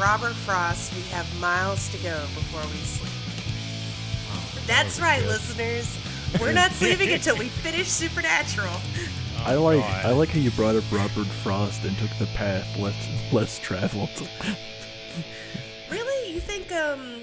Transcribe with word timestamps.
Robert 0.00 0.32
Frost, 0.32 0.94
we 0.94 1.02
have 1.10 1.26
miles 1.40 1.88
to 1.90 1.98
go 1.98 2.18
before 2.34 2.62
we 2.62 2.78
sleep. 2.78 3.12
Oh, 4.32 4.62
That's 4.66 4.96
that 4.96 5.02
right, 5.02 5.20
good. 5.20 5.28
listeners. 5.28 5.98
We're 6.40 6.52
not 6.52 6.70
sleeping 6.72 7.10
until 7.12 7.36
we 7.36 7.48
finish 7.48 7.88
Supernatural. 7.88 8.68
Oh, 8.72 9.42
I 9.44 9.54
like 9.56 9.80
God. 9.80 10.06
I 10.06 10.12
like 10.12 10.30
how 10.30 10.38
you 10.38 10.50
brought 10.52 10.76
up 10.76 10.84
Robert 10.90 11.26
Frost 11.42 11.84
and 11.84 11.96
took 11.98 12.10
the 12.18 12.26
path 12.34 12.66
less 12.78 13.32
less 13.32 13.58
traveled. 13.58 14.08
Really? 15.90 16.32
You 16.32 16.40
think 16.40 16.72
um 16.72 17.20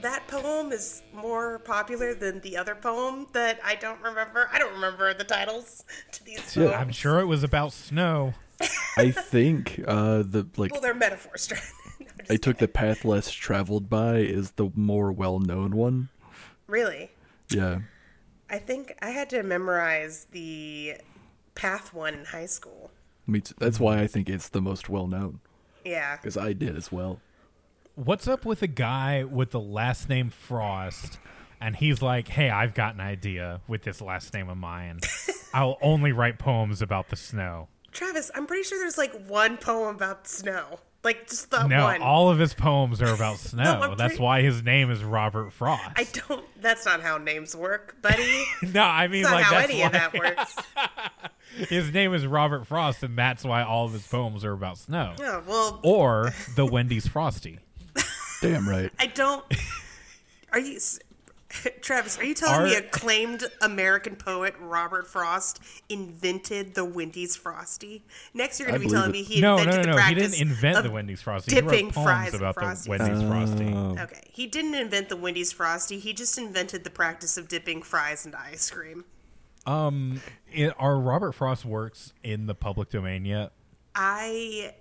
that 0.00 0.26
poem 0.28 0.70
is 0.72 1.02
more 1.12 1.58
popular 1.58 2.14
than 2.14 2.40
the 2.40 2.56
other 2.56 2.74
poem 2.74 3.26
that 3.32 3.58
I 3.64 3.74
don't 3.74 4.00
remember? 4.00 4.48
I 4.52 4.58
don't 4.58 4.72
remember 4.74 5.12
the 5.12 5.24
titles 5.24 5.84
to 6.12 6.24
these 6.24 6.56
Yeah. 6.56 6.68
poems. 6.68 6.76
I'm 6.80 6.92
sure 6.92 7.18
it 7.20 7.26
was 7.26 7.42
about 7.42 7.72
snow. 7.72 8.32
I 8.96 9.10
think 9.10 9.80
uh 9.86 10.22
the 10.22 10.46
like 10.56 10.72
Well, 10.72 10.80
they're 10.80 10.94
metaphors. 10.94 11.52
No, 12.00 12.34
I'm 12.34 12.38
took 12.38 12.58
the 12.58 12.68
path 12.68 13.04
less 13.04 13.30
traveled 13.30 13.88
by 13.88 14.18
is 14.18 14.52
the 14.52 14.70
more 14.74 15.10
well 15.10 15.38
known 15.38 15.74
one. 15.74 16.10
Really? 16.66 17.10
Yeah. 17.48 17.80
I 18.50 18.58
think 18.58 18.94
I 19.00 19.10
had 19.10 19.30
to 19.30 19.42
memorize 19.42 20.26
the 20.30 20.96
Path 21.54 21.92
one 21.92 22.14
in 22.14 22.24
high 22.24 22.46
school. 22.46 22.92
Me 23.26 23.40
too. 23.40 23.54
That's 23.58 23.80
why 23.80 23.98
I 23.98 24.06
think 24.06 24.28
it's 24.28 24.48
the 24.48 24.60
most 24.60 24.88
well 24.88 25.08
known. 25.08 25.40
Yeah. 25.84 26.16
Because 26.16 26.36
I 26.36 26.52
did 26.52 26.76
as 26.76 26.92
well. 26.92 27.20
What's 27.96 28.28
up 28.28 28.44
with 28.44 28.62
a 28.62 28.68
guy 28.68 29.24
with 29.24 29.50
the 29.50 29.60
last 29.60 30.08
name 30.08 30.30
Frost? 30.30 31.18
And 31.60 31.74
he's 31.74 32.00
like, 32.00 32.28
hey, 32.28 32.48
I've 32.48 32.74
got 32.74 32.94
an 32.94 33.00
idea 33.00 33.60
with 33.66 33.82
this 33.82 34.00
last 34.00 34.32
name 34.32 34.48
of 34.48 34.56
mine. 34.56 35.00
I'll 35.52 35.78
only 35.82 36.12
write 36.12 36.38
poems 36.38 36.80
about 36.80 37.08
the 37.08 37.16
snow. 37.16 37.66
Travis, 37.98 38.30
I'm 38.34 38.46
pretty 38.46 38.62
sure 38.62 38.78
there's 38.78 38.96
like 38.96 39.26
one 39.26 39.56
poem 39.56 39.96
about 39.96 40.28
snow. 40.28 40.78
Like 41.02 41.28
just 41.28 41.50
the 41.50 41.66
no, 41.66 41.84
one. 41.84 42.00
all 42.02 42.30
of 42.30 42.38
his 42.38 42.54
poems 42.54 43.02
are 43.02 43.12
about 43.12 43.36
snow. 43.38 43.64
I'm 43.64 43.96
That's 43.96 44.10
pretty- 44.12 44.22
why 44.22 44.42
his 44.42 44.62
name 44.62 44.90
is 44.90 45.02
Robert 45.02 45.52
Frost. 45.52 45.82
I 45.96 46.04
don't. 46.04 46.44
That's 46.60 46.86
not 46.86 47.00
how 47.02 47.18
names 47.18 47.56
work, 47.56 48.00
buddy. 48.00 48.44
no, 48.72 48.82
I 48.82 49.08
mean 49.08 49.22
That's 49.24 49.32
not 49.32 49.36
like 49.36 49.44
how 49.46 49.54
that's 49.58 49.70
any 49.72 49.80
why 49.80 49.86
of 49.86 49.92
that 49.92 50.14
works. 50.14 50.56
his 51.68 51.92
name 51.92 52.14
is 52.14 52.24
Robert 52.26 52.66
Frost, 52.68 53.02
and 53.02 53.16
that's 53.18 53.44
why 53.44 53.62
all 53.62 53.86
of 53.86 53.92
his 53.92 54.06
poems 54.06 54.44
are 54.44 54.52
about 54.52 54.78
snow. 54.78 55.14
Yeah. 55.18 55.40
Well, 55.46 55.80
Or 55.82 56.32
the 56.56 56.66
Wendy's 56.66 57.06
Frosty. 57.08 57.58
Damn 58.40 58.68
right. 58.68 58.92
I 59.00 59.06
don't. 59.06 59.44
Are 60.52 60.60
you, 60.60 60.78
Travis? 61.80 62.18
Are 62.18 62.24
you 62.24 62.34
telling 62.34 62.64
me 62.64 62.76
acclaimed 62.76 63.44
American 63.62 64.16
poet 64.16 64.54
Robert 64.60 65.06
Frost 65.06 65.60
invented 65.88 66.74
the 66.74 66.84
Wendy's 66.84 67.36
Frosty? 67.36 68.04
Next, 68.34 68.60
you're 68.60 68.68
going 68.68 68.80
to 68.80 68.86
be 68.86 68.92
telling 68.92 69.12
believe 69.12 69.28
me 69.28 69.34
he 69.34 69.40
No, 69.40 69.56
no, 69.56 69.62
invented 69.62 69.86
no, 69.86 69.92
the 69.92 69.96
no. 69.96 70.02
He 70.02 70.14
practice 70.14 70.38
didn't 70.38 70.48
invent 70.48 70.76
of 70.78 70.84
the 70.84 70.90
Wendy's 70.90 71.22
Frosty. 71.22 71.54
He 71.54 71.60
dipping 71.60 71.86
wrote 71.86 71.94
poems 71.94 72.06
fries 72.06 72.34
about 72.34 72.54
the 72.54 72.60
Frosty. 72.60 72.90
Wendy's 72.90 73.22
Frosty. 73.22 73.72
Oh. 73.72 73.96
Okay, 74.02 74.22
he 74.30 74.46
didn't 74.46 74.74
invent 74.74 75.08
the 75.08 75.16
Wendy's 75.16 75.52
Frosty. 75.52 75.98
He 75.98 76.12
just 76.12 76.36
invented 76.36 76.84
the 76.84 76.90
practice 76.90 77.38
of 77.38 77.48
dipping 77.48 77.82
fries 77.82 78.26
into 78.26 78.38
ice 78.38 78.70
cream. 78.70 79.04
Um, 79.66 80.20
it, 80.52 80.74
are 80.78 80.98
Robert 80.98 81.32
Frost 81.32 81.64
works 81.64 82.12
in 82.22 82.46
the 82.46 82.54
public 82.54 82.90
domain 82.90 83.24
yet? 83.24 83.52
I 83.94 84.74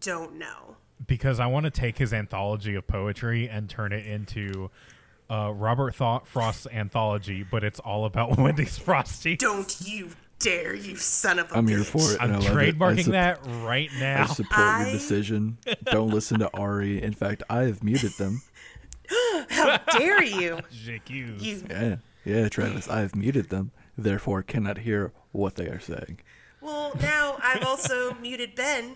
don't 0.00 0.36
know. 0.36 0.76
Because 1.06 1.40
I 1.40 1.46
want 1.46 1.64
to 1.64 1.70
take 1.70 1.98
his 1.98 2.12
anthology 2.12 2.74
of 2.74 2.86
poetry 2.86 3.48
and 3.48 3.68
turn 3.68 3.92
it 3.92 4.06
into 4.06 4.70
uh, 5.32 5.50
Robert 5.52 5.96
Tho- 5.96 6.22
Frost's 6.24 6.66
anthology, 6.72 7.42
but 7.42 7.64
it's 7.64 7.80
all 7.80 8.04
about 8.04 8.36
Wendy's 8.38 8.78
Frosty. 8.78 9.36
Don't 9.36 9.74
you 9.84 10.10
dare, 10.38 10.74
you 10.74 10.96
son 10.96 11.38
of 11.38 11.50
a 11.52 11.56
I'm 11.56 11.66
bitch. 11.66 11.70
here 11.70 11.84
for 11.84 12.12
it. 12.12 12.18
I'm 12.20 12.32
and 12.32 12.36
I 12.44 12.48
love 12.48 12.58
it. 12.58 12.68
I 12.68 12.72
trademarking 12.72 13.04
that 13.12 13.38
right 13.64 13.88
now. 13.98 14.24
I 14.24 14.26
support 14.26 14.58
I- 14.58 14.82
your 14.84 14.92
decision. 14.92 15.58
Don't 15.84 16.08
listen 16.10 16.40
to 16.40 16.50
Ari. 16.54 17.02
In 17.02 17.12
fact, 17.14 17.42
I 17.48 17.62
have 17.62 17.82
muted 17.82 18.12
them. 18.18 18.42
How 19.50 19.78
dare 19.98 20.22
you? 20.22 20.58
J'accuse. 20.72 21.42
You 21.42 21.62
Yeah. 21.70 21.96
Yeah, 22.24 22.48
Travis, 22.48 22.88
I 22.88 23.00
have 23.00 23.16
muted 23.16 23.48
them. 23.50 23.72
Therefore, 23.98 24.42
cannot 24.42 24.78
hear 24.78 25.12
what 25.32 25.56
they 25.56 25.66
are 25.66 25.80
saying. 25.80 26.20
Well, 26.60 26.92
now 27.00 27.36
I've 27.42 27.64
also 27.64 28.14
muted 28.22 28.54
Ben, 28.54 28.94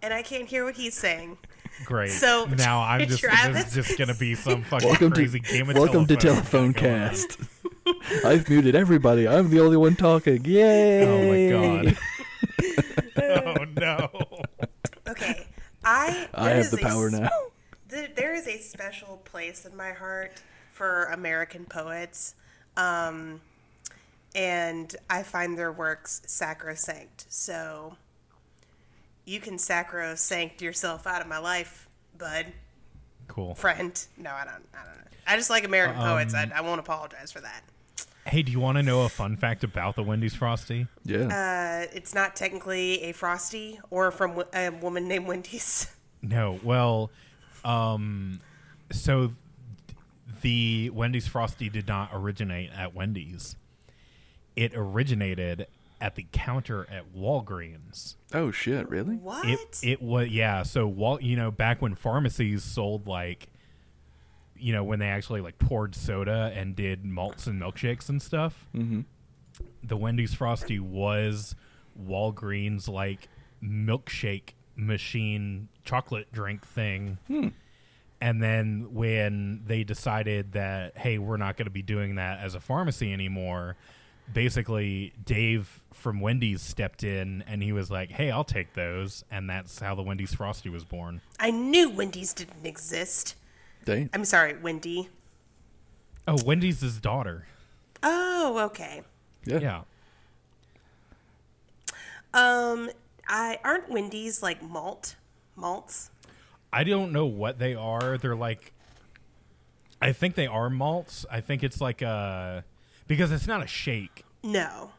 and 0.00 0.14
I 0.14 0.22
can't 0.22 0.48
hear 0.48 0.64
what 0.64 0.76
he's 0.76 0.94
saying. 0.94 1.36
Great. 1.84 2.10
So, 2.10 2.46
now 2.46 2.82
I'm 2.82 3.06
just 3.08 3.20
Travis- 3.22 3.64
this 3.64 3.76
is 3.76 3.86
just 3.86 3.98
gonna 3.98 4.14
be 4.14 4.34
some 4.34 4.62
fucking 4.64 4.88
Welcome 4.88 5.12
crazy 5.12 5.40
to 5.40 5.52
game 5.52 5.68
of 5.70 5.76
welcome 5.76 6.06
to 6.06 6.16
telephone 6.16 6.72
Telephone 6.72 6.72
going 6.72 7.02
on. 7.02 7.08
Cast. 7.10 7.38
I've 8.24 8.48
muted 8.48 8.74
everybody. 8.74 9.26
I'm 9.26 9.50
the 9.50 9.60
only 9.60 9.76
one 9.76 9.96
talking. 9.96 10.44
Yay! 10.44 11.06
Oh 11.06 11.82
my 11.82 11.84
god. 11.84 11.98
oh 13.22 13.64
no. 13.76 14.10
Okay, 15.08 15.46
I 15.84 16.28
I 16.34 16.50
have 16.50 16.70
the 16.70 16.78
power 16.78 17.06
s- 17.08 17.12
now. 17.12 17.28
There, 17.88 18.08
there 18.16 18.34
is 18.34 18.46
a 18.48 18.56
special 18.56 19.18
place 19.24 19.66
in 19.66 19.76
my 19.76 19.92
heart 19.92 20.40
for 20.70 21.04
American 21.12 21.66
poets, 21.66 22.34
um, 22.78 23.42
and 24.34 24.96
I 25.10 25.22
find 25.24 25.58
their 25.58 25.72
works 25.72 26.22
sacrosanct. 26.26 27.26
So 27.28 27.96
you 29.24 29.40
can 29.40 29.58
sacrosanct 29.58 30.60
yourself 30.62 31.06
out 31.06 31.20
of 31.20 31.26
my 31.28 31.38
life, 31.38 31.88
bud, 32.18 32.46
Cool. 33.28 33.54
friend. 33.54 34.04
No, 34.16 34.30
I 34.30 34.44
don't. 34.44 34.64
I 34.74 34.84
don't 34.84 34.96
know. 34.96 35.02
I 35.26 35.36
just 35.36 35.50
like 35.50 35.64
American 35.64 35.96
Um, 36.00 36.08
poets. 36.08 36.34
I, 36.34 36.50
I 36.54 36.60
won't 36.60 36.80
apologize 36.80 37.30
for 37.32 37.40
that. 37.40 37.62
Hey, 38.26 38.42
do 38.42 38.52
you 38.52 38.60
want 38.60 38.76
to 38.78 38.82
know 38.82 39.02
a 39.02 39.08
fun 39.08 39.36
fact 39.36 39.64
about 39.64 39.96
the 39.96 40.02
Wendy's 40.02 40.34
Frosty? 40.34 40.86
Yeah. 41.04 41.26
Uh, 41.26 41.90
it's 41.92 42.14
not 42.14 42.36
technically 42.36 43.02
a 43.02 43.12
frosty 43.12 43.80
or 43.90 44.10
from 44.12 44.42
a 44.54 44.70
woman 44.70 45.08
named 45.08 45.26
Wendy's. 45.26 45.90
No. 46.24 46.60
Well, 46.62 47.10
um, 47.64 48.38
so 48.92 49.32
the 50.42 50.88
Wendy's 50.90 51.26
Frosty 51.26 51.68
did 51.68 51.88
not 51.88 52.10
originate 52.12 52.70
at 52.72 52.94
Wendy's. 52.94 53.56
It 54.54 54.72
originated 54.76 55.66
at 56.02 56.16
the 56.16 56.26
counter 56.32 56.84
at 56.90 57.14
Walgreens. 57.14 58.16
oh 58.34 58.50
shit! 58.50 58.88
Really? 58.88 59.14
What? 59.14 59.46
It 59.46 59.78
it 59.84 60.02
was 60.02 60.28
yeah. 60.28 60.64
So 60.64 60.88
Wal, 60.88 61.22
you 61.22 61.36
know, 61.36 61.52
back 61.52 61.80
when 61.80 61.94
pharmacies 61.94 62.64
sold 62.64 63.06
like, 63.06 63.46
you 64.58 64.72
know, 64.72 64.82
when 64.82 64.98
they 64.98 65.06
actually 65.06 65.40
like 65.40 65.58
poured 65.58 65.94
soda 65.94 66.52
and 66.56 66.74
did 66.74 67.04
malts 67.04 67.46
and 67.46 67.62
milkshakes 67.62 68.08
and 68.08 68.20
stuff. 68.20 68.66
Mm-hmm. 68.74 69.02
The 69.84 69.96
Wendy's 69.96 70.34
Frosty 70.34 70.80
was 70.80 71.54
Walgreens 71.98 72.88
like 72.88 73.28
milkshake 73.62 74.54
machine 74.74 75.68
chocolate 75.84 76.32
drink 76.32 76.66
thing. 76.66 77.18
And 78.20 78.42
then 78.42 78.88
when 78.92 79.62
they 79.66 79.84
decided 79.84 80.52
that 80.52 80.98
hey, 80.98 81.18
we're 81.18 81.36
not 81.36 81.56
going 81.56 81.66
to 81.66 81.70
be 81.70 81.82
doing 81.82 82.16
that 82.16 82.40
as 82.40 82.56
a 82.56 82.60
pharmacy 82.60 83.12
anymore, 83.12 83.76
basically 84.32 85.12
Dave 85.24 85.82
from 85.92 86.20
Wendy's 86.20 86.62
stepped 86.62 87.04
in 87.04 87.42
and 87.46 87.62
he 87.62 87.72
was 87.72 87.90
like, 87.90 88.10
"Hey, 88.10 88.30
I'll 88.30 88.44
take 88.44 88.74
those." 88.74 89.24
And 89.30 89.48
that's 89.48 89.78
how 89.78 89.94
the 89.94 90.02
Wendy's 90.02 90.34
Frosty 90.34 90.68
was 90.68 90.84
born. 90.84 91.20
I 91.38 91.50
knew 91.50 91.90
Wendy's 91.90 92.32
didn't 92.32 92.66
exist. 92.66 93.36
Dang. 93.84 94.10
I'm 94.12 94.24
sorry, 94.24 94.56
Wendy. 94.56 95.08
Oh, 96.26 96.38
Wendy's 96.44 96.80
his 96.80 97.00
daughter. 97.00 97.46
Oh, 98.02 98.58
okay. 98.66 99.02
Yeah. 99.44 99.58
Yeah. 99.58 99.82
Um, 102.34 102.90
I 103.28 103.58
aren't 103.64 103.90
Wendy's 103.90 104.42
like 104.42 104.62
malt 104.62 105.16
malts. 105.56 106.10
I 106.72 106.84
don't 106.84 107.12
know 107.12 107.26
what 107.26 107.58
they 107.58 107.74
are. 107.74 108.16
They're 108.16 108.36
like 108.36 108.72
I 110.02 110.12
think 110.12 110.34
they 110.34 110.48
are 110.48 110.68
malts. 110.68 111.24
I 111.30 111.40
think 111.40 111.62
it's 111.62 111.80
like 111.80 112.02
a 112.02 112.64
because 113.16 113.30
it's 113.32 113.46
not 113.46 113.62
a 113.62 113.66
shake 113.66 114.24
No. 114.42 114.92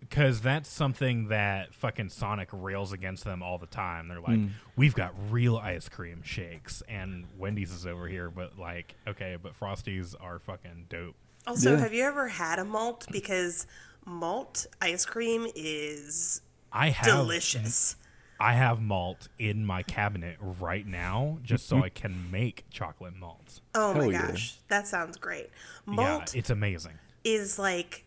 because 0.00 0.40
that's 0.40 0.68
something 0.68 1.28
that 1.28 1.74
fucking 1.74 2.10
Sonic 2.10 2.48
rails 2.52 2.92
against 2.92 3.24
them 3.24 3.42
all 3.42 3.58
the 3.58 3.66
time. 3.66 4.08
They're 4.08 4.20
like, 4.20 4.38
mm. 4.38 4.50
"We've 4.76 4.94
got 4.94 5.12
real 5.30 5.56
ice 5.56 5.88
cream 5.88 6.22
shakes 6.22 6.82
and 6.88 7.26
Wendy's 7.36 7.72
is 7.72 7.86
over 7.86 8.06
here, 8.08 8.30
but 8.30 8.58
like, 8.58 8.94
okay, 9.08 9.36
but 9.42 9.58
Frosties 9.58 10.14
are 10.20 10.38
fucking 10.38 10.86
dope." 10.88 11.16
Also, 11.46 11.72
Yeah. 11.72 11.78
have 11.80 11.92
you 11.94 12.04
ever 12.04 12.28
had 12.28 12.58
a 12.58 12.64
malt? 12.64 13.06
Because 13.10 13.66
malt 14.04 14.66
ice 14.80 15.04
cream 15.04 15.46
is 15.56 16.40
I 16.72 16.90
have 16.90 17.06
delicious. 17.06 17.96
I 18.38 18.52
have 18.52 18.82
malt 18.82 19.28
in 19.38 19.64
my 19.64 19.82
cabinet 19.82 20.36
right 20.40 20.86
now 20.86 21.38
just 21.42 21.66
so 21.66 21.82
I 21.82 21.88
can 22.02 22.30
make 22.30 22.64
chocolate 22.70 23.16
malts. 23.16 23.60
Oh 23.74 23.94
my 23.94 24.00
Hell 24.02 24.12
yeah. 24.12 24.26
gosh, 24.30 24.56
that 24.68 24.86
sounds 24.86 25.16
great. 25.16 25.48
Yeah, 25.90 26.24
it's 26.34 26.50
amazing. 26.50 26.98
Is 27.26 27.58
like, 27.58 28.04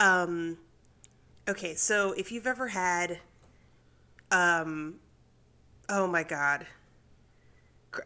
um, 0.00 0.58
Okay, 1.46 1.74
so 1.74 2.12
if 2.12 2.32
you've 2.32 2.46
ever 2.46 2.68
had, 2.68 3.20
um, 4.30 4.94
oh 5.90 6.06
my 6.06 6.22
god, 6.22 6.66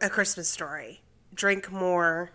a 0.01 0.09
Christmas 0.09 0.49
story, 0.49 1.01
drink 1.33 1.71
more 1.71 2.31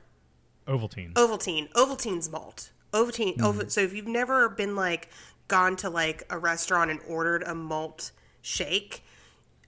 Ovaltine. 0.67 1.13
Ovaltine. 1.13 1.71
Ovaltine's 1.73 2.31
malt. 2.31 2.71
Ovaltine. 2.93 3.39
Ov- 3.43 3.71
so 3.71 3.83
if 3.83 3.93
you've 3.93 4.09
never 4.09 4.49
been 4.49 4.75
like 4.75 5.11
gone 5.47 5.77
to 5.77 5.91
like 5.91 6.23
a 6.31 6.39
restaurant 6.39 6.91
and 6.91 7.01
ordered 7.07 7.43
a 7.43 7.55
malt 7.55 8.13
shake, 8.41 9.05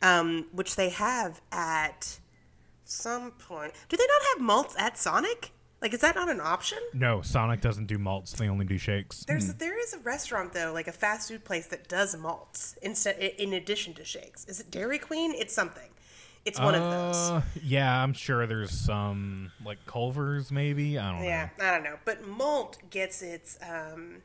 um, 0.01 0.47
which 0.53 0.75
they 0.77 0.89
have 0.89 1.43
at 1.53 2.19
some 2.85 3.33
point. 3.33 3.75
Do 3.91 3.99
they 3.99 4.07
not 4.07 4.23
have 4.33 4.43
malts 4.43 4.75
at 4.79 4.97
Sonic? 4.97 5.51
Like, 5.83 5.93
is 5.93 6.01
that 6.01 6.15
not 6.15 6.29
an 6.31 6.41
option? 6.41 6.79
No, 6.95 7.21
Sonic 7.21 7.61
doesn't 7.61 7.87
do 7.87 7.99
malts. 7.99 8.33
They 8.33 8.49
only 8.49 8.65
do 8.65 8.79
shakes. 8.79 9.25
There's 9.25 9.53
there 9.55 9.79
is 9.79 9.93
a 9.93 9.99
restaurant 9.99 10.53
though, 10.53 10.73
like 10.73 10.89
a 10.89 10.93
fast 10.93 11.29
food 11.29 11.45
place 11.45 11.67
that 11.67 11.89
does 11.89 12.17
malts 12.17 12.77
instead 12.83 13.19
in 13.19 13.53
addition 13.53 13.93
to 13.95 14.05
shakes. 14.05 14.45
Is 14.47 14.59
it 14.61 14.71
Dairy 14.71 14.99
Queen? 14.99 15.33
It's 15.35 15.53
something. 15.55 15.91
It's 16.47 16.59
one 16.61 16.75
of 16.77 16.81
those. 16.81 17.17
Uh, 17.31 17.43
Yeah, 17.63 18.03
I'm 18.03 18.13
sure 18.13 18.47
there's 18.47 18.71
some 18.71 19.51
like 19.65 19.85
Culver's 19.87 20.51
maybe. 20.51 20.99
I 20.99 21.11
don't 21.11 21.21
know. 21.21 21.27
Yeah. 21.27 21.49
I 21.61 21.71
don't 21.73 21.83
know. 21.85 21.97
But 22.05 22.27
malt 22.27 22.79
gets 22.89 23.21
its 23.21 23.59
um, 23.69 24.23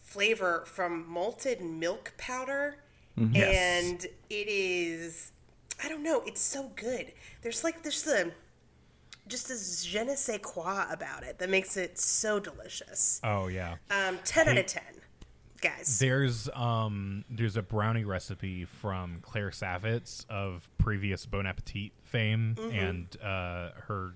flavor 0.00 0.64
from 0.66 1.08
malted 1.08 1.60
milk 1.60 2.12
powder. 2.16 2.76
Yes. 3.16 3.56
And 3.56 4.04
it 4.30 4.48
is, 4.48 5.30
I 5.82 5.88
don't 5.88 6.02
know, 6.02 6.22
it's 6.26 6.40
so 6.40 6.70
good. 6.74 7.12
There's 7.42 7.62
like, 7.62 7.82
there's 7.82 8.06
a, 8.08 8.32
just 9.28 9.48
this 9.48 9.84
je 9.84 10.04
ne 10.04 10.14
sais 10.14 10.38
quoi 10.42 10.86
about 10.90 11.22
it 11.22 11.38
that 11.38 11.48
makes 11.50 11.76
it 11.76 11.98
so 11.98 12.38
delicious. 12.38 13.20
Oh 13.24 13.48
yeah. 13.48 13.76
Um, 13.90 14.18
10 14.24 14.48
out 14.48 14.58
of 14.58 14.66
10, 14.66 14.82
guys. 15.60 15.98
There's 15.98 16.48
um 16.54 17.24
there's 17.30 17.56
a 17.56 17.62
brownie 17.62 18.04
recipe 18.04 18.64
from 18.64 19.18
Claire 19.22 19.50
Saffitz 19.50 20.26
of 20.28 20.68
previous 20.78 21.26
Bon 21.26 21.46
Appetit 21.46 21.92
fame, 22.02 22.54
Mm-hmm. 22.58 22.76
and 22.78 23.16
uh, 23.22 23.70
her 23.88 24.12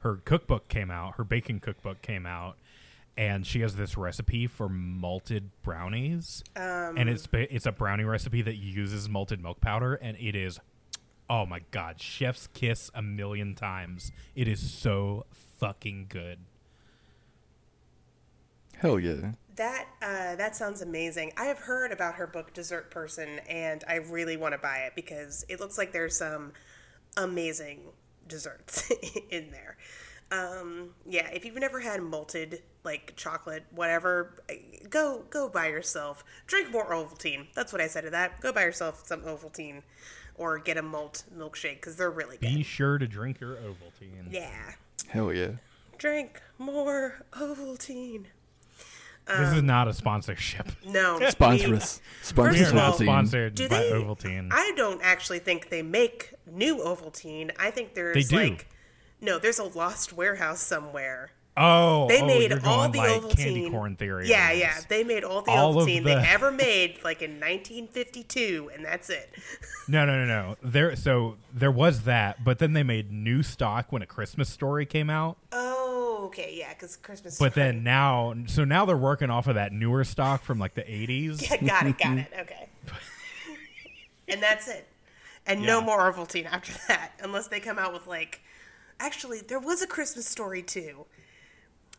her 0.00 0.16
cookbook 0.24 0.68
came 0.68 0.90
out. 0.90 1.14
Her 1.16 1.24
baking 1.24 1.60
cookbook 1.60 2.02
came 2.02 2.26
out, 2.26 2.56
and 3.16 3.46
she 3.46 3.60
has 3.60 3.76
this 3.76 3.96
recipe 3.96 4.46
for 4.48 4.68
malted 4.68 5.50
brownies, 5.62 6.42
Um, 6.56 6.96
and 6.98 7.08
it's 7.08 7.26
it's 7.32 7.66
a 7.66 7.72
brownie 7.72 8.04
recipe 8.04 8.42
that 8.42 8.56
uses 8.56 9.08
malted 9.08 9.40
milk 9.42 9.60
powder, 9.60 9.94
and 9.94 10.16
it 10.18 10.34
is. 10.36 10.58
Oh 11.32 11.46
my 11.46 11.60
god, 11.70 11.98
chef's 11.98 12.46
kiss 12.48 12.90
a 12.94 13.00
million 13.00 13.54
times. 13.54 14.12
It 14.34 14.46
is 14.46 14.70
so 14.70 15.24
fucking 15.32 16.08
good. 16.10 16.40
Hell 18.76 19.00
yeah. 19.00 19.32
That 19.56 19.86
uh, 20.02 20.36
that 20.36 20.54
sounds 20.54 20.82
amazing. 20.82 21.32
I 21.38 21.46
have 21.46 21.58
heard 21.60 21.90
about 21.90 22.16
her 22.16 22.26
book 22.26 22.52
Dessert 22.52 22.90
Person, 22.90 23.40
and 23.48 23.82
I 23.88 23.94
really 23.94 24.36
want 24.36 24.52
to 24.52 24.58
buy 24.58 24.80
it 24.80 24.92
because 24.94 25.42
it 25.48 25.58
looks 25.58 25.78
like 25.78 25.90
there's 25.90 26.14
some 26.14 26.52
amazing 27.16 27.80
desserts 28.28 28.92
in 29.30 29.50
there. 29.52 29.78
Um, 30.30 30.90
yeah, 31.06 31.30
if 31.30 31.46
you've 31.46 31.54
never 31.54 31.80
had 31.80 32.02
malted 32.02 32.62
like 32.84 33.14
chocolate, 33.16 33.64
whatever, 33.70 34.34
go 34.90 35.24
go 35.30 35.48
buy 35.48 35.68
yourself. 35.68 36.24
Drink 36.46 36.70
more 36.70 36.90
Ovaltine. 36.90 37.46
That's 37.54 37.72
what 37.72 37.80
I 37.80 37.86
said 37.86 38.02
to 38.02 38.10
that. 38.10 38.38
Go 38.42 38.52
buy 38.52 38.64
yourself 38.64 39.06
some 39.06 39.22
Ovaltine, 39.22 39.80
or 40.34 40.58
get 40.58 40.76
a 40.76 40.82
malt 40.82 41.24
milkshake 41.36 41.76
because 41.76 41.96
they're 41.96 42.10
really 42.10 42.36
good. 42.36 42.54
Be 42.54 42.62
sure 42.62 42.98
to 42.98 43.06
drink 43.06 43.40
your 43.40 43.56
Ovaltine. 43.56 44.30
Yeah, 44.30 44.72
Hell 45.08 45.32
yeah. 45.32 45.52
drink 45.98 46.40
more 46.58 47.22
Ovaltine. 47.32 48.24
This 49.28 49.52
is 49.52 49.58
um, 49.60 49.66
not 49.66 49.86
a 49.86 49.92
sponsorship. 49.92 50.68
No, 50.86 51.20
Sponsor 51.30 51.70
we- 51.70 51.76
us. 51.76 52.00
Sponsor 52.22 52.52
We 52.52 52.58
First 52.58 52.72
are 52.72 52.76
of 52.76 52.82
all, 52.82 52.90
not 52.90 52.98
sponsored 52.98 53.54
Do 53.54 53.68
by 53.68 53.78
they? 53.78 53.90
Ovaltine. 53.92 54.48
I 54.50 54.72
don't 54.76 55.00
actually 55.02 55.38
think 55.38 55.68
they 55.70 55.82
make 55.82 56.34
new 56.50 56.78
Ovaltine. 56.78 57.52
I 57.58 57.70
think 57.70 57.94
there's 57.94 58.14
They 58.28 58.36
do. 58.36 58.50
like 58.50 58.66
no, 59.20 59.38
there's 59.38 59.60
a 59.60 59.64
lost 59.64 60.12
warehouse 60.12 60.60
somewhere. 60.60 61.30
Oh, 61.56 62.08
They 62.08 62.20
oh, 62.22 62.26
made 62.26 62.52
all 62.64 62.88
the 62.88 62.98
like 62.98 63.10
Ovaltine. 63.22 63.36
candy 63.36 63.70
corn 63.70 63.96
theory. 63.96 64.28
Yeah, 64.28 64.52
yeah. 64.52 64.78
They 64.88 65.04
made 65.04 65.24
all 65.24 65.42
the 65.42 65.50
All 65.50 65.74
Ovaltine 65.74 66.04
they 66.04 66.14
ever 66.14 66.50
made, 66.50 66.98
like 67.04 67.22
in 67.22 67.32
1952, 67.40 68.70
and 68.74 68.84
that's 68.84 69.10
it. 69.10 69.30
No, 69.88 70.04
no, 70.04 70.24
no, 70.24 70.26
no. 70.26 70.56
There, 70.62 70.96
so 70.96 71.36
there 71.52 71.70
was 71.70 72.02
that, 72.02 72.42
but 72.44 72.58
then 72.58 72.72
they 72.72 72.82
made 72.82 73.10
new 73.12 73.42
stock 73.42 73.90
when 73.92 74.02
a 74.02 74.06
Christmas 74.06 74.48
Story 74.48 74.86
came 74.86 75.10
out. 75.10 75.36
Oh, 75.52 76.22
okay, 76.26 76.54
yeah, 76.56 76.72
because 76.72 76.96
Christmas. 76.96 77.38
But 77.38 77.52
Story- 77.52 77.66
then 77.66 77.82
now, 77.84 78.34
so 78.46 78.64
now 78.64 78.84
they're 78.84 78.96
working 78.96 79.30
off 79.30 79.46
of 79.46 79.56
that 79.56 79.72
newer 79.72 80.04
stock 80.04 80.42
from 80.44 80.58
like 80.58 80.74
the 80.74 80.82
'80s. 80.82 81.42
yeah, 81.50 81.56
got 81.66 81.86
it, 81.86 81.98
got 81.98 82.18
it. 82.18 82.26
Okay, 82.40 82.68
and 84.28 84.42
that's 84.42 84.68
it, 84.68 84.86
and 85.46 85.62
no 85.62 85.80
Yeah. 85.80 85.84
more 85.86 86.12
Ovaltine 86.12 86.46
after 86.46 86.72
that, 86.88 87.12
unless 87.22 87.48
they 87.48 87.60
come 87.60 87.78
out 87.78 87.92
with 87.92 88.06
like. 88.06 88.40
Actually, 89.00 89.40
there 89.40 89.58
was 89.58 89.82
a 89.82 89.86
Christmas 89.88 90.28
story 90.28 90.62
too. 90.62 91.06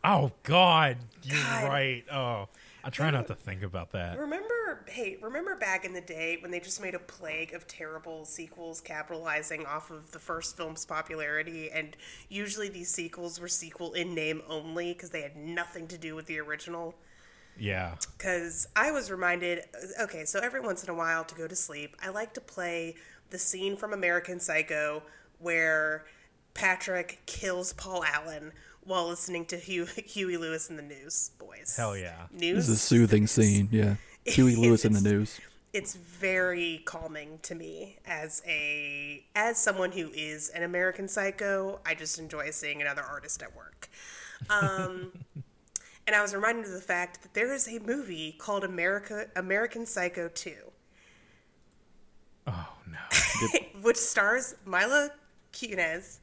Oh 0.04 0.32
God, 0.42 0.98
you're 1.22 1.40
God. 1.42 1.68
right. 1.68 2.04
Oh, 2.12 2.48
I 2.84 2.90
try 2.90 3.10
not 3.10 3.26
to 3.28 3.34
think 3.34 3.62
about 3.62 3.92
that. 3.92 4.18
Remember, 4.18 4.84
hey, 4.86 5.16
remember 5.22 5.56
back 5.56 5.86
in 5.86 5.94
the 5.94 6.02
day 6.02 6.36
when 6.40 6.50
they 6.50 6.60
just 6.60 6.82
made 6.82 6.94
a 6.94 6.98
plague 6.98 7.54
of 7.54 7.66
terrible 7.66 8.26
sequels 8.26 8.82
capitalizing 8.82 9.64
off 9.64 9.90
of 9.90 10.10
the 10.10 10.18
first 10.18 10.58
film's 10.58 10.84
popularity, 10.84 11.70
and 11.70 11.96
usually 12.28 12.68
these 12.68 12.90
sequels 12.90 13.40
were 13.40 13.48
sequel 13.48 13.94
in 13.94 14.14
name 14.14 14.42
only 14.46 14.92
because 14.92 15.08
they 15.08 15.22
had 15.22 15.36
nothing 15.36 15.88
to 15.88 15.96
do 15.96 16.14
with 16.14 16.26
the 16.26 16.38
original. 16.38 16.94
Yeah. 17.58 17.94
Because 18.18 18.68
I 18.76 18.90
was 18.90 19.10
reminded, 19.10 19.64
okay, 20.02 20.26
so 20.26 20.40
every 20.40 20.60
once 20.60 20.84
in 20.84 20.90
a 20.90 20.94
while 20.94 21.24
to 21.24 21.34
go 21.34 21.48
to 21.48 21.56
sleep, 21.56 21.96
I 22.02 22.10
like 22.10 22.34
to 22.34 22.40
play 22.42 22.96
the 23.30 23.38
scene 23.38 23.76
from 23.76 23.94
American 23.94 24.38
Psycho 24.40 25.02
where 25.38 26.04
Patrick 26.52 27.22
kills 27.26 27.72
Paul 27.72 28.04
Allen 28.04 28.52
while 28.84 29.08
listening 29.08 29.44
to 29.46 29.56
Hugh, 29.56 29.84
Huey 29.96 30.36
Lewis 30.36 30.68
and 30.70 30.78
the 30.78 30.82
News 30.82 31.30
Boys. 31.38 31.74
Hell 31.76 31.96
yeah. 31.96 32.26
News. 32.32 32.66
This 32.66 32.68
is 32.68 32.74
a 32.76 32.78
soothing 32.78 33.26
scene. 33.26 33.68
Yeah. 33.70 33.96
Huey 34.24 34.56
Lewis 34.56 34.84
in 34.84 34.92
the 34.92 35.00
news. 35.00 35.38
it's 35.72 35.94
very 35.94 36.80
calming 36.84 37.38
to 37.42 37.54
me 37.54 37.98
as 38.06 38.42
a 38.46 39.24
as 39.34 39.58
someone 39.58 39.92
who 39.92 40.08
is 40.14 40.48
an 40.50 40.62
American 40.62 41.08
Psycho. 41.08 41.80
I 41.84 41.94
just 41.94 42.18
enjoy 42.18 42.50
seeing 42.50 42.80
another 42.80 43.02
artist 43.02 43.42
at 43.42 43.54
work. 43.54 43.88
Um, 44.48 45.12
and 46.06 46.14
I 46.16 46.22
was 46.22 46.34
reminded 46.34 46.64
of 46.66 46.72
the 46.72 46.80
fact 46.80 47.22
that 47.22 47.34
there 47.34 47.52
is 47.52 47.68
a 47.68 47.78
movie 47.80 48.32
called 48.38 48.64
America 48.64 49.26
American 49.36 49.84
Psycho 49.84 50.28
Two, 50.28 50.70
Oh 52.46 52.68
no. 52.90 53.48
which 53.82 53.96
stars 53.96 54.54
Mila 54.66 55.10
Kunis. 55.52 56.18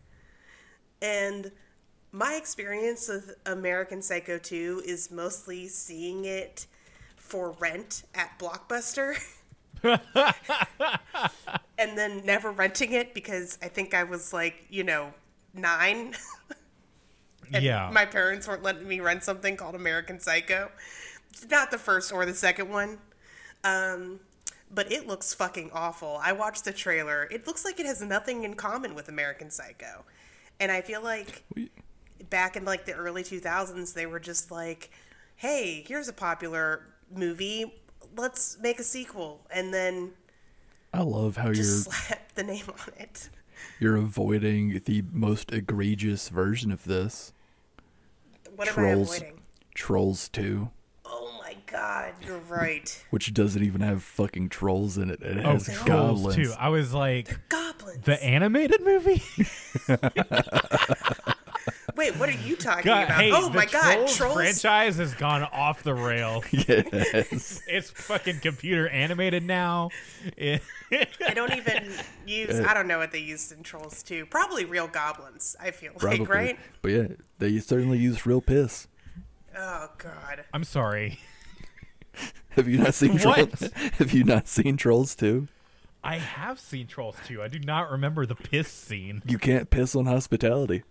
And 1.04 1.52
my 2.12 2.36
experience 2.36 3.08
with 3.08 3.36
American 3.46 4.02
Psycho 4.02 4.38
2 4.38 4.84
is 4.86 5.12
mostly 5.12 5.68
seeing 5.68 6.26
it 6.26 6.68
for 7.16 7.52
rent 7.60 8.04
at 8.14 8.38
Blockbuster. 8.40 9.16
and 11.78 11.98
then 11.98 12.24
never 12.26 12.52
renting 12.52 12.94
it 12.94 13.14
because 13.14 13.58
I 13.62 13.68
think 13.68 13.94
I 13.94 14.04
was 14.04 14.34
like, 14.34 14.66
you 14.70 14.84
know, 14.84 15.14
nine. 15.54 16.14
and 17.54 17.64
Yeah. 17.64 17.90
My 17.94 18.06
parents 18.06 18.48
weren't 18.48 18.64
letting 18.64 18.88
me 18.88 19.00
rent 19.00 19.24
something 19.24 19.56
called 19.56 19.76
American 19.76 20.20
Psycho. 20.20 20.70
Not 21.50 21.72
the 21.72 21.78
first 21.78 22.12
or 22.12 22.26
the 22.26 22.34
second 22.34 22.70
one. 22.70 22.98
Um, 23.64 24.20
but 24.74 24.92
it 24.92 25.08
looks 25.08 25.34
fucking 25.34 25.72
awful. 25.74 26.20
I 26.22 26.34
watched 26.34 26.66
the 26.66 26.74
trailer. 26.74 27.28
It 27.32 27.48
looks 27.48 27.66
like 27.66 27.80
it 27.80 27.86
has 27.86 28.02
nothing 28.02 28.44
in 28.44 28.54
common 28.56 28.96
with 28.96 29.10
American 29.10 29.50
Psycho. 29.50 30.04
And 30.60 30.72
I 30.72 30.82
feel 30.82 31.02
like 31.02 31.44
We- 31.56 31.72
back 32.30 32.56
in 32.56 32.66
like 32.66 32.86
the 32.86 32.94
early 32.94 33.24
2000s 33.24 33.94
they 33.94 34.06
were 34.06 34.20
just 34.20 34.52
like, 34.52 34.92
"Hey, 35.36 35.84
here's 35.88 36.08
a 36.08 36.14
popular 36.14 36.84
movie. 37.14 37.74
Let's 38.16 38.58
make 38.60 38.80
a 38.80 38.84
sequel." 38.84 39.46
And 39.54 39.74
then 39.74 40.12
I 40.94 41.02
love 41.02 41.38
how 41.38 41.48
you're 41.48 41.64
slap 41.64 42.34
the 42.36 42.44
name 42.44 42.66
on 42.68 42.94
it. 42.98 43.30
you're 43.80 43.96
avoiding 43.98 44.82
the 44.86 45.04
most 45.12 45.52
egregious 45.54 46.30
version 46.30 46.72
of 46.72 46.84
this. 46.86 47.32
What 48.56 48.68
am 48.68 48.74
I 48.74 48.76
Trolls. 48.92 49.16
avoiding? 49.18 49.42
Trolls 49.74 50.30
2, 50.30 50.70
Oh 51.06 51.40
my 51.42 51.56
god, 51.66 52.14
you're 52.26 52.38
right. 52.40 53.04
which 53.10 53.34
doesn't 53.34 53.64
even 53.64 53.80
have 53.82 54.04
fucking 54.04 54.50
trolls 54.50 54.98
in 54.98 55.10
it. 55.10 55.22
It 55.22 55.38
Oh, 55.46 55.52
has 55.54 55.64
Trolls 55.66 56.20
goblins. 56.22 56.36
too. 56.36 56.54
I 56.60 56.68
was 56.70 56.94
like, 56.94 57.40
Goblins. 57.50 58.04
the 58.04 58.22
animated 58.22 58.82
movie. 58.82 59.24
Wait, 62.02 62.18
what 62.18 62.30
are 62.30 62.32
you 62.48 62.56
talking 62.56 62.86
God, 62.86 63.04
about? 63.04 63.22
hey, 63.22 63.32
oh 63.32 63.50
the 63.50 63.56
my 63.58 63.66
god, 63.68 63.94
Trolls, 63.94 64.18
trolls. 64.18 64.34
franchise 64.34 64.98
has 64.98 65.14
gone 65.14 65.44
off 65.44 65.84
the 65.84 65.94
rail. 65.94 66.44
yes. 66.52 67.62
it's 67.68 67.92
fucking 67.92 68.40
computer 68.40 68.90
animated 68.90 69.44
now. 69.44 69.90
It- 70.36 70.64
They 70.90 71.34
don't 71.36 71.56
even 71.56 71.92
use. 72.26 72.60
I 72.60 72.74
don't 72.74 72.88
know 72.88 72.98
what 72.98 73.12
they 73.12 73.20
used 73.20 73.52
in 73.52 73.62
Trolls 73.62 74.02
2. 74.02 74.26
Probably 74.26 74.66
real 74.66 74.88
goblins. 74.88 75.56
I 75.62 75.70
feel 75.70 75.92
Probably. 75.94 76.20
like, 76.20 76.30
right? 76.30 76.60
But 76.82 76.92
yeah, 76.92 77.08
they 77.38 77.60
certainly 77.60 78.00
use 78.00 78.26
real 78.26 78.42
piss. 78.42 78.88
Oh 79.56 79.90
god. 80.00 80.44
I'm 80.54 80.64
sorry. 80.64 81.20
Have 82.50 82.68
you 82.68 82.80
not 82.80 82.96
seen 82.96 83.12
What? 83.20 83.52
Trolls? 83.58 83.72
Have 84.00 84.12
you 84.12 84.24
not 84.24 84.48
seen 84.48 84.76
Trolls 84.76 85.16
2? 85.16 85.48
I 86.04 86.18
have 86.18 86.60
seen 86.60 86.88
Trolls 86.88 87.16
2. 87.28 87.44
I 87.44 87.48
do 87.48 87.60
not 87.60 87.92
remember 87.92 88.26
the 88.26 88.34
piss 88.36 88.68
scene. 88.70 89.22
You 89.28 89.38
can't 89.38 89.70
piss 89.70 89.96
on 89.96 90.08
hospitality. 90.08 90.82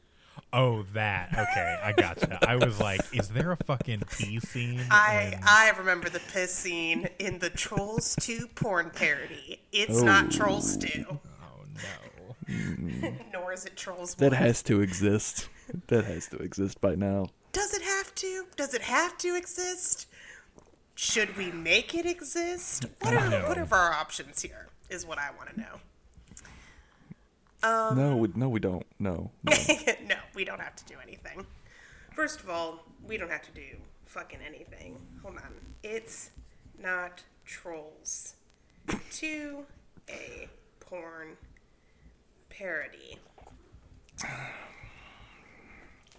Oh, 0.53 0.83
that. 0.95 1.31
Okay, 1.33 1.79
I 1.83 1.93
gotcha. 1.93 2.39
I 2.47 2.57
was 2.57 2.81
like, 2.81 3.01
is 3.13 3.29
there 3.29 3.53
a 3.53 3.57
fucking 3.57 4.03
pee 4.17 4.41
scene? 4.41 4.83
I 4.91 5.33
in- 5.35 5.41
I 5.45 5.73
remember 5.79 6.09
the 6.09 6.21
piss 6.33 6.53
scene 6.55 7.09
in 7.19 7.39
the 7.39 7.51
Trolls 7.51 8.17
2 8.21 8.49
porn 8.49 8.91
parody. 8.91 9.61
It's 9.73 10.01
oh. 10.01 10.05
not 10.05 10.27
Oh. 10.27 10.29
Trolls 10.31 10.77
2, 10.77 11.07
Oh 11.09 11.19
no. 11.75 13.13
nor 13.33 13.53
is 13.53 13.65
it 13.65 13.77
Trolls 13.77 14.17
1. 14.19 14.31
That 14.31 14.37
has 14.37 14.63
to 14.65 14.81
exist. 14.81 15.49
That 15.87 16.05
has 16.05 16.27
to 16.29 16.37
exist 16.39 16.81
by 16.81 16.95
now. 16.97 17.29
Does 17.53 17.75
it 17.75 17.83
have 17.83 18.15
to? 18.17 18.45
Does 18.57 18.75
it 18.75 18.83
have 18.83 19.17
to 19.19 19.37
exist? 19.37 20.07
Should 20.95 21.37
we 21.37 21.51
make 21.53 21.95
it 21.95 22.07
exist? 22.07 22.87
What 23.01 23.15
are, 23.15 23.31
what 23.49 23.57
are 23.59 23.67
our 23.73 23.93
options 23.93 24.43
here? 24.43 24.67
Is 24.91 25.07
what 25.07 25.19
I 25.19 25.31
want 25.37 25.51
to 25.55 25.61
know. 25.61 25.81
Um, 27.63 27.97
no, 27.97 28.17
we, 28.17 28.29
no, 28.35 28.49
we 28.49 28.61
don't. 28.61 28.87
No. 28.99 29.31
no. 29.45 29.53
no, 30.07 30.17
we 30.35 30.45
don't 30.45 30.61
have 30.61 30.77
to 30.77 30.85
do 30.87 30.95
anything. 31.03 31.47
First 32.15 32.41
of 32.41 32.49
all, 32.49 32.85
we 33.07 33.17
don't 33.17 33.31
have 33.31 33.43
to 33.43 33.53
do 33.53 33.77
fucking 34.07 34.41
anything. 34.47 34.99
Hold 35.23 35.37
on. 35.37 35.55
It's 35.83 36.31
not 36.81 37.23
trolls. 37.45 38.35
To 39.13 39.67
a 40.09 40.49
porn 40.81 41.37
parody. 42.49 43.19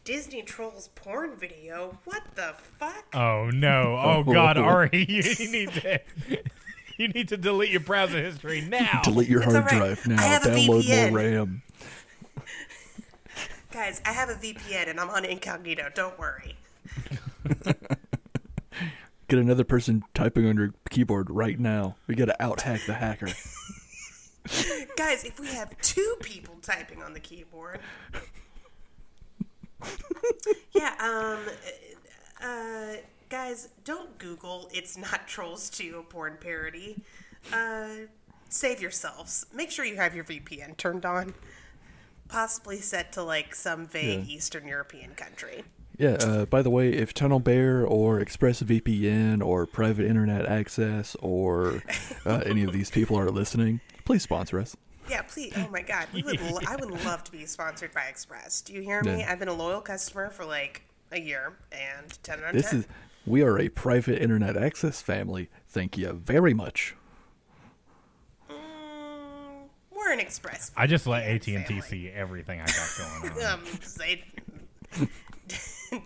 Disney 0.03 0.41
Trolls 0.41 0.89
porn 0.95 1.35
video? 1.35 1.97
What 2.05 2.23
the 2.35 2.55
fuck? 2.79 3.05
Oh 3.13 3.49
no. 3.53 3.97
Oh 4.01 4.23
god, 4.23 4.57
Ari, 4.57 5.05
you 5.09 5.51
need 5.51 5.71
to 5.73 5.99
You 7.01 7.07
need 7.07 7.29
to 7.29 7.37
delete 7.37 7.71
your 7.71 7.79
browser 7.79 8.21
history 8.21 8.61
now. 8.69 9.01
Delete 9.03 9.27
your 9.27 9.41
It's 9.41 9.51
hard 9.51 9.63
alright. 9.73 9.97
drive 9.97 10.01
I 10.05 10.09
now. 10.09 10.21
have 10.21 10.45
a 10.45 10.49
VPN. 10.49 11.09
more 11.09 11.17
RAM. 11.19 11.63
Guys, 13.71 14.01
I 14.05 14.11
have 14.11 14.29
a 14.29 14.35
VPN 14.35 14.87
and 14.87 14.99
I'm 14.99 15.09
on 15.09 15.25
incognito. 15.25 15.89
Don't 15.95 16.19
worry. 16.19 16.55
Get 19.27 19.39
another 19.39 19.63
person 19.63 20.03
typing 20.13 20.45
on 20.47 20.57
your 20.57 20.73
keyboard 20.91 21.31
right 21.31 21.57
now. 21.57 21.95
We 22.05 22.13
gotta 22.13 22.39
out 22.43 22.61
hack 22.61 22.81
the 22.85 22.93
hacker. 22.93 23.29
Guys, 24.95 25.23
if 25.23 25.39
we 25.39 25.47
have 25.47 25.75
two 25.81 26.17
people 26.21 26.55
typing 26.61 27.01
on 27.01 27.13
the 27.13 27.19
keyboard. 27.19 27.79
yeah, 30.73 30.93
um 30.99 31.39
uh 32.43 32.95
guys, 33.31 33.69
don't 33.83 34.17
Google 34.19 34.69
it's 34.73 34.97
not 34.97 35.27
Trolls 35.27 35.69
2 35.71 35.97
a 35.99 36.03
porn 36.03 36.37
parody. 36.39 37.01
Uh 37.51 37.87
save 38.49 38.81
yourselves. 38.81 39.45
Make 39.55 39.71
sure 39.71 39.85
you 39.85 39.95
have 39.95 40.13
your 40.13 40.25
VPN 40.25 40.75
turned 40.77 41.05
on. 41.05 41.33
Possibly 42.27 42.77
set 42.81 43.13
to 43.13 43.23
like 43.23 43.55
some 43.55 43.87
vague 43.87 44.25
Yeah. 44.27 44.35
Eastern 44.35 44.67
European 44.67 45.11
country. 45.15 45.63
Yeah, 45.97 46.13
uh, 46.19 46.45
by 46.45 46.61
the 46.63 46.69
way, 46.69 46.89
if 46.93 47.13
Tunnel 47.13 47.39
Bear 47.39 47.85
or 47.85 48.19
ExpressVPN 48.19 49.45
or 49.45 49.65
private 49.67 50.05
internet 50.05 50.47
access 50.47 51.15
or 51.19 51.83
uh, 52.25 52.41
any 52.45 52.63
of 52.63 52.73
these 52.73 52.89
people 52.89 53.19
are 53.19 53.29
listening, 53.29 53.81
please 54.03 54.23
sponsor 54.23 54.59
us. 54.59 54.75
Yeah, 55.09 55.21
please. 55.21 55.53
Oh 55.57 55.67
my 55.69 55.81
God, 55.81 56.07
we 56.13 56.23
would. 56.23 56.41
Lo- 56.41 56.59
I 56.67 56.75
would 56.75 56.89
love 57.05 57.23
to 57.25 57.31
be 57.31 57.45
sponsored 57.45 57.93
by 57.93 58.03
Express. 58.05 58.61
Do 58.61 58.73
you 58.73 58.81
hear 58.81 59.03
me? 59.03 59.19
Yeah. 59.19 59.31
I've 59.31 59.39
been 59.39 59.49
a 59.49 59.53
loyal 59.53 59.81
customer 59.81 60.29
for 60.29 60.43
like 60.45 60.81
a 61.11 61.19
year, 61.19 61.53
and 61.71 62.23
ten 62.23 62.39
out 62.39 62.49
of 62.49 62.53
This 62.53 62.73
is 62.73 62.87
we 63.25 63.41
are 63.43 63.57
a 63.59 63.69
private 63.69 64.21
internet 64.21 64.57
access 64.57 65.01
family. 65.01 65.49
Thank 65.67 65.97
you 65.97 66.11
very 66.13 66.53
much. 66.53 66.95
Mm, 68.49 68.55
we're 69.91 70.11
an 70.11 70.19
Express. 70.19 70.71
I 70.75 70.87
just 70.87 71.07
let 71.07 71.23
AT&T 71.25 71.81
see 71.81 72.09
everything 72.09 72.59
I 72.61 72.65
got 72.65 72.89
going 72.97 73.33
on. 73.33 73.41
Um, 73.59 73.65
say, 73.81 74.23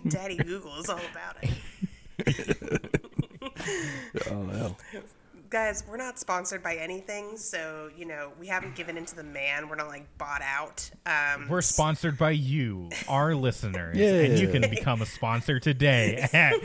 Daddy 0.07 0.38
Google 0.38 0.75
is 0.79 0.89
all 0.89 1.00
about 1.12 1.38
it. 1.41 2.91
Oh 4.31 4.45
hell. 4.48 4.77
Guys, 5.50 5.84
we're 5.88 5.98
not 5.98 6.18
sponsored 6.18 6.64
by 6.64 6.75
anything, 6.75 7.38
so 7.38 7.90
you 7.96 8.06
know 8.06 8.32
we 8.40 8.48
haven't 8.48 8.75
given 8.75 8.98
into 8.98 9.16
the 9.16 9.24
man. 9.24 9.70
We're 9.70 9.75
not 9.75 9.88
like 9.88 10.06
bought 10.18 10.42
out. 10.42 10.90
Um, 11.06 11.48
We're 11.48 11.62
sponsored 11.62 12.18
by 12.18 12.32
you, 12.32 12.90
our 13.08 13.36
listeners, 13.36 13.98
and 13.98 14.40
you 14.40 14.48
can 14.48 14.70
become 14.70 15.02
a 15.02 15.06
sponsor 15.06 15.60
today 15.60 16.28
at 16.34 16.56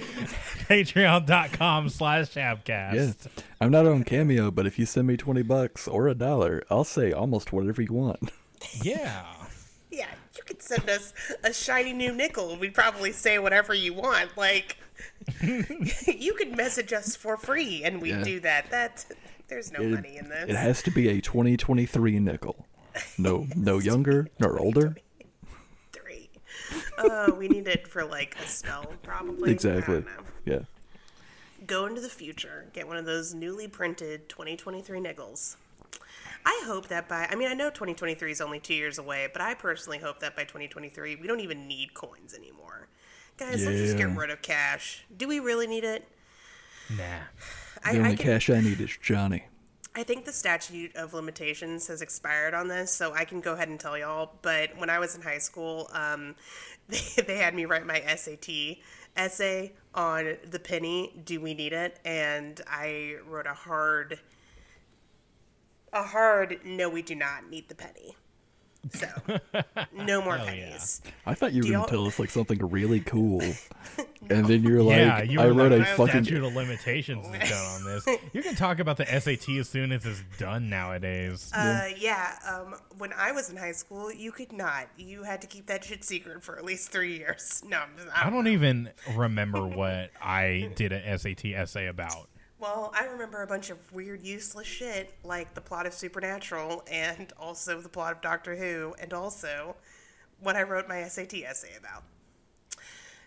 patreon.com 0.68 1.88
slash 1.90 2.36
Yeah. 2.36 3.12
I'm 3.60 3.70
not 3.70 3.86
on 3.86 4.04
Cameo, 4.04 4.50
but 4.50 4.66
if 4.66 4.78
you 4.78 4.86
send 4.86 5.06
me 5.06 5.16
twenty 5.16 5.42
bucks 5.42 5.86
or 5.86 6.08
a 6.08 6.14
dollar, 6.14 6.62
I'll 6.70 6.84
say 6.84 7.12
almost 7.12 7.52
whatever 7.52 7.82
you 7.82 7.92
want. 7.92 8.30
Yeah. 8.82 9.24
Yeah, 9.90 10.10
you 10.36 10.42
could 10.44 10.60
send 10.62 10.88
us 10.90 11.14
a 11.42 11.50
shiny 11.52 11.94
new 11.94 12.12
nickel. 12.12 12.50
And 12.52 12.60
we'd 12.60 12.74
probably 12.74 13.10
say 13.10 13.38
whatever 13.38 13.72
you 13.72 13.94
want. 13.94 14.36
Like, 14.36 14.76
you 15.42 16.34
could 16.34 16.56
message 16.56 16.92
us 16.92 17.16
for 17.16 17.36
free, 17.36 17.82
and 17.84 18.00
we 18.00 18.10
Yeah. 18.10 18.22
do 18.22 18.40
that. 18.40 18.70
That 18.70 19.04
there's 19.48 19.72
no 19.72 19.80
It, 19.80 19.88
money 19.90 20.16
in 20.16 20.28
this. 20.28 20.48
it 20.48 20.56
has 20.56 20.82
to 20.84 20.90
be 20.90 21.08
a 21.08 21.20
2023 21.20 22.18
nickel. 22.18 22.66
No, 23.18 23.46
no 23.56 23.78
younger 23.90 24.28
nor 24.38 24.58
older. 24.58 24.96
Three. 25.92 26.30
Oh, 26.98 27.32
we 27.34 27.48
need 27.48 27.66
it 27.68 27.86
for 27.88 28.04
like 28.04 28.36
a 28.42 28.46
spell, 28.46 28.92
probably. 29.02 29.50
Exactly. 29.52 30.04
Yeah. 30.44 30.60
Go 31.66 31.86
into 31.86 32.00
the 32.00 32.08
future, 32.08 32.66
get 32.72 32.88
one 32.88 32.96
of 32.96 33.04
those 33.04 33.34
newly 33.34 33.68
printed 33.68 34.28
2023 34.28 34.98
nickels. 35.00 35.56
I 36.44 36.62
hope 36.64 36.88
that 36.88 37.06
by, 37.06 37.26
I 37.30 37.34
mean, 37.34 37.48
I 37.48 37.54
know 37.54 37.68
2023 37.68 38.32
is 38.32 38.40
only 38.40 38.60
two 38.60 38.72
years 38.74 38.96
away, 38.98 39.28
but 39.30 39.42
I 39.42 39.52
personally 39.52 39.98
hope 39.98 40.20
that 40.20 40.34
by 40.34 40.42
2023 40.44 41.16
we 41.16 41.26
don't 41.28 41.40
even 41.40 41.68
need 41.68 41.92
coins 41.92 42.34
anymore. 42.34 42.79
Guys, 43.40 43.64
let's 43.64 43.78
just 43.78 43.96
get 43.96 44.14
rid 44.14 44.28
of 44.30 44.42
cash. 44.42 45.04
Do 45.16 45.26
we 45.26 45.40
really 45.40 45.66
need 45.66 45.82
it? 45.82 46.06
Nah. 46.90 47.02
I, 47.82 47.92
The 47.94 47.98
I 47.98 48.02
only 48.02 48.16
can- 48.16 48.26
cash 48.26 48.50
I 48.50 48.60
need 48.60 48.80
is 48.80 48.96
Johnny. 49.02 49.44
I 49.94 50.02
think 50.04 50.24
the 50.24 50.32
statute 50.32 50.94
of 50.94 51.14
limitations 51.14 51.88
has 51.88 52.00
expired 52.00 52.54
on 52.54 52.68
this, 52.68 52.92
so 52.92 53.12
I 53.12 53.24
can 53.24 53.40
go 53.40 53.54
ahead 53.54 53.68
and 53.68 53.80
tell 53.80 53.98
y'all. 53.98 54.34
But 54.42 54.76
when 54.76 54.88
I 54.90 54.98
was 55.00 55.16
in 55.16 55.22
high 55.22 55.38
school, 55.38 55.88
um, 55.92 56.36
they, 56.88 56.98
they 57.26 57.38
had 57.38 57.54
me 57.54 57.64
write 57.64 57.86
my 57.86 58.00
SAT 58.14 58.76
essay 59.16 59.72
on 59.94 60.36
the 60.48 60.60
penny. 60.60 61.12
Do 61.24 61.40
we 61.40 61.54
need 61.54 61.72
it? 61.72 61.98
And 62.04 62.60
I 62.68 63.16
wrote 63.26 63.46
a 63.46 63.54
hard, 63.54 64.20
a 65.92 66.02
hard. 66.04 66.60
No, 66.64 66.88
we 66.88 67.02
do 67.02 67.14
not 67.16 67.48
need 67.50 67.68
the 67.68 67.74
penny. 67.74 68.16
So, 68.92 69.06
no 69.94 70.22
more 70.22 70.36
Hell 70.38 70.54
yeah. 70.54 70.78
I 71.26 71.34
thought 71.34 71.52
you 71.52 71.62
were 71.62 71.70
gonna 71.70 71.86
tell 71.86 72.06
us 72.06 72.18
like 72.18 72.30
something 72.30 72.58
really 72.58 73.00
cool, 73.00 73.42
and 74.30 74.46
then 74.46 74.62
you're 74.62 74.82
like, 74.82 74.96
yeah, 74.96 75.22
you 75.22 75.40
I 75.40 75.48
wrote 75.48 75.72
like, 75.72 75.82
a 75.82 75.84
fucking. 75.96 76.24
statute 76.24 76.42
of 76.42 76.54
limitations 76.54 77.26
is 77.26 77.50
done 77.50 77.66
on 77.66 77.84
this. 77.84 78.06
You 78.32 78.42
can 78.42 78.54
talk 78.54 78.78
about 78.78 78.96
the 78.96 79.06
SAT 79.06 79.48
as 79.58 79.68
soon 79.68 79.92
as 79.92 80.06
it's 80.06 80.22
done 80.38 80.68
nowadays. 80.70 81.50
Uh, 81.54 81.88
yeah. 81.98 82.38
Um, 82.48 82.74
when 82.98 83.12
I 83.12 83.32
was 83.32 83.50
in 83.50 83.56
high 83.56 83.72
school, 83.72 84.12
you 84.12 84.32
could 84.32 84.52
not. 84.52 84.86
You 84.96 85.24
had 85.24 85.40
to 85.42 85.46
keep 85.46 85.66
that 85.66 85.84
shit 85.84 86.04
secret 86.04 86.42
for 86.42 86.56
at 86.56 86.64
least 86.64 86.90
three 86.90 87.18
years. 87.18 87.62
No, 87.66 87.78
I'm 87.78 87.90
just, 87.96 88.08
I 88.16 88.30
don't 88.30 88.46
even 88.48 88.90
remember 89.14 89.66
what 89.66 90.10
I 90.22 90.70
did 90.74 90.92
an 90.92 91.18
SAT 91.18 91.44
essay 91.46 91.86
about. 91.86 92.28
Well, 92.60 92.92
I 92.94 93.06
remember 93.06 93.42
a 93.42 93.46
bunch 93.46 93.70
of 93.70 93.78
weird, 93.90 94.22
useless 94.22 94.66
shit, 94.66 95.14
like 95.24 95.54
the 95.54 95.62
plot 95.62 95.86
of 95.86 95.94
Supernatural, 95.94 96.84
and 96.90 97.32
also 97.40 97.80
the 97.80 97.88
plot 97.88 98.12
of 98.12 98.20
Doctor 98.20 98.54
Who, 98.54 98.94
and 99.00 99.14
also 99.14 99.76
what 100.40 100.56
I 100.56 100.62
wrote 100.62 100.86
my 100.86 101.02
SAT 101.04 101.32
essay 101.34 101.74
about. 101.78 102.02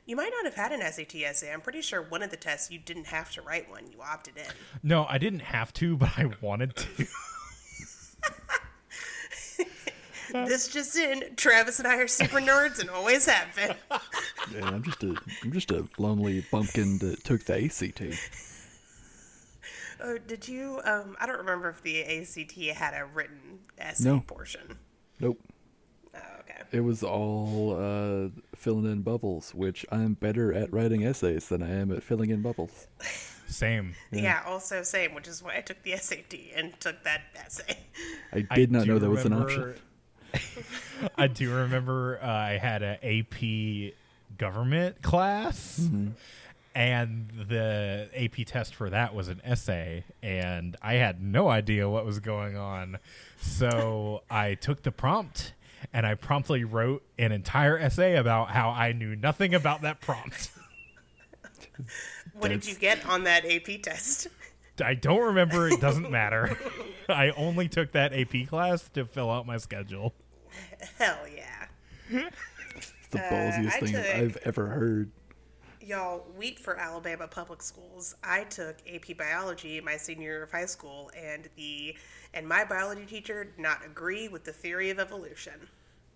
You 0.06 0.16
might 0.16 0.32
not 0.36 0.46
have 0.46 0.54
had 0.54 0.72
an 0.72 0.82
SAT 0.82 1.16
essay. 1.16 1.52
I'm 1.52 1.62
pretty 1.62 1.82
sure 1.82 2.04
one 2.04 2.22
of 2.22 2.30
the 2.30 2.38
tests 2.38 2.70
you 2.70 2.78
didn't 2.78 3.08
have 3.08 3.32
to 3.32 3.42
write 3.42 3.72
one. 3.72 3.86
You 3.92 4.04
opted 4.04 4.38
in. 4.38 4.44
No, 4.84 5.08
I 5.10 5.18
didn't 5.18 5.40
have 5.40 5.74
to, 5.74 5.98
but 5.98 6.12
I 6.16 6.30
wanted 6.40 6.76
to. 6.76 7.08
this 10.46 10.68
just 10.68 10.96
in: 10.96 11.36
Travis 11.38 11.80
and 11.80 11.88
I 11.88 11.98
are 11.98 12.08
super 12.08 12.40
nerds 12.40 12.80
and 12.80 12.90
always 12.92 13.26
have 13.26 13.56
been. 13.56 13.76
Yeah, 14.54 14.66
I'm 14.68 14.84
just 14.84 15.02
a, 15.04 15.16
I'm 15.42 15.54
just 15.54 15.72
a 15.72 15.88
lonely 15.98 16.46
bumpkin 16.52 16.98
that 17.00 17.24
took 17.24 17.46
the 17.46 17.64
ACT. 17.64 18.02
Oh, 20.02 20.18
did 20.18 20.48
you? 20.48 20.82
Um, 20.84 21.16
I 21.20 21.26
don't 21.26 21.38
remember 21.40 21.70
if 21.70 21.82
the 21.82 22.04
ACT 22.04 22.54
had 22.78 22.94
a 22.94 23.06
written 23.06 23.60
essay 23.78 24.06
No. 24.10 24.20
portion. 24.26 24.78
Nope. 25.20 25.40
Oh, 26.16 26.20
okay. 26.42 26.62
It 26.72 26.82
was 26.82 27.04
all 27.04 27.76
uh, 27.78 28.30
filling 28.56 28.92
in 28.92 29.02
bubbles, 29.02 29.54
which 29.54 29.86
I'm 29.92 30.14
better 30.14 30.54
at 30.54 30.72
writing 30.74 31.06
essays 31.06 31.50
than 31.50 31.62
I 31.64 31.70
am 31.72 31.92
at 31.92 32.04
filling 32.04 32.30
in 32.30 32.42
bubbles. 32.42 32.88
Same. 33.48 33.94
Yeah. 34.12 34.42
also 34.46 34.82
same, 34.84 35.14
which 35.14 35.28
is 35.28 35.44
why 35.44 35.58
I 35.58 35.62
took 35.62 35.82
the 35.84 35.96
SAT 35.98 36.34
and 36.56 36.80
took 36.80 37.04
that 37.04 37.22
essay. 37.36 37.78
I 38.34 38.46
I 38.50 38.56
did 38.56 38.72
not 38.72 38.86
do 38.86 38.94
know 38.94 39.00
that 39.00 39.10
was 39.10 39.26
an 39.26 39.34
option. 39.34 39.76
I 41.18 41.28
do 41.28 41.54
remember 41.54 42.20
uh, 42.22 42.28
I 42.28 42.58
had 42.58 42.82
a 42.82 42.98
AP 43.04 43.94
government 44.38 45.02
class, 45.04 45.80
Mm-hmm. 45.82 46.08
And 46.76 47.30
the 47.48 48.10
AP 48.16 48.46
test 48.46 48.74
for 48.76 48.90
that 48.90 49.14
was 49.14 49.28
an 49.28 49.42
essay, 49.44 50.04
and 50.22 50.76
I 50.82 50.94
had 50.96 51.22
no 51.22 51.50
idea 51.50 51.90
what 51.90 52.06
was 52.06 52.20
going 52.20 52.58
on. 52.58 52.98
So 53.40 54.24
I 54.30 54.56
took 54.56 54.84
the 54.84 54.92
prompt 54.92 55.54
and 55.92 56.06
I 56.06 56.16
promptly 56.16 56.64
wrote 56.64 57.04
an 57.20 57.32
entire 57.32 57.78
essay 57.78 58.16
about 58.16 58.52
how 58.52 58.70
I 58.70 58.94
knew 58.94 59.16
nothing 59.16 59.54
about 59.54 59.82
that 59.82 60.02
prompt. 60.02 60.52
What 62.34 62.50
did 62.50 62.68
you 62.68 62.76
get 62.76 63.06
on 63.08 63.24
that 63.24 63.46
AP 63.46 63.82
test? 63.82 64.28
I 64.84 64.94
don't 64.96 65.22
remember. 65.22 65.68
It 65.68 65.80
doesn't 65.82 66.10
matter. 66.12 66.58
I 67.10 67.30
only 67.32 67.68
took 67.68 67.92
that 67.94 68.14
AP 68.14 68.48
class 68.48 68.90
to 68.90 69.06
fill 69.06 69.30
out 69.32 69.46
my 69.46 69.58
schedule. 69.58 70.14
Hell 70.98 71.18
yeah. 71.36 71.68
It's 72.76 72.92
the 73.12 73.20
ballsiest 73.20 73.66
uh, 73.66 73.70
I 73.76 73.80
thing 73.80 73.92
took- 73.94 74.06
I've 74.06 74.38
ever 74.46 74.68
heard. 74.68 75.12
Y'all, 75.86 76.20
wheat 76.38 76.60
for 76.60 76.78
Alabama 76.80 77.28
public 77.28 77.62
schools. 77.62 78.16
I 78.24 78.46
took 78.46 78.78
AP 78.92 79.18
biology 79.18 79.82
my 79.82 79.98
senior 79.98 80.24
year 80.24 80.44
of 80.44 80.52
high 80.52 80.66
school, 80.66 81.12
and 81.18 81.50
the 81.58 81.96
and 82.34 82.48
my 82.48 82.64
biology 82.64 83.06
teacher 83.06 83.44
did 83.44 83.60
not 83.60 83.86
agree 83.86 84.28
with 84.30 84.46
the 84.46 84.54
theory 84.54 84.90
of 84.90 85.00
evolution. 85.00 85.68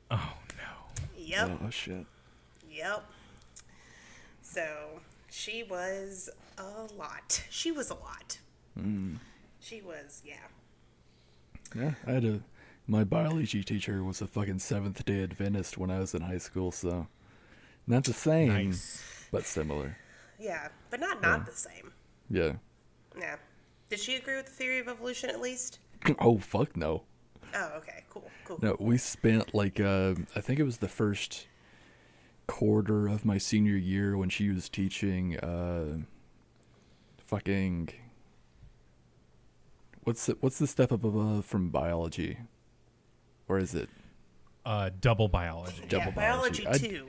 Oh 0.09 0.33
no. 0.57 1.03
Yep, 1.17 1.59
Oh 1.65 1.69
shit. 1.69 2.05
yep. 2.71 3.03
So 4.41 5.01
she 5.29 5.63
was 5.63 6.29
a 6.57 6.93
lot. 6.97 7.43
She 7.49 7.71
was 7.71 7.89
a 7.89 7.95
lot. 7.95 8.37
Hmm. 8.79 9.15
She 9.59 9.81
was, 9.81 10.21
yeah. 10.25 10.35
Yeah, 11.75 11.91
I 12.05 12.11
had 12.11 12.23
a 12.23 12.39
my 12.87 13.03
biology 13.03 13.63
teacher 13.65 14.01
was 14.01 14.21
a 14.21 14.27
fucking 14.27 14.59
Seventh 14.59 15.03
Day 15.03 15.23
Adventist 15.23 15.77
when 15.77 15.91
I 15.91 15.99
was 15.99 16.13
in 16.13 16.21
high 16.21 16.37
school, 16.37 16.71
so 16.71 17.07
not 17.85 18.05
the 18.05 18.13
same, 18.13 18.47
Nice. 18.47 19.03
But 19.31 19.45
similar. 19.45 19.97
Yeah, 20.39 20.69
but 20.89 20.99
not 20.99 21.21
not 21.21 21.45
the 21.45 21.51
same. 21.51 21.91
Yeah. 22.29 22.53
Yeah. 23.17 23.37
Did 23.89 23.99
she 23.99 24.15
agree 24.15 24.35
with 24.35 24.45
the 24.45 24.51
theory 24.51 24.79
of 24.79 24.87
evolution 24.87 25.29
at 25.29 25.41
least? 25.41 25.79
Oh 26.19 26.37
fuck 26.37 26.75
no. 26.77 27.03
Oh, 27.55 27.71
okay, 27.77 28.03
cool, 28.09 28.29
cool. 28.45 28.59
No, 28.61 28.75
we 28.79 28.97
spent 28.97 29.55
like 29.55 29.79
uh, 29.79 30.15
I 30.35 30.41
think 30.41 30.59
it 30.59 30.63
was 30.63 30.77
the 30.77 30.87
first 30.89 31.47
quarter 32.45 33.07
of 33.07 33.25
my 33.25 33.37
senior 33.37 33.75
year 33.77 34.15
when 34.17 34.29
she 34.29 34.49
was 34.49 34.69
teaching 34.69 35.37
uh, 35.39 35.97
fucking 37.25 37.89
what's 40.03 40.25
the, 40.27 40.37
what's 40.41 40.59
the 40.59 40.67
step 40.67 40.91
up 40.91 41.03
above 41.03 41.45
from 41.45 41.69
biology, 41.69 42.37
or 43.47 43.57
is 43.57 43.73
it 43.73 43.89
Uh, 44.65 44.89
double 45.01 45.27
biology. 45.27 45.81
yeah, 45.83 45.87
double 45.99 46.11
biology, 46.11 46.63
biology. 46.63 46.85
I- 46.87 46.89
too. 46.89 47.07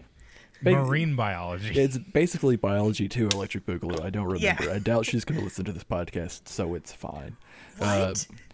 Ba- 0.62 0.72
Marine 0.72 1.14
biology. 1.16 1.78
It's 1.80 1.98
basically 1.98 2.56
biology 2.56 3.08
too, 3.08 3.28
Electric 3.28 3.64
Boogaloo. 3.66 4.02
I 4.02 4.10
don't 4.10 4.38
Yeah. 4.38 4.54
remember. 4.56 4.74
I 4.74 4.78
doubt 4.78 5.06
she's 5.06 5.24
going 5.24 5.38
to 5.38 5.44
listen 5.44 5.64
to 5.66 5.72
this 5.72 5.84
podcast, 5.84 6.48
so 6.48 6.74
it's 6.74 6.92
fine. 6.92 7.36
Uh, 7.80 8.12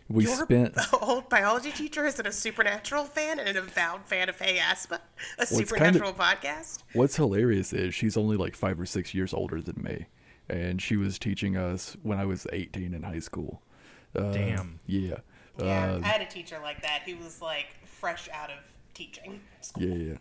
we 0.08 0.24
Your 0.24 0.36
spent. 0.36 0.76
old 1.00 1.30
biology 1.30 1.70
teacher 1.72 2.04
isn't 2.04 2.26
a 2.26 2.32
supernatural 2.32 3.04
fan 3.06 3.38
and 3.38 3.48
an 3.48 3.56
avowed 3.56 4.04
fan 4.04 4.28
of 4.28 4.38
Hey 4.38 4.58
Aspa, 4.58 4.96
a 5.38 5.42
it's 5.42 5.50
kinda- 5.50 5.66
supernatural 5.66 6.12
podcast. 6.12 6.82
What's 6.92 7.16
hilarious 7.16 7.72
is 7.72 7.94
she's 7.94 8.16
only 8.16 8.36
like 8.36 8.54
five 8.54 8.78
or 8.78 8.84
six 8.86 9.14
years 9.14 9.32
older 9.32 9.62
than 9.62 9.82
me, 9.82 10.04
and 10.48 10.82
she 10.82 10.96
was 10.96 11.18
teaching 11.18 11.56
us 11.56 11.96
when 12.02 12.18
I 12.18 12.26
was 12.26 12.46
18 12.52 12.92
in 12.92 13.02
high 13.02 13.18
school. 13.20 13.62
Uh, 14.14 14.30
Damn. 14.30 14.80
Yeah. 14.86 15.16
Yeah, 15.58 15.92
Uh, 15.94 16.00
I 16.02 16.06
had 16.06 16.20
a 16.20 16.26
teacher 16.26 16.58
like 16.62 16.82
that 16.82 17.02
who 17.06 17.16
was 17.16 17.40
like 17.40 17.68
fresh 17.86 18.28
out 18.32 18.50
of 18.50 18.58
teaching 18.92 19.40
school, 19.62 19.84
yeah, 19.84 19.94
yeah. 20.10 20.16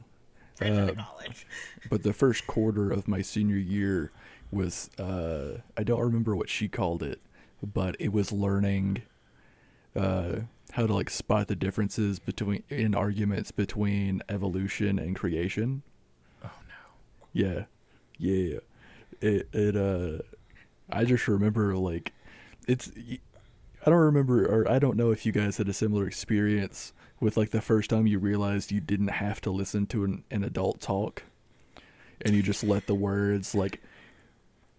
Uh, 0.62 0.92
college. 0.94 1.48
But 1.90 2.04
the 2.04 2.14
first 2.14 2.48
quarter 2.48 2.92
of 2.92 3.08
my 3.08 3.22
senior 3.22 3.58
year 3.58 4.12
was 4.52 4.90
uh, 4.98 5.60
I 5.78 5.84
don't 5.84 6.00
remember 6.00 6.36
what 6.36 6.50
she 6.50 6.68
called 6.68 7.04
it, 7.04 7.20
but 7.62 7.96
it 8.00 8.14
was 8.14 8.32
learning 8.32 9.02
uh, 9.96 10.42
how 10.72 10.88
to 10.88 10.94
like 10.94 11.10
spot 11.10 11.48
the 11.48 11.56
differences 11.56 12.20
between 12.20 12.64
in 12.70 12.96
arguments 12.96 13.52
between 13.52 14.22
evolution 14.30 14.98
and 14.98 15.16
creation. 15.16 15.84
oh 16.44 16.52
no. 16.68 17.28
Yeah, 17.34 17.64
yeah. 18.18 18.60
It 19.22 19.50
it 19.52 19.76
uh, 19.76 20.24
I 20.90 21.06
just 21.06 21.28
remember 21.28 21.76
like 21.76 22.14
it's. 22.68 22.92
I 23.86 23.90
don't 23.90 24.00
remember, 24.00 24.46
or 24.46 24.72
I 24.72 24.80
don't 24.80 24.96
know 24.96 25.12
if 25.12 25.26
you 25.26 25.34
guys 25.34 25.58
had 25.58 25.68
a 25.68 25.74
similar 25.74 26.08
experience 26.08 26.94
with 27.24 27.38
like 27.38 27.52
the 27.52 27.62
first 27.62 27.90
time 27.90 28.06
you 28.06 28.20
realized 28.20 28.72
you 28.72 28.82
didn't 28.82 29.08
have 29.08 29.40
to 29.42 29.50
listen 29.50 29.86
to 29.88 30.04
an, 30.04 30.24
an 30.30 30.44
adult 30.44 30.82
talk, 30.82 31.24
and 32.22 32.36
you 32.36 32.44
just 32.44 32.64
let 32.64 32.86
the 32.86 32.94
words 32.94 33.56
like 33.56 33.82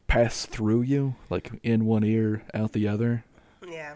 pass 0.07 0.45
through 0.47 0.83
you, 0.83 1.17
like 1.31 1.51
in 1.63 1.87
one 1.87 2.05
ear, 2.05 2.43
out 2.53 2.73
the 2.73 2.87
other. 2.87 3.25
Yeah, 3.67 3.95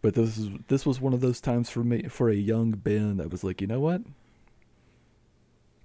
But 0.00 0.14
this 0.14 0.38
is 0.38 0.48
this 0.68 0.86
was 0.86 1.00
one 1.00 1.12
of 1.12 1.20
those 1.20 1.40
times 1.40 1.68
for 1.68 1.82
me 1.82 2.04
for 2.04 2.30
a 2.30 2.34
young 2.36 2.70
Ben 2.70 3.16
that 3.16 3.30
was 3.30 3.42
like, 3.42 3.60
you 3.60 3.66
know 3.66 3.80
what? 3.80 4.02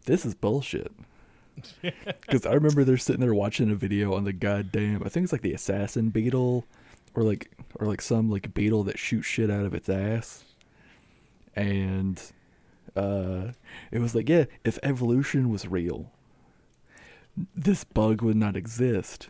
This 0.05 0.25
is 0.25 0.35
bullshit. 0.35 0.91
Because 1.81 2.47
I 2.47 2.53
remember 2.53 2.83
they're 2.83 2.97
sitting 2.97 3.21
there 3.21 3.33
watching 3.33 3.69
a 3.69 3.75
video 3.75 4.15
on 4.15 4.23
the 4.23 4.33
goddamn 4.33 5.03
I 5.05 5.09
think 5.09 5.23
it's 5.23 5.31
like 5.31 5.43
the 5.43 5.53
assassin 5.53 6.09
beetle, 6.09 6.65
or 7.15 7.23
like 7.23 7.51
or 7.75 7.85
like 7.85 8.01
some 8.01 8.29
like 8.31 8.53
beetle 8.53 8.83
that 8.85 8.97
shoots 8.97 9.27
shit 9.27 9.51
out 9.51 9.65
of 9.65 9.73
its 9.75 9.87
ass, 9.87 10.45
and 11.55 12.21
uh, 12.95 13.51
it 13.91 13.99
was 13.99 14.15
like 14.15 14.29
yeah, 14.29 14.45
if 14.63 14.79
evolution 14.83 15.49
was 15.49 15.67
real, 15.67 16.11
this 17.55 17.83
bug 17.83 18.21
would 18.21 18.37
not 18.37 18.55
exist, 18.55 19.29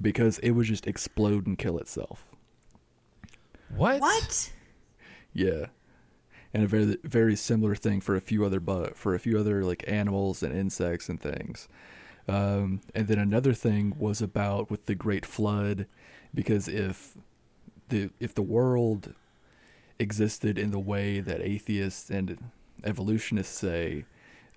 because 0.00 0.38
it 0.38 0.50
would 0.52 0.66
just 0.66 0.86
explode 0.86 1.46
and 1.46 1.58
kill 1.58 1.78
itself. 1.78 2.24
What? 3.74 4.00
what? 4.00 4.52
Yeah, 5.32 5.66
and 6.52 6.64
a 6.64 6.66
very 6.66 6.96
very 7.04 7.36
similar 7.36 7.74
thing 7.74 8.00
for 8.00 8.16
a 8.16 8.20
few 8.20 8.44
other 8.44 8.60
but 8.60 8.96
for 8.96 9.14
a 9.14 9.20
few 9.20 9.38
other 9.38 9.62
like 9.64 9.84
animals 9.86 10.42
and 10.42 10.54
insects 10.54 11.08
and 11.08 11.20
things. 11.20 11.68
Um, 12.28 12.80
and 12.94 13.08
then 13.08 13.18
another 13.18 13.54
thing 13.54 13.94
was 13.98 14.22
about 14.22 14.70
with 14.70 14.86
the 14.86 14.94
Great 14.94 15.26
Flood, 15.26 15.86
because 16.34 16.68
if 16.68 17.16
the 17.88 18.10
if 18.20 18.34
the 18.34 18.42
world 18.42 19.14
existed 20.00 20.58
in 20.58 20.70
the 20.70 20.78
way 20.78 21.20
that 21.20 21.40
atheists 21.40 22.10
and 22.10 22.38
evolutionists 22.84 23.56
say, 23.56 24.04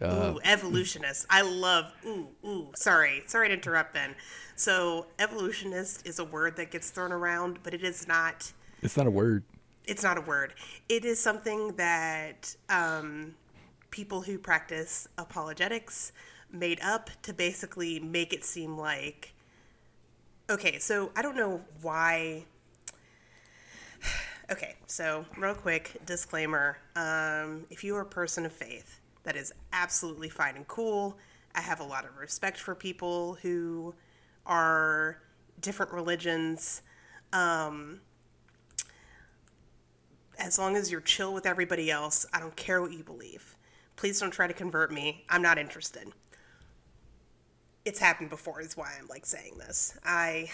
uh, 0.02 0.34
ooh, 0.36 0.40
evolutionist. 0.44 1.26
I 1.30 1.42
love. 1.42 1.92
Ooh, 2.06 2.28
ooh. 2.46 2.72
Sorry, 2.76 3.24
sorry 3.28 3.50
to 3.50 3.54
interrupt. 3.54 3.94
Then, 3.94 4.16
so 4.56 5.06
evolutionist 5.20 6.06
is 6.08 6.20
a 6.20 6.26
word 6.26 6.58
that 6.58 6.72
gets 6.72 6.90
thrown 6.90 7.12
around, 7.12 7.60
but 7.64 7.74
it 7.74 7.84
is 7.84 8.08
not. 8.08 8.52
it's 8.82 8.98
not 8.98 9.08
a 9.08 9.12
word. 9.12 9.44
It's 9.86 10.04
not 10.04 10.18
a 10.18 10.22
word. 10.22 10.54
It 10.90 11.06
is 11.06 11.20
something 11.20 11.76
that 11.76 12.56
um, 12.70 13.36
people 13.92 14.22
who 14.22 14.38
practice 14.38 15.08
apologetics 15.18 16.12
made 16.52 16.80
up 16.82 17.10
to 17.24 17.34
basically 17.34 18.00
make 18.00 18.34
it 18.34 18.44
seem 18.44 18.78
like. 18.78 19.34
Okay, 20.50 20.80
so 20.80 21.12
I 21.16 21.22
don't 21.22 21.36
know 21.36 21.62
why. 21.82 22.46
Okay, 24.54 24.76
so 24.86 25.26
real 25.36 25.56
quick 25.56 25.98
disclaimer: 26.06 26.78
um, 26.96 27.66
if 27.72 27.84
you 27.84 27.96
are 27.96 28.02
a 28.02 28.06
person 28.06 28.46
of 28.46 28.52
faith, 28.52 29.00
that 29.24 29.36
is 29.36 29.52
absolutely 29.72 30.30
fine 30.30 30.56
and 30.56 30.68
cool. 30.68 31.18
I 31.56 31.62
have 31.62 31.80
a 31.80 31.84
lot 31.84 32.06
of 32.06 32.16
respect 32.18 32.60
for 32.60 32.76
people 32.76 33.34
who 33.42 33.96
are 34.46 35.18
different 35.60 35.92
religions. 35.92 36.84
Um, 37.32 38.02
as 40.38 40.60
long 40.60 40.76
as 40.76 40.92
you're 40.92 41.02
chill 41.02 41.34
with 41.34 41.48
everybody 41.48 41.90
else, 41.90 42.24
I 42.32 42.40
don't 42.40 42.56
care 42.56 42.80
what 42.80 42.94
you 42.94 43.04
believe. 43.04 43.56
Please 43.96 44.20
don't 44.20 44.30
try 44.30 44.46
to 44.46 44.54
convert 44.54 44.92
me. 44.92 45.26
I'm 45.30 45.42
not 45.42 45.58
interested. 45.58 46.10
It's 47.86 47.98
happened 47.98 48.30
before, 48.30 48.62
is 48.62 48.78
why 48.78 48.94
I'm 49.00 49.08
like 49.08 49.26
saying 49.26 49.58
this. 49.58 49.98
I. 50.06 50.52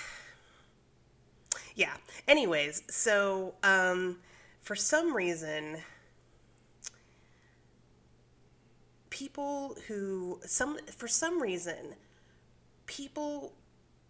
Yeah. 1.75 1.93
Anyways, 2.27 2.83
so 2.89 3.55
um, 3.63 4.17
for 4.61 4.75
some 4.75 5.15
reason, 5.15 5.77
people 9.09 9.77
who 9.87 10.39
some 10.45 10.77
for 10.95 11.07
some 11.07 11.41
reason, 11.41 11.95
people 12.85 13.53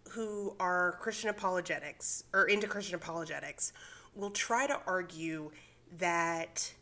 who 0.10 0.56
are 0.60 0.98
Christian 1.00 1.30
apologetics 1.30 2.24
or 2.34 2.46
into 2.46 2.68
Christian 2.68 2.96
apologetics 2.96 3.74
will 4.16 4.32
try 4.32 4.68
to 4.68 4.80
argue 4.88 5.52
that 5.98 6.74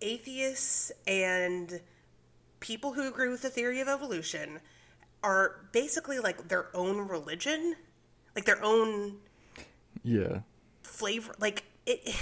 atheists 0.00 0.92
and 1.06 1.80
people 2.60 2.92
who 2.92 3.08
agree 3.08 3.28
with 3.28 3.42
the 3.42 3.50
theory 3.50 3.80
of 3.80 3.88
evolution 3.88 4.60
are 5.22 5.66
basically 5.72 6.18
like 6.18 6.48
their 6.48 6.74
own 6.74 7.08
religion, 7.08 7.74
like 8.34 8.44
their 8.44 8.62
own 8.64 9.16
Yeah, 10.04 10.40
flavor 10.82 11.34
like 11.38 11.64
it 11.86 12.14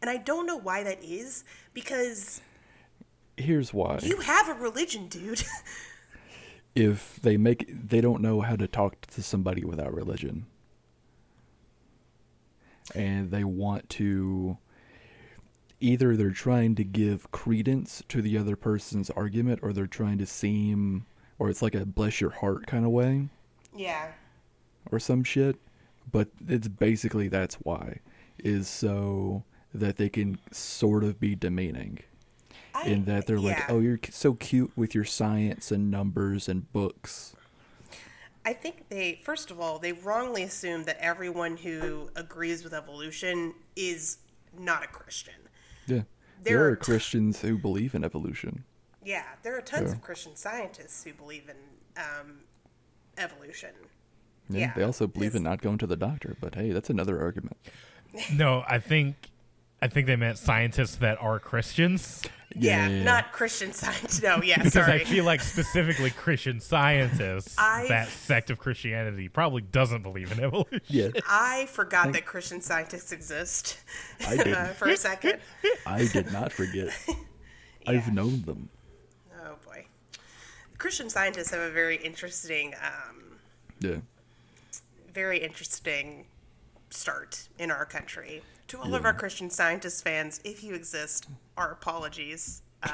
and 0.00 0.10
I 0.10 0.16
don't 0.18 0.46
know 0.46 0.56
why 0.56 0.82
that 0.82 1.02
is 1.02 1.44
because 1.74 2.40
here's 3.36 3.72
why. 3.72 3.98
you 4.02 4.18
have 4.20 4.48
a 4.48 4.54
religion, 4.54 5.08
dude. 5.08 5.42
if 6.74 7.18
they 7.22 7.36
make 7.36 7.66
they 7.88 8.00
don't 8.00 8.22
know 8.22 8.40
how 8.40 8.56
to 8.56 8.66
talk 8.66 9.02
to 9.06 9.22
somebody 9.22 9.62
without 9.64 9.92
religion 9.94 10.46
and 12.94 13.30
they 13.30 13.44
want 13.44 13.88
to 13.90 14.56
either 15.80 16.16
they're 16.16 16.30
trying 16.30 16.74
to 16.74 16.84
give 16.84 17.30
credence 17.30 18.02
to 18.08 18.22
the 18.22 18.38
other 18.38 18.56
person's 18.56 19.10
argument 19.10 19.60
or 19.62 19.72
they're 19.72 19.86
trying 19.86 20.18
to 20.18 20.26
seem 20.26 21.04
or 21.38 21.50
it's 21.50 21.60
like 21.62 21.74
a 21.74 21.84
bless 21.84 22.20
your 22.20 22.30
heart 22.30 22.66
kind 22.66 22.84
of 22.84 22.90
way 22.90 23.28
Yeah. 23.76 24.12
or 24.90 24.98
some 24.98 25.24
shit 25.24 25.56
but 26.10 26.28
it's 26.48 26.68
basically 26.68 27.28
that's 27.28 27.54
why 27.56 27.98
is 28.38 28.68
so 28.68 29.44
that 29.74 29.96
they 29.96 30.08
can 30.08 30.38
sort 30.50 31.04
of 31.04 31.18
be 31.20 31.34
demeaning 31.34 31.98
I, 32.74 32.84
in 32.84 33.04
that 33.04 33.26
they're 33.26 33.38
like 33.38 33.70
oh 33.70 33.78
you're 33.80 34.00
so 34.10 34.34
cute 34.34 34.72
with 34.76 34.94
your 34.94 35.04
science 35.04 35.70
and 35.70 35.90
numbers 35.90 36.48
and 36.48 36.70
books 36.72 37.34
I 38.44 38.54
think 38.54 38.88
they, 38.88 39.20
first 39.22 39.52
of 39.52 39.60
all, 39.60 39.78
they 39.78 39.92
wrongly 39.92 40.42
assume 40.42 40.82
that 40.86 40.96
everyone 40.98 41.56
who 41.56 42.10
agrees 42.16 42.64
with 42.64 42.74
evolution 42.74 43.54
is 43.76 44.16
not 44.58 44.82
a 44.82 44.88
Christian. 44.88 45.34
yeah 45.86 46.02
There 46.42 46.56
there, 46.56 46.64
are 46.64 46.70
are 46.72 46.76
t- 46.76 46.84
christians 46.84 47.40
who 47.40 47.56
believe 47.56 47.94
in 47.94 48.02
evolution 48.02 48.64
Yeah, 49.04 49.22
there 49.44 49.56
are 49.56 49.60
tons 49.60 49.90
Yeah. 49.90 49.96
of 49.96 50.02
Christian 50.02 50.34
scientists 50.34 51.04
who 51.04 51.12
believe 51.12 51.48
in 51.48 51.56
um, 51.96 52.40
evolution. 53.16 53.70
Yeah, 54.54 54.60
Yeah, 54.60 54.72
they 54.76 54.82
also 54.82 55.06
believe 55.06 55.34
in 55.34 55.42
not 55.42 55.60
going 55.62 55.78
to 55.78 55.86
the 55.86 55.96
doctor 55.96 56.36
but 56.40 56.54
hey 56.54 56.70
that's 56.70 56.90
another 56.90 57.20
argument 57.20 57.56
No, 58.34 58.62
I 58.68 58.78
think 58.78 59.16
I 59.80 59.88
think 59.88 60.06
they 60.06 60.16
meant 60.16 60.38
scientists 60.38 60.96
that 60.96 61.18
are 61.20 61.38
Christians 61.40 62.22
Yeah, 62.54 62.86
Yeah, 62.86 62.88
yeah, 62.88 62.96
yeah. 62.98 63.02
not 63.04 63.32
Christian 63.32 63.72
science. 63.72 64.22
No, 64.22 64.40
yeah, 64.42 64.58
because 64.58 64.74
sorry. 64.74 64.92
I 65.00 65.04
feel 65.04 65.24
like 65.24 65.40
specifically 65.40 66.10
Christian 66.10 66.60
scientists, 66.60 67.56
I- 67.58 67.86
that 67.88 68.08
sect 68.08 68.50
of 68.50 68.58
Christianity 68.58 69.28
probably 69.28 69.62
doesn't 69.62 70.02
believe 70.02 70.30
in 70.30 70.38
evolution. 70.44 70.80
yeah 70.88 71.08
I 71.28 71.66
forgot 71.70 72.12
that 72.12 72.26
Christian 72.26 72.60
scientists 72.60 73.10
exist 73.12 73.78
I 74.26 74.36
didn't. 74.36 74.54
uh, 74.54 74.66
for 74.74 74.88
a 74.88 74.96
second. 74.96 75.38
i 75.86 76.06
did 76.06 76.30
not 76.32 76.52
forget 76.52 76.90
i've 77.86 78.12
known 78.12 78.42
them 78.42 78.68
Oh 79.44 79.56
boy, 79.66 79.86
Christian 80.78 81.10
scientists 81.10 81.50
have 81.50 81.60
a 81.60 81.70
very 81.70 81.96
interesting, 81.96 82.74
um, 82.84 83.38
yeah 83.80 83.96
very 85.12 85.38
interesting 85.38 86.26
start 86.90 87.48
in 87.58 87.70
our 87.70 87.84
country. 87.84 88.42
To 88.68 88.78
all 88.78 88.94
of 88.94 89.04
our 89.04 89.12
Christian 89.12 89.50
scientist 89.50 90.02
fans, 90.02 90.40
if 90.44 90.64
you 90.64 90.74
exist, 90.74 91.28
our 91.56 91.72
apologies. 91.72 92.62
Um, 92.82 92.90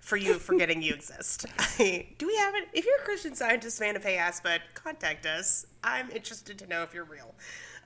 for 0.00 0.16
you 0.16 0.34
forgetting 0.34 0.82
you 0.82 0.94
exist. 0.94 1.46
Do 1.78 2.26
we 2.26 2.36
have 2.36 2.54
it? 2.56 2.68
If 2.72 2.84
you're 2.84 2.98
a 3.00 3.04
Christian 3.04 3.34
scientist 3.34 3.78
fan 3.78 3.94
of 3.94 4.02
Hey 4.02 4.16
Aspet, 4.16 4.60
contact 4.74 5.26
us. 5.26 5.66
I'm 5.84 6.10
interested 6.10 6.58
to 6.58 6.66
know 6.66 6.82
if 6.82 6.92
you're 6.92 7.04
real. 7.04 7.34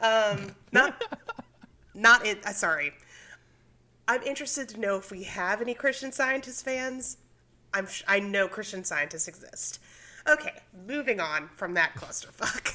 Um, 0.01 0.55
not, 0.73 1.03
not 1.95 2.25
in. 2.27 2.39
Uh, 2.45 2.53
sorry, 2.53 2.93
I'm 4.09 4.23
interested 4.23 4.69
to 4.71 4.81
know 4.81 4.97
if 4.97 5.11
we 5.11 5.25
have 5.25 5.61
any 5.61 5.75
Christian 5.75 6.11
scientist 6.11 6.65
fans. 6.65 7.19
I'm. 7.75 7.87
sh- 7.87 8.05
I 8.09 8.21
know 8.21 8.49
Christian 8.49 8.83
scientists 8.83 9.29
exist. 9.29 9.81
Okay, 10.29 10.55
moving 10.87 11.21
on 11.21 11.49
from 11.57 11.75
that 11.75 11.95
clusterfuck 11.95 12.73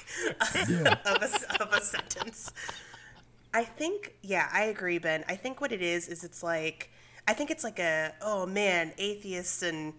yeah 0.69 0.95
of 1.05 1.21
a, 1.21 1.61
of 1.63 1.73
a 1.73 1.81
sentence. 1.81 2.51
I 3.53 3.63
think, 3.63 4.13
yeah, 4.21 4.47
I 4.53 4.63
agree, 4.63 4.97
Ben. 4.97 5.25
I 5.27 5.35
think 5.35 5.59
what 5.59 5.71
it 5.73 5.81
is 5.81 6.07
is 6.07 6.23
it's 6.23 6.41
like, 6.41 6.89
I 7.27 7.33
think 7.33 7.51
it's 7.51 7.63
like 7.63 7.79
a, 7.79 8.13
oh 8.21 8.45
man, 8.45 8.93
atheists 8.97 9.61
and 9.61 9.93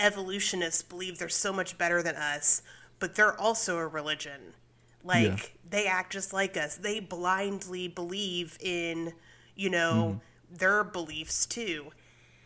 evolutionists 0.00 0.82
believe 0.82 1.18
they're 1.18 1.28
so 1.28 1.52
much 1.52 1.78
better 1.78 2.02
than 2.02 2.16
us, 2.16 2.62
but 2.98 3.14
they're 3.14 3.40
also 3.40 3.78
a 3.78 3.86
religion. 3.86 4.54
Like 5.04 5.24
Yeah. 5.24 5.36
they 5.70 5.86
act 5.86 6.12
just 6.12 6.32
like 6.32 6.56
us. 6.56 6.76
They 6.76 6.98
blindly 6.98 7.86
believe 7.86 8.58
in, 8.60 9.12
you 9.54 9.70
know, 9.70 10.18
mm-hmm. 10.18 10.56
their 10.56 10.82
beliefs 10.82 11.46
too 11.46 11.92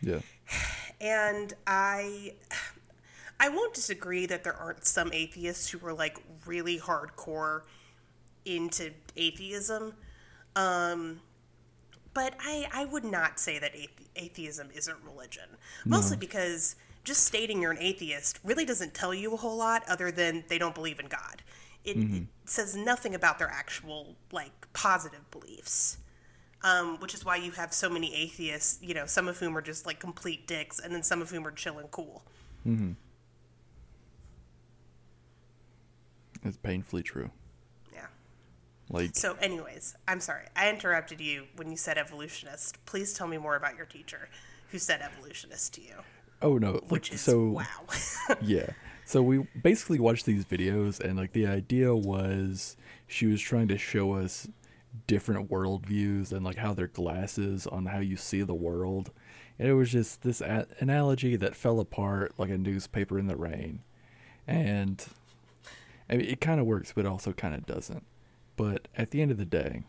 yeah 0.05 0.21
and 1.01 1.53
I 1.67 2.35
I 3.41 3.49
won't 3.49 3.75
disagree 3.75 4.27
that 4.27 4.45
there 4.45 4.55
aren't 4.55 4.85
some 4.85 5.13
atheists 5.13 5.69
who 5.69 5.85
are 5.87 5.93
like 5.93 6.19
really 6.47 6.79
hardcore 6.79 7.63
into 8.45 8.91
atheism. 9.17 9.95
Um 10.57 11.21
but 12.13 12.35
I 12.41 12.69
I 12.73 12.85
would 12.85 13.05
not 13.05 13.41
say 13.41 13.59
that 13.59 13.75
athe- 13.75 14.09
atheism 14.17 14.71
isn't 14.75 14.97
religion. 15.05 15.49
Mostly 15.85 16.17
because 16.17 16.77
just 17.03 17.25
stating 17.25 17.61
you're 17.61 17.73
an 17.73 17.79
atheist 17.79 18.39
really 18.45 18.65
doesn't 18.65 18.95
tell 18.95 19.13
you 19.13 19.35
a 19.35 19.37
whole 19.37 19.57
lot 19.57 19.83
other 19.89 20.11
than 20.11 20.45
they 20.49 20.59
don't 20.59 20.75
believe 20.75 21.01
in 21.01 21.07
God. 21.07 21.43
It, 21.85 21.99
it 21.99 22.23
says 22.47 22.75
nothing 22.77 23.15
about 23.15 23.39
their 23.39 23.51
actual 23.51 24.17
like 24.33 24.53
positive 24.73 25.31
beliefs 25.31 25.99
um, 26.63 26.99
which 26.99 27.13
is 27.15 27.25
why 27.25 27.37
you 27.37 27.51
have 27.53 27.75
so 27.75 27.91
many 27.91 28.15
atheists, 28.15 28.79
you 28.83 28.95
know, 28.95 29.05
some 29.05 29.29
of 29.29 29.39
whom 29.39 29.57
are 29.57 29.61
just 29.61 29.85
like 29.85 30.01
complete 30.01 30.47
dicks, 30.47 30.81
and 30.81 30.95
then 30.95 31.03
some 31.03 31.21
of 31.21 31.31
whom 31.31 31.47
are 31.47 31.51
chill 31.53 31.79
and 31.79 31.91
cool. 31.91 32.23
It's 36.45 36.57
painfully 36.57 37.03
true 37.03 37.31
Yeah. 37.93 38.07
like 38.91 39.15
So, 39.17 39.35
anyways, 39.41 39.97
I'm 40.07 40.21
sorry. 40.21 40.47
I 40.57 40.69
interrupted 40.71 41.21
you 41.21 41.45
when 41.57 41.71
you 41.71 41.77
said 41.77 41.99
evolutionist. 41.99 42.85
Please 42.87 43.13
tell 43.15 43.27
me 43.27 43.39
more 43.39 43.57
about 43.57 43.77
your 43.77 43.87
teacher 43.87 44.29
who 44.71 44.79
said 44.79 45.01
evolutionist 45.01 45.75
to 45.75 45.81
you, 45.83 45.95
oh 46.43 46.59
no 46.59 46.73
like 46.73 46.91
which 46.91 47.13
is 47.13 47.21
so 47.21 47.45
wow. 47.51 47.65
yeah 48.43 48.71
so 49.05 49.23
we 49.23 49.47
basically 49.63 50.01
watched 50.01 50.27
these 50.27 50.45
videos 50.45 50.99
and 50.99 51.17
like 51.17 51.33
the 51.33 51.47
idea 51.47 51.95
was 51.95 52.77
she 53.07 53.27
was 53.27 53.41
trying 53.41 53.69
to 53.69 53.79
show 53.79 54.15
us 54.15 54.49
different 55.07 55.49
worldviews 55.51 56.33
and 56.33 56.45
like 56.45 56.57
how 56.57 56.75
their 56.75 56.89
glasses 56.89 57.67
on 57.69 57.87
how 57.87 57.99
you 58.01 58.17
see 58.17 58.43
the 58.43 58.55
world 58.55 59.13
and 59.61 59.69
it 59.69 59.75
was 59.75 59.93
just 59.93 60.23
this 60.23 60.41
a- 60.41 60.67
analogy 60.81 61.37
that 61.37 61.55
fell 61.55 61.79
apart 61.79 62.33
like 62.37 62.51
a 62.51 62.59
newspaper 62.59 63.17
in 63.19 63.27
the 63.29 63.37
rain 63.37 63.81
and 64.47 65.07
I 66.15 66.19
mean, 66.19 66.31
it 66.31 66.41
kind 66.41 66.61
of 66.61 66.67
works 66.67 66.93
but 66.95 67.07
also 67.07 67.33
kind 67.33 67.55
of 67.55 67.67
doesn't 67.67 68.05
but 68.57 68.89
at 68.97 69.11
the 69.11 69.21
end 69.21 69.31
of 69.31 69.37
the 69.37 69.45
day 69.45 69.83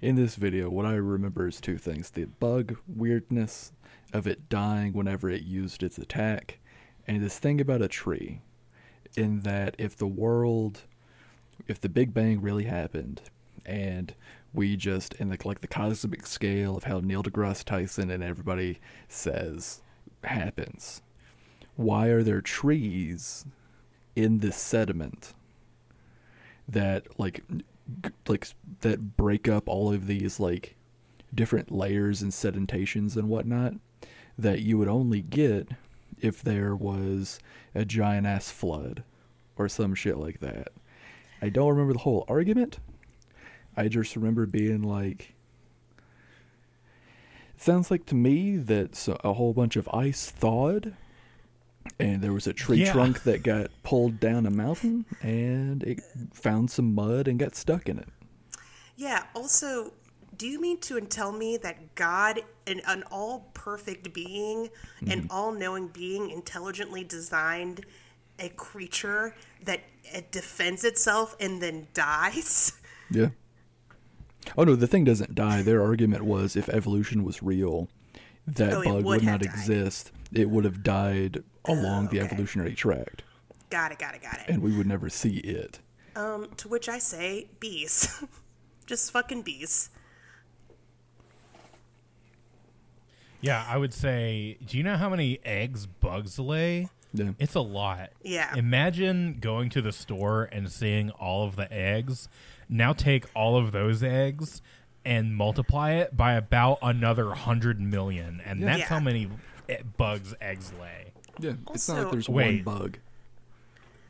in 0.00 0.14
this 0.14 0.36
video, 0.36 0.70
what 0.70 0.86
I 0.86 0.94
remember 0.94 1.48
is 1.48 1.60
two 1.60 1.76
things 1.76 2.10
the 2.10 2.26
bug 2.26 2.76
weirdness 2.86 3.72
of 4.12 4.26
it 4.26 4.48
dying 4.48 4.92
whenever 4.92 5.28
it 5.28 5.42
used 5.42 5.82
its 5.82 5.98
attack, 5.98 6.58
and 7.06 7.22
this 7.22 7.38
thing 7.38 7.60
about 7.60 7.82
a 7.82 7.88
tree. 7.88 8.40
In 9.16 9.40
that, 9.40 9.74
if 9.78 9.96
the 9.96 10.06
world, 10.06 10.82
if 11.66 11.80
the 11.80 11.88
Big 11.88 12.14
Bang 12.14 12.40
really 12.40 12.64
happened, 12.64 13.22
and 13.66 14.14
we 14.52 14.76
just, 14.76 15.14
in 15.14 15.30
the 15.30 15.38
like 15.44 15.60
the 15.60 15.66
cosmic 15.66 16.26
scale 16.26 16.76
of 16.76 16.84
how 16.84 17.00
Neil 17.00 17.22
deGrasse 17.22 17.64
Tyson 17.64 18.10
and 18.10 18.22
everybody 18.22 18.78
says 19.08 19.82
happens, 20.22 21.02
why 21.74 22.08
are 22.08 22.22
there 22.22 22.40
trees 22.40 23.44
in 24.18 24.38
this 24.38 24.56
sediment 24.56 25.32
that 26.68 27.06
like 27.20 27.44
like 28.26 28.48
that 28.80 29.16
break 29.16 29.46
up 29.48 29.68
all 29.68 29.92
of 29.94 30.08
these 30.08 30.40
like 30.40 30.74
different 31.32 31.70
layers 31.70 32.20
and 32.20 32.34
sedentations 32.34 33.16
and 33.16 33.28
whatnot 33.28 33.74
that 34.36 34.60
you 34.60 34.76
would 34.76 34.88
only 34.88 35.22
get 35.22 35.68
if 36.20 36.42
there 36.42 36.74
was 36.74 37.38
a 37.76 37.84
giant 37.84 38.26
ass 38.26 38.50
flood 38.50 39.04
or 39.56 39.68
some 39.68 39.94
shit 39.94 40.18
like 40.18 40.40
that. 40.40 40.68
I 41.40 41.48
don't 41.48 41.68
remember 41.68 41.92
the 41.92 42.00
whole 42.00 42.24
argument. 42.28 42.80
I 43.76 43.86
just 43.86 44.16
remember 44.16 44.46
being 44.46 44.82
like 44.82 45.34
sounds 47.56 47.88
like 47.88 48.04
to 48.06 48.16
me 48.16 48.56
that 48.56 49.08
a 49.22 49.34
whole 49.34 49.52
bunch 49.52 49.76
of 49.76 49.88
ice 49.92 50.28
thawed 50.28 50.96
and 51.98 52.22
there 52.22 52.32
was 52.32 52.46
a 52.46 52.52
tree 52.52 52.78
Yeah. 52.84 52.92
trunk 52.92 53.22
that 53.24 53.42
got 53.42 53.70
pulled 53.82 54.20
down 54.20 54.46
a 54.46 54.50
mountain 54.50 55.04
and 55.22 55.82
it 55.82 56.00
found 56.32 56.70
some 56.70 56.94
mud 56.94 57.28
and 57.28 57.38
got 57.38 57.54
stuck 57.56 57.88
in 57.88 57.98
it. 57.98 58.08
yeah. 58.96 59.24
Also, 59.34 59.92
do 60.36 60.46
you 60.46 60.60
mean 60.60 60.78
to 60.82 61.00
tell 61.00 61.32
me 61.32 61.56
that 61.58 61.94
God, 61.96 62.40
an, 62.66 62.80
an 62.86 63.02
all 63.10 63.50
perfect 63.54 64.12
being, 64.12 64.68
an 65.00 65.06
mm-hmm. 65.22 65.26
all 65.30 65.50
knowing 65.52 65.88
being, 65.88 66.30
intelligently 66.30 67.02
designed 67.04 67.84
a 68.38 68.48
creature 68.50 69.34
that 69.64 69.80
it 70.04 70.30
defends 70.30 70.84
itself 70.84 71.34
and 71.40 71.60
then 71.62 71.88
dies? 71.94 72.72
Yeah. 73.10 73.30
Oh 74.56 74.64
no, 74.64 74.76
the 74.76 74.86
thing 74.86 75.04
doesn't 75.04 75.34
die. 75.34 75.62
Their 75.62 75.82
argument 75.82 76.24
was 76.24 76.56
if 76.56 76.68
evolution 76.68 77.24
was 77.24 77.42
real, 77.42 77.88
that 78.46 78.72
Oh, 78.74 78.82
bug 78.82 78.94
would 78.96 79.04
would, 79.04 79.22
have 79.22 79.40
not 79.40 79.40
died. 79.42 79.54
Exist. 79.54 80.12
It 80.32 80.50
would 80.50 80.64
have 80.64 80.82
died 80.82 81.42
along 81.68 82.08
the 82.08 82.20
okay. 82.20 82.26
evolutionary 82.26 82.74
tract, 82.74 83.22
Got 83.70 83.92
it, 83.92 83.98
got 83.98 84.14
it, 84.14 84.22
got 84.22 84.34
it. 84.40 84.44
and 84.48 84.62
we 84.62 84.76
would 84.76 84.86
never 84.86 85.08
see 85.10 85.36
it. 85.38 85.80
Um, 86.16 86.48
to 86.56 86.68
which 86.68 86.88
I 86.88 86.98
say, 86.98 87.48
bees. 87.60 88.22
Just 88.86 89.12
fucking 89.12 89.42
bees. 89.42 89.90
Yeah, 93.40 93.64
I 93.68 93.76
would 93.76 93.94
say, 93.94 94.58
do 94.66 94.76
you 94.76 94.82
know 94.82 94.96
how 94.96 95.08
many 95.08 95.38
eggs 95.44 95.86
bugs 95.86 96.38
lay? 96.38 96.88
Yeah. 97.12 97.30
It's 97.38 97.54
a 97.54 97.60
lot. 97.60 98.10
Yeah. 98.22 98.54
Imagine 98.56 99.38
going 99.40 99.70
to 99.70 99.80
the 99.82 99.92
store 99.92 100.48
and 100.50 100.70
seeing 100.70 101.10
all 101.10 101.46
of 101.46 101.56
the 101.56 101.72
eggs. 101.72 102.28
Now 102.68 102.92
take 102.92 103.26
all 103.34 103.56
of 103.56 103.72
those 103.72 104.02
eggs 104.02 104.60
and 105.04 105.34
multiply 105.36 105.92
it 105.92 106.16
by 106.16 106.32
about 106.34 106.78
another 106.82 107.26
100 107.26 107.80
million. 107.80 108.42
And 108.44 108.62
that's 108.62 108.80
Yeah. 108.80 108.86
how 108.86 109.00
many 109.00 109.30
e- 109.70 109.74
bugs 109.96 110.34
eggs 110.40 110.72
lay. 110.80 111.07
Yeah. 111.38 111.52
it's 111.72 111.88
not 111.88 111.94
like 111.96 112.04
Also- 112.06 112.10
there's 112.12 112.28
Wait. 112.28 112.64
one 112.66 112.78
bug. 112.78 112.98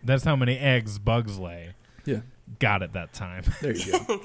That's 0.05 0.25
how 0.25 0.37
many 0.37 0.59
eggs 0.59 0.99
bugs 0.99 1.39
lay. 1.39 1.75
Yeah. 2.05 2.21
Got 2.59 2.83
it 2.83 2.93
that 2.95 3.13
time. 3.13 3.45
There 3.61 3.77
you 3.77 3.93
go. 3.93 4.23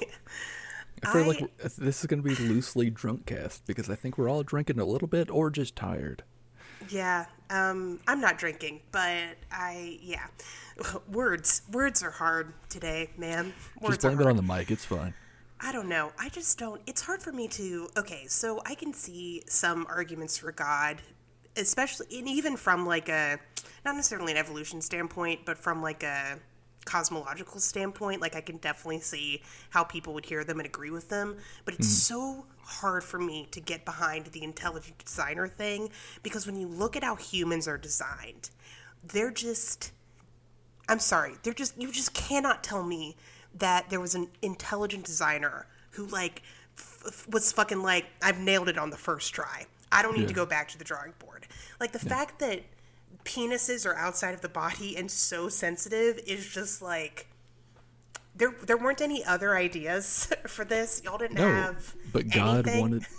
I 1.04 1.12
feel 1.12 1.26
like 1.26 1.38
I- 1.38 1.40
we're- 1.42 1.70
this 1.78 2.00
is 2.00 2.06
going 2.06 2.22
to 2.22 2.28
be 2.28 2.34
loosely 2.36 2.88
drunk 2.90 3.26
cast 3.26 3.66
because 3.66 3.90
I 3.90 3.94
think 3.94 4.16
we're 4.16 4.28
all 4.30 4.42
drinking 4.42 4.78
a 4.78 4.84
little 4.84 5.08
bit 5.08 5.30
or 5.30 5.50
just 5.50 5.76
tired. 5.76 6.22
Yeah, 6.90 7.24
um, 7.50 7.98
I'm 8.06 8.20
not 8.20 8.36
drinking, 8.36 8.80
but 8.92 9.36
I 9.50 9.98
yeah, 10.02 10.26
words 11.10 11.62
words 11.72 12.02
are 12.02 12.10
hard 12.10 12.52
today, 12.68 13.08
man. 13.16 13.54
Words 13.80 13.96
Just 13.96 14.00
blame 14.02 14.20
it 14.20 14.26
on 14.26 14.36
the 14.36 14.42
mic. 14.42 14.70
It's 14.70 14.84
fine. 14.84 15.14
I 15.60 15.72
don't 15.72 15.88
know. 15.88 16.12
I 16.18 16.28
just 16.28 16.58
don't. 16.58 16.82
It's 16.86 17.00
hard 17.00 17.22
for 17.22 17.32
me 17.32 17.48
to. 17.48 17.88
Okay, 17.96 18.26
so 18.26 18.60
I 18.66 18.74
can 18.74 18.92
see 18.92 19.42
some 19.46 19.86
arguments 19.88 20.36
for 20.36 20.52
God, 20.52 21.00
especially 21.56 22.06
and 22.18 22.28
even 22.28 22.56
from 22.56 22.86
like 22.86 23.08
a 23.08 23.38
not 23.84 23.96
necessarily 23.96 24.32
an 24.32 24.38
evolution 24.38 24.80
standpoint, 24.80 25.40
but 25.44 25.58
from 25.58 25.82
like 25.82 26.02
a 26.02 26.38
cosmological 26.84 27.60
standpoint. 27.60 28.20
Like 28.20 28.36
I 28.36 28.40
can 28.40 28.58
definitely 28.58 29.00
see 29.00 29.42
how 29.70 29.84
people 29.84 30.14
would 30.14 30.24
hear 30.24 30.44
them 30.44 30.58
and 30.58 30.66
agree 30.66 30.90
with 30.90 31.08
them. 31.08 31.36
But 31.64 31.74
it's 31.74 31.86
mm-hmm. 31.86 32.14
so 32.14 32.46
hard 32.62 33.04
for 33.04 33.18
me 33.18 33.46
to 33.50 33.60
get 33.60 33.84
behind 33.84 34.26
the 34.26 34.42
intelligent 34.42 34.98
designer 35.04 35.46
thing 35.46 35.90
because 36.22 36.46
when 36.46 36.56
you 36.56 36.66
look 36.66 36.96
at 36.96 37.04
how 37.04 37.16
humans 37.16 37.68
are 37.68 37.78
designed, 37.78 38.50
they're 39.02 39.30
just 39.30 39.92
I'm 40.88 40.98
sorry. 40.98 41.34
They're 41.42 41.54
just 41.54 41.80
you 41.80 41.90
just 41.92 42.14
cannot 42.14 42.62
tell 42.62 42.82
me 42.82 43.16
that 43.56 43.90
there 43.90 44.00
was 44.00 44.14
an 44.14 44.28
intelligent 44.42 45.04
designer 45.04 45.66
who 45.92 46.06
like 46.06 46.42
f- 46.76 47.26
was 47.30 47.52
fucking 47.52 47.82
like 47.82 48.06
I've 48.22 48.40
nailed 48.40 48.68
it 48.68 48.78
on 48.78 48.90
the 48.90 48.96
first 48.96 49.34
try. 49.34 49.66
I 49.92 50.02
don't 50.02 50.18
need 50.18 50.28
to 50.28 50.34
go 50.34 50.44
back 50.44 50.68
to 50.70 50.78
the 50.78 50.84
drawing 50.84 51.12
board. 51.20 51.33
Like 51.80 51.92
the 51.92 51.98
fact 51.98 52.38
that 52.40 52.62
penises 53.24 53.86
are 53.86 53.94
outside 53.96 54.34
of 54.34 54.40
the 54.42 54.48
body 54.48 54.96
and 54.96 55.10
so 55.10 55.48
sensitive 55.48 56.18
is 56.26 56.46
just 56.46 56.82
like 56.82 57.26
there 58.36 58.54
there 58.66 58.76
weren't 58.76 59.00
any 59.00 59.24
other 59.24 59.56
ideas 59.56 60.32
for 60.46 60.64
this. 60.64 61.02
Y'all 61.04 61.18
didn't 61.18 61.36
No, 61.36 61.48
have 61.48 61.94
but 62.12 62.28
God 62.30 62.66
anything? 62.66 62.80
wanted. 62.80 63.06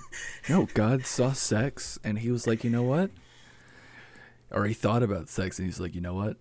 No, 0.47 0.65
God 0.73 1.05
saw 1.05 1.33
sex 1.33 1.99
and 2.03 2.19
he 2.19 2.31
was 2.31 2.47
like, 2.47 2.63
you 2.63 2.69
know 2.69 2.83
what? 2.83 3.11
Or 4.51 4.65
he 4.65 4.73
thought 4.73 5.03
about 5.03 5.27
sex 5.27 5.59
and 5.59 5.65
he's 5.65 5.79
like, 5.79 5.93
you 5.95 5.99
know 6.01 6.13
what? 6.13 6.37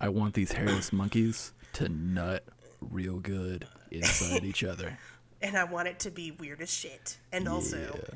I 0.00 0.08
want 0.08 0.32
these 0.34 0.52
hairless 0.52 0.90
monkeys 0.94 1.52
to 1.74 1.88
nut 1.90 2.44
real 2.80 3.18
good 3.18 3.66
inside 3.90 4.44
each 4.44 4.64
other. 4.64 4.96
and 5.42 5.56
I 5.58 5.64
want 5.64 5.88
it 5.88 5.98
to 6.00 6.10
be 6.10 6.30
weird 6.30 6.62
as 6.62 6.70
shit. 6.72 7.18
And 7.32 7.46
also 7.48 7.78
Yeah. 7.78 8.14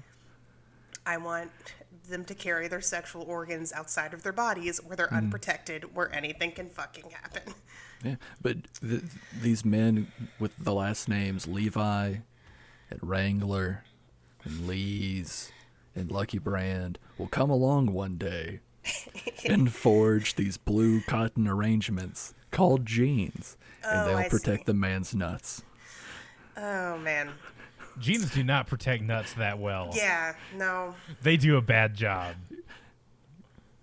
I 1.04 1.18
want 1.18 1.50
them 2.08 2.24
to 2.26 2.34
carry 2.34 2.68
their 2.68 2.80
sexual 2.80 3.22
organs 3.22 3.72
outside 3.72 4.12
of 4.14 4.22
their 4.22 4.32
bodies 4.32 4.78
where 4.78 4.96
they're 4.96 5.06
mm-hmm. 5.06 5.16
unprotected, 5.16 5.94
where 5.94 6.14
anything 6.14 6.52
can 6.52 6.68
fucking 6.68 7.10
happen. 7.10 7.54
Yeah, 8.04 8.16
but 8.42 8.56
th- 8.80 9.02
these 9.40 9.64
men 9.64 10.08
with 10.38 10.52
the 10.58 10.74
last 10.74 11.08
names 11.08 11.46
Levi 11.46 12.16
and 12.90 13.00
Wrangler 13.02 13.84
and 14.44 14.66
Lees 14.66 15.50
and 15.96 16.10
Lucky 16.10 16.38
Brand 16.38 16.98
will 17.16 17.28
come 17.28 17.48
along 17.50 17.92
one 17.92 18.16
day 18.16 18.60
and 19.48 19.72
forge 19.72 20.34
these 20.34 20.56
blue 20.56 21.00
cotton 21.02 21.48
arrangements 21.48 22.34
called 22.50 22.86
jeans, 22.86 23.56
and 23.82 24.00
Oh, 24.00 24.06
they'll 24.06 24.16
I 24.18 24.28
protect 24.28 24.60
see. 24.60 24.64
the 24.66 24.74
man's 24.74 25.14
nuts. 25.14 25.62
Oh 26.56 26.98
man. 26.98 27.30
Jeans 27.98 28.32
do 28.32 28.42
not 28.42 28.66
protect 28.66 29.02
nuts 29.02 29.34
that 29.34 29.58
well. 29.58 29.90
Yeah, 29.94 30.34
no. 30.56 30.94
They 31.22 31.36
do 31.36 31.56
a 31.56 31.62
bad 31.62 31.94
job. 31.94 32.34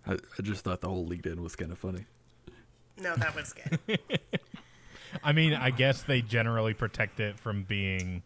I, 0.06 0.14
I 0.14 0.42
just 0.42 0.64
thought 0.64 0.82
the 0.82 0.90
whole 0.90 1.06
lead 1.06 1.26
in 1.26 1.42
was 1.42 1.56
kind 1.56 1.72
of 1.72 1.78
funny. 1.78 2.06
No, 3.00 3.16
that 3.16 3.36
was 3.36 3.54
good. 3.54 4.00
I 5.24 5.32
mean, 5.32 5.54
I 5.54 5.72
guess 5.72 6.04
they 6.04 6.22
generally 6.22 6.74
protect 6.74 7.20
it 7.20 7.40
from 7.40 7.64
being, 7.64 8.24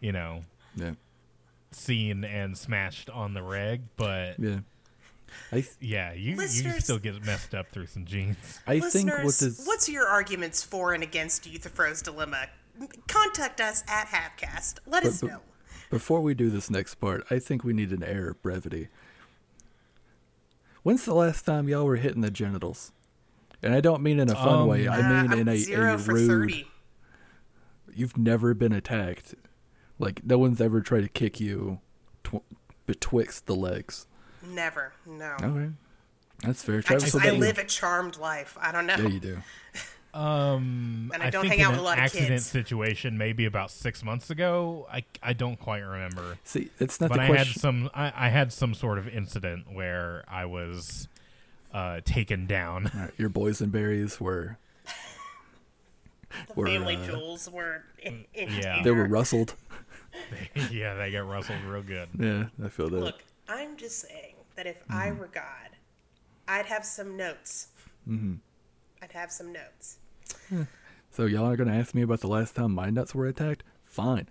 you 0.00 0.12
know, 0.12 0.44
Yeah, 0.74 0.92
seen 1.70 2.24
and 2.24 2.56
smashed 2.56 3.10
on 3.10 3.34
the 3.34 3.42
reg, 3.42 3.82
but 3.96 4.38
yeah. 4.38 4.60
I 5.52 5.56
th- 5.56 5.76
yeah, 5.80 6.12
you 6.12 6.32
you 6.40 6.80
still 6.80 6.98
get 6.98 7.24
messed 7.24 7.54
up 7.54 7.68
through 7.70 7.86
some 7.86 8.04
jeans. 8.04 8.60
I 8.66 8.80
think 8.80 9.10
what 9.10 9.34
this 9.34 9.62
what's 9.66 9.88
your 9.88 10.06
arguments 10.06 10.62
for 10.62 10.94
and 10.94 11.02
against 11.02 11.46
Euthyphro's 11.46 12.02
dilemma? 12.02 12.46
Contact 13.08 13.60
us 13.60 13.82
at 13.88 14.08
Halfcast. 14.08 14.78
Let 14.86 15.04
us 15.04 15.20
but- 15.20 15.30
know. 15.30 15.40
Before 15.88 16.20
we 16.20 16.34
do 16.34 16.50
this 16.50 16.68
next 16.68 16.96
part, 16.96 17.24
I 17.30 17.38
think 17.38 17.62
we 17.62 17.72
need 17.72 17.92
an 17.92 18.02
air 18.02 18.30
of 18.30 18.42
brevity. 18.42 18.88
When's 20.82 21.04
the 21.04 21.14
last 21.14 21.42
time 21.46 21.68
y'all 21.68 21.84
were 21.84 21.96
hitting 21.96 22.22
the 22.22 22.30
genitals? 22.30 22.90
And 23.62 23.72
I 23.72 23.80
don't 23.80 24.02
mean 24.02 24.18
in 24.20 24.28
a 24.30 24.34
fun 24.34 24.60
Um, 24.62 24.66
way. 24.68 24.88
I 24.88 24.98
Uh, 24.98 25.02
mean 25.02 25.32
I'm 25.32 25.38
in 25.40 25.48
a, 25.48 25.52
a 25.74 25.96
rude. 25.96 26.26
thirty. 26.28 26.68
You've 27.94 28.16
never 28.16 28.52
been 28.52 28.72
attacked. 28.72 29.34
Like 29.98 30.24
no 30.24 30.38
one's 30.38 30.60
ever 30.60 30.80
tried 30.80 31.02
to 31.02 31.08
kick 31.08 31.40
you 31.40 31.80
tw- 32.24 32.42
betwixt 32.86 33.46
the 33.46 33.54
legs. 33.56 34.06
Never. 34.44 34.92
No. 35.06 35.36
Okay, 35.40 35.70
that's 36.42 36.62
fair. 36.62 36.82
I 36.88 36.96
just 36.96 37.16
I 37.16 37.30
live 37.30 37.58
a 37.58 37.64
charmed 37.64 38.18
life. 38.18 38.56
I 38.60 38.70
don't 38.72 38.86
know. 38.86 38.96
Yeah, 38.96 39.08
you 39.08 39.20
do. 39.20 39.38
Um, 40.16 41.10
And 41.12 41.22
I 41.22 41.28
don't 41.30 41.42
think 41.42 41.54
hang 41.60 41.62
out 41.62 41.70
in 41.72 41.76
with 41.76 41.80
a 41.80 41.84
lot 41.84 41.98
of 41.98 42.04
accident 42.04 42.30
kids. 42.30 42.46
situation 42.46 43.18
maybe 43.18 43.44
about 43.44 43.70
six 43.70 44.02
months 44.02 44.30
ago. 44.30 44.86
I 44.90 45.04
I 45.22 45.32
don't 45.34 45.58
quite 45.60 45.80
remember, 45.80 46.38
See, 46.44 46.70
it's 46.80 47.00
not 47.00 47.10
but 47.10 47.16
the 47.16 47.22
I 47.22 47.26
question. 47.26 47.46
had 47.52 47.60
some 47.60 47.90
I, 47.94 48.12
I 48.26 48.28
had 48.30 48.52
some 48.52 48.72
sort 48.74 48.98
of 48.98 49.06
incident 49.08 49.70
where 49.72 50.24
I 50.28 50.46
was 50.46 51.08
uh, 51.74 52.00
taken 52.04 52.46
down. 52.46 52.90
All 52.94 53.00
right, 53.02 53.10
your 53.18 53.28
boysenberries 53.28 54.18
were 54.20 54.56
The 56.46 56.52
We're, 56.54 56.66
family 56.66 56.96
uh, 56.96 57.06
jewels 57.06 57.50
were 57.50 57.84
in, 57.98 58.24
in 58.34 58.50
yeah. 58.52 58.82
they 58.82 58.90
were 58.90 59.06
rustled. 59.08 59.54
yeah, 60.70 60.94
they 60.94 61.10
got 61.10 61.26
rustled 61.28 61.60
real 61.62 61.82
good. 61.82 62.08
Yeah, 62.18 62.46
I 62.64 62.68
feel 62.68 62.88
that. 62.90 63.00
Look, 63.00 63.22
I'm 63.48 63.76
just 63.76 64.00
saying 64.00 64.34
that 64.54 64.66
if 64.66 64.78
I 64.88 65.08
Mm-hmm. 65.10 65.18
were 65.18 65.28
God, 65.28 65.70
I'd 66.48 66.66
have 66.66 66.84
some 66.86 67.16
notes. 67.16 67.68
Mm-hmm. 68.08 68.34
I'd 69.02 69.12
have 69.12 69.30
some 69.30 69.52
notes. 69.52 69.98
So 71.10 71.24
y'all 71.24 71.46
are 71.50 71.56
gonna 71.56 71.74
ask 71.76 71.94
me 71.94 72.02
about 72.02 72.20
the 72.20 72.28
last 72.28 72.54
time 72.56 72.72
my 72.72 72.90
nuts 72.90 73.14
were 73.14 73.26
attacked? 73.26 73.62
Fine. 73.84 74.28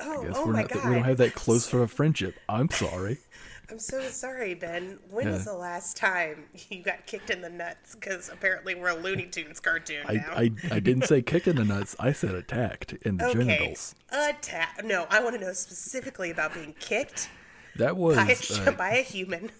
Oh, 0.00 0.22
I 0.22 0.26
guess 0.26 0.36
oh 0.36 0.46
we're 0.46 0.52
my 0.52 0.60
not. 0.62 0.70
god! 0.70 0.88
We 0.88 0.94
don't 0.94 1.04
have 1.04 1.16
that 1.18 1.34
close 1.34 1.72
of 1.72 1.80
a 1.80 1.88
friendship. 1.88 2.36
I'm 2.48 2.68
sorry. 2.70 3.18
I'm 3.70 3.78
so 3.78 4.00
sorry, 4.02 4.54
Ben. 4.54 4.98
When 5.10 5.26
Yeah. 5.26 5.32
was 5.34 5.44
the 5.44 5.52
last 5.54 5.96
time 5.96 6.44
you 6.70 6.82
got 6.82 7.04
kicked 7.06 7.28
in 7.30 7.42
the 7.42 7.50
nuts? 7.50 7.94
Because 7.94 8.30
apparently 8.30 8.74
we're 8.74 8.88
a 8.88 8.94
Looney 8.94 9.26
Tunes 9.26 9.60
cartoon 9.60 10.04
I, 10.06 10.12
now. 10.14 10.32
I, 10.34 10.50
I 10.70 10.80
didn't 10.80 11.04
say 11.04 11.20
kicked 11.22 11.48
in 11.48 11.56
the 11.56 11.64
nuts. 11.64 11.94
I 11.98 12.12
said 12.12 12.34
attacked 12.34 12.92
in 13.04 13.18
the 13.18 13.26
okay. 13.26 13.38
genitals. 13.38 13.94
Attack. 14.10 14.82
No, 14.84 15.06
I 15.10 15.22
want 15.22 15.34
to 15.34 15.40
know 15.40 15.52
specifically 15.52 16.30
about 16.30 16.54
being 16.54 16.74
kicked 16.80 17.28
That 17.76 17.96
was 17.96 18.16
by 18.16 18.30
a, 18.30 18.68
uh, 18.68 18.72
by 18.72 18.90
a 18.96 19.02
human. 19.02 19.50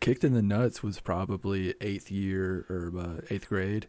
kicked 0.00 0.24
in 0.24 0.34
the 0.34 0.42
nuts 0.42 0.82
was 0.82 0.98
probably 0.98 1.74
eighth 1.80 2.10
year 2.10 2.66
or 2.68 2.92
uh, 2.98 3.20
eighth 3.30 3.48
grade. 3.48 3.86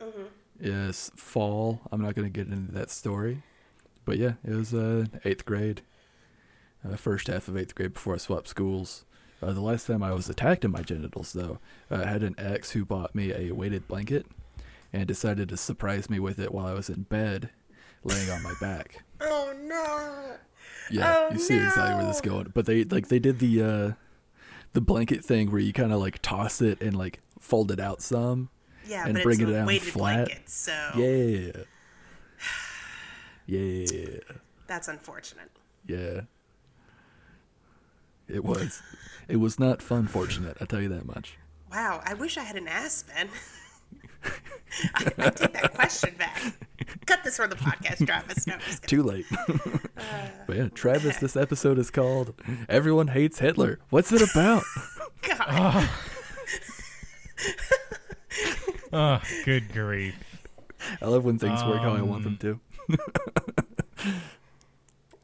Mm-hmm. 0.00 0.22
Yes, 0.60 1.10
fall. 1.16 1.80
I'm 1.90 2.00
not 2.00 2.14
going 2.14 2.30
to 2.30 2.44
get 2.44 2.52
into 2.52 2.72
that 2.72 2.90
story, 2.90 3.42
but 4.04 4.18
yeah, 4.18 4.34
it 4.44 4.54
was 4.54 4.72
uh, 4.72 5.06
eighth 5.24 5.44
grade, 5.44 5.82
uh, 6.88 6.96
first 6.96 7.26
half 7.26 7.48
of 7.48 7.56
eighth 7.56 7.74
grade 7.74 7.94
before 7.94 8.14
I 8.14 8.18
swapped 8.18 8.48
schools. 8.48 9.04
Uh, 9.42 9.52
the 9.52 9.60
last 9.60 9.86
time 9.86 10.02
I 10.02 10.12
was 10.12 10.28
attacked 10.30 10.64
in 10.64 10.70
my 10.70 10.82
genitals, 10.82 11.32
though, 11.32 11.58
uh, 11.90 12.02
I 12.04 12.08
had 12.08 12.22
an 12.22 12.34
ex 12.38 12.70
who 12.70 12.84
bought 12.84 13.14
me 13.14 13.32
a 13.32 13.52
weighted 13.52 13.86
blanket 13.88 14.26
and 14.92 15.06
decided 15.06 15.48
to 15.48 15.56
surprise 15.56 16.08
me 16.08 16.18
with 16.20 16.38
it 16.38 16.52
while 16.54 16.66
I 16.66 16.72
was 16.72 16.88
in 16.88 17.02
bed, 17.02 17.50
laying 18.04 18.30
on 18.30 18.42
my 18.42 18.54
back. 18.60 19.02
Oh 19.26 19.54
no! 19.62 20.36
Yeah, 20.90 21.28
Oh, 21.30 21.32
you 21.32 21.38
see 21.38 21.54
exactly 21.56 21.94
where 21.94 22.04
this 22.04 22.16
is 22.16 22.20
going. 22.20 22.50
But 22.52 22.66
they 22.66 22.84
like 22.84 23.08
they 23.08 23.18
did 23.18 23.38
the 23.38 23.62
uh 23.62 23.92
the 24.74 24.80
blanket 24.82 25.24
thing 25.24 25.50
where 25.50 25.60
you 25.60 25.72
kind 25.72 25.92
of 25.92 26.00
like 26.00 26.20
toss 26.20 26.60
it 26.60 26.82
and 26.82 26.94
like 26.94 27.20
fold 27.38 27.70
it 27.70 27.80
out 27.80 28.02
some. 28.02 28.50
Yeah, 28.86 29.04
And 29.04 29.14
but 29.14 29.22
bring 29.22 29.40
it's 29.40 29.50
it 29.50 29.52
down 29.52 29.66
weighted 29.66 29.88
flat. 29.88 30.26
blanket, 30.26 30.48
so 30.48 30.72
Yeah. 30.96 31.62
Yeah. 33.46 34.18
that's 34.66 34.88
unfortunate. 34.88 35.50
Yeah. 35.86 36.22
It 38.28 38.44
was. 38.44 38.80
It 39.28 39.36
was 39.36 39.58
not 39.58 39.82
fun 39.82 40.06
fortunate, 40.06 40.56
I 40.60 40.64
tell 40.64 40.80
you 40.80 40.88
that 40.90 41.06
much. 41.06 41.36
Wow, 41.70 42.00
I 42.04 42.14
wish 42.14 42.36
I 42.38 42.42
had 42.42 42.56
an 42.56 42.68
ass, 42.68 43.02
Ben. 43.14 43.28
I, 44.94 45.04
I 45.18 45.30
take 45.30 45.52
that 45.52 45.74
question 45.74 46.14
back. 46.18 46.40
Cut 47.06 47.22
this 47.24 47.36
from 47.36 47.50
the 47.50 47.56
podcast, 47.56 48.06
Travis. 48.06 48.46
No, 48.46 48.54
I'm 48.54 48.60
just 48.60 48.82
kidding. 48.82 48.98
Too 48.98 49.02
late. 49.02 49.26
but 50.46 50.56
yeah, 50.56 50.68
Travis, 50.74 51.18
this 51.18 51.36
episode 51.36 51.78
is 51.78 51.90
called 51.90 52.34
Everyone 52.68 53.08
Hates 53.08 53.38
Hitler. 53.40 53.78
What's 53.90 54.12
it 54.12 54.22
about? 54.22 54.62
God. 55.22 55.44
oh, 55.50 55.90
good 59.44 59.72
grief. 59.72 60.14
I 61.02 61.06
love 61.06 61.24
when 61.24 61.38
things 61.38 61.62
work 61.64 61.80
how 61.80 61.94
I 61.94 62.02
want 62.02 62.24
them 62.24 62.36
to. 62.38 62.60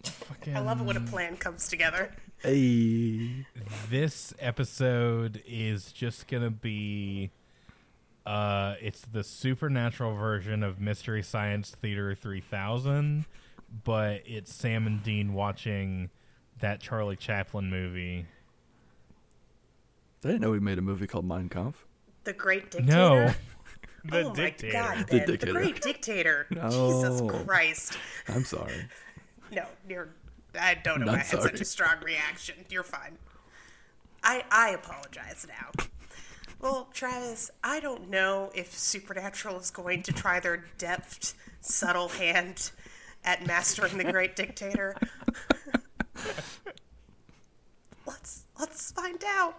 Fucking, 0.02 0.56
I 0.56 0.60
love 0.60 0.80
it 0.80 0.84
when 0.84 0.96
a 0.96 1.00
plan 1.00 1.36
comes 1.36 1.68
together. 1.68 2.10
Hey. 2.38 3.46
this 3.90 4.32
episode 4.38 5.42
is 5.46 5.92
just 5.92 6.26
gonna 6.26 6.50
be 6.50 7.30
uh 8.24 8.76
it's 8.80 9.02
the 9.02 9.22
supernatural 9.22 10.14
version 10.14 10.62
of 10.62 10.80
mystery 10.80 11.22
science 11.22 11.70
theater 11.82 12.14
3000 12.14 13.26
but 13.84 14.22
it's 14.24 14.54
sam 14.54 14.86
and 14.86 15.02
dean 15.02 15.34
watching 15.34 16.08
that 16.60 16.80
charlie 16.80 17.16
chaplin 17.16 17.68
movie 17.68 18.24
I 20.24 20.28
didn't 20.28 20.40
know 20.40 20.50
we 20.50 20.60
made 20.60 20.78
a 20.78 20.82
movie 20.82 21.06
called 21.06 21.24
Mein 21.26 21.48
Kampf. 21.48 21.86
The 22.24 22.32
Great 22.34 22.70
Dictator. 22.70 22.92
no 22.94 23.32
the 24.04 24.24
oh 24.24 24.34
dictator 24.34 24.78
my 24.78 24.94
God, 24.94 24.98
The 24.98 25.04
Ben, 25.18 25.20
the, 25.20 25.32
dictator. 25.32 25.52
Great 25.52 25.80
Dictator. 25.82 26.46
No. 26.50 26.68
Jesus 26.70 27.44
Christ. 27.44 27.98
I'm 28.28 28.44
sorry. 28.44 28.74
No, 29.52 29.64
you're. 29.88 30.10
I 30.60 30.74
don't 30.74 31.00
know 31.00 31.06
Not 31.06 31.12
why 31.12 31.18
I 31.22 31.24
had 31.24 31.42
such 31.42 31.60
a 31.60 31.64
strong 31.64 31.96
reaction. 32.04 32.54
You're 32.68 32.84
fine. 32.84 33.18
I 34.22 34.44
I 34.50 34.70
apologize 34.70 35.46
now. 35.48 35.84
Well, 36.60 36.88
Travis, 36.92 37.50
I 37.64 37.80
don't 37.80 38.10
know 38.10 38.50
if 38.54 38.76
Supernatural 38.78 39.58
is 39.58 39.70
going 39.70 40.02
to 40.02 40.12
try 40.12 40.40
their 40.40 40.66
deft, 40.76 41.32
subtle 41.62 42.08
hand 42.08 42.70
at 43.24 43.46
mastering 43.46 43.96
the 43.96 44.04
Great 44.12 44.36
Dictator. 44.36 44.94
let's 48.06 48.44
let's 48.58 48.92
find 48.92 49.24
out. 49.26 49.56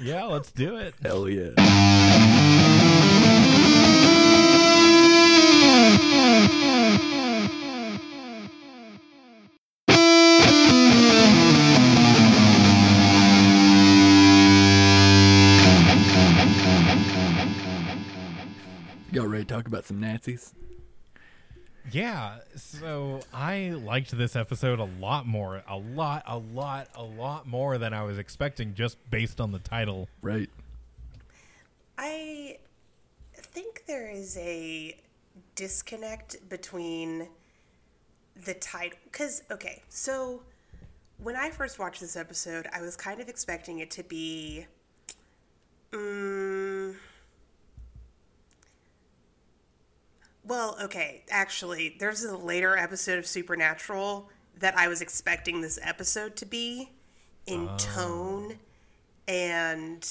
yeah 0.00 0.24
let's 0.24 0.50
do 0.50 0.76
it 0.76 0.94
Hell 1.02 1.28
yeah. 1.28 1.50
Y'all 19.10 19.26
ready 19.26 19.44
to 19.44 19.54
talk 19.54 19.66
about 19.66 19.84
some 19.84 20.00
Nazis? 20.00 20.54
yeah 21.90 22.38
so 22.54 23.20
i 23.32 23.70
liked 23.70 24.10
this 24.16 24.36
episode 24.36 24.78
a 24.78 24.84
lot 25.00 25.26
more 25.26 25.62
a 25.66 25.76
lot 25.76 26.22
a 26.26 26.36
lot 26.36 26.86
a 26.94 27.02
lot 27.02 27.46
more 27.46 27.78
than 27.78 27.94
i 27.94 28.02
was 28.02 28.18
expecting 28.18 28.74
just 28.74 28.98
based 29.10 29.40
on 29.40 29.52
the 29.52 29.58
title 29.58 30.06
Right. 30.20 30.50
I 31.96 32.58
think 33.34 33.84
there 33.86 34.10
is 34.10 34.36
a 34.36 34.94
disconnect 35.58 36.48
between 36.48 37.28
the 38.44 38.54
title. 38.54 38.96
Because, 39.04 39.42
okay, 39.50 39.82
so 39.88 40.42
when 41.18 41.34
I 41.34 41.50
first 41.50 41.80
watched 41.80 42.00
this 42.00 42.16
episode, 42.16 42.68
I 42.72 42.80
was 42.80 42.96
kind 42.96 43.20
of 43.20 43.28
expecting 43.28 43.80
it 43.80 43.90
to 43.90 44.04
be. 44.04 44.66
Um, 45.92 46.94
well, 50.46 50.76
okay, 50.80 51.24
actually, 51.28 51.96
there's 51.98 52.22
a 52.22 52.36
later 52.36 52.76
episode 52.76 53.18
of 53.18 53.26
Supernatural 53.26 54.30
that 54.60 54.78
I 54.78 54.86
was 54.86 55.00
expecting 55.00 55.60
this 55.60 55.78
episode 55.82 56.36
to 56.36 56.46
be 56.46 56.92
in 57.46 57.68
tone 57.78 58.58
and 59.26 60.08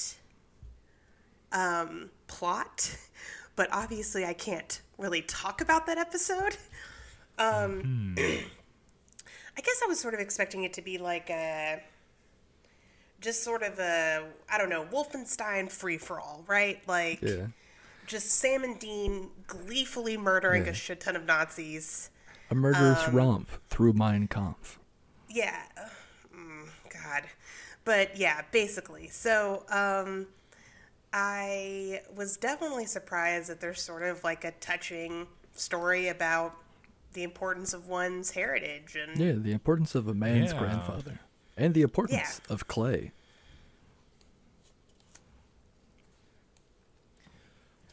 um, 1.52 2.10
plot, 2.26 2.98
but 3.56 3.68
obviously 3.72 4.26
I 4.26 4.34
can't 4.34 4.82
really 4.98 5.22
talk 5.22 5.60
about 5.60 5.86
that 5.86 5.98
episode. 5.98 6.56
Um, 7.38 8.14
I 8.18 9.60
guess 9.62 9.80
I 9.84 9.86
was 9.86 9.98
sort 10.00 10.14
of 10.14 10.20
expecting 10.20 10.64
it 10.64 10.72
to 10.74 10.82
be 10.82 10.98
like 10.98 11.30
a 11.30 11.80
just 13.20 13.42
sort 13.42 13.62
of 13.62 13.78
a 13.78 14.24
I 14.50 14.58
don't 14.58 14.70
know 14.70 14.84
Wolfenstein 14.92 15.70
free 15.70 15.98
for 15.98 16.20
all, 16.20 16.44
right? 16.46 16.80
Like 16.88 17.22
Yeah. 17.22 17.46
just 18.06 18.30
Sam 18.32 18.64
and 18.64 18.78
Dean 18.78 19.30
gleefully 19.46 20.16
murdering 20.16 20.64
Yeah. 20.64 20.70
a 20.72 20.74
shit 20.74 21.00
ton 21.00 21.16
of 21.16 21.24
Nazis. 21.24 22.10
A 22.50 22.54
murderous 22.54 23.06
Um, 23.08 23.14
romp 23.14 23.48
through 23.68 23.92
Mein 23.92 24.26
Kampf. 24.28 24.78
Yeah. 25.28 25.62
Mm, 26.34 26.68
God. 26.90 27.24
But 27.84 28.16
yeah, 28.16 28.42
basically. 28.50 29.08
So, 29.08 29.64
um, 29.68 30.26
I 31.12 32.02
was 32.14 32.36
definitely 32.36 32.86
surprised 32.86 33.48
that 33.48 33.60
there's 33.60 33.80
sort 33.80 34.02
of 34.02 34.22
like 34.24 34.44
a 34.44 34.50
touching 34.52 35.26
story 35.54 36.08
about 36.08 36.54
the 37.14 37.22
importance 37.22 37.72
of 37.72 37.88
one's 37.88 38.32
heritage 38.32 38.94
and 38.96 39.18
Yeah, 39.18 39.32
the 39.32 39.52
importance 39.52 39.94
of 39.94 40.06
a 40.08 40.14
man's 40.14 40.52
Yeah. 40.52 40.58
grandfather. 40.58 41.18
And 41.56 41.74
the 41.74 41.82
importance 41.82 42.40
of 42.48 42.68
clay. 42.68 43.12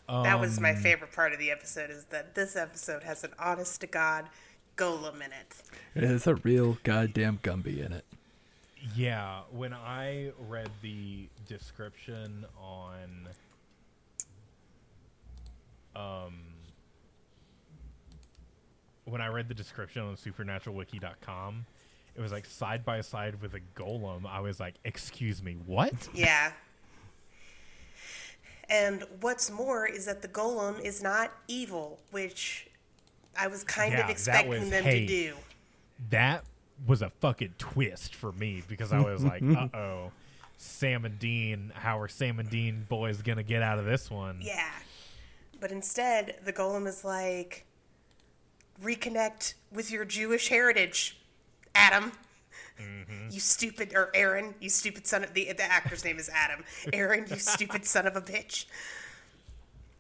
that 0.08 0.40
was 0.40 0.60
my 0.60 0.72
Um, 0.72 0.78
favorite 0.78 1.12
part 1.12 1.34
of 1.34 1.40
the 1.40 1.50
episode 1.52 1.90
is 1.90 2.06
that 2.06 2.36
this 2.36 2.56
episode 2.56 3.04
has 3.04 3.24
an 3.24 3.34
honest 3.40 3.82
to 3.82 3.88
God 3.88 4.30
golem 4.78 5.16
in 5.16 5.32
it. 5.32 5.64
It 5.96 6.04
has 6.04 6.28
a 6.28 6.36
real 6.36 6.78
goddamn 6.84 7.40
Gumby 7.40 7.84
in 7.84 7.92
it. 7.94 8.06
Yeah, 8.94 9.42
when 9.52 9.74
I 9.74 10.32
read 10.48 10.70
the 10.82 11.28
description 11.48 12.46
on 12.62 13.28
um 15.96 16.34
when 19.06 19.22
I 19.22 19.28
read 19.28 19.48
the 19.48 19.54
description 19.54 20.02
on 20.02 20.16
supernaturalwiki.com, 20.16 21.66
it 22.16 22.22
was 22.22 22.32
like 22.32 22.46
side 22.46 22.84
by 22.84 23.02
side 23.02 23.42
with 23.42 23.54
a 23.54 23.60
golem. 23.80 24.26
I 24.28 24.40
was 24.42 24.60
like, 24.60 24.76
"Excuse 24.84 25.42
me, 25.42 25.58
what?" 25.66 26.10
Yeah. 26.14 26.52
And 28.68 29.04
what's 29.22 29.52
more 29.52 29.86
is 29.86 30.06
that 30.06 30.24
the 30.24 30.28
golem 30.28 30.80
is 30.84 31.04
not 31.04 31.32
evil, 31.48 32.00
which 32.12 32.68
I 33.38 33.46
was 33.48 33.64
kind 33.64 33.94
Yeah, 33.94 34.06
of 34.06 34.10
expecting 34.10 34.50
was- 34.50 34.70
them 34.72 34.84
hey. 34.84 35.02
to 35.02 35.06
do. 35.08 35.36
That 36.10 36.44
was 36.88 37.02
a 37.02 37.10
fucking 37.22 37.56
twist 37.58 38.16
for 38.16 38.32
me 38.32 38.64
because 38.68 38.92
I 38.92 39.00
was 39.02 39.24
like, 39.24 39.42
"Uh-oh. 39.58 40.12
Sam 40.58 41.06
and 41.06 41.20
Dean, 41.20 41.72
how 41.76 42.00
are 42.00 42.08
Sam 42.08 42.40
and 42.40 42.50
Dean 42.50 42.86
boys 42.88 43.22
going 43.22 43.38
to 43.38 43.44
get 43.44 43.62
out 43.62 43.80
of 43.80 43.86
this 43.86 44.10
one?" 44.10 44.40
Yeah. 44.42 44.72
But 45.60 45.72
instead, 45.72 46.38
the 46.44 46.54
golem 46.54 46.88
is 46.88 47.04
like, 47.04 47.66
reconnect 48.84 49.54
with 49.72 49.92
your 49.92 50.06
Jewish 50.06 50.50
heritage, 50.50 51.18
Adam. 51.74 52.12
You 53.30 53.40
stupid, 53.40 53.94
or 53.96 54.12
Aaron, 54.14 54.54
you 54.60 54.70
stupid 54.70 55.08
son 55.08 55.24
of 55.24 55.34
the 55.34 55.54
the 55.54 55.64
actor's 55.64 56.04
name 56.04 56.20
is 56.20 56.30
Adam. 56.30 56.64
Aaron, 56.94 57.26
you 57.30 57.38
stupid 57.38 57.86
son 57.86 58.06
of 58.06 58.18
a 58.18 58.22
bitch. 58.22 58.66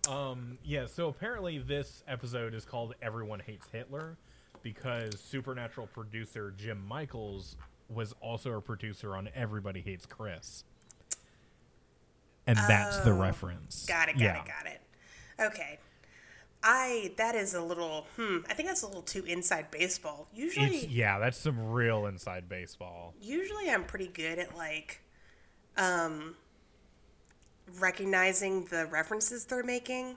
Um, 0.09 0.57
yeah, 0.63 0.85
so 0.85 1.07
apparently 1.07 1.57
this 1.57 2.03
episode 2.07 2.53
is 2.53 2.65
called 2.65 2.93
Everyone 3.01 3.39
Hates 3.39 3.67
Hitler 3.71 4.17
because 4.65 5.19
Supernatural 5.19 5.85
producer 5.85 6.51
Jim 6.57 6.83
Michaels 6.87 7.55
was 7.87 8.13
also 8.19 8.53
a 8.53 8.61
producer 8.61 9.15
on 9.15 9.29
Everybody 9.35 9.79
Hates 9.79 10.07
Chris. 10.07 10.63
And 12.47 12.57
that's 12.57 12.97
the 13.01 13.11
Oh, 13.11 13.21
reference. 13.21 13.85
Got 13.85 14.09
it, 14.09 14.13
got 14.13 14.21
yeah. 14.21 14.41
it, 14.41 14.45
got 14.47 14.65
it. 14.65 14.81
Okay. 15.39 15.77
I 16.63 17.11
that 17.17 17.35
is 17.35 17.53
a 17.53 17.61
little 17.61 18.07
hmm, 18.15 18.37
I 18.49 18.55
think 18.55 18.67
that's 18.67 18.81
a 18.81 18.87
little 18.87 19.03
too 19.03 19.23
inside 19.25 19.69
baseball. 19.69 20.27
Usually 20.33 20.77
It's, 20.77 20.87
yeah, 20.87 21.19
that's 21.19 21.37
some 21.37 21.59
real 21.71 22.07
inside 22.07 22.49
baseball. 22.49 23.13
usually 23.21 23.69
I'm 23.69 23.83
pretty 23.83 24.07
good 24.07 24.39
at 24.39 24.57
like 24.57 24.99
um 25.77 26.35
recognizing 27.79 28.65
the 28.65 28.87
references 28.87 29.45
they're 29.45 29.63
making. 29.63 30.15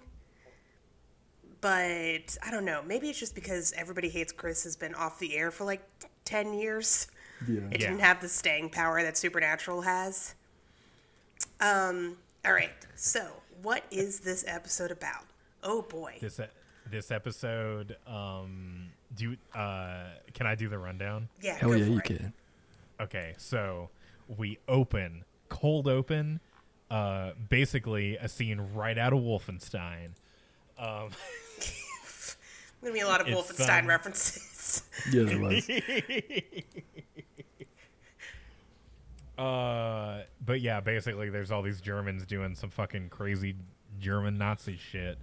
But 1.61 2.37
I 2.43 2.51
don't 2.51 2.65
know. 2.65 2.83
Maybe 2.87 3.09
it's 3.11 3.19
just 3.19 3.35
because 3.35 3.73
everybody 3.77 4.09
hates 4.09 4.33
Chris 4.33 4.65
has 4.65 4.77
been 4.77 4.95
off 4.95 5.19
the 5.19 5.37
air 5.37 5.51
for 5.51 5.65
like 5.65 5.83
10 6.25 6.55
years. 6.55 7.09
Yeah. 7.47 7.61
It 7.71 7.81
Yeah. 7.81 7.89
didn't 7.89 8.01
have 8.01 8.21
the 8.21 8.29
staying 8.29 8.71
power 8.71 9.03
that 9.03 9.17
Supernatural 9.17 9.83
has. 9.83 10.35
Um 11.61 12.17
all 12.45 12.53
right. 12.53 12.71
So, 12.95 13.29
what 13.63 13.85
is 13.91 14.21
this 14.21 14.45
episode 14.47 14.91
about? 14.91 15.25
Oh 15.63 15.83
boy. 15.83 16.19
This 16.21 16.39
e- 16.41 16.45
this 16.91 17.11
episode 17.11 17.97
um 18.07 18.91
do 19.15 19.31
you- 19.33 19.59
uh 19.59 20.11
can 20.35 20.47
I 20.47 20.55
do 20.55 20.69
the 20.69 20.79
rundown? 20.79 21.29
Yeah, 21.41 21.57
Hell 21.57 21.71
go 21.71 21.77
yeah, 21.77 21.85
for 21.87 21.91
you 21.93 21.99
it. 21.99 22.05
can. 22.05 22.33
Okay, 23.01 23.35
so 23.39 23.91
we 24.37 24.59
open 24.69 25.25
cold 25.49 25.89
open, 25.89 26.41
uh, 26.91 27.33
basically 27.49 28.17
a 28.17 28.29
scene 28.29 28.61
right 28.75 28.99
out 28.99 29.13
of 29.13 29.21
Wolfenstein. 29.21 30.11
Um, 30.79 31.11
Gonna 32.83 32.95
be 32.95 33.01
a 33.01 33.07
lot 33.07 33.21
of 33.21 33.29
It's, 33.29 33.37
Wolfenstein 33.37 33.81
um, 33.81 33.87
references. 33.87 34.85
Yeah, 35.13 35.25
there 35.25 35.41
was. 35.41 35.69
uh, 39.39 40.23
but 40.45 40.61
yeah, 40.61 40.81
basically 40.81 41.31
there's 41.31 41.51
all 41.51 41.63
these 41.63 41.81
Germans 41.81 42.27
doing 42.27 42.55
some 42.55 42.71
fucking 42.71 43.09
crazy 43.09 43.57
German 44.01 44.39
Nazi 44.39 44.77
shit. 44.77 45.19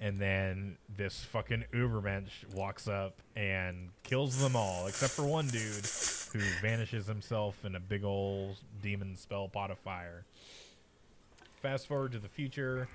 And 0.00 0.18
then 0.18 0.76
this 0.96 1.24
fucking 1.24 1.64
Ubermensch 1.72 2.52
walks 2.54 2.88
up 2.88 3.20
and 3.36 3.90
kills 4.02 4.40
them 4.40 4.56
all, 4.56 4.86
except 4.86 5.12
for 5.12 5.24
one 5.24 5.46
dude 5.48 5.86
who 6.32 6.40
vanishes 6.60 7.06
himself 7.06 7.64
in 7.64 7.74
a 7.74 7.80
big 7.80 8.04
old 8.04 8.56
demon 8.82 9.16
spell 9.16 9.48
pot 9.48 9.70
of 9.70 9.78
fire. 9.78 10.24
Fast 11.62 11.86
forward 11.86 12.12
to 12.12 12.18
the 12.18 12.28
future, 12.28 12.88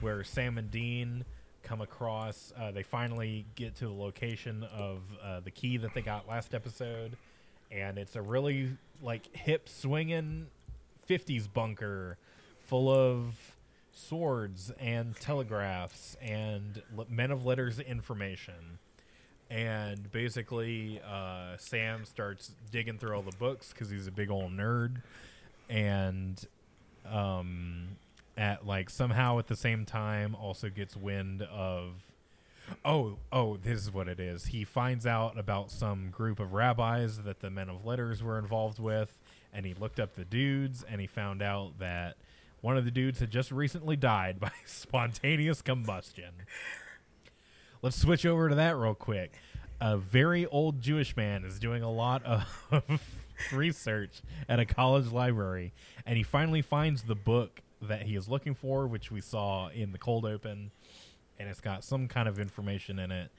where 0.00 0.24
Sam 0.24 0.56
and 0.56 0.70
Dean 0.70 1.24
come 1.64 1.80
across. 1.80 2.52
Uh, 2.56 2.70
they 2.70 2.82
finally 2.82 3.46
get 3.54 3.74
to 3.76 3.86
the 3.86 3.92
location 3.92 4.64
of 4.64 5.00
uh, 5.22 5.40
the 5.40 5.50
key 5.50 5.76
that 5.78 5.94
they 5.94 6.02
got 6.02 6.28
last 6.28 6.54
episode, 6.54 7.16
and 7.70 7.98
it's 7.98 8.14
a 8.14 8.22
really 8.22 8.76
like 9.02 9.34
hip 9.34 9.68
swinging 9.68 10.46
'50s 11.08 11.52
bunker 11.52 12.18
full 12.66 12.88
of 12.88 13.34
swords 13.92 14.72
and 14.78 15.16
telegraphs 15.16 16.16
and 16.20 16.82
men 17.08 17.30
of 17.30 17.44
letters 17.44 17.78
information. 17.80 18.78
And 19.50 20.10
basically, 20.10 21.00
uh, 21.06 21.56
Sam 21.58 22.04
starts 22.04 22.52
digging 22.70 22.98
through 22.98 23.14
all 23.14 23.22
the 23.22 23.36
books 23.36 23.72
because 23.72 23.90
he's 23.90 24.06
a 24.06 24.10
big 24.10 24.30
old 24.30 24.52
nerd, 24.52 25.02
and 25.68 26.44
um, 27.04 27.96
at 28.36 28.66
like 28.66 28.90
somehow 28.90 29.38
at 29.38 29.46
the 29.46 29.56
same 29.56 29.84
time 29.84 30.34
also 30.34 30.68
gets 30.68 30.96
wind 30.96 31.42
of 31.42 32.02
oh 32.84 33.16
oh 33.32 33.56
this 33.56 33.80
is 33.80 33.92
what 33.92 34.08
it 34.08 34.18
is. 34.18 34.46
He 34.46 34.64
finds 34.64 35.06
out 35.06 35.38
about 35.38 35.70
some 35.70 36.10
group 36.10 36.40
of 36.40 36.52
rabbis 36.52 37.18
that 37.18 37.40
the 37.40 37.50
men 37.50 37.68
of 37.68 37.84
letters 37.84 38.22
were 38.22 38.38
involved 38.38 38.78
with 38.78 39.18
and 39.52 39.64
he 39.64 39.74
looked 39.74 40.00
up 40.00 40.14
the 40.14 40.24
dudes 40.24 40.84
and 40.88 41.00
he 41.00 41.06
found 41.06 41.42
out 41.42 41.78
that 41.78 42.16
one 42.60 42.76
of 42.76 42.84
the 42.84 42.90
dudes 42.90 43.20
had 43.20 43.30
just 43.30 43.52
recently 43.52 43.96
died 43.96 44.40
by 44.40 44.50
spontaneous 44.64 45.62
combustion. 45.62 46.32
Let's 47.82 47.98
switch 47.98 48.24
over 48.24 48.48
to 48.48 48.54
that 48.54 48.76
real 48.76 48.94
quick. 48.94 49.34
A 49.80 49.98
very 49.98 50.46
old 50.46 50.80
jewish 50.80 51.16
man 51.16 51.44
is 51.44 51.58
doing 51.58 51.82
a 51.82 51.90
lot 51.90 52.24
of 52.24 53.02
research 53.52 54.22
at 54.48 54.58
a 54.58 54.64
college 54.64 55.12
library 55.12 55.74
and 56.06 56.16
he 56.16 56.22
finally 56.22 56.62
finds 56.62 57.02
the 57.02 57.14
book 57.14 57.60
that 57.88 58.02
he 58.02 58.16
is 58.16 58.28
looking 58.28 58.54
for 58.54 58.86
which 58.86 59.10
we 59.10 59.20
saw 59.20 59.68
in 59.68 59.92
the 59.92 59.98
cold 59.98 60.24
open 60.24 60.70
and 61.38 61.48
it's 61.48 61.60
got 61.60 61.84
some 61.84 62.08
kind 62.08 62.28
of 62.28 62.38
information 62.38 62.98
in 62.98 63.10
it. 63.10 63.30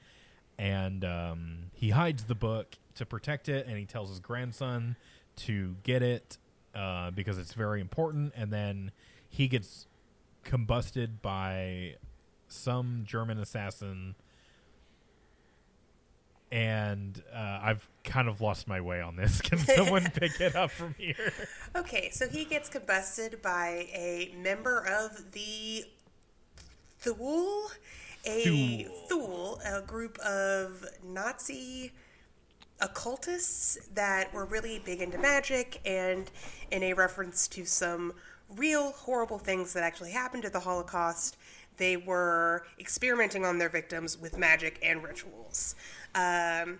And 0.58 1.04
um, 1.04 1.58
he 1.72 1.90
hides 1.90 2.24
the 2.24 2.34
book 2.34 2.76
to 2.94 3.06
protect 3.06 3.48
it 3.48 3.66
and 3.66 3.76
he 3.76 3.84
tells 3.84 4.10
his 4.10 4.20
grandson 4.20 4.96
to 5.36 5.76
get 5.82 6.02
it 6.02 6.38
uh, 6.74 7.10
because 7.10 7.38
it's 7.38 7.54
very 7.54 7.80
important. 7.80 8.32
And 8.36 8.52
then 8.52 8.90
he 9.28 9.48
gets 9.48 9.86
combusted 10.44 11.20
by 11.20 11.96
some 12.48 13.02
german 13.04 13.38
assassin 13.38 14.14
and 16.52 17.22
uh, 17.34 17.58
i've 17.62 17.88
kind 18.04 18.28
of 18.28 18.40
lost 18.40 18.68
my 18.68 18.80
way 18.80 19.00
on 19.00 19.16
this 19.16 19.40
can 19.42 19.58
someone 19.58 20.08
pick 20.14 20.40
it 20.40 20.54
up 20.54 20.70
from 20.70 20.94
here 20.96 21.32
Okay, 21.76 22.08
so 22.10 22.26
he 22.26 22.46
gets 22.46 22.70
combusted 22.70 23.42
by 23.42 23.86
a 23.92 24.34
member 24.42 24.86
of 24.86 25.32
the 25.32 25.84
Thule, 27.00 27.68
a 28.24 28.88
Thule, 29.08 29.60
a 29.62 29.82
group 29.82 30.18
of 30.20 30.86
Nazi 31.04 31.92
occultists 32.80 33.78
that 33.92 34.32
were 34.32 34.46
really 34.46 34.80
big 34.86 35.02
into 35.02 35.18
magic 35.18 35.80
and 35.84 36.30
in 36.70 36.82
a 36.82 36.94
reference 36.94 37.46
to 37.48 37.66
some 37.66 38.14
real 38.56 38.92
horrible 38.92 39.38
things 39.38 39.74
that 39.74 39.82
actually 39.82 40.12
happened 40.12 40.46
at 40.46 40.52
the 40.54 40.60
Holocaust. 40.60 41.36
They 41.76 41.98
were 41.98 42.66
experimenting 42.80 43.44
on 43.44 43.58
their 43.58 43.68
victims 43.68 44.18
with 44.18 44.38
magic 44.38 44.78
and 44.82 45.02
rituals. 45.02 45.74
Um, 46.16 46.78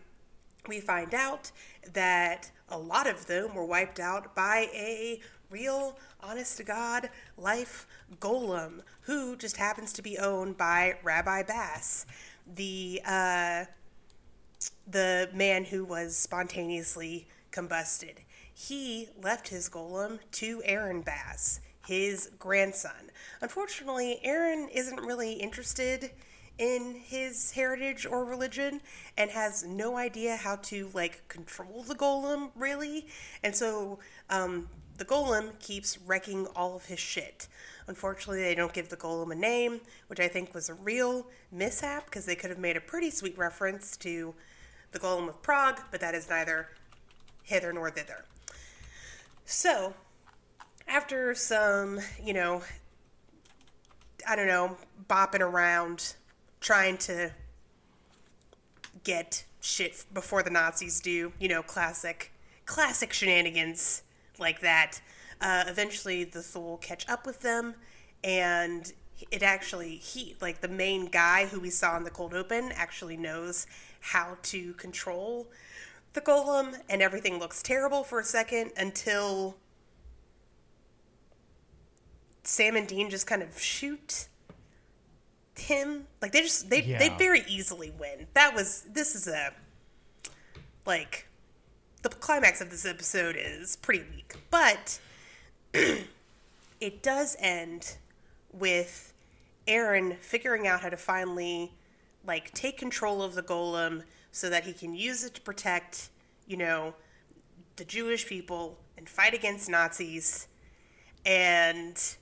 we 0.66 0.80
find 0.80 1.14
out 1.14 1.53
that 1.93 2.51
a 2.68 2.78
lot 2.78 3.07
of 3.07 3.26
them 3.26 3.55
were 3.55 3.64
wiped 3.64 4.01
out 4.01 4.34
by 4.34 4.68
a 4.74 5.20
real, 5.51 5.99
honest 6.20 6.57
to 6.57 6.64
God, 6.64 7.11
life 7.37 7.87
golem 8.18 8.80
who 9.03 9.37
just 9.37 9.57
happens 9.57 9.93
to 9.93 10.03
be 10.03 10.18
owned 10.18 10.57
by 10.57 10.97
Rabbi 11.05 11.43
Bass, 11.45 12.07
the 12.53 13.01
uh, 13.07 13.64
the 14.89 15.28
man 15.34 15.64
who 15.64 15.84
was 15.84 16.16
spontaneously 16.16 17.28
combusted. 17.53 18.16
He 18.53 19.09
left 19.22 19.49
his 19.49 19.68
golem 19.68 20.18
to 20.32 20.62
Aaron 20.64 21.03
Bass, 21.03 21.61
his 21.87 22.30
grandson. 22.39 23.11
Unfortunately, 23.41 24.18
Aaron 24.22 24.68
isn't 24.72 25.01
really 25.01 25.34
interested 25.34 26.11
in 26.59 26.94
his 26.94 27.50
heritage 27.50 28.07
or 28.07 28.24
religion 28.24 28.80
and 29.16 29.30
has 29.30 29.64
no 29.64 29.96
idea 29.96 30.36
how 30.36 30.57
to 30.57 30.90
like 30.94 31.26
control 31.28 31.82
the 31.82 31.94
golem 31.94 32.50
really. 32.54 33.07
And 33.42 33.54
so 33.54 33.98
um, 34.30 34.68
the 34.96 35.04
golem 35.04 35.59
keeps 35.59 35.98
wrecking 35.98 36.46
all 36.57 36.76
of 36.76 36.86
his 36.86 36.98
shit. 36.98 37.48
Unfortunately 37.86 38.42
they 38.42 38.54
don't 38.54 38.72
give 38.72 38.88
the 38.88 38.96
golem 38.96 39.30
a 39.32 39.34
name 39.34 39.80
which 40.09 40.18
i 40.18 40.26
think 40.26 40.52
was 40.54 40.68
a 40.68 40.74
real 40.74 41.26
mishap 41.52 42.07
because 42.07 42.24
they 42.24 42.34
could 42.34 42.50
have 42.50 42.59
made 42.59 42.76
a 42.76 42.80
pretty 42.80 43.11
sweet 43.11 43.36
reference 43.38 43.96
to 43.98 44.34
the 44.92 44.98
golem 44.98 45.28
of 45.28 45.40
prague 45.42 45.80
but 45.90 46.00
that 46.00 46.14
is 46.14 46.28
neither 46.28 46.68
hither 47.44 47.72
nor 47.72 47.90
thither. 47.90 48.24
So 49.44 49.94
after 50.88 51.34
some 51.34 52.00
you 52.22 52.32
know 52.32 52.62
i 54.26 54.36
don't 54.36 54.46
know 54.46 54.76
bopping 55.09 55.40
around 55.40 56.14
trying 56.61 56.98
to 56.98 57.32
get 59.04 59.44
shit 59.61 60.04
before 60.12 60.42
the 60.42 60.50
Nazis 60.50 61.00
do, 61.00 61.32
you 61.38 61.48
know, 61.48 61.62
classic, 61.62 62.32
classic 62.64 63.12
shenanigans 63.12 64.02
like 64.38 64.61
that. 64.61 65.00
Uh, 65.40 65.64
eventually, 65.66 66.24
the 66.24 66.42
Thule 66.42 66.78
catch 66.78 67.09
up 67.09 67.26
with 67.26 67.40
them, 67.40 67.74
and 68.24 68.92
it 69.30 69.42
actually 69.42 69.96
he 69.96 70.36
like 70.40 70.61
the 70.61 70.68
main 70.68 71.07
guy 71.07 71.46
who 71.46 71.59
we 71.61 71.70
saw 71.70 71.96
in 71.96 72.04
the 72.04 72.11
cold 72.11 72.34
open 72.34 72.70
actually 72.72 73.16
knows 73.16 73.66
how 74.00 74.36
to 74.42 74.72
control 74.74 75.48
the 76.12 76.20
golem, 76.20 76.80
and 76.88 77.02
everything 77.02 77.38
looks 77.38 77.62
terrible 77.62 78.02
for 78.02 78.20
a 78.20 78.24
second 78.24 78.72
until 78.76 79.57
Sam 82.42 82.76
and 82.76 82.88
Dean 82.88 83.11
just 83.11 83.26
kind 83.26 83.42
of 83.42 83.61
shoot 83.61 84.28
him 85.59 86.07
like 86.20 86.32
they 86.32 86.42
just 86.42 86.68
they 86.70 86.80
they 86.82 87.07
Yeah. 87.07 87.18
very 87.18 87.42
easily 87.48 87.90
win 87.98 88.26
that 88.34 88.54
was 88.54 88.82
this 88.90 89.14
is 89.14 89.26
a 89.26 89.52
like 90.84 91.26
the 92.02 92.09
climax 92.09 92.61
of 92.61 92.70
this 92.70 92.84
episode 92.84 93.36
is 93.38 93.76
pretty 93.76 94.04
weak 94.14 94.34
but 94.50 94.98
it 96.80 97.02
does 97.02 97.36
end 97.40 97.96
with 98.52 99.12
aaron 99.66 100.16
figuring 100.20 100.66
out 100.66 100.80
how 100.80 100.88
to 100.88 100.96
finally 100.96 101.72
like 102.26 102.52
take 102.52 102.76
control 102.78 103.22
of 103.22 103.34
the 103.34 103.42
golem 103.42 104.02
so 104.32 104.50
that 104.50 104.64
he 104.64 104.72
can 104.72 104.94
use 104.94 105.24
it 105.24 105.34
to 105.34 105.40
protect 105.40 106.11
you 106.46 106.57
know 106.57 106.94
the 107.76 107.84
jewish 107.84 108.26
people 108.26 108.78
and 108.98 109.09
fight 109.09 109.34
against 109.34 109.68
nazis 109.68 110.46
and 111.24 112.16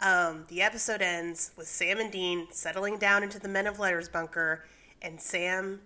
um, 0.00 0.44
the 0.48 0.62
episode 0.62 1.02
ends 1.02 1.52
with 1.56 1.66
Sam 1.66 1.98
and 1.98 2.10
Dean 2.10 2.48
settling 2.50 2.98
down 2.98 3.22
into 3.22 3.38
the 3.38 3.48
Men 3.48 3.66
of 3.66 3.78
Letters 3.78 4.08
bunker, 4.08 4.64
and 5.02 5.20
Sam 5.20 5.80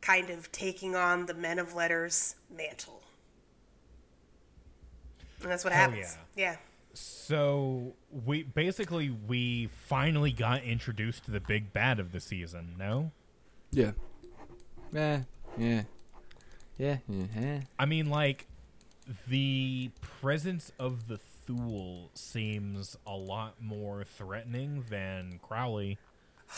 kind 0.00 0.30
of 0.30 0.50
taking 0.52 0.94
on 0.94 1.26
the 1.26 1.34
Men 1.34 1.58
of 1.58 1.74
Letters 1.74 2.36
mantle. 2.54 3.02
And 5.42 5.50
that's 5.50 5.64
what 5.64 5.72
Hell 5.72 5.90
happens. 5.90 6.16
Yeah. 6.36 6.56
So 6.94 7.94
we 8.24 8.42
basically 8.42 9.10
we 9.10 9.68
finally 9.86 10.32
got 10.32 10.62
introduced 10.62 11.24
to 11.26 11.30
the 11.30 11.40
big 11.40 11.72
bad 11.72 12.00
of 12.00 12.12
the 12.12 12.20
season. 12.20 12.74
No, 12.78 13.12
Yeah. 13.70 13.92
Yeah. 14.92 15.22
Yeah. 15.56 15.82
Yeah. 16.76 16.96
Yeah. 17.08 17.60
I 17.78 17.86
mean 17.86 18.10
like 18.10 18.46
the 19.28 19.90
presence 20.00 20.72
of 20.78 21.08
the 21.08 21.18
Thule 21.48 22.10
seems 22.12 22.94
a 23.06 23.16
lot 23.16 23.54
more 23.58 24.04
threatening 24.04 24.84
than 24.90 25.40
Crowley. 25.42 25.96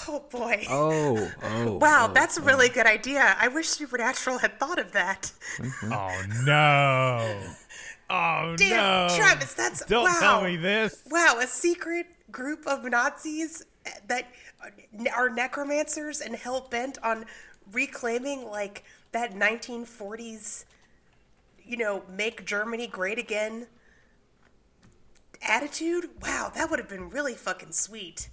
Oh 0.08 0.24
boy. 0.28 0.64
Oh. 0.68 1.30
Oh. 1.44 1.72
wow, 1.80 2.08
oh, 2.10 2.12
that's 2.12 2.38
a 2.38 2.42
oh. 2.42 2.44
really 2.44 2.68
good 2.68 2.86
idea. 2.86 3.36
I 3.38 3.46
wish 3.46 3.68
Supernatural 3.68 4.38
had 4.38 4.58
thought 4.58 4.80
of 4.80 4.90
that. 4.90 5.30
Mm-hmm. 5.58 5.92
Oh 5.92 6.44
no! 6.44 7.40
Oh 8.12 8.56
Damn, 8.56 9.06
no! 9.06 9.16
Travis, 9.16 9.54
that's 9.54 9.84
Don't 9.84 10.02
wow. 10.02 10.16
tell 10.18 10.42
me 10.42 10.56
this. 10.56 11.04
Wow, 11.12 11.38
a 11.40 11.46
secret 11.46 12.06
group 12.32 12.66
of 12.66 12.82
Nazis 12.82 13.64
eh, 13.86 13.90
that 14.08 14.26
uh, 14.60 15.04
are 15.16 15.30
necromancers 15.30 16.20
and 16.20 16.34
hell 16.34 16.66
bent 16.68 16.98
on 17.04 17.24
reclaiming 17.70 18.50
like 18.50 18.82
that 19.12 19.32
1940s, 19.32 20.64
you 21.64 21.76
know, 21.76 22.02
make 22.12 22.44
Germany 22.44 22.88
great 22.88 23.20
again 23.20 23.68
attitude. 25.42 26.10
Wow, 26.22 26.50
that 26.54 26.70
would 26.70 26.78
have 26.78 26.88
been 26.88 27.10
really 27.10 27.34
fucking 27.34 27.72
sweet. 27.72 28.28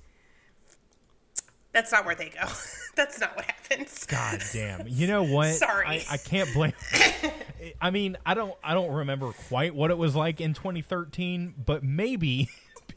That's 1.74 1.92
not 1.92 2.06
where 2.06 2.16
they 2.16 2.30
go. 2.30 2.48
That's 2.96 3.20
not 3.20 3.36
what 3.36 3.46
happens. 3.46 4.06
God 4.08 4.42
damn. 4.52 4.88
You 4.88 5.06
know 5.08 5.24
what? 5.24 5.54
Sorry. 5.54 5.86
I, 5.86 6.06
I 6.12 6.18
can't 6.18 6.52
blame. 6.54 6.74
I 7.82 7.92
mean, 7.92 8.18
I 8.26 8.34
don't. 8.34 8.54
I 8.64 8.74
don't 8.74 8.92
remember 8.92 9.32
quite 9.48 9.76
what 9.76 9.92
it 9.92 9.98
was 9.98 10.16
like 10.16 10.42
in 10.42 10.54
2013, 10.54 11.54
but 11.64 11.84
maybe 11.84 12.50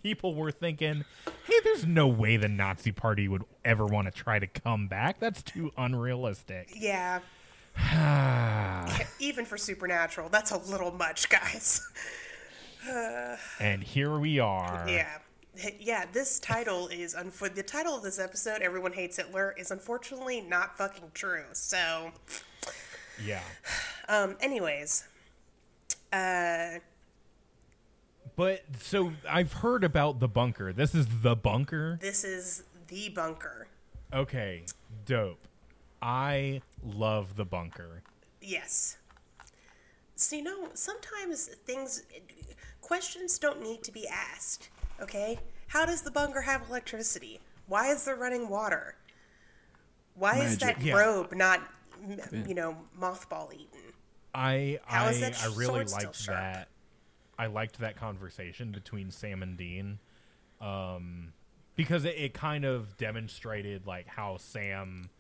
people 0.02 0.34
were 0.34 0.50
thinking, 0.52 1.04
"Hey, 1.44 1.54
there's 1.64 1.86
no 1.86 2.08
way 2.08 2.36
the 2.38 2.48
Nazi 2.48 2.92
Party 2.92 3.28
would 3.28 3.42
ever 3.64 3.84
want 3.84 4.06
to 4.06 4.11
try 4.11 4.38
to 4.38 4.46
come 4.46 4.88
back. 4.88 5.20
That's 5.20 5.42
too 5.42 5.70
unrealistic." 5.76 6.72
Yeah, 6.74 7.20
even 9.18 9.44
for 9.44 9.56
Supernatural, 9.56 10.28
that's 10.28 10.50
a 10.50 10.58
little 10.58 10.92
much, 10.92 11.28
guys. 11.28 11.86
and 13.60 13.82
here 13.82 14.18
we 14.18 14.38
are. 14.38 14.84
Yeah. 14.88 15.18
Yeah, 15.78 16.04
this 16.12 16.38
title 16.38 16.88
is 16.92 17.14
unf- 17.14 17.54
the 17.54 17.62
title 17.62 17.94
of 17.96 18.02
this 18.02 18.18
episode. 18.18 18.62
Everyone 18.62 18.92
hates 18.92 19.16
Hitler 19.16 19.54
is 19.58 19.70
unfortunately 19.70 20.40
not 20.40 20.76
fucking 20.78 21.10
true. 21.14 21.44
So, 21.52 22.12
Yeah. 23.24 23.42
um, 24.08 24.36
anyways, 24.40 25.04
uh, 26.12 26.78
But 28.36 28.62
so 28.80 29.12
I've 29.28 29.52
heard 29.54 29.84
about 29.84 30.20
the 30.20 30.28
bunker. 30.28 30.72
This 30.72 30.94
is 30.94 31.06
the 31.22 31.34
bunker. 31.36 31.98
this 32.00 32.24
is 32.24 32.62
the 32.88 33.08
bunker. 33.10 33.66
Okay, 34.12 34.64
dope. 35.04 35.46
I 36.02 36.62
love 36.82 37.36
the 37.36 37.44
bunker. 37.44 38.02
Yes. 38.40 38.96
So 40.16 40.36
you 40.36 40.42
know, 40.42 40.68
sometimes 40.74 41.46
things, 41.66 42.02
questions 42.91 43.38
don't 43.38 43.62
need 43.62 43.84
to 43.84 43.93
be 43.93 44.05
asked. 44.09 44.68
Okay, 45.01 45.38
how 45.68 45.86
does 45.86 46.03
the 46.03 46.11
bunker 46.11 46.41
have 46.41 46.68
electricity? 46.68 47.38
Why 47.68 47.86
is 47.93 48.05
there 48.05 48.16
running 48.16 48.49
water? 48.49 48.97
Why 50.16 50.41
is 50.41 50.59
that 50.59 50.80
Yeah. 50.82 50.95
robe 50.95 51.32
not, 51.32 51.61
you 52.32 52.53
know, 52.53 52.76
mothball 52.99 53.55
eaten? 53.55 53.93
I 54.34 54.80
How 54.86 55.05
I 55.05 55.32
I 55.41 55.47
really 55.55 55.84
liked 55.84 56.26
that. 56.26 56.66
I 57.38 57.47
liked 57.47 57.78
that 57.78 57.95
conversation 57.95 58.72
between 58.72 59.12
Sam 59.12 59.45
and 59.45 59.57
Dean, 59.57 60.01
um, 60.61 61.32
because 61.76 62.05
it, 62.05 62.16
it 62.16 62.34
kind 62.34 62.64
of 62.64 62.97
demonstrated 62.97 63.86
like 63.86 64.09
how 64.09 64.36
Sam 64.36 65.11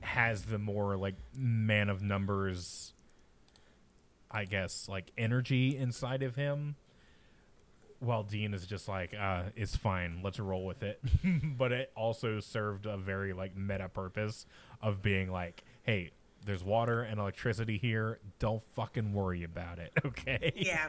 has 0.00 0.46
the 0.46 0.58
more 0.58 0.96
like 0.96 1.16
man 1.34 1.90
of 1.90 2.00
numbers, 2.00 2.94
I 4.30 4.44
guess, 4.44 4.88
like 4.88 5.10
energy 5.16 5.76
inside 5.76 6.22
of 6.22 6.36
him. 6.36 6.76
While 8.00 8.22
Dean 8.22 8.54
is 8.54 8.64
just 8.64 8.86
like, 8.86 9.12
uh, 9.18 9.44
it's 9.56 9.74
fine, 9.74 10.20
let's 10.22 10.38
roll 10.38 10.64
with 10.64 10.82
it. 10.82 11.00
but 11.58 11.72
it 11.72 11.90
also 11.96 12.38
served 12.38 12.86
a 12.86 12.96
very 12.96 13.32
like 13.32 13.56
meta 13.56 13.88
purpose 13.88 14.46
of 14.80 15.02
being 15.02 15.32
like, 15.32 15.64
hey, 15.82 16.12
there's 16.44 16.62
water 16.62 17.02
and 17.02 17.18
electricity 17.18 17.78
here. 17.78 18.20
Don't 18.38 18.62
fucking 18.74 19.12
worry 19.12 19.42
about 19.42 19.78
it, 19.78 19.92
okay? 20.04 20.52
Yeah. 20.54 20.88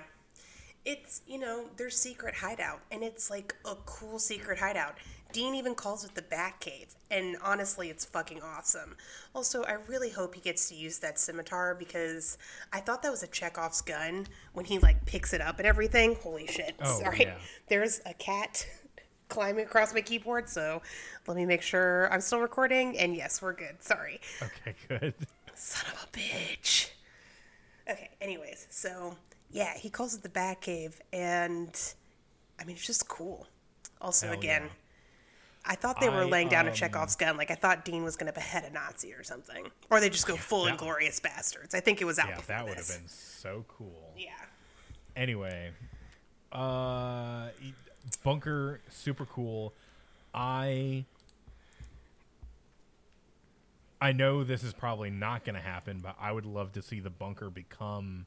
It's, 0.85 1.21
you 1.27 1.39
know, 1.39 1.65
their 1.77 1.89
secret 1.89 2.35
hideout, 2.35 2.79
and 2.91 3.03
it's 3.03 3.29
like 3.29 3.53
a 3.65 3.75
cool 3.85 4.17
secret 4.17 4.59
hideout. 4.59 4.95
Dean 5.31 5.53
even 5.53 5.75
calls 5.75 6.03
it 6.03 6.15
the 6.15 6.23
Bat 6.23 6.59
Cave, 6.59 6.95
and 7.11 7.37
honestly, 7.43 7.89
it's 7.89 8.03
fucking 8.03 8.41
awesome. 8.41 8.95
Also, 9.35 9.63
I 9.63 9.73
really 9.87 10.09
hope 10.09 10.33
he 10.33 10.41
gets 10.41 10.69
to 10.69 10.75
use 10.75 10.97
that 10.99 11.19
scimitar 11.19 11.75
because 11.75 12.37
I 12.73 12.79
thought 12.79 13.03
that 13.03 13.11
was 13.11 13.21
a 13.21 13.27
Chekhov's 13.27 13.81
gun 13.81 14.25
when 14.53 14.65
he, 14.65 14.79
like, 14.79 15.05
picks 15.05 15.33
it 15.33 15.41
up 15.41 15.59
and 15.59 15.67
everything. 15.67 16.15
Holy 16.15 16.47
shit. 16.47 16.75
Oh, 16.81 16.99
Sorry. 16.99 17.21
yeah. 17.21 17.35
There's 17.67 18.01
a 18.07 18.13
cat 18.15 18.67
climbing 19.29 19.65
across 19.65 19.93
my 19.93 20.01
keyboard, 20.01 20.49
so 20.49 20.81
let 21.27 21.37
me 21.37 21.45
make 21.45 21.61
sure 21.61 22.11
I'm 22.11 22.21
still 22.21 22.39
recording, 22.39 22.97
and 22.97 23.15
yes, 23.15 23.41
we're 23.41 23.53
good. 23.53 23.81
Sorry. 23.81 24.19
Okay, 24.41 24.75
good. 24.87 25.13
Son 25.53 25.85
of 25.93 26.07
a 26.11 26.17
bitch. 26.17 26.89
Okay, 27.87 28.09
anyways, 28.21 28.65
so 28.71 29.15
yeah, 29.51 29.75
he 29.77 29.89
calls 29.89 30.15
it 30.15 30.23
the 30.23 30.29
Bat 30.29 30.61
Cave, 30.61 31.01
and 31.13 31.79
I 32.59 32.63
mean, 32.63 32.75
it's 32.75 32.85
just 32.85 33.07
cool. 33.07 33.47
Also, 34.01 34.27
Hell 34.27 34.35
again, 34.37 34.63
yeah. 34.63 34.69
I 35.65 35.75
thought 35.75 35.99
they 35.99 36.09
were 36.09 36.21
I, 36.21 36.25
laying 36.25 36.49
down 36.49 36.67
a 36.67 36.69
um, 36.69 36.75
Chekhov's 36.75 37.15
gun. 37.15 37.37
Like, 37.37 37.51
I 37.51 37.55
thought 37.55 37.85
Dean 37.85 38.03
was 38.03 38.15
going 38.15 38.31
to 38.31 38.33
behead 38.33 38.63
a 38.63 38.71
Nazi 38.71 39.13
or 39.13 39.23
something. 39.23 39.67
Or 39.89 39.99
they 39.99 40.09
just 40.09 40.27
go 40.27 40.35
full 40.35 40.65
that- 40.65 40.77
Inglourious 40.77 41.21
Basterds. 41.21 41.75
I 41.75 41.79
think 41.79 42.01
it 42.01 42.05
was 42.05 42.17
out 42.17 42.29
Yeah, 42.29 42.35
before 42.37 42.55
that 42.55 42.65
would 42.65 42.77
have 42.77 42.87
been 42.87 43.07
so 43.07 43.65
cool. 43.67 44.13
Yeah. 44.17 44.31
Anyway, 45.15 45.71
uh, 46.51 47.49
bunker 48.23 48.81
super 48.89 49.25
cool. 49.25 49.73
I 50.33 51.05
I 54.01 54.11
know 54.13 54.43
this 54.43 54.63
is 54.63 54.73
probably 54.73 55.09
not 55.09 55.43
going 55.43 55.55
to 55.55 55.61
happen, 55.61 55.99
but 56.01 56.15
I 56.19 56.31
would 56.31 56.45
love 56.45 56.71
to 56.73 56.81
see 56.81 56.99
the 56.99 57.09
bunker 57.09 57.49
become 57.49 58.25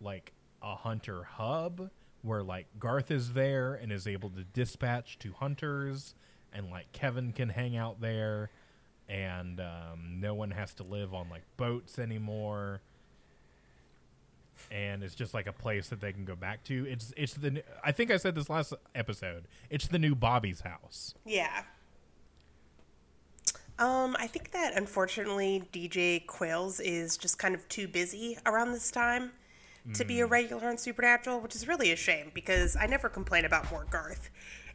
like 0.00 0.32
a 0.62 0.76
hunter 0.76 1.24
hub 1.24 1.90
where 2.22 2.42
like 2.42 2.66
Garth 2.78 3.10
is 3.10 3.32
there 3.32 3.74
and 3.74 3.90
is 3.90 4.06
able 4.06 4.30
to 4.30 4.44
dispatch 4.44 5.18
to 5.20 5.32
hunters 5.32 6.14
and 6.52 6.70
like 6.70 6.90
Kevin 6.92 7.32
can 7.32 7.48
hang 7.48 7.76
out 7.76 8.00
there 8.00 8.50
and 9.08 9.60
um, 9.60 10.20
no 10.20 10.34
one 10.34 10.50
has 10.50 10.74
to 10.74 10.82
live 10.82 11.14
on 11.14 11.28
like 11.30 11.42
boats 11.56 11.98
anymore 11.98 12.80
and 14.70 15.02
it's 15.04 15.14
just 15.14 15.34
like 15.34 15.46
a 15.46 15.52
place 15.52 15.88
that 15.88 16.00
they 16.00 16.12
can 16.12 16.24
go 16.24 16.34
back 16.34 16.64
to. 16.64 16.84
It's 16.86 17.12
it's 17.16 17.34
the 17.34 17.62
I 17.84 17.92
think 17.92 18.10
I 18.10 18.16
said 18.16 18.34
this 18.34 18.50
last 18.50 18.74
episode. 18.94 19.44
It's 19.70 19.86
the 19.86 19.98
new 20.00 20.14
Bobby's 20.14 20.60
house. 20.62 21.14
Yeah. 21.24 21.62
Um, 23.78 24.16
I 24.18 24.26
think 24.26 24.50
that 24.50 24.76
unfortunately 24.76 25.62
DJ 25.72 26.26
Qualls 26.26 26.80
is 26.82 27.16
just 27.16 27.38
kind 27.38 27.54
of 27.54 27.66
too 27.68 27.86
busy 27.86 28.36
around 28.44 28.72
this 28.72 28.90
time 28.90 29.30
to 29.94 30.04
be 30.04 30.20
a 30.20 30.26
Mm. 30.26 30.30
regular 30.30 30.68
on 30.68 30.76
Supernatural, 30.76 31.40
which 31.40 31.54
is 31.54 31.68
really 31.68 31.92
a 31.92 31.96
shame 31.96 32.30
because 32.34 32.76
I 32.76 32.86
never 32.86 33.08
complain 33.08 33.44
about 33.44 33.70
more 33.70 33.86
Garth. 33.88 34.28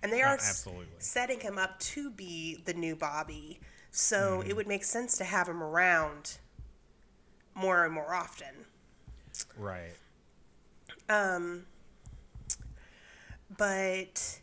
And 0.04 0.12
they 0.14 0.22
Oh, 0.22 0.28
are 0.28 0.34
absolutely. 0.36 0.88
setting 0.99 1.39
him 1.39 1.58
up 1.58 1.80
to 1.80 2.12
be 2.12 2.56
the 2.66 2.74
new 2.74 2.95
Bobby. 2.95 3.60
So 3.91 4.43
Mm. 4.43 4.49
it 4.49 4.56
would 4.56 4.68
make 4.68 4.84
sense 4.84 5.18
to 5.18 5.24
have 5.24 5.47
him 5.49 5.64
around 5.64 6.38
more 7.56 7.86
and 7.86 7.93
more 7.93 8.14
often. 8.14 8.66
Right. 9.58 9.97
Um. 11.10 11.66
But 13.58 14.39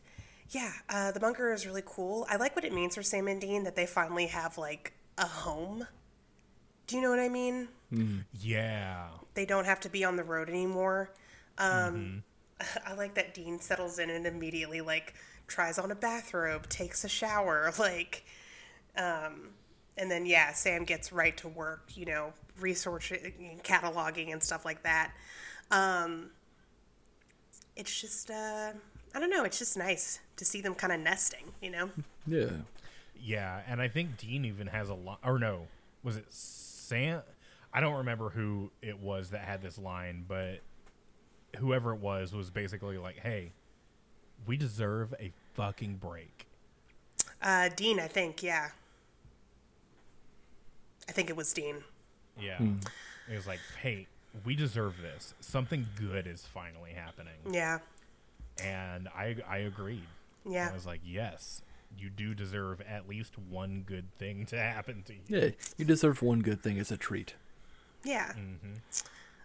yeah, 0.50 0.72
uh, 0.88 1.12
the 1.12 1.20
bunker 1.20 1.52
is 1.52 1.66
really 1.66 1.82
cool. 1.84 2.26
I 2.28 2.36
like 2.36 2.54
what 2.56 2.64
it 2.64 2.72
means 2.72 2.94
for 2.94 3.02
Sam 3.02 3.28
and 3.28 3.40
Dean 3.40 3.64
that 3.64 3.76
they 3.76 3.86
finally 3.86 4.26
have 4.26 4.58
like 4.58 4.92
a 5.18 5.26
home. 5.26 5.86
Do 6.86 6.96
you 6.96 7.02
know 7.02 7.10
what 7.10 7.20
I 7.20 7.28
mean? 7.28 7.68
Yeah. 8.32 9.08
They 9.34 9.46
don't 9.46 9.64
have 9.64 9.80
to 9.80 9.88
be 9.88 10.04
on 10.04 10.16
the 10.16 10.24
road 10.24 10.48
anymore. 10.48 11.10
Um, 11.58 12.22
I 12.86 12.94
like 12.94 13.14
that 13.14 13.34
Dean 13.34 13.60
settles 13.60 13.98
in 13.98 14.10
and 14.10 14.26
immediately 14.26 14.80
like 14.80 15.14
tries 15.50 15.78
on 15.78 15.90
a 15.90 15.94
bathrobe, 15.94 16.68
takes 16.68 17.04
a 17.04 17.08
shower, 17.08 17.72
like, 17.78 18.24
um, 18.96 19.50
and 19.98 20.10
then 20.10 20.24
yeah, 20.24 20.52
Sam 20.52 20.84
gets 20.84 21.12
right 21.12 21.36
to 21.38 21.48
work. 21.48 21.90
You 21.94 22.06
know, 22.06 22.32
researching, 22.58 23.60
cataloging, 23.62 24.32
and 24.32 24.42
stuff 24.42 24.64
like 24.64 24.82
that. 24.84 25.12
Um, 25.70 26.30
it's 27.76 28.00
just, 28.00 28.30
uh, 28.30 28.72
I 29.14 29.20
don't 29.20 29.30
know. 29.30 29.44
It's 29.44 29.58
just 29.58 29.76
nice 29.76 30.20
to 30.36 30.44
see 30.44 30.60
them 30.60 30.74
kind 30.74 30.92
of 30.92 31.00
nesting. 31.00 31.52
You 31.60 31.70
know. 31.70 31.90
Yeah. 32.26 32.50
Yeah, 33.22 33.60
and 33.66 33.82
I 33.82 33.88
think 33.88 34.16
Dean 34.18 34.44
even 34.44 34.66
has 34.68 34.88
a 34.88 34.94
line 34.94 35.18
or 35.24 35.38
no, 35.38 35.66
was 36.02 36.16
it 36.16 36.26
Sam? 36.30 37.22
I 37.72 37.80
don't 37.80 37.96
remember 37.96 38.30
who 38.30 38.70
it 38.82 38.98
was 38.98 39.30
that 39.30 39.40
had 39.42 39.62
this 39.62 39.78
line, 39.78 40.24
but 40.26 40.60
whoever 41.56 41.92
it 41.92 42.00
was 42.00 42.32
was 42.32 42.50
basically 42.50 42.98
like, 42.98 43.18
"Hey, 43.18 43.52
we 44.46 44.56
deserve 44.56 45.14
a 45.20 45.32
fucking 45.54 45.96
break." 45.96 46.46
Uh, 47.42 47.68
Dean, 47.74 47.98
I 48.00 48.06
think, 48.08 48.42
yeah. 48.42 48.68
I 51.08 51.12
think 51.12 51.30
it 51.30 51.36
was 51.36 51.52
Dean. 51.52 51.76
Yeah. 52.38 52.60
It 53.30 53.34
was 53.34 53.46
like, 53.46 53.60
"Hey, 53.80 54.06
we 54.44 54.54
deserve 54.54 54.96
this. 55.00 55.34
Something 55.40 55.86
good 55.96 56.26
is 56.26 56.46
finally 56.46 56.92
happening." 56.92 57.34
Yeah, 57.50 57.78
And 58.62 59.08
I 59.08 59.36
I 59.48 59.58
agreed. 59.58 60.06
yeah. 60.44 60.68
I 60.70 60.74
was 60.74 60.86
like, 60.86 61.00
"Yes, 61.04 61.62
you 61.98 62.10
do 62.10 62.34
deserve 62.34 62.80
at 62.82 63.08
least 63.08 63.38
one 63.38 63.82
good 63.86 64.14
thing 64.18 64.46
to 64.46 64.58
happen 64.58 65.02
to 65.04 65.14
you. 65.14 65.20
Yeah. 65.28 65.50
You 65.76 65.84
deserve 65.84 66.22
one 66.22 66.40
good 66.40 66.62
thing 66.62 66.78
as 66.78 66.90
a 66.92 66.96
treat. 66.96 67.34
Yeah. 68.04 68.32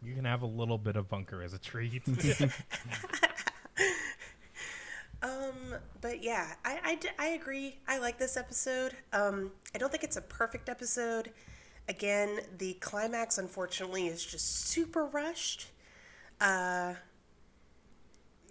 You 0.04 0.14
can 0.14 0.26
have 0.26 0.42
a 0.44 0.48
little 0.48 0.78
bit 0.78 0.96
of 0.96 1.08
bunker 1.10 1.42
as 1.42 1.54
a 1.54 1.60
treat." 1.60 2.04
Um, 5.56 5.80
but 6.02 6.24
yeah, 6.24 6.54
I 6.64 6.98
I 7.20 7.28
agree. 7.28 7.78
I 7.88 7.98
like 8.00 8.18
this 8.18 8.38
episode. 8.38 8.94
Um, 9.14 9.52
I 9.74 9.78
don't 9.78 9.92
think 9.92 10.04
it's 10.04 10.18
a 10.18 10.22
perfect 10.22 10.70
episode. 10.70 11.32
Again, 11.88 12.40
the 12.58 12.74
climax, 12.76 13.38
unfortunately, 13.38 14.08
is 14.08 14.26
just 14.26 14.68
super 14.68 15.06
rushed. 15.06 15.68
Uh, 16.42 16.96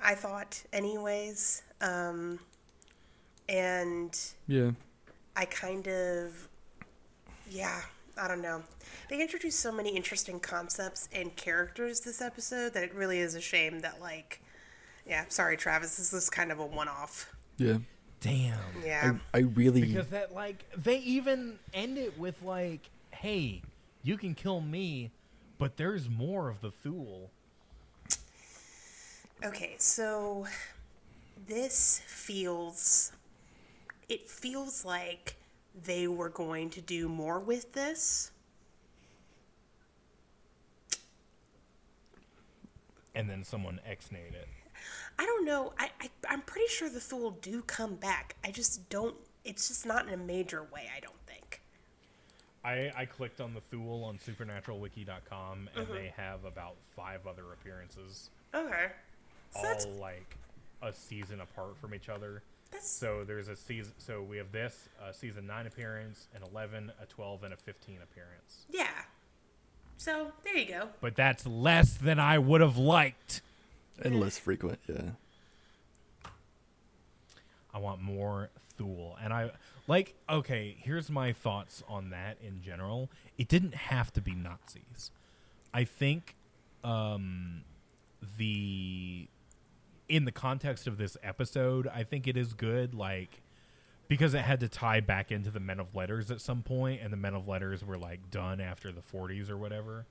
I 0.02 0.14
thought, 0.14 0.62
anyways. 0.72 1.62
Um, 1.80 2.38
and 3.48 4.16
Yeah. 4.46 4.70
I 5.36 5.44
kind 5.46 5.88
of, 5.88 6.48
yeah, 7.50 7.82
I 8.16 8.28
don't 8.28 8.40
know. 8.40 8.62
They 9.10 9.20
introduced 9.20 9.58
so 9.58 9.72
many 9.72 9.96
interesting 9.96 10.38
concepts 10.38 11.08
and 11.12 11.34
characters 11.34 12.00
this 12.00 12.22
episode 12.22 12.72
that 12.74 12.84
it 12.84 12.94
really 12.94 13.18
is 13.18 13.34
a 13.34 13.40
shame 13.40 13.80
that, 13.80 14.00
like, 14.00 14.40
yeah, 15.06 15.24
sorry, 15.28 15.56
Travis, 15.56 15.96
this 15.96 16.12
is 16.12 16.30
kind 16.30 16.50
of 16.50 16.58
a 16.58 16.66
one 16.66 16.88
off. 16.88 17.32
Yeah. 17.56 17.78
Damn. 18.20 18.58
Yeah. 18.84 19.16
I, 19.34 19.38
I 19.38 19.40
really 19.42 19.82
Because 19.82 20.08
that 20.08 20.34
like 20.34 20.64
they 20.76 20.98
even 20.98 21.58
end 21.74 21.98
it 21.98 22.18
with 22.18 22.42
like, 22.42 22.88
"Hey, 23.10 23.60
you 24.02 24.16
can 24.16 24.34
kill 24.34 24.62
me, 24.62 25.10
but 25.58 25.76
there's 25.76 26.08
more 26.08 26.48
of 26.48 26.62
the 26.62 26.70
Thule." 26.70 27.30
Okay, 29.44 29.74
so 29.76 30.46
this 31.46 32.00
feels 32.06 33.12
it 34.08 34.30
feels 34.30 34.86
like 34.86 35.36
they 35.84 36.06
were 36.06 36.30
going 36.30 36.70
to 36.70 36.80
do 36.80 37.08
more 37.08 37.38
with 37.38 37.72
this. 37.72 38.30
And 43.14 43.28
then 43.28 43.44
someone 43.44 43.80
X-nayed 43.86 44.34
it. 44.34 44.48
I 45.18 45.24
don't 45.26 45.44
know. 45.44 45.72
I, 45.78 45.90
I 46.00 46.10
I'm 46.28 46.42
pretty 46.42 46.68
sure 46.68 46.88
the 46.88 47.00
Thule 47.00 47.32
do 47.42 47.62
come 47.62 47.94
back. 47.94 48.36
I 48.44 48.50
just 48.50 48.88
don't. 48.88 49.14
It's 49.44 49.68
just 49.68 49.86
not 49.86 50.06
in 50.08 50.14
a 50.14 50.16
major 50.16 50.62
way. 50.72 50.88
I 50.96 51.00
don't 51.00 51.14
think. 51.26 51.60
I, 52.64 52.90
I 52.96 53.04
clicked 53.04 53.40
on 53.40 53.52
the 53.52 53.60
Thule 53.60 54.04
on 54.04 54.18
supernaturalwiki.com 54.18 55.68
and 55.76 55.86
mm-hmm. 55.86 55.94
they 55.94 56.12
have 56.16 56.44
about 56.44 56.76
five 56.96 57.26
other 57.26 57.44
appearances, 57.52 58.30
Okay. 58.54 58.86
So 59.54 59.62
that's 59.62 59.84
all 59.84 59.92
like 59.92 60.36
a 60.82 60.92
season 60.92 61.40
apart 61.40 61.76
from 61.80 61.94
each 61.94 62.08
other. 62.08 62.42
that's 62.70 62.88
So 62.88 63.24
there's 63.24 63.48
a 63.48 63.56
season. 63.56 63.92
So 63.98 64.22
we 64.22 64.36
have 64.38 64.52
this 64.52 64.88
a 65.06 65.12
season 65.12 65.46
nine 65.46 65.66
appearance, 65.66 66.28
an 66.34 66.42
eleven, 66.50 66.92
a 67.02 67.06
twelve, 67.06 67.44
and 67.44 67.52
a 67.52 67.56
fifteen 67.56 67.98
appearance. 68.02 68.66
yeah. 68.70 68.88
So 69.96 70.32
there 70.42 70.56
you 70.56 70.66
go. 70.66 70.88
But 71.00 71.14
that's 71.14 71.46
less 71.46 71.94
than 71.94 72.18
I 72.18 72.38
would 72.38 72.60
have 72.60 72.76
liked. 72.76 73.42
And 74.02 74.20
less 74.20 74.38
frequent. 74.38 74.78
Yeah. 74.88 75.10
I 77.72 77.78
want 77.78 78.00
more 78.00 78.50
Thule. 78.76 79.16
And 79.22 79.32
I 79.32 79.50
like 79.86 80.14
okay, 80.28 80.76
here's 80.78 81.10
my 81.10 81.32
thoughts 81.32 81.82
on 81.88 82.10
that 82.10 82.38
in 82.40 82.62
general. 82.62 83.10
It 83.38 83.48
didn't 83.48 83.74
have 83.74 84.12
to 84.14 84.20
be 84.20 84.34
Nazis. 84.34 85.10
I 85.72 85.84
think 85.84 86.34
um 86.82 87.62
the 88.38 89.28
in 90.08 90.24
the 90.24 90.32
context 90.32 90.86
of 90.86 90.98
this 90.98 91.16
episode, 91.22 91.86
I 91.86 92.02
think 92.04 92.26
it 92.26 92.36
is 92.36 92.52
good 92.52 92.94
like 92.94 93.42
because 94.08 94.34
it 94.34 94.42
had 94.42 94.60
to 94.60 94.68
tie 94.68 95.00
back 95.00 95.32
into 95.32 95.50
the 95.50 95.60
Men 95.60 95.80
of 95.80 95.94
Letters 95.94 96.30
at 96.30 96.40
some 96.40 96.62
point, 96.62 97.00
and 97.02 97.12
the 97.12 97.16
Men 97.16 97.34
of 97.34 97.48
Letters 97.48 97.82
were 97.84 97.96
like 97.96 98.30
done 98.30 98.60
after 98.60 98.92
the 98.92 99.00
40s 99.00 99.48
or 99.50 99.56
whatever. 99.56 100.06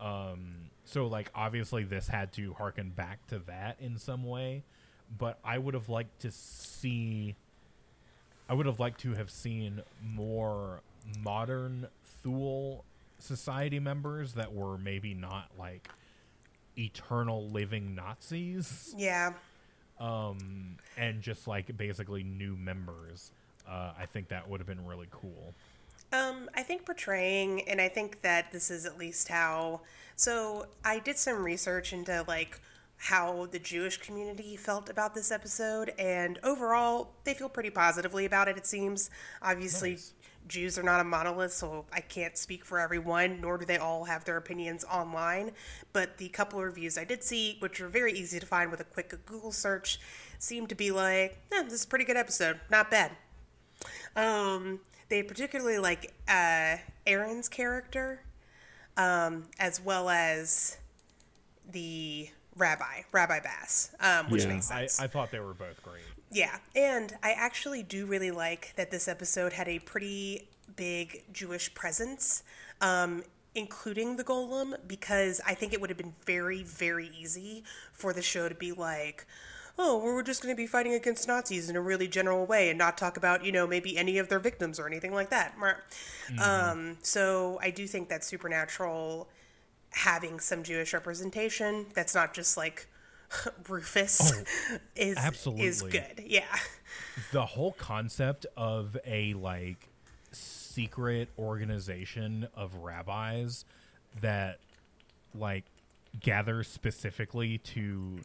Um, 0.00 0.70
so 0.86 1.06
like 1.06 1.30
obviously 1.34 1.84
this 1.84 2.08
had 2.08 2.32
to 2.34 2.54
harken 2.54 2.88
back 2.90 3.26
to 3.28 3.40
that 3.40 3.76
in 3.80 3.98
some 3.98 4.24
way, 4.24 4.62
but 5.18 5.38
I 5.44 5.58
would 5.58 5.74
have 5.74 5.88
liked 5.90 6.20
to 6.22 6.30
see. 6.30 7.36
I 8.48 8.54
would 8.54 8.66
have 8.66 8.80
liked 8.80 9.00
to 9.00 9.12
have 9.14 9.30
seen 9.30 9.82
more 10.02 10.80
modern 11.20 11.88
Thule 12.22 12.84
society 13.18 13.80
members 13.80 14.34
that 14.34 14.52
were 14.54 14.78
maybe 14.78 15.12
not 15.14 15.50
like 15.58 15.88
eternal 16.78 17.48
living 17.48 17.94
Nazis 17.94 18.94
Yeah. 18.96 19.32
um, 19.98 20.76
and 20.96 21.22
just 21.22 21.46
like 21.48 21.76
basically 21.76 22.22
new 22.22 22.56
members. 22.56 23.32
Uh, 23.68 23.92
I 23.98 24.06
think 24.06 24.28
that 24.28 24.48
would 24.48 24.60
have 24.60 24.66
been 24.66 24.84
really 24.86 25.08
cool. 25.10 25.54
Um, 26.12 26.48
I 26.54 26.62
think 26.62 26.84
portraying, 26.84 27.62
and 27.68 27.80
I 27.80 27.88
think 27.88 28.22
that 28.22 28.52
this 28.52 28.70
is 28.70 28.86
at 28.86 28.98
least 28.98 29.28
how. 29.28 29.80
So 30.14 30.66
I 30.84 30.98
did 30.98 31.18
some 31.18 31.44
research 31.44 31.92
into 31.92 32.24
like 32.26 32.60
how 32.98 33.46
the 33.50 33.58
Jewish 33.58 33.98
community 33.98 34.56
felt 34.56 34.88
about 34.88 35.14
this 35.14 35.30
episode, 35.30 35.92
and 35.98 36.38
overall, 36.42 37.12
they 37.24 37.34
feel 37.34 37.48
pretty 37.48 37.70
positively 37.70 38.24
about 38.24 38.48
it. 38.48 38.56
It 38.56 38.66
seems 38.66 39.10
obviously. 39.42 39.90
Nice. 39.92 40.12
Jews 40.48 40.78
are 40.78 40.82
not 40.84 41.00
a 41.00 41.04
monolith, 41.04 41.52
so 41.52 41.86
I 41.92 42.00
can't 42.00 42.36
speak 42.36 42.64
for 42.64 42.78
everyone, 42.78 43.40
nor 43.40 43.58
do 43.58 43.66
they 43.66 43.78
all 43.78 44.04
have 44.04 44.24
their 44.24 44.36
opinions 44.36 44.84
online. 44.84 45.50
But 45.92 46.18
the 46.18 46.28
couple 46.28 46.60
of 46.60 46.66
reviews 46.66 46.96
I 46.96 47.04
did 47.04 47.24
see, 47.24 47.56
which 47.58 47.80
are 47.80 47.88
very 47.88 48.12
easy 48.12 48.38
to 48.38 48.46
find 48.46 48.70
with 48.70 48.78
a 48.78 48.84
quick 48.84 49.12
Google 49.26 49.50
search, 49.50 49.98
seemed 50.38 50.68
to 50.68 50.74
be 50.74 50.92
like, 50.92 51.36
eh, 51.52 51.62
this 51.64 51.72
is 51.72 51.84
a 51.84 51.88
pretty 51.88 52.04
good 52.04 52.16
episode. 52.16 52.60
Not 52.70 52.90
bad. 52.92 53.12
Um, 54.14 54.80
they 55.08 55.22
particularly 55.22 55.78
like 55.78 56.12
uh, 56.28 56.76
Aaron's 57.06 57.48
character, 57.48 58.22
um, 58.96 59.44
as 59.58 59.80
well 59.80 60.08
as 60.08 60.76
the 61.70 62.28
rabbi, 62.56 63.02
Rabbi 63.12 63.40
Bass, 63.40 63.94
um, 64.00 64.30
which 64.30 64.42
Yeah. 64.44 64.48
makes 64.48 64.70
I, 64.70 64.80
sense. 64.86 65.00
I 65.00 65.06
thought 65.06 65.30
they 65.30 65.40
were 65.40 65.54
both 65.54 65.82
great. 65.82 66.02
Yeah, 66.30 66.56
and 66.74 67.16
I 67.22 67.32
actually 67.32 67.82
do 67.82 68.06
really 68.06 68.30
like 68.30 68.72
that 68.76 68.90
this 68.90 69.06
episode 69.08 69.52
had 69.52 69.68
a 69.68 69.78
pretty 69.78 70.48
big 70.74 71.22
Jewish 71.32 71.72
presence, 71.74 72.42
um, 72.80 73.22
including 73.54 74.16
the 74.16 74.24
golem, 74.24 74.76
because 74.88 75.40
I 75.46 75.54
think 75.54 75.72
it 75.72 75.80
would 75.80 75.88
have 75.90 75.96
been 75.96 76.14
very, 76.24 76.62
very 76.62 77.10
easy 77.16 77.62
for 77.92 78.12
the 78.12 78.22
show 78.22 78.48
to 78.48 78.54
be 78.54 78.72
like, 78.72 79.26
oh, 79.78 79.98
well, 79.98 80.14
we're 80.14 80.22
just 80.22 80.42
going 80.42 80.54
to 80.54 80.56
be 80.56 80.66
fighting 80.66 80.94
against 80.94 81.28
Nazis 81.28 81.68
in 81.68 81.76
a 81.76 81.80
really 81.80 82.08
general 82.08 82.46
way 82.46 82.70
and 82.70 82.78
not 82.78 82.96
talk 82.96 83.16
about, 83.16 83.44
you 83.44 83.52
know, 83.52 83.66
maybe 83.66 83.96
any 83.98 84.18
of 84.18 84.28
their 84.28 84.38
victims 84.38 84.78
or 84.78 84.86
anything 84.86 85.12
like 85.12 85.30
that. 85.30 85.54
Um, 86.40 86.96
so 87.02 87.58
I 87.62 87.70
do 87.70 87.86
think 87.86 88.08
that 88.08 88.24
Supernatural 88.24 89.28
having 89.90 90.40
some 90.40 90.62
Jewish 90.62 90.92
representation 90.92 91.86
that's 91.94 92.14
not 92.14 92.34
just 92.34 92.56
like 92.56 92.86
Rufus 93.68 94.20
is 94.96 95.16
is 95.16 95.16
absolutely. 95.16 95.90
good. 95.90 96.22
Yeah. 96.24 96.44
The 97.32 97.44
whole 97.44 97.72
concept 97.72 98.46
of 98.56 98.96
a 99.04 99.34
like 99.34 99.88
secret 100.32 101.28
organization 101.38 102.48
of 102.54 102.74
rabbis 102.76 103.64
that 104.20 104.58
like 105.34 105.64
gather 106.20 106.62
specifically 106.62 107.58
to 107.58 108.20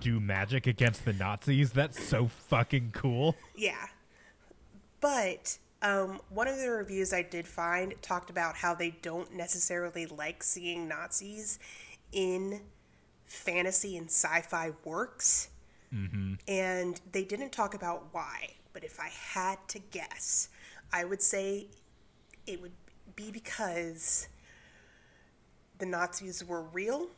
do 0.00 0.20
magic 0.20 0.66
against 0.66 1.04
the 1.04 1.12
Nazis, 1.12 1.72
that's 1.72 2.02
so 2.02 2.28
fucking 2.28 2.90
cool. 2.92 3.36
Yeah. 3.56 3.86
But 5.00 5.58
um, 5.82 6.20
one 6.30 6.48
of 6.48 6.58
the 6.58 6.70
reviews 6.70 7.12
I 7.12 7.22
did 7.22 7.46
find 7.46 7.94
talked 8.02 8.30
about 8.30 8.54
how 8.54 8.74
they 8.74 8.90
don't 9.02 9.34
necessarily 9.34 10.06
like 10.06 10.42
seeing 10.42 10.88
Nazis 10.88 11.58
in 12.12 12.60
fantasy 13.26 13.96
and 13.96 14.06
sci 14.06 14.40
fi 14.42 14.72
works. 14.84 15.48
And 16.48 17.00
they 17.10 17.24
didn't 17.24 17.52
talk 17.52 17.74
about 17.74 18.06
why. 18.12 18.50
But 18.72 18.84
if 18.84 18.98
I 18.98 19.10
had 19.10 19.58
to 19.68 19.78
guess, 19.78 20.48
I 20.92 21.04
would 21.04 21.20
say 21.20 21.66
it 22.46 22.62
would 22.62 22.72
be 23.14 23.30
because 23.30 24.28
the 25.78 25.86
Nazis 25.86 26.44
were 26.44 26.62
real. 26.62 27.08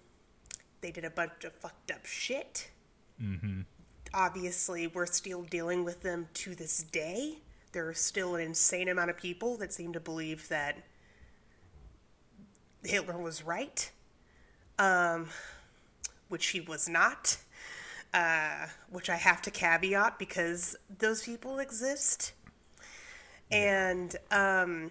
They 0.84 0.90
did 0.90 1.06
a 1.06 1.10
bunch 1.10 1.44
of 1.44 1.54
fucked 1.54 1.90
up 1.92 2.04
shit. 2.04 2.68
Obviously, 4.12 4.86
we're 4.86 5.06
still 5.06 5.40
dealing 5.40 5.82
with 5.82 6.02
them 6.02 6.28
to 6.34 6.54
this 6.54 6.82
day. 6.82 7.38
There 7.72 7.88
are 7.88 7.94
still 7.94 8.34
an 8.34 8.42
insane 8.42 8.90
amount 8.90 9.08
of 9.08 9.16
people 9.16 9.56
that 9.56 9.72
seem 9.72 9.94
to 9.94 10.00
believe 10.00 10.46
that 10.50 10.82
Hitler 12.82 13.16
was 13.16 13.42
right, 13.42 13.90
um, 14.78 15.30
which 16.28 16.48
he 16.48 16.60
was 16.60 16.86
not. 16.86 17.38
Uh, 18.12 18.66
which 18.90 19.08
I 19.08 19.16
have 19.16 19.40
to 19.40 19.50
caveat 19.50 20.18
because 20.18 20.76
those 20.98 21.22
people 21.22 21.60
exist. 21.60 22.34
And 23.50 24.14
um, 24.30 24.90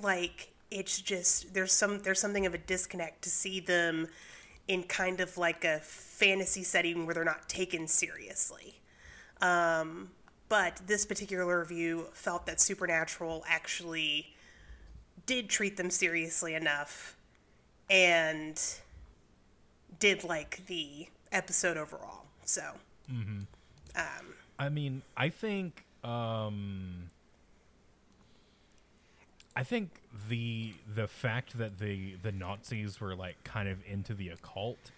like 0.00 0.53
it's 0.70 1.00
just 1.00 1.54
there's 1.54 1.72
some 1.72 2.00
there's 2.00 2.20
something 2.20 2.46
of 2.46 2.54
a 2.54 2.58
disconnect 2.58 3.22
to 3.22 3.30
see 3.30 3.60
them 3.60 4.08
in 4.68 4.82
kind 4.84 5.20
of 5.20 5.36
like 5.36 5.64
a 5.64 5.78
fantasy 5.80 6.62
setting 6.62 7.04
where 7.06 7.14
they're 7.14 7.24
not 7.24 7.48
taken 7.48 7.86
seriously. 7.86 8.80
Um, 9.40 10.10
but 10.48 10.80
this 10.86 11.04
particular 11.04 11.58
review 11.58 12.06
felt 12.12 12.46
that 12.46 12.60
Supernatural 12.60 13.44
actually 13.46 14.34
did 15.26 15.48
treat 15.48 15.76
them 15.76 15.90
seriously 15.90 16.54
enough 16.54 17.16
and 17.90 18.60
did 19.98 20.24
like 20.24 20.64
the 20.66 21.08
episode 21.32 21.76
overall. 21.76 22.24
So, 22.44 22.62
I 24.58 24.68
mean, 24.68 25.02
I 25.16 25.28
think 25.28 25.84
um 26.02 27.10
I 29.56 29.62
think 29.62 29.90
the 30.28 30.74
the 30.94 31.06
fact 31.08 31.58
that 31.58 31.78
the 31.78 32.14
the 32.22 32.32
Nazis 32.32 33.00
were 33.00 33.14
like 33.14 33.42
kind 33.44 33.68
of 33.68 33.78
into 33.86 34.14
the 34.14 34.28
occult 34.28 34.90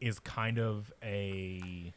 is 0.00 0.18
kind 0.18 0.58
of 0.58 0.92
a 1.02 1.92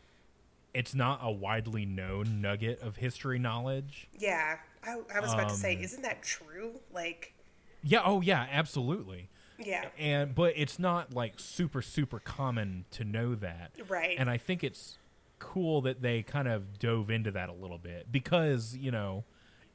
it's 0.73 0.93
not 0.93 1.19
a 1.23 1.31
widely 1.31 1.85
known 1.85 2.41
nugget 2.41 2.81
of 2.81 2.97
history 2.97 3.39
knowledge. 3.39 4.07
Yeah, 4.17 4.57
I, 4.83 4.99
I 5.13 5.19
was 5.21 5.33
about 5.33 5.49
to 5.49 5.55
say, 5.55 5.75
Um, 5.77 5.81
isn't 5.83 6.01
that 6.03 6.21
true? 6.21 6.79
Like, 6.93 7.33
Yeah, 7.81 8.01
oh 8.03 8.19
yeah, 8.21 8.45
absolutely. 8.51 9.29
yeah, 9.57 9.85
And 9.97 10.35
but 10.35 10.53
it's 10.57 10.77
not 10.77 11.13
like 11.13 11.35
super 11.39 11.81
super 11.81 12.19
common 12.19 12.83
to 12.91 13.05
know 13.05 13.35
that. 13.35 13.71
Right. 13.87 14.15
And 14.19 14.29
I 14.29 14.37
think 14.37 14.63
it's 14.65 14.97
cool 15.39 15.81
that 15.81 16.01
they 16.01 16.21
kind 16.23 16.47
of 16.49 16.77
dove 16.77 17.09
into 17.09 17.31
that 17.31 17.47
a 17.49 17.53
little 17.53 17.77
bit 17.77 18.11
because, 18.11 18.75
you 18.75 18.91
know, 18.91 19.23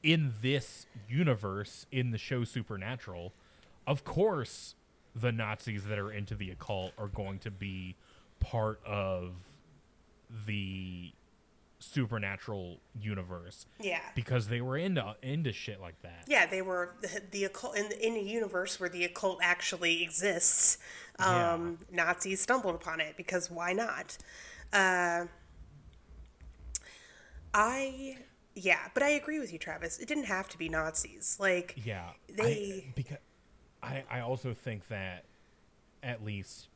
in 0.03 0.33
this 0.41 0.85
universe 1.07 1.85
in 1.91 2.11
the 2.11 2.17
show 2.17 2.43
Supernatural, 2.43 3.33
of 3.85 4.03
course 4.03 4.75
the 5.15 5.31
Nazis 5.31 5.85
that 5.85 5.99
are 5.99 6.11
into 6.11 6.35
the 6.35 6.51
occult 6.51 6.93
are 6.97 7.07
going 7.07 7.39
to 7.39 7.51
be 7.51 7.95
part 8.39 8.79
of 8.85 9.33
the 10.45 11.11
supernatural 11.79 12.77
universe 12.99 13.65
yeah. 13.79 13.99
because 14.15 14.47
they 14.47 14.61
were 14.61 14.77
into 14.77 15.15
into 15.21 15.51
shit 15.51 15.81
like 15.81 15.99
that. 16.03 16.23
Yeah, 16.27 16.45
they 16.45 16.61
were 16.61 16.95
the, 17.01 17.21
the 17.31 17.45
occult 17.45 17.75
in, 17.75 17.91
in 17.99 18.15
a 18.15 18.21
universe 18.21 18.79
where 18.79 18.89
the 18.89 19.03
occult 19.03 19.39
actually 19.41 20.03
exists. 20.03 20.77
Yeah. 21.19 21.53
Um, 21.53 21.79
Nazis 21.91 22.41
stumbled 22.41 22.75
upon 22.75 23.01
it 23.01 23.17
because 23.17 23.49
why 23.49 23.73
not? 23.73 24.17
Uh, 24.71 25.25
I 27.53 28.17
yeah, 28.55 28.79
but 28.93 29.03
I 29.03 29.09
agree 29.09 29.39
with 29.39 29.51
you, 29.53 29.59
Travis. 29.59 29.99
It 29.99 30.07
didn't 30.07 30.25
have 30.25 30.49
to 30.49 30.57
be 30.57 30.69
Nazis. 30.69 31.37
Like 31.39 31.75
Yeah, 31.83 32.09
They- 32.29 32.85
I, 32.87 32.93
because 32.95 33.17
I 33.83 34.03
I 34.09 34.19
also 34.21 34.53
think 34.53 34.87
that 34.89 35.25
at 36.03 36.23
least 36.23 36.67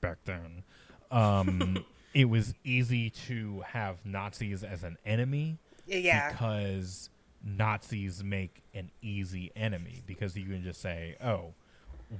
back 0.00 0.18
then, 0.24 0.62
um, 1.10 1.84
it 2.14 2.26
was 2.26 2.54
easy 2.64 3.10
to 3.10 3.62
have 3.66 4.04
Nazis 4.04 4.64
as 4.64 4.82
an 4.84 4.96
enemy 5.04 5.58
yeah, 5.86 6.30
because 6.32 7.10
Nazis 7.44 8.22
make 8.22 8.62
an 8.74 8.90
easy 9.02 9.50
enemy 9.56 10.02
because 10.06 10.36
you 10.36 10.46
can 10.46 10.62
just 10.62 10.80
say, 10.80 11.16
oh, 11.22 11.54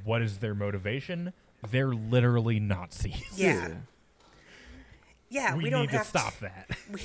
what 0.05 0.23
is 0.23 0.39
their 0.39 0.55
motivation? 0.55 1.33
They're 1.71 1.93
literally 1.93 2.59
Nazis. 2.61 3.23
yeah, 3.37 3.69
yeah. 5.31 5.57
we, 5.57 5.65
We, 5.65 5.71
don't 5.71 5.83
need 5.83 5.91
to 5.91 5.99
have 5.99 6.07
stop 6.07 6.39
that. 6.41 6.69
we, 6.93 7.01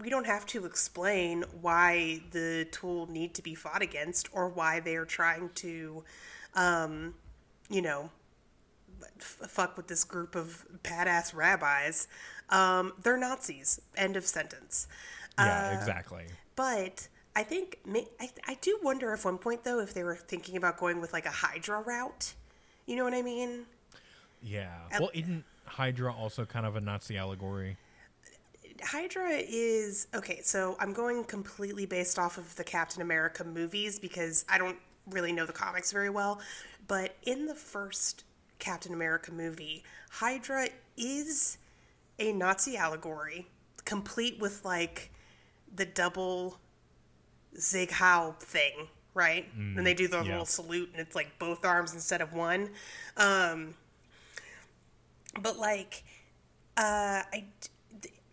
we 0.00 0.08
don't 0.08 0.26
have 0.26 0.46
to 0.46 0.64
explain 0.64 1.44
why 1.60 2.22
the 2.30 2.66
tool 2.70 3.06
need 3.10 3.34
to 3.34 3.42
be 3.42 3.54
fought 3.54 3.82
against 3.82 4.28
or 4.32 4.48
why 4.48 4.80
they 4.80 4.96
are 4.96 5.04
trying 5.04 5.50
to 5.56 6.02
um, 6.54 7.14
you 7.68 7.82
know 7.82 8.10
f- 9.18 9.40
fuck 9.48 9.76
with 9.76 9.88
this 9.88 10.04
group 10.04 10.34
of 10.34 10.64
badass 10.82 11.34
rabbis 11.34 12.08
um, 12.50 12.92
they're 13.02 13.16
nazis 13.16 13.80
end 13.96 14.16
of 14.16 14.26
sentence 14.26 14.86
yeah, 15.38 15.76
exactly. 15.78 16.24
but 16.54 17.08
i 17.34 17.42
think 17.42 17.78
I, 18.20 18.30
I 18.46 18.56
do 18.60 18.78
wonder 18.82 19.12
if 19.12 19.24
one 19.24 19.38
point 19.38 19.64
though 19.64 19.80
if 19.80 19.94
they 19.94 20.04
were 20.04 20.14
thinking 20.16 20.56
about 20.56 20.76
going 20.78 21.00
with 21.00 21.12
like 21.12 21.26
a 21.26 21.30
hydra 21.30 21.80
route 21.80 22.34
you 22.86 22.94
know 22.96 23.04
what 23.04 23.14
i 23.14 23.22
mean 23.22 23.66
Yeah. 24.42 24.68
Well, 25.00 25.10
isn't 25.14 25.44
Hydra 25.66 26.12
also 26.12 26.44
kind 26.44 26.66
of 26.66 26.76
a 26.76 26.80
Nazi 26.80 27.16
allegory? 27.16 27.76
Hydra 28.82 29.30
is 29.30 30.08
okay. 30.14 30.40
So 30.42 30.76
I'm 30.78 30.92
going 30.92 31.24
completely 31.24 31.86
based 31.86 32.18
off 32.18 32.38
of 32.38 32.54
the 32.56 32.64
Captain 32.64 33.02
America 33.02 33.44
movies 33.44 33.98
because 33.98 34.44
I 34.48 34.58
don't 34.58 34.78
really 35.10 35.32
know 35.32 35.46
the 35.46 35.52
comics 35.52 35.92
very 35.92 36.10
well. 36.10 36.40
But 36.86 37.16
in 37.22 37.46
the 37.46 37.54
first 37.54 38.24
Captain 38.58 38.92
America 38.92 39.32
movie, 39.32 39.84
Hydra 40.10 40.68
is 40.96 41.58
a 42.18 42.32
Nazi 42.32 42.76
allegory, 42.76 43.46
complete 43.84 44.38
with 44.38 44.64
like 44.64 45.10
the 45.74 45.86
double 45.86 46.58
Sieg 47.56 47.90
Heil 47.90 48.32
thing, 48.40 48.88
right? 49.14 49.46
and 49.76 49.86
they 49.86 49.94
do 49.94 50.08
the 50.08 50.18
yeah. 50.18 50.30
little 50.30 50.46
salute, 50.46 50.90
and 50.92 51.00
it's 51.00 51.14
like 51.14 51.38
both 51.38 51.64
arms 51.64 51.94
instead 51.94 52.20
of 52.20 52.32
one. 52.32 52.70
Um, 53.16 53.74
but 55.42 55.58
like, 55.58 56.04
uh, 56.76 57.22
I, 57.32 57.44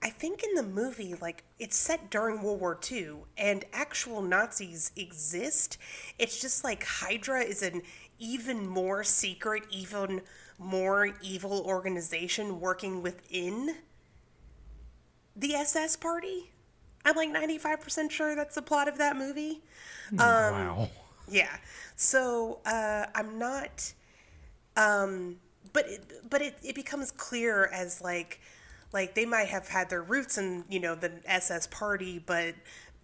I 0.03 0.09
think 0.09 0.43
in 0.43 0.55
the 0.55 0.63
movie, 0.63 1.13
like 1.21 1.43
it's 1.59 1.77
set 1.77 2.09
during 2.09 2.41
World 2.41 2.59
War 2.59 2.79
II, 2.91 3.17
and 3.37 3.65
actual 3.71 4.21
Nazis 4.21 4.91
exist. 4.95 5.77
It's 6.17 6.41
just 6.41 6.63
like 6.63 6.83
Hydra 6.83 7.41
is 7.41 7.61
an 7.61 7.83
even 8.17 8.67
more 8.67 9.03
secret, 9.03 9.63
even 9.69 10.21
more 10.57 11.13
evil 11.21 11.63
organization 11.65 12.59
working 12.59 13.01
within 13.01 13.75
the 15.35 15.55
SS 15.55 15.95
party. 15.95 16.51
I'm 17.03 17.15
like 17.15 17.29
95% 17.29 18.11
sure 18.11 18.35
that's 18.35 18.55
the 18.55 18.61
plot 18.61 18.87
of 18.87 18.97
that 18.99 19.15
movie. 19.17 19.61
wow. 20.51 20.89
Yeah. 21.29 21.55
So 21.95 22.59
uh, 22.65 23.05
I'm 23.15 23.39
not. 23.39 23.93
Um, 24.75 25.37
but 25.74 25.88
it, 25.88 26.30
but 26.30 26.41
it, 26.41 26.57
it 26.63 26.76
becomes 26.76 27.11
clear 27.11 27.65
as 27.74 28.01
like 28.01 28.39
like 28.93 29.15
they 29.15 29.26
might 29.26 29.47
have 29.47 29.67
had 29.67 29.89
their 29.89 30.03
roots 30.03 30.38
in 30.38 30.65
you 30.69 30.80
know 30.80 30.95
the 30.95 31.11
SS 31.26 31.67
party, 31.67 32.19
but 32.19 32.55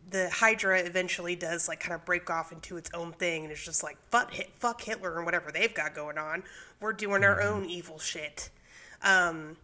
the 0.09 0.29
Hydra 0.29 0.79
eventually 0.79 1.35
does 1.35 1.67
like 1.67 1.79
kind 1.79 1.93
of 1.93 2.05
break 2.05 2.29
off 2.29 2.51
into 2.51 2.77
its 2.77 2.89
own 2.93 3.13
thing, 3.13 3.43
and 3.43 3.51
it's 3.51 3.63
just 3.63 3.83
like 3.83 3.97
fuck 4.09 4.33
Hit, 4.33 4.51
fuck 4.59 4.81
Hitler 4.81 5.17
and 5.17 5.25
whatever 5.25 5.51
they've 5.51 5.73
got 5.73 5.95
going 5.95 6.17
on. 6.17 6.43
We're 6.79 6.93
doing 6.93 7.23
our 7.23 7.41
own 7.41 7.65
evil 7.65 7.99
shit. 7.99 8.49
Um, 9.03 9.57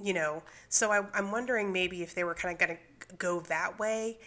you 0.00 0.12
know, 0.12 0.42
so 0.68 0.90
I, 0.90 1.04
I'm 1.14 1.30
wondering 1.30 1.72
maybe 1.72 2.02
if 2.02 2.14
they 2.14 2.24
were 2.24 2.34
kind 2.34 2.52
of 2.52 2.66
going 2.66 2.76
to 2.76 3.16
go 3.16 3.40
that 3.42 3.78
way 3.78 4.18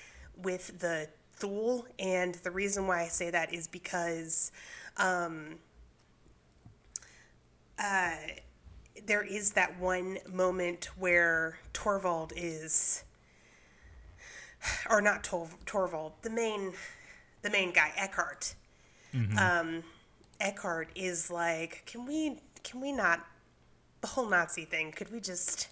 with 0.42 0.80
the 0.80 1.08
Thule, 1.36 1.86
and 2.00 2.36
the 2.36 2.52
reason 2.52 2.88
why 2.88 3.02
I 3.02 3.08
say 3.08 3.30
that 3.32 3.54
is 3.54 3.68
because 3.68 4.52
um, 4.98 5.56
uh, 7.80 8.16
there 9.06 9.24
is 9.24 9.52
that 9.54 9.80
one 9.80 10.18
moment 10.32 10.90
where 10.98 11.60
Torvald 11.74 12.34
is, 12.36 13.04
or 14.90 15.02
not 15.02 15.24
Tor- 15.24 15.50
Torvald, 15.66 16.14
the 16.22 16.30
main, 16.30 16.74
the 17.42 17.50
main 17.50 17.72
guy 17.72 17.92
Eckhart. 17.98 18.56
Um, 19.38 19.84
Eckhart 20.40 20.90
is 20.96 21.30
like, 21.30 21.84
can 21.86 22.06
we, 22.06 22.40
can 22.64 22.82
we 22.82 22.92
not, 22.92 23.26
the 24.02 24.08
whole 24.08 24.28
Nazi 24.28 24.66
thing? 24.66 24.92
Could 24.92 25.12
we 25.12 25.20
just, 25.20 25.68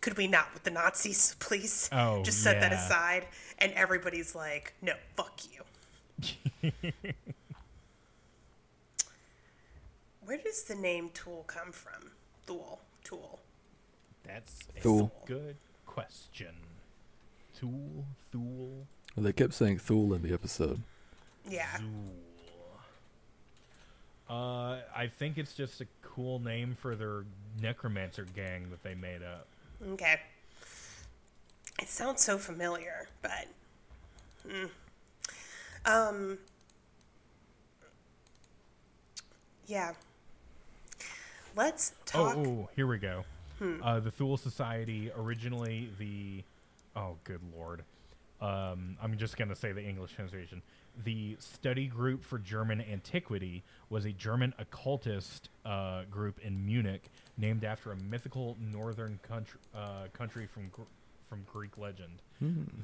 could 0.00 0.16
we 0.16 0.26
not 0.26 0.52
with 0.52 0.64
the 0.64 0.70
Nazis, 0.70 1.36
please? 1.40 1.88
Oh, 1.92 2.22
just 2.22 2.42
set 2.42 2.60
that 2.60 2.72
aside. 2.72 3.26
And 3.58 3.72
everybody's 3.74 4.34
like, 4.34 4.74
no, 4.82 4.94
fuck 5.16 5.40
you. 5.52 6.72
Where 10.24 10.38
does 10.38 10.62
the 10.64 10.74
name 10.74 11.10
Tool 11.12 11.44
come 11.46 11.72
from? 11.72 12.10
Thule, 12.46 12.80
Tool. 13.02 13.40
That's 14.24 14.60
a 14.76 14.80
Thule. 14.80 15.12
good 15.26 15.56
question. 15.86 16.54
Thule, 17.54 18.04
Thule, 18.32 18.86
Well, 19.14 19.24
they 19.24 19.32
kept 19.32 19.54
saying 19.54 19.78
Thule 19.78 20.14
in 20.14 20.22
the 20.22 20.32
episode. 20.32 20.80
Yeah. 21.48 21.66
Thule. 21.76 22.14
Uh, 24.28 24.78
I 24.96 25.06
think 25.06 25.36
it's 25.36 25.52
just 25.52 25.80
a 25.82 25.86
cool 26.02 26.38
name 26.38 26.76
for 26.80 26.96
their 26.96 27.24
necromancer 27.60 28.26
gang 28.34 28.70
that 28.70 28.82
they 28.82 28.94
made 28.94 29.22
up. 29.22 29.46
Okay. 29.92 30.20
It 31.80 31.88
sounds 31.88 32.22
so 32.22 32.38
familiar, 32.38 33.08
but 33.20 33.46
mm. 34.48 34.70
um 35.84 36.38
yeah. 39.66 39.92
Let's 41.56 41.92
Oh, 41.98 42.04
talk 42.06 42.36
oh, 42.36 42.68
here 42.76 42.86
we 42.86 42.98
go. 42.98 43.24
Uh, 43.82 44.00
the 44.00 44.10
Thule 44.10 44.36
Society, 44.36 45.10
originally 45.16 45.88
the. 45.98 46.42
Oh, 46.96 47.16
good 47.24 47.40
lord. 47.56 47.82
Um, 48.40 48.96
I'm 49.02 49.16
just 49.16 49.36
going 49.36 49.48
to 49.48 49.56
say 49.56 49.72
the 49.72 49.82
English 49.82 50.12
translation. 50.12 50.60
The 51.04 51.36
Study 51.38 51.86
Group 51.86 52.22
for 52.24 52.38
German 52.38 52.80
Antiquity 52.80 53.62
was 53.90 54.04
a 54.04 54.12
German 54.12 54.52
occultist 54.58 55.48
uh, 55.64 56.02
group 56.10 56.40
in 56.40 56.64
Munich 56.66 57.02
named 57.38 57.64
after 57.64 57.92
a 57.92 57.96
mythical 57.96 58.56
northern 58.60 59.18
country, 59.26 59.58
uh, 59.74 60.04
country 60.12 60.46
from, 60.46 60.68
Gr- 60.68 60.82
from 61.28 61.44
Greek 61.50 61.78
legend. 61.78 62.20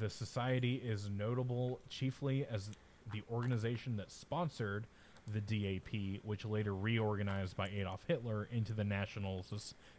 The 0.00 0.08
society 0.08 0.80
is 0.82 1.10
notable 1.10 1.78
chiefly 1.90 2.46
as 2.50 2.70
the 3.12 3.22
organization 3.30 3.96
that 3.98 4.10
sponsored 4.10 4.86
the 5.32 5.40
DAP, 5.40 6.20
which 6.24 6.44
later 6.44 6.74
reorganized 6.74 7.56
by 7.56 7.68
Adolf 7.68 8.02
Hitler 8.06 8.48
into 8.50 8.72
the 8.72 8.84
National 8.84 9.44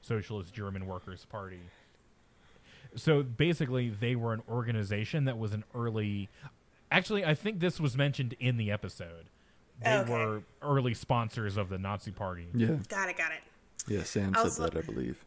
Socialist 0.01 0.53
German 0.53 0.85
Workers' 0.85 1.25
Party. 1.25 1.59
So 2.95 3.23
basically, 3.23 3.89
they 3.89 4.15
were 4.15 4.33
an 4.33 4.41
organization 4.49 5.25
that 5.25 5.37
was 5.37 5.53
an 5.53 5.63
early. 5.73 6.29
Actually, 6.91 7.23
I 7.23 7.35
think 7.35 7.59
this 7.59 7.79
was 7.79 7.95
mentioned 7.95 8.33
in 8.39 8.57
the 8.57 8.69
episode. 8.71 9.27
They 9.83 9.97
Okay. 9.97 10.11
were 10.11 10.43
early 10.61 10.93
sponsors 10.93 11.57
of 11.57 11.69
the 11.69 11.77
Nazi 11.79 12.11
Party. 12.11 12.47
Yeah, 12.53 12.77
got 12.89 13.09
it, 13.09 13.17
got 13.17 13.31
it. 13.31 13.41
yeah. 13.87 14.03
Sam 14.03 14.33
I 14.35 14.39
said 14.39 14.43
was 14.43 14.57
that, 14.57 14.73
look- 14.75 14.83
I 14.83 14.85
believe. 14.85 15.23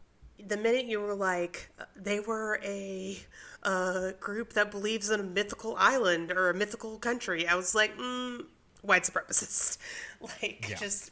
the 0.47 0.57
minute 0.57 0.85
you 0.85 0.99
were 1.01 1.15
like 1.15 1.69
they 1.95 2.19
were 2.19 2.59
a 2.63 3.17
uh, 3.63 4.11
group 4.19 4.53
that 4.53 4.69
believes 4.69 5.09
in 5.09 5.19
a 5.19 5.23
mythical 5.23 5.75
island 5.77 6.31
or 6.31 6.49
a 6.49 6.53
mythical 6.53 6.99
country, 6.99 7.47
I 7.47 7.55
was 7.55 7.73
like, 7.73 7.97
mm, 7.97 8.45
white 8.85 9.03
supremacist. 9.03 9.77
like 10.21 10.67
Yeah. 10.69 10.75
just 10.75 11.11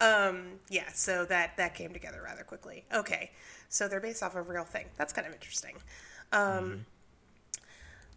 um 0.00 0.58
yeah, 0.68 0.90
so 0.92 1.24
that 1.26 1.56
that 1.56 1.74
came 1.74 1.92
together 1.92 2.22
rather 2.24 2.42
quickly. 2.44 2.84
Okay. 2.92 3.30
So 3.68 3.86
they're 3.88 4.00
based 4.00 4.22
off 4.22 4.34
of 4.34 4.48
a 4.48 4.52
real 4.52 4.64
thing. 4.64 4.86
That's 4.96 5.12
kind 5.12 5.26
of 5.26 5.32
interesting. 5.32 5.76
Um 6.32 6.86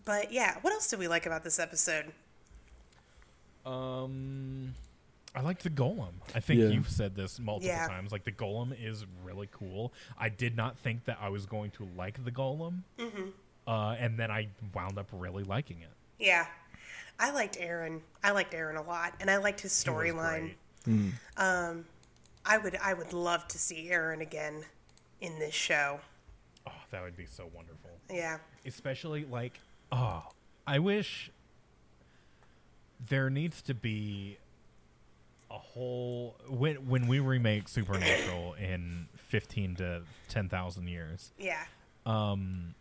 but 0.05 0.31
yeah, 0.31 0.57
what 0.61 0.73
else 0.73 0.89
did 0.89 0.99
we 0.99 1.07
like 1.07 1.25
about 1.25 1.43
this 1.43 1.59
episode? 1.59 2.11
Um, 3.65 4.73
I 5.35 5.41
liked 5.41 5.63
the 5.63 5.69
golem. 5.69 6.13
I 6.35 6.39
think 6.39 6.59
Yeah. 6.59 6.67
you've 6.67 6.89
said 6.89 7.15
this 7.15 7.39
multiple 7.39 7.67
Yeah. 7.73 7.87
times. 7.87 8.11
Like 8.11 8.23
the 8.25 8.31
golem 8.31 8.73
is 8.77 9.05
really 9.23 9.47
cool. 9.51 9.93
I 10.17 10.29
did 10.29 10.55
not 10.55 10.77
think 10.77 11.05
that 11.05 11.17
I 11.21 11.29
was 11.29 11.45
going 11.45 11.71
to 11.71 11.87
like 11.95 12.23
the 12.23 12.31
golem, 12.31 12.81
mm-hmm. 12.99 13.29
uh, 13.67 13.93
and 13.93 14.19
then 14.19 14.29
I 14.29 14.49
wound 14.73 14.97
up 14.97 15.07
really 15.11 15.43
liking 15.43 15.81
it. 15.81 15.91
Yeah. 16.19 16.47
I 17.19 17.31
liked 17.31 17.57
Aaron. 17.59 18.01
I 18.23 18.31
liked 18.31 18.53
Aaron 18.53 18.77
a 18.77 18.81
lot 18.81 19.13
and 19.19 19.29
I 19.29 19.37
liked 19.37 19.61
his 19.61 19.83
He 19.83 19.89
was 19.89 19.97
storyline. 19.97 20.53
Mm-hmm. 20.87 21.09
Um, 21.37 21.85
I 22.45 22.57
would 22.57 22.77
I 22.83 22.93
would 22.93 23.13
love 23.13 23.47
to 23.49 23.57
see 23.57 23.89
Aaron 23.89 24.21
again 24.21 24.65
in 25.21 25.39
this 25.39 25.53
show. 25.53 25.99
Oh, 26.67 26.71
that 26.91 27.03
would 27.03 27.15
be 27.15 27.25
so 27.25 27.49
wonderful. 27.53 27.89
Yeah. 28.09 28.37
Especially 28.65 29.25
like, 29.25 29.59
oh, 29.91 30.23
I 30.67 30.79
wish 30.79 31.31
there 33.07 33.29
needs 33.29 33.61
to 33.63 33.73
be 33.73 34.37
a 35.49 35.57
whole 35.57 36.35
when 36.49 36.87
when 36.87 37.07
we 37.07 37.19
remake 37.19 37.67
Supernatural 37.67 38.53
in 38.59 39.07
fifteen 39.15 39.75
to 39.75 40.03
ten 40.29 40.49
thousand 40.49 40.87
years. 40.87 41.31
Yeah. 41.37 41.63
Um, 42.05 42.75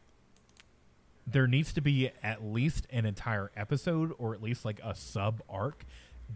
there 1.27 1.47
needs 1.47 1.73
to 1.75 1.81
be 1.81 2.11
at 2.23 2.45
least 2.45 2.87
an 2.91 3.07
entire 3.07 3.51
episode 3.57 4.13
or 4.19 4.35
at 4.35 4.43
least 4.43 4.65
like 4.65 4.81
a 4.83 4.95
sub 4.95 5.41
arc 5.49 5.85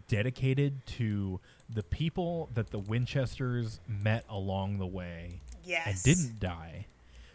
dedicated 0.07 0.85
to 0.85 1.39
the 1.69 1.83
people 1.83 2.49
that 2.53 2.69
the 2.69 2.79
Winchesters 2.79 3.79
met 3.87 4.23
along 4.29 4.77
the 4.77 4.85
way 4.87 5.41
Yes. 5.63 5.87
and 5.87 6.03
didn't 6.03 6.39
die. 6.39 6.85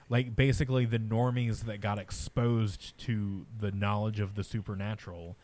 Like 0.09 0.34
basically 0.36 0.84
the 0.84 0.98
normies 0.98 1.64
that 1.64 1.80
got 1.80 1.98
exposed 1.98 2.96
to 2.98 3.46
the 3.59 3.70
knowledge 3.72 4.20
of 4.20 4.34
the 4.34 4.44
supernatural 4.44 5.36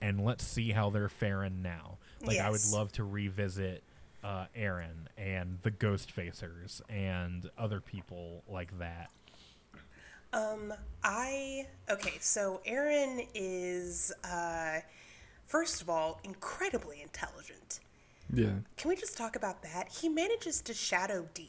and 0.00 0.24
let's 0.24 0.44
see 0.44 0.70
how 0.72 0.90
they're 0.90 1.08
faring 1.08 1.62
now. 1.62 1.98
Like 2.22 2.38
I 2.38 2.50
would 2.50 2.64
love 2.70 2.92
to 2.92 3.04
revisit 3.04 3.82
uh, 4.22 4.46
Aaron 4.54 5.08
and 5.16 5.58
the 5.62 5.70
Ghost 5.70 6.14
Facers 6.14 6.80
and 6.90 7.48
other 7.56 7.80
people 7.80 8.42
like 8.48 8.78
that. 8.78 9.10
I 11.02 11.66
okay, 11.90 12.14
so 12.20 12.60
Aaron 12.66 13.22
is 13.34 14.12
uh 14.24 14.80
first 15.46 15.82
of 15.82 15.88
all 15.88 16.20
incredibly 16.24 17.02
intelligent. 17.02 17.80
Yeah. 18.32 18.52
Can 18.76 18.88
we 18.88 18.96
just 18.96 19.16
talk 19.16 19.36
about 19.36 19.62
that? 19.62 19.88
He 19.88 20.08
manages 20.08 20.60
to 20.62 20.74
shadow 20.74 21.28
Dean. 21.34 21.48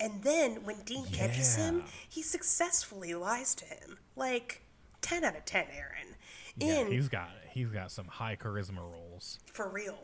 And 0.00 0.22
then 0.22 0.64
when 0.64 0.80
Dean 0.86 1.04
catches 1.12 1.56
him, 1.56 1.84
he 2.08 2.22
successfully 2.22 3.14
lies 3.14 3.54
to 3.56 3.66
him. 3.66 3.98
Like 4.16 4.62
10 5.02 5.24
out 5.24 5.36
of 5.36 5.44
10, 5.44 5.66
Aaron. 5.76 6.16
Yeah, 6.56 6.84
he's 6.84 7.08
got 7.08 7.30
he's 7.50 7.68
got 7.68 7.90
some 7.92 8.06
high 8.06 8.36
charisma 8.36 8.78
rolls. 8.78 9.38
for 9.52 9.68
real. 9.68 9.98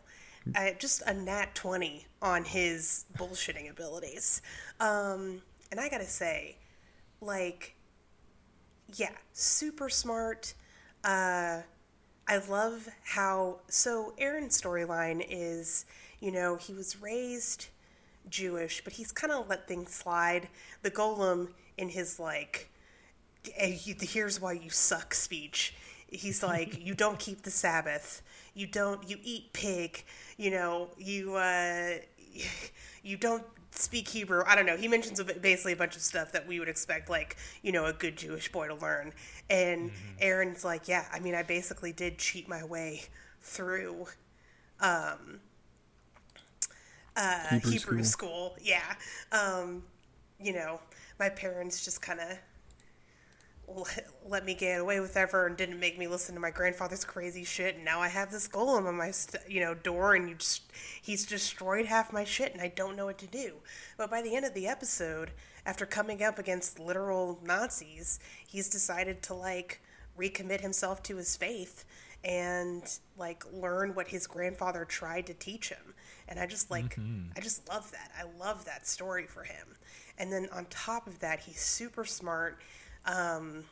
Uh, 0.54 0.70
just 0.78 1.02
a 1.07 1.12
nat 1.14 1.54
20 1.54 2.07
on 2.22 2.44
his 2.44 3.04
bullshitting 3.18 3.68
abilities. 3.68 4.42
Um, 4.78 5.42
and 5.72 5.80
I 5.80 5.88
gotta 5.88 6.07
say, 6.07 6.57
like, 7.20 7.74
yeah, 8.95 9.12
super 9.32 9.89
smart. 9.89 10.55
Uh, 11.05 11.62
I 12.28 12.39
love 12.49 12.89
how. 13.05 13.61
So, 13.68 14.14
Aaron's 14.18 14.61
storyline 14.61 15.24
is, 15.28 15.87
you 16.20 16.32
know, 16.32 16.57
he 16.57 16.72
was 16.74 17.01
raised 17.01 17.68
Jewish, 18.28 18.82
but 18.84 18.95
he's 18.95 19.12
kind 19.12 19.32
of 19.32 19.49
let 19.49 19.68
things 19.68 19.95
slide. 19.95 20.49
The 20.82 20.91
golem 20.91 21.51
in 21.78 21.91
his, 21.91 22.18
like, 22.20 22.70
"Eh, 23.57 23.78
here's 24.01 24.41
why 24.41 24.53
you 24.53 24.70
suck 24.70 25.14
speech. 25.14 25.74
He's 26.09 26.43
like, 26.45 26.84
you 26.84 26.95
don't 26.95 27.18
keep 27.18 27.43
the 27.43 27.51
Sabbath. 27.51 28.22
You 28.55 28.66
don't. 28.66 29.09
You 29.09 29.18
eat 29.22 29.53
pig. 29.53 30.05
You 30.37 30.51
know. 30.51 30.91
You 30.99 31.37
uh, 31.37 31.99
you 33.03 33.16
don't 33.16 33.45
speak 33.79 34.09
Hebrew. 34.09 34.43
I 34.47 34.55
don't 34.55 34.66
know. 34.66 34.77
He 34.77 34.89
mentions 34.89 35.22
basically 35.22 35.72
a 35.72 35.77
bunch 35.77 35.97
of 35.97 36.03
stuff 36.03 36.33
that 36.33 36.47
we 36.47 36.59
would 36.59 36.68
expect, 36.68 37.09
like 37.11 37.37
you 37.62 37.72
know, 37.72 37.87
a 37.87 37.93
good 37.93 38.16
Jewish 38.16 38.51
boy 38.51 38.68
to 38.68 38.74
learn. 38.74 39.12
And 39.51 39.91
Aaron's 40.20 40.64
like, 40.64 40.89
yeah. 40.89 41.07
I 41.12 41.20
mean, 41.20 41.35
I 41.35 41.43
basically 41.43 41.93
did 41.93 42.18
cheat 42.18 42.49
my 42.49 42.64
way 42.64 43.03
through 43.43 44.07
um, 44.81 45.41
uh, 47.16 47.49
Hebrew 47.49 47.70
Hebrew, 47.72 48.05
school. 48.05 48.05
school. 48.05 48.57
Yeah. 48.62 48.95
Um, 49.33 49.83
you 50.41 50.53
know, 50.53 50.81
my 51.18 51.29
parents 51.29 51.85
just 51.85 52.03
kind 52.03 52.20
of 52.20 52.39
let, 53.69 54.07
let 54.27 54.45
me 54.45 54.55
get 54.55 54.81
away 54.81 55.01
with 55.01 55.17
ever 55.17 55.47
and 55.47 55.57
didn't 55.57 55.81
make 55.81 55.99
me 55.99 56.07
listen 56.07 56.35
to 56.35 56.41
my 56.41 56.51
grandfather's 56.51 57.05
crazy 57.05 57.45
shit. 57.45 57.77
And 57.77 57.85
now 57.85 58.01
I 58.01 58.09
have 58.09 58.31
this 58.31 58.49
golem 58.49 58.87
on 58.87 58.97
my, 58.97 59.12
you 59.49 59.61
know, 59.61 59.75
door, 59.75 60.14
and 60.14 60.29
you 60.29 60.37
just 60.37 60.62
he's 61.03 61.27
destroyed 61.27 61.87
half 61.87 62.12
my 62.12 62.25
shit, 62.25 62.53
and 62.53 62.62
I 62.62 62.69
don't 62.69 62.97
know 62.97 63.07
what 63.07 63.19
to 63.19 63.27
do. 63.27 63.55
But 63.97 64.11
by 64.11 64.23
the 64.23 64.35
end 64.37 64.45
of 64.45 64.55
the 64.55 64.69
episode, 64.69 65.33
after 65.64 65.85
coming 65.85 66.23
up 66.23 66.39
against 66.39 66.79
literal 66.79 67.39
Nazis, 67.43 68.21
he's 68.47 68.69
decided 68.69 69.23
to 69.25 69.35
like 69.35 69.81
recommit 70.19 70.61
himself 70.61 71.03
to 71.05 71.17
his 71.17 71.37
faith 71.37 71.85
and 72.25 72.99
like 73.17 73.45
learn 73.53 73.95
what 73.95 74.09
his 74.09 74.27
grandfather 74.27 74.85
tried 74.85 75.27
to 75.27 75.35
teach 75.35 75.69
him. 75.69 75.95
And 76.29 76.41
I 76.41 76.47
just 76.47 76.71
like 76.71 76.97
mm-hmm. 76.97 77.31
I 77.37 77.41
just 77.41 77.69
love 77.69 77.91
that. 77.93 78.11
I 78.19 78.25
love 78.39 78.64
that 78.64 78.87
story 78.87 79.27
for 79.27 79.45
him. 79.45 79.77
And 80.19 80.33
then 80.33 80.49
on 80.53 80.67
top 80.67 81.07
of 81.07 81.19
that, 81.21 81.41
he's 81.41 81.61
super 81.61 82.05
smart. 82.05 82.59
Um, 83.07 83.64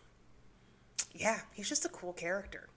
yeah, 1.13 1.41
he's 1.53 1.69
just 1.69 1.85
a 1.85 1.89
cool 1.89 2.13
character. 2.13 2.69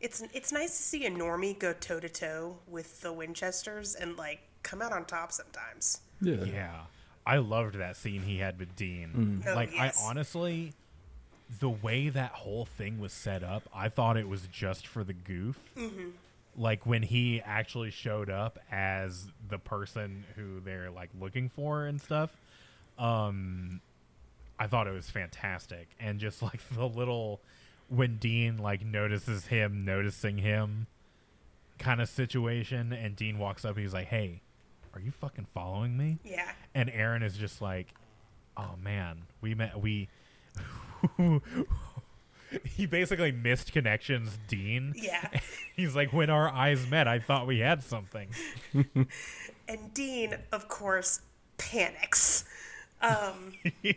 It's 0.00 0.22
it's 0.32 0.52
nice 0.52 0.76
to 0.76 0.82
see 0.82 1.06
a 1.06 1.10
normie 1.10 1.58
go 1.58 1.72
toe 1.72 2.00
to 2.00 2.08
toe 2.08 2.56
with 2.68 3.00
the 3.00 3.12
Winchesters 3.12 3.94
and 3.94 4.16
like 4.16 4.40
come 4.62 4.80
out 4.80 4.92
on 4.92 5.04
top 5.04 5.32
sometimes. 5.32 6.00
Yeah. 6.20 6.44
Yeah. 6.44 6.80
I 7.26 7.38
loved 7.38 7.74
that 7.74 7.96
scene 7.96 8.22
he 8.22 8.38
had 8.38 8.58
with 8.58 8.74
Dean. 8.76 9.42
Oh, 9.46 9.54
like 9.54 9.74
yes. 9.74 10.00
I 10.02 10.08
honestly 10.08 10.72
the 11.60 11.70
way 11.70 12.10
that 12.10 12.32
whole 12.32 12.66
thing 12.66 13.00
was 13.00 13.12
set 13.12 13.42
up, 13.42 13.62
I 13.74 13.88
thought 13.88 14.16
it 14.16 14.28
was 14.28 14.46
just 14.52 14.86
for 14.86 15.02
the 15.02 15.14
goof. 15.14 15.58
Mm-hmm. 15.76 16.10
Like 16.56 16.86
when 16.86 17.02
he 17.02 17.40
actually 17.44 17.90
showed 17.90 18.30
up 18.30 18.58
as 18.70 19.28
the 19.48 19.58
person 19.58 20.24
who 20.36 20.60
they're 20.60 20.90
like 20.90 21.10
looking 21.18 21.48
for 21.48 21.86
and 21.86 22.00
stuff. 22.00 22.30
Um 22.98 23.80
I 24.58 24.66
thought 24.66 24.86
it 24.86 24.92
was 24.92 25.08
fantastic 25.10 25.88
and 26.00 26.18
just 26.18 26.42
like 26.42 26.60
the 26.72 26.86
little 26.86 27.40
when 27.88 28.18
Dean 28.18 28.58
like 28.58 28.84
notices 28.84 29.46
him 29.46 29.84
noticing 29.84 30.38
him 30.38 30.86
kind 31.78 32.00
of 32.00 32.08
situation 32.08 32.92
and 32.92 33.14
Dean 33.16 33.38
walks 33.38 33.64
up 33.64 33.78
he's 33.78 33.94
like, 33.94 34.08
"Hey, 34.08 34.42
are 34.94 35.00
you 35.00 35.10
fucking 35.10 35.46
following 35.54 35.96
me?" 35.96 36.18
Yeah. 36.24 36.50
And 36.74 36.90
Aaron 36.90 37.22
is 37.22 37.36
just 37.36 37.62
like, 37.62 37.94
"Oh 38.56 38.74
man, 38.82 39.22
we 39.40 39.54
met 39.54 39.80
we." 39.80 40.08
he 42.64 42.86
basically 42.86 43.32
missed 43.32 43.72
connections, 43.72 44.38
Dean. 44.48 44.94
Yeah. 44.96 45.28
He's 45.76 45.94
like, 45.94 46.12
when 46.12 46.30
our 46.30 46.48
eyes 46.48 46.88
met, 46.88 47.06
I 47.06 47.18
thought 47.18 47.46
we 47.46 47.60
had 47.60 47.82
something. 47.82 48.28
And 48.74 49.92
Dean, 49.94 50.36
of 50.50 50.68
course, 50.68 51.20
panics. 51.58 52.44
Um, 53.00 53.52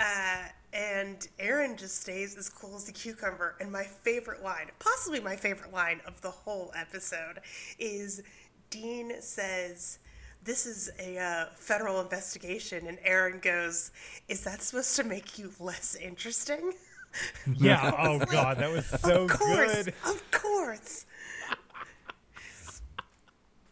uh, 0.00 0.44
and 0.72 1.26
Aaron 1.38 1.76
just 1.76 2.00
stays 2.00 2.36
as 2.36 2.48
cool 2.48 2.76
as 2.76 2.88
a 2.88 2.92
cucumber. 2.92 3.56
And 3.60 3.72
my 3.72 3.84
favorite 3.84 4.42
line, 4.42 4.70
possibly 4.78 5.20
my 5.20 5.36
favorite 5.36 5.72
line 5.72 6.00
of 6.06 6.20
the 6.20 6.30
whole 6.30 6.72
episode, 6.76 7.40
is 7.78 8.22
Dean 8.70 9.20
says, 9.20 9.98
This 10.44 10.66
is 10.66 10.90
a 11.00 11.18
uh, 11.18 11.46
federal 11.56 12.00
investigation. 12.00 12.86
And 12.86 12.98
Aaron 13.04 13.40
goes, 13.40 13.90
Is 14.28 14.44
that 14.44 14.62
supposed 14.62 14.94
to 14.96 15.04
make 15.04 15.38
you 15.38 15.50
less 15.58 15.96
interesting? 15.96 16.72
Yeah. 17.56 17.90
Oh 17.98 18.18
god, 18.20 18.58
that 18.58 18.70
was 18.70 18.86
so 18.86 19.24
of 19.24 19.30
course, 19.30 19.84
good. 19.84 19.94
Of 20.06 20.30
course. 20.30 21.06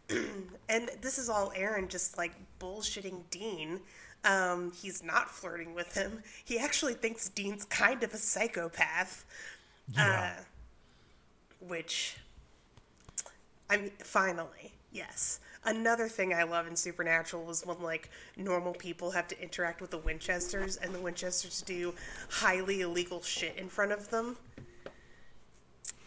and 0.69 0.91
this 1.01 1.19
is 1.19 1.29
all 1.29 1.53
Aaron 1.55 1.89
just 1.89 2.17
like 2.17 2.33
bullshitting 2.61 3.23
Dean. 3.31 3.81
Um, 4.25 4.73
he's 4.73 5.03
not 5.03 5.31
flirting 5.31 5.75
with 5.75 5.95
him. 5.95 6.23
He 6.45 6.59
actually 6.59 6.95
thinks 6.95 7.29
Dean's 7.29 7.65
kind 7.65 8.03
of 8.03 8.13
a 8.13 8.19
psychopath. 8.19 9.25
Yeah. 9.95 10.35
Uh, 10.39 10.43
which, 11.67 12.17
I 13.71 13.77
mean, 13.79 13.91
finally, 13.99 14.73
yes. 14.93 15.41
Another 15.65 16.09
thing 16.09 16.33
I 16.33 16.45
love 16.45 16.67
in 16.67 16.77
Supernatural 16.77 17.51
is 17.51 17.67
when 17.67 17.83
like 17.83 18.11
normal 18.37 18.73
people 18.73 19.11
have 19.11 19.29
to 19.29 19.43
interact 19.43 19.81
with 19.81 19.91
the 19.91 19.99
Winchesters, 19.99 20.77
and 20.77 20.95
the 20.95 21.01
Winchesters 21.01 21.63
do 21.63 21.95
highly 22.31 22.81
illegal 22.81 23.23
shit 23.23 23.57
in 23.57 23.69
front 23.69 23.93
of 23.93 24.09
them, 24.11 24.37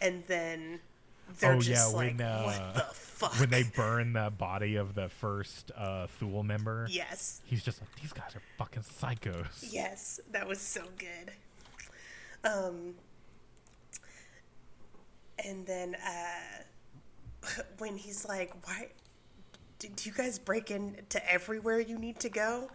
and 0.00 0.24
then 0.26 0.80
they're 1.40 1.54
Oh, 1.54 1.60
just 1.60 1.68
yeah, 1.70 1.84
like, 1.96 2.18
when, 2.18 2.20
uh, 2.20 2.42
"What 2.42 2.74
the 2.74 2.94
fuck?" 2.94 3.40
when 3.40 3.50
they 3.50 3.62
burn 3.62 4.12
the 4.12 4.32
body 4.36 4.76
of 4.76 4.94
the 4.94 5.08
first 5.08 5.70
uh, 5.76 6.06
Thule 6.18 6.42
member, 6.42 6.86
yes, 6.90 7.40
he's 7.44 7.62
just 7.64 7.80
like, 7.80 7.90
these 8.00 8.12
guys 8.12 8.34
are 8.34 8.42
fucking 8.58 8.82
psychos. 8.82 9.68
yes, 9.72 10.20
that 10.32 10.46
was 10.48 10.60
so 10.60 10.82
good. 10.98 11.32
Um, 12.44 12.94
and 15.44 15.66
then 15.66 15.94
uh, 15.96 17.52
when 17.78 17.96
he's 17.96 18.26
like, 18.26 18.52
"Why 18.66 18.88
did 19.78 20.04
you 20.06 20.12
guys 20.12 20.38
break 20.38 20.70
into 20.70 21.32
everywhere 21.32 21.80
you 21.80 21.98
need 21.98 22.18
to 22.20 22.28
go?" 22.28 22.70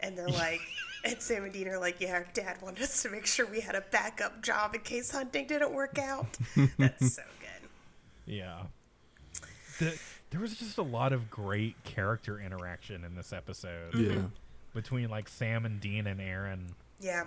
And 0.00 0.18
they're 0.18 0.28
like, 0.44 0.60
and 1.04 1.20
Sam 1.20 1.44
and 1.44 1.52
Dean 1.52 1.68
are 1.68 1.78
like, 1.78 2.00
"Yeah, 2.00 2.14
our 2.14 2.26
dad 2.34 2.60
wanted 2.62 2.82
us 2.82 3.02
to 3.02 3.10
make 3.10 3.26
sure 3.26 3.46
we 3.46 3.60
had 3.60 3.74
a 3.76 3.82
backup 3.92 4.42
job 4.42 4.74
in 4.74 4.80
case 4.80 5.10
hunting 5.10 5.46
didn't 5.46 5.72
work 5.72 5.98
out." 5.98 6.36
That's 6.78 7.14
so. 7.14 7.22
Yeah. 8.26 8.62
The, 9.78 9.98
there 10.30 10.40
was 10.40 10.56
just 10.56 10.78
a 10.78 10.82
lot 10.82 11.12
of 11.12 11.30
great 11.30 11.82
character 11.84 12.40
interaction 12.40 13.04
in 13.04 13.14
this 13.14 13.32
episode 13.32 13.94
Yeah. 13.94 14.08
Mm-hmm. 14.08 14.26
between 14.74 15.08
like 15.10 15.28
Sam 15.28 15.66
and 15.66 15.80
Dean 15.80 16.06
and 16.06 16.20
Aaron. 16.20 16.74
Yeah. 17.00 17.24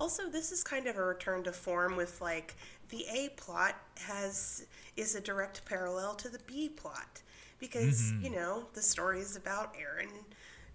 Also, 0.00 0.28
this 0.28 0.52
is 0.52 0.64
kind 0.64 0.86
of 0.86 0.96
a 0.96 1.04
return 1.04 1.42
to 1.44 1.52
form 1.52 1.96
with 1.96 2.20
like 2.20 2.56
the 2.88 3.04
A 3.12 3.30
plot 3.36 3.76
has 3.98 4.66
is 4.96 5.14
a 5.14 5.20
direct 5.20 5.64
parallel 5.64 6.14
to 6.14 6.28
the 6.28 6.38
B 6.46 6.68
plot 6.68 7.22
because 7.58 8.12
mm-hmm. 8.12 8.24
you 8.24 8.30
know 8.30 8.64
the 8.74 8.82
story 8.82 9.20
is 9.20 9.36
about 9.36 9.74
Aaron 9.80 10.10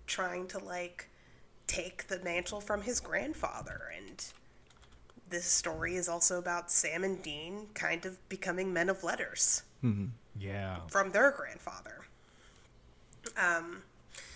trying 0.08 0.48
to 0.48 0.60
like 0.60 1.10
take 1.68 2.08
the 2.08 2.20
mantle 2.20 2.62
from 2.62 2.82
his 2.82 3.00
grandfather 3.00 3.91
and 3.95 4.26
this 5.30 5.45
story 5.45 5.95
is 5.95 6.07
also 6.07 6.38
about 6.39 6.71
Sam 6.71 7.03
and 7.03 7.21
Dean 7.21 7.67
kind 7.73 8.05
of 8.05 8.28
becoming 8.30 8.71
men 8.73 8.89
of 8.89 9.03
letters 9.03 9.63
Yeah. 10.38 10.80
from 10.88 11.11
their 11.11 11.32
grandfather. 11.32 12.05
Um, 13.36 13.84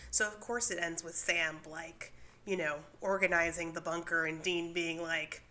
so 0.10 0.28
of 0.28 0.40
course 0.40 0.70
it 0.72 0.78
ends 0.82 1.04
with 1.04 1.16
Sam 1.16 1.60
like, 1.70 2.12
you 2.46 2.58
know, 2.58 2.80
organizing 3.00 3.74
the 3.74 3.82
bunker 3.82 4.26
and 4.26 4.42
Dean 4.44 4.74
being 4.74 5.02
like, 5.02 5.42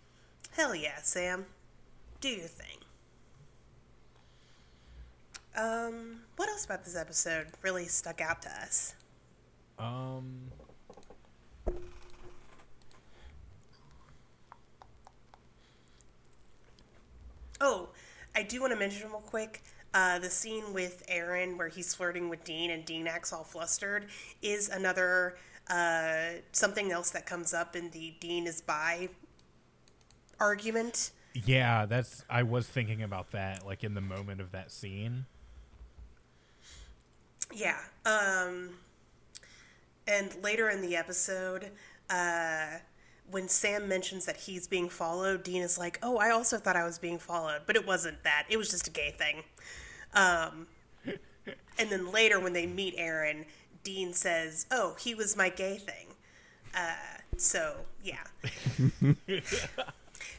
"Hell 0.52 0.74
yeah, 0.74 1.00
Sam, 1.02 1.46
do 2.20 2.28
your 2.28 2.48
thing." 2.48 2.78
Um, 5.56 6.20
what 6.36 6.48
else 6.48 6.64
about 6.64 6.84
this 6.84 6.96
episode 6.96 7.48
really 7.62 7.86
stuck 7.86 8.20
out 8.20 8.42
to 8.42 8.48
us? 8.50 8.94
Um. 9.78 10.50
Oh, 17.60 17.88
I 18.34 18.42
do 18.42 18.60
want 18.60 18.72
to 18.72 18.78
mention 18.78 19.08
real 19.08 19.20
quick. 19.20 19.62
Uh, 19.92 20.18
the 20.20 20.30
scene 20.30 20.72
with 20.72 21.02
Aaron 21.08 21.58
where 21.58 21.68
he's 21.68 21.94
flirting 21.94 22.28
with 22.28 22.44
Dean 22.44 22.70
and 22.70 22.84
Dean 22.84 23.08
acts 23.08 23.32
all 23.32 23.42
flustered 23.42 24.06
is 24.40 24.68
another 24.68 25.36
uh, 25.68 26.40
something 26.52 26.92
else 26.92 27.10
that 27.10 27.26
comes 27.26 27.52
up 27.52 27.74
in 27.74 27.90
the 27.90 28.14
Dean 28.20 28.46
is 28.46 28.60
bi 28.60 29.08
argument. 30.38 31.10
Yeah, 31.34 31.86
that's. 31.86 32.24
I 32.28 32.42
was 32.42 32.66
thinking 32.66 33.02
about 33.02 33.30
that, 33.32 33.64
like 33.64 33.84
in 33.84 33.94
the 33.94 34.00
moment 34.00 34.40
of 34.40 34.52
that 34.52 34.72
scene. 34.72 35.26
Yeah. 37.54 37.78
Um, 38.04 38.70
and 40.06 40.34
later 40.42 40.70
in 40.70 40.82
the 40.82 40.96
episode, 40.96 41.70
uh, 42.08 42.78
when 43.30 43.48
Sam 43.48 43.88
mentions 43.88 44.24
that 44.26 44.36
he's 44.36 44.66
being 44.66 44.88
followed, 44.88 45.42
Dean 45.42 45.62
is 45.62 45.78
like, 45.78 45.98
"Oh, 46.02 46.16
I 46.18 46.30
also 46.30 46.58
thought 46.58 46.76
I 46.76 46.84
was 46.84 46.98
being 46.98 47.18
followed, 47.18 47.62
but 47.66 47.76
it 47.76 47.86
wasn't 47.86 48.22
that. 48.24 48.46
It 48.48 48.56
was 48.56 48.70
just 48.70 48.86
a 48.88 48.90
gay 48.90 49.10
thing." 49.12 49.44
Um, 50.14 50.66
and 51.78 51.88
then 51.90 52.10
later, 52.10 52.40
when 52.40 52.52
they 52.52 52.66
meet 52.66 52.94
Aaron, 52.96 53.44
Dean 53.84 54.12
says, 54.12 54.66
"Oh, 54.70 54.96
he 54.98 55.14
was 55.14 55.36
my 55.36 55.48
gay 55.48 55.78
thing." 55.78 56.08
Uh, 56.74 56.94
so 57.36 57.76
yeah. 58.02 58.24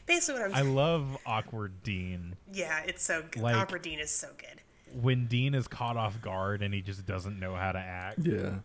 Basically, 0.06 0.40
what 0.40 0.50
I'm 0.50 0.54
I 0.54 0.62
love 0.62 1.16
awkward 1.26 1.82
Dean 1.82 2.36
yeah, 2.52 2.82
it's 2.86 3.02
so 3.02 3.22
good. 3.30 3.42
Like- 3.42 3.56
Awkward 3.56 3.82
Dean 3.82 3.98
is 3.98 4.10
so 4.10 4.28
good. 4.36 4.60
when 5.00 5.26
Dean 5.26 5.54
is 5.54 5.68
caught 5.68 5.96
off 5.96 6.20
guard 6.20 6.62
and 6.62 6.72
he 6.74 6.80
just 6.80 7.06
doesn't 7.06 7.38
know 7.38 7.54
how 7.54 7.72
to 7.72 7.78
act. 7.78 8.18
Yeah. 8.22 8.56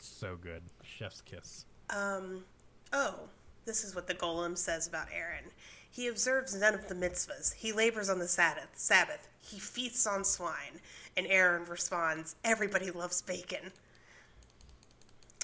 So 0.00 0.36
good, 0.36 0.62
chef's 0.82 1.20
kiss. 1.20 1.64
Um, 1.90 2.44
oh, 2.92 3.14
this 3.64 3.84
is 3.84 3.94
what 3.94 4.06
the 4.06 4.14
golem 4.14 4.56
says 4.56 4.86
about 4.86 5.08
Aaron. 5.14 5.44
He 5.90 6.08
observes 6.08 6.54
none 6.58 6.74
of 6.74 6.88
the 6.88 6.94
mitzvahs. 6.94 7.54
He 7.54 7.72
labors 7.72 8.08
on 8.08 8.18
the 8.18 8.26
Sabbath. 8.28 8.68
Sabbath. 8.74 9.28
He 9.40 9.58
feasts 9.58 10.06
on 10.06 10.24
swine. 10.24 10.80
And 11.16 11.26
Aaron 11.28 11.64
responds, 11.66 12.34
"Everybody 12.44 12.90
loves 12.90 13.22
bacon." 13.22 13.70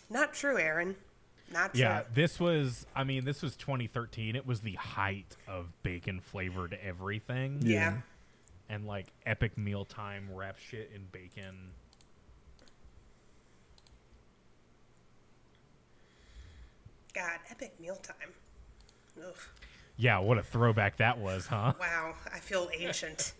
Not 0.08 0.34
true, 0.34 0.58
Aaron. 0.58 0.96
Not 1.52 1.72
true. 1.74 1.80
Yeah, 1.82 2.02
this 2.12 2.40
was. 2.40 2.86
I 2.94 3.04
mean, 3.04 3.24
this 3.24 3.42
was 3.42 3.54
2013. 3.56 4.34
It 4.36 4.46
was 4.46 4.60
the 4.60 4.74
height 4.74 5.36
of 5.46 5.66
bacon 5.82 6.20
flavored 6.20 6.76
everything, 6.82 7.60
Yeah. 7.62 7.98
and 8.68 8.86
like 8.86 9.06
epic 9.26 9.56
mealtime 9.56 10.28
wrap 10.32 10.58
shit 10.58 10.90
in 10.94 11.06
bacon. 11.12 11.70
God, 17.20 17.38
epic 17.50 17.74
mealtime. 17.78 18.32
Ugh. 19.18 19.34
Yeah, 19.98 20.20
what 20.20 20.38
a 20.38 20.42
throwback 20.42 20.96
that 20.96 21.18
was, 21.18 21.46
huh? 21.46 21.74
Wow, 21.80 22.14
I 22.32 22.38
feel 22.38 22.70
ancient. 22.74 23.34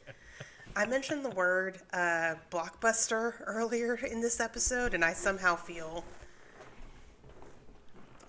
I 0.77 0.85
mentioned 0.85 1.25
the 1.25 1.31
word 1.31 1.79
uh, 1.95 2.35
blockbuster 2.51 3.37
earlier 3.47 3.95
in 3.95 4.21
this 4.21 4.39
episode, 4.39 4.93
and 4.93 5.03
I 5.03 5.15
somehow 5.15 5.57
feel 5.57 6.05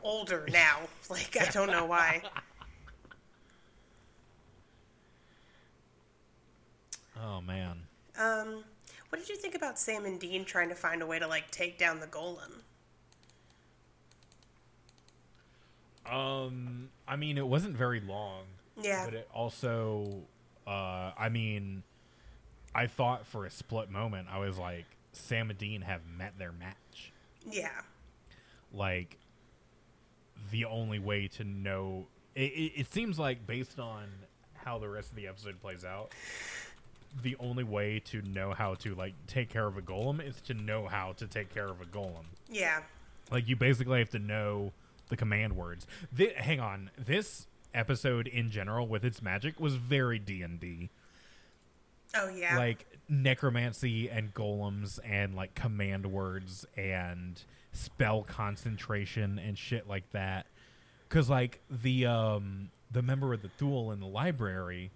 older 0.01 0.47
now. 0.51 0.79
Like, 1.09 1.35
I 1.39 1.49
don't 1.51 1.69
know 1.69 1.85
why. 1.85 2.21
Oh 7.23 7.39
man. 7.39 7.77
Um, 8.17 8.63
what 9.09 9.19
did 9.19 9.29
you 9.29 9.35
think 9.35 9.53
about 9.53 9.77
Sam 9.77 10.05
and 10.05 10.19
Dean 10.19 10.43
trying 10.43 10.69
to 10.69 10.75
find 10.75 11.03
a 11.03 11.05
way 11.05 11.19
to, 11.19 11.27
like, 11.27 11.51
take 11.51 11.77
down 11.77 11.99
the 11.99 12.07
golem? 12.07 12.60
Um, 16.09 16.89
I 17.07 17.15
mean, 17.15 17.37
it 17.37 17.47
wasn't 17.47 17.75
very 17.75 17.99
long. 17.99 18.43
Yeah. 18.81 19.05
But 19.05 19.13
it 19.13 19.29
also, 19.33 20.23
uh, 20.65 21.11
I 21.17 21.29
mean, 21.29 21.83
I 22.73 22.87
thought 22.87 23.27
for 23.27 23.45
a 23.45 23.49
split 23.49 23.89
moment, 23.89 24.27
I 24.31 24.39
was 24.39 24.57
like, 24.57 24.85
Sam 25.13 25.49
and 25.49 25.59
Dean 25.59 25.81
have 25.81 26.01
met 26.17 26.37
their 26.37 26.51
match. 26.51 27.11
Yeah. 27.49 27.69
Like, 28.73 29.17
the 30.51 30.65
only 30.65 30.99
way 30.99 31.27
to 31.29 31.43
know. 31.43 32.07
It, 32.35 32.51
it, 32.53 32.71
it 32.77 32.93
seems 32.93 33.19
like, 33.19 33.45
based 33.45 33.79
on 33.79 34.05
how 34.53 34.79
the 34.79 34.87
rest 34.87 35.09
of 35.09 35.15
the 35.15 35.27
episode 35.27 35.61
plays 35.61 35.83
out, 35.83 36.13
the 37.21 37.35
only 37.39 37.63
way 37.63 37.99
to 38.05 38.21
know 38.21 38.53
how 38.53 38.75
to, 38.75 38.95
like, 38.95 39.13
take 39.27 39.49
care 39.49 39.67
of 39.67 39.77
a 39.77 39.81
golem 39.81 40.25
is 40.25 40.39
to 40.41 40.53
know 40.53 40.87
how 40.87 41.11
to 41.13 41.27
take 41.27 41.53
care 41.53 41.65
of 41.65 41.81
a 41.81 41.85
golem. 41.85 42.25
Yeah. 42.49 42.81
Like 43.31 43.47
you 43.47 43.55
basically 43.55 43.99
have 43.99 44.09
to 44.09 44.19
know 44.19 44.73
the 45.11 45.17
command 45.17 45.55
words. 45.55 45.85
Thi- 46.15 46.33
hang 46.35 46.59
on, 46.59 46.89
this 46.97 47.45
episode 47.75 48.27
in 48.27 48.49
general 48.49 48.87
with 48.87 49.05
its 49.05 49.21
magic 49.21 49.59
was 49.59 49.75
very 49.75 50.17
D 50.17 50.41
and 50.41 50.59
D. 50.59 50.89
Oh, 52.15 52.29
yeah. 52.29 52.57
Like 52.57 52.85
necromancy 53.07 54.09
and 54.09 54.33
golems 54.33 54.99
and 55.05 55.35
like 55.35 55.53
command 55.53 56.07
words 56.11 56.65
and 56.75 57.39
spell 57.71 58.23
concentration 58.23 59.37
and 59.37 59.57
shit 59.57 59.87
like 59.87 60.09
that. 60.11 60.47
Cause 61.09 61.29
like 61.29 61.61
the 61.69 62.05
um 62.05 62.71
the 62.89 63.01
member 63.01 63.33
of 63.33 63.41
the 63.41 63.49
Thule 63.49 63.91
in 63.91 63.99
the 63.99 64.07
library 64.07 64.91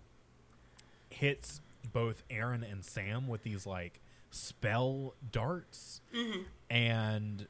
hits 1.09 1.61
both 1.93 2.23
Aaron 2.29 2.63
and 2.63 2.83
Sam 2.83 3.27
with 3.27 3.43
these 3.43 3.65
like 3.65 3.99
spell 4.31 5.13
darts 5.31 6.01
and 6.69 7.47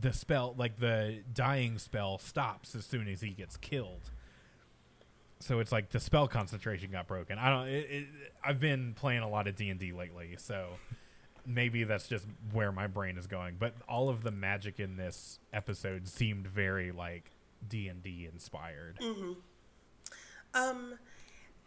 the 0.00 0.12
spell 0.12 0.54
like 0.58 0.78
the 0.78 1.22
dying 1.32 1.78
spell 1.78 2.18
stops 2.18 2.74
as 2.74 2.84
soon 2.84 3.08
as 3.08 3.20
he 3.20 3.30
gets 3.30 3.56
killed. 3.56 4.10
So 5.40 5.58
it's 5.58 5.72
like 5.72 5.90
the 5.90 6.00
spell 6.00 6.26
concentration 6.26 6.90
got 6.90 7.06
broken. 7.06 7.38
I 7.38 7.50
don't 7.50 7.68
it, 7.68 7.86
it, 7.90 8.06
i've 8.42 8.60
been 8.60 8.94
playing 8.94 9.22
a 9.22 9.28
lot 9.28 9.46
of 9.46 9.56
d&d 9.56 9.92
lately 9.92 10.36
so 10.38 10.68
maybe 11.46 11.84
that's 11.84 12.08
just 12.08 12.26
where 12.52 12.72
my 12.72 12.86
brain 12.86 13.18
is 13.18 13.26
going. 13.26 13.56
But 13.58 13.74
all 13.88 14.08
of 14.08 14.22
the 14.22 14.30
magic 14.30 14.80
in 14.80 14.96
this 14.96 15.38
episode 15.52 16.08
seemed 16.08 16.46
very 16.46 16.92
like 16.92 17.30
d&d 17.68 18.28
inspired. 18.32 18.98
Um, 20.54 20.94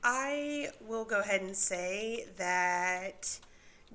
I 0.03 0.69
will 0.81 1.05
go 1.05 1.19
ahead 1.19 1.41
and 1.41 1.55
say 1.55 2.27
that 2.37 3.39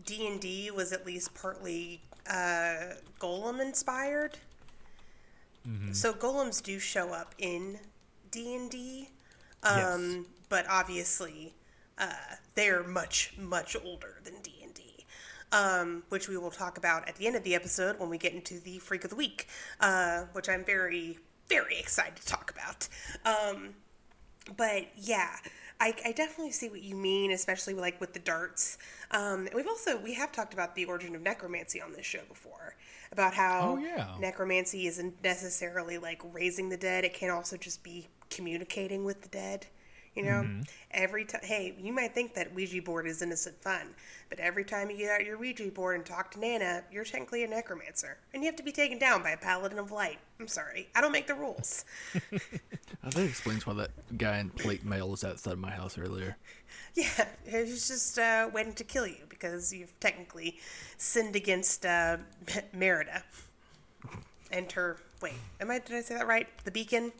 D 0.05 0.27
and 0.27 0.41
D 0.41 0.71
was 0.71 0.93
at 0.93 1.07
least 1.07 1.35
partly 1.35 2.03
uh, 2.29 2.95
Golem 3.21 3.61
inspired. 3.61 4.39
So 5.93 6.13
golems 6.13 6.63
do 6.63 6.79
show 6.79 7.11
up 7.11 7.35
in 7.39 7.79
D 8.31 8.57
and 8.57 8.69
D, 8.69 9.09
um, 9.63 10.27
but 10.49 10.67
obviously 10.69 11.55
uh, 11.99 12.13
they 12.55 12.69
are 12.69 12.83
much 12.83 13.35
much 13.39 13.77
older 13.85 14.17
than 14.25 14.35
D 14.43 14.55
and 14.65 14.75
D, 14.75 15.07
um, 15.53 16.03
which 16.09 16.29
we 16.29 16.37
will 16.37 16.51
talk 16.51 16.79
about 16.79 17.09
at 17.09 17.15
the 17.17 17.29
end 17.29 17.37
of 17.37 17.45
the 17.45 17.55
episode 17.55 18.01
when 18.01 18.09
we 18.09 18.19
get 18.19 18.33
into 18.33 18.59
the 18.59 18.79
freak 18.81 19.05
of 19.05 19.11
the 19.11 19.17
week, 19.17 19.47
uh, 19.81 20.23
which 20.33 20.49
I'm 20.49 20.65
very 20.65 21.19
very 21.49 21.79
excited 21.79 22.17
to 22.17 22.27
talk 22.27 22.51
about. 22.51 22.89
Um, 23.25 23.75
but 24.57 24.89
yeah 24.97 25.37
I, 25.83 25.95
I 26.05 26.13
definitely 26.13 26.53
see 26.53 26.69
what 26.69 26.83
you 26.83 26.95
mean 26.95 27.33
especially 27.33 27.75
like 27.75 28.01
with 28.01 28.13
the 28.13 28.21
darts. 28.21 28.79
Um, 29.11 29.49
we've 29.55 29.67
also 29.67 29.99
we 29.99 30.15
have 30.15 30.31
talked 30.33 30.55
about 30.55 30.75
the 30.75 30.85
origin 30.85 31.15
of 31.17 31.23
necromancy 31.23 31.81
on 31.83 31.93
this 31.93 32.07
show 32.07 32.23
before 32.29 32.77
about 33.11 33.35
how 33.35 33.73
Oh, 33.73 33.79
yeah. 33.79 34.07
necromancy 34.21 34.87
isn't 34.87 35.23
necessarily 35.23 35.99
like 35.99 36.23
raising 36.33 36.69
the 36.69 36.77
dead. 36.77 37.05
It 37.05 37.15
can 37.15 37.31
also 37.31 37.57
just 37.57 37.83
be 37.83 38.09
communicating 38.31 39.05
with 39.05 39.23
the 39.23 39.29
dead 39.29 39.67
you 40.15 40.23
know 40.23 40.47
every 40.91 41.25
time 41.25 41.41
hey 41.43 41.75
you 41.81 41.93
might 41.93 42.15
think 42.15 42.35
that 42.35 42.55
ouija 42.55 42.83
board 42.83 43.07
is 43.07 43.23
innocent 43.23 43.57
fun 43.63 43.89
but 44.29 44.39
every 44.39 44.65
time 44.65 44.91
you 44.91 44.97
get 44.97 45.11
out 45.11 45.25
your 45.25 45.39
ouija 45.39 45.71
board 45.71 45.97
and 45.97 46.05
talk 46.05 46.31
to 46.31 46.39
nana 46.39 46.83
you're 46.91 47.05
technically 47.05 47.45
a 47.45 47.49
necromancer 47.49 48.19
and 48.35 48.43
you 48.43 48.47
have 48.47 48.57
to 48.57 48.63
be 48.63 48.73
taken 48.73 48.99
down 48.99 49.23
by 49.23 49.31
a 49.31 49.37
paladin 49.37 49.79
of 49.79 49.91
light 49.91 50.19
i'm 50.39 50.49
sorry 50.49 50.89
i 50.95 51.01
don't 51.01 51.13
make 51.13 51.27
the 51.27 51.35
rules 51.35 51.85
I 53.05 53.11
think 53.11 53.31
explains 53.31 53.67
why 53.67 53.75
that 53.75 53.91
guy 54.17 54.39
in 54.39 54.51
plate 54.51 54.85
mail 54.85 55.11
was 55.11 55.25
outside 55.25 55.59
my 55.59 55.71
house 55.71 55.99
earlier. 55.99 56.37
Yeah, 56.95 57.27
he's 57.49 57.89
just 57.89 58.19
uh, 58.19 58.51
waiting 58.53 58.75
to 58.75 58.85
kill 58.85 59.07
you 59.07 59.25
because 59.31 59.73
you've 59.73 59.99
technically 59.99 60.59
sinned 60.99 61.37
against 61.37 61.87
uh, 61.87 62.19
Merida. 62.75 63.23
Enter. 64.51 64.99
Wait, 65.23 65.33
am 65.59 65.71
I? 65.71 65.79
Did 65.79 65.97
I 65.97 66.03
say 66.03 66.17
that 66.17 66.27
right? 66.27 66.49
The 66.65 66.71
beacon. 66.71 67.13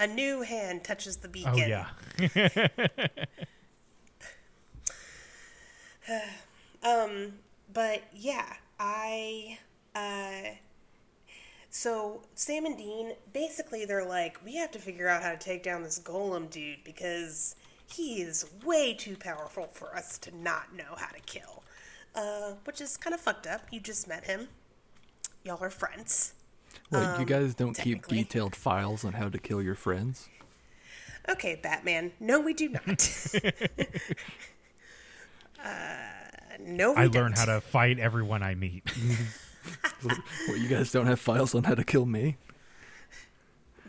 A 0.00 0.06
new 0.06 0.42
hand 0.42 0.82
touches 0.82 1.18
the 1.18 1.28
beacon. 1.28 1.52
Oh 1.54 1.56
yeah. 1.56 2.66
But 7.72 8.02
yeah, 8.14 8.54
I. 8.78 9.58
Uh, 9.94 10.54
so 11.70 12.22
Sam 12.34 12.66
and 12.66 12.76
Dean 12.76 13.12
basically 13.32 13.84
they're 13.84 14.06
like, 14.06 14.44
we 14.44 14.56
have 14.56 14.70
to 14.72 14.78
figure 14.78 15.08
out 15.08 15.22
how 15.22 15.30
to 15.30 15.38
take 15.38 15.62
down 15.62 15.82
this 15.82 15.98
golem 15.98 16.50
dude 16.50 16.84
because 16.84 17.56
he 17.86 18.22
is 18.22 18.46
way 18.64 18.94
too 18.94 19.16
powerful 19.16 19.68
for 19.72 19.94
us 19.96 20.18
to 20.18 20.36
not 20.36 20.74
know 20.74 20.94
how 20.96 21.08
to 21.08 21.20
kill. 21.20 21.62
Uh, 22.14 22.52
which 22.64 22.80
is 22.80 22.96
kind 22.96 23.14
of 23.14 23.20
fucked 23.20 23.46
up. 23.46 23.62
You 23.70 23.80
just 23.80 24.08
met 24.08 24.24
him. 24.24 24.48
Y'all 25.44 25.62
are 25.62 25.70
friends. 25.70 26.34
Wait, 26.90 27.18
you 27.20 27.24
guys 27.24 27.54
don't 27.54 27.74
keep 27.78 28.06
detailed 28.08 28.56
files 28.56 29.04
on 29.04 29.12
how 29.14 29.28
to 29.28 29.38
kill 29.38 29.62
your 29.62 29.74
friends? 29.76 30.28
Okay, 31.28 31.58
Batman. 31.62 32.12
No, 32.18 32.40
we 32.40 32.52
do 32.54 32.68
not. 32.70 33.34
uh, 35.64 35.68
no, 36.60 36.92
we 36.92 36.96
I 36.96 37.02
don't. 37.08 37.14
learn 37.14 37.32
how 37.32 37.44
to 37.46 37.60
fight 37.60 37.98
everyone 37.98 38.42
I 38.42 38.54
meet. 38.54 38.84
What, 40.02 40.58
you 40.58 40.68
guys 40.68 40.90
don't 40.90 41.06
have 41.06 41.20
files 41.20 41.54
on 41.54 41.64
how 41.64 41.74
to 41.74 41.84
kill 41.84 42.06
me? 42.06 42.38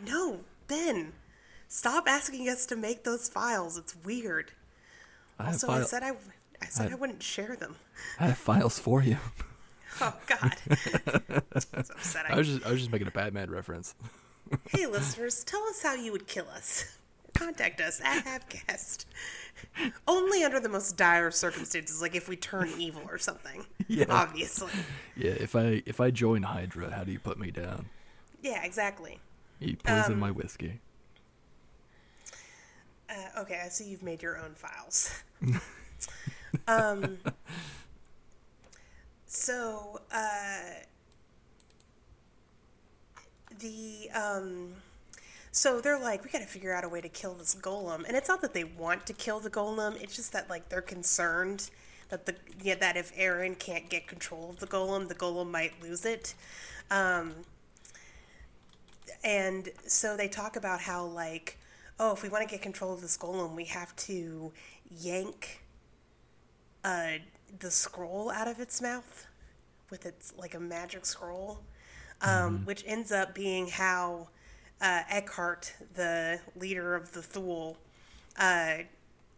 No, 0.06 0.40
Ben. 0.68 1.12
Stop 1.68 2.04
asking 2.06 2.46
us 2.50 2.66
to 2.66 2.76
make 2.76 3.04
those 3.04 3.30
files. 3.30 3.78
It's 3.78 3.96
weird. 4.04 4.52
I 5.38 5.46
Also, 5.46 5.68
file- 5.68 5.80
I 5.80 5.84
said 5.86 6.02
I, 6.02 6.10
I 6.60 6.66
said 6.68 6.90
I, 6.90 6.92
I- 6.92 6.98
wouldn't 6.98 7.22
share 7.22 7.56
them. 7.56 7.76
I 8.20 8.26
have 8.26 8.36
files 8.38 8.78
for 8.78 9.02
you. 9.02 9.16
Oh 10.00 10.14
God. 10.26 10.56
That's 11.50 11.90
upsetting. 11.90 12.32
I 12.32 12.36
was 12.36 12.48
just 12.48 12.66
I 12.66 12.70
was 12.70 12.80
just 12.80 12.92
making 12.92 13.08
a 13.08 13.12
Batman 13.12 13.50
reference. 13.50 13.94
Hey, 14.70 14.86
listeners, 14.86 15.44
tell 15.44 15.62
us 15.64 15.82
how 15.82 15.94
you 15.94 16.12
would 16.12 16.26
kill 16.26 16.46
us. 16.48 16.98
Contact 17.34 17.80
us 17.80 18.00
at 18.04 18.24
Havcast. 18.24 19.06
Only 20.06 20.44
under 20.44 20.60
the 20.60 20.68
most 20.68 20.96
dire 20.96 21.30
circumstances, 21.30 22.02
like 22.02 22.14
if 22.14 22.28
we 22.28 22.36
turn 22.36 22.70
evil 22.78 23.02
or 23.08 23.18
something. 23.18 23.64
Yeah. 23.88 24.06
Obviously. 24.08 24.70
Yeah, 25.16 25.32
if 25.32 25.54
I 25.54 25.82
if 25.84 26.00
I 26.00 26.10
join 26.10 26.42
Hydra, 26.44 26.90
how 26.94 27.04
do 27.04 27.12
you 27.12 27.18
put 27.18 27.38
me 27.38 27.50
down? 27.50 27.86
Yeah, 28.42 28.64
exactly. 28.64 29.18
You 29.60 29.76
poison 29.76 30.14
Um, 30.14 30.20
my 30.20 30.30
whiskey. 30.30 30.80
Uh, 33.10 33.40
okay, 33.40 33.60
I 33.64 33.68
see 33.68 33.84
you've 33.84 34.02
made 34.02 34.22
your 34.22 34.38
own 34.38 34.54
files. 34.54 35.22
um, 36.68 37.18
so, 39.32 40.00
uh, 40.12 40.60
the, 43.58 44.10
um, 44.14 44.74
so 45.50 45.80
they're 45.80 45.98
like, 45.98 46.24
we 46.24 46.30
gotta 46.30 46.44
figure 46.46 46.74
out 46.74 46.84
a 46.84 46.88
way 46.88 47.00
to 47.00 47.08
kill 47.08 47.34
this 47.34 47.54
golem. 47.54 48.06
And 48.06 48.16
it's 48.16 48.28
not 48.28 48.40
that 48.42 48.54
they 48.54 48.64
want 48.64 49.06
to 49.06 49.12
kill 49.12 49.40
the 49.40 49.50
golem, 49.50 50.00
it's 50.02 50.16
just 50.16 50.32
that, 50.32 50.50
like, 50.50 50.68
they're 50.68 50.82
concerned 50.82 51.70
that 52.08 52.26
the, 52.26 52.34
yeah, 52.62 52.74
that 52.76 52.96
if 52.96 53.12
Aaron 53.16 53.54
can't 53.54 53.88
get 53.88 54.06
control 54.06 54.50
of 54.50 54.60
the 54.60 54.66
golem, 54.66 55.08
the 55.08 55.14
golem 55.14 55.50
might 55.50 55.80
lose 55.82 56.04
it. 56.04 56.34
Um, 56.90 57.32
and 59.24 59.68
so 59.86 60.16
they 60.16 60.28
talk 60.28 60.56
about 60.56 60.80
how 60.80 61.04
like 61.04 61.58
oh 62.00 62.12
if 62.12 62.22
we 62.22 62.28
want 62.28 62.46
to 62.46 62.50
get 62.50 62.62
control 62.62 62.92
of 62.92 63.00
this 63.00 63.16
golem 63.16 63.54
we 63.54 63.64
have 63.64 63.94
to 63.96 64.52
yank 64.90 65.62
uh, 66.84 67.12
the 67.58 67.70
scroll 67.70 68.30
out 68.30 68.48
of 68.48 68.58
its 68.60 68.80
mouth 68.80 69.26
with 69.90 70.06
its 70.06 70.32
like 70.38 70.54
a 70.54 70.60
magic 70.60 71.04
scroll 71.06 71.60
um, 72.22 72.64
which 72.64 72.84
ends 72.86 73.10
up 73.12 73.34
being 73.34 73.66
how 73.68 74.28
uh, 74.80 75.02
eckhart 75.10 75.74
the 75.94 76.40
leader 76.56 76.94
of 76.94 77.12
the 77.12 77.22
thule 77.22 77.76
uh, 78.38 78.78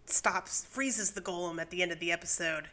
stops 0.07 0.65
freezes 0.70 1.11
the 1.12 1.20
golem 1.20 1.61
at 1.61 1.70
the 1.70 1.82
end 1.82 1.91
of 1.93 1.99
the 1.99 2.12
episode 2.12 2.69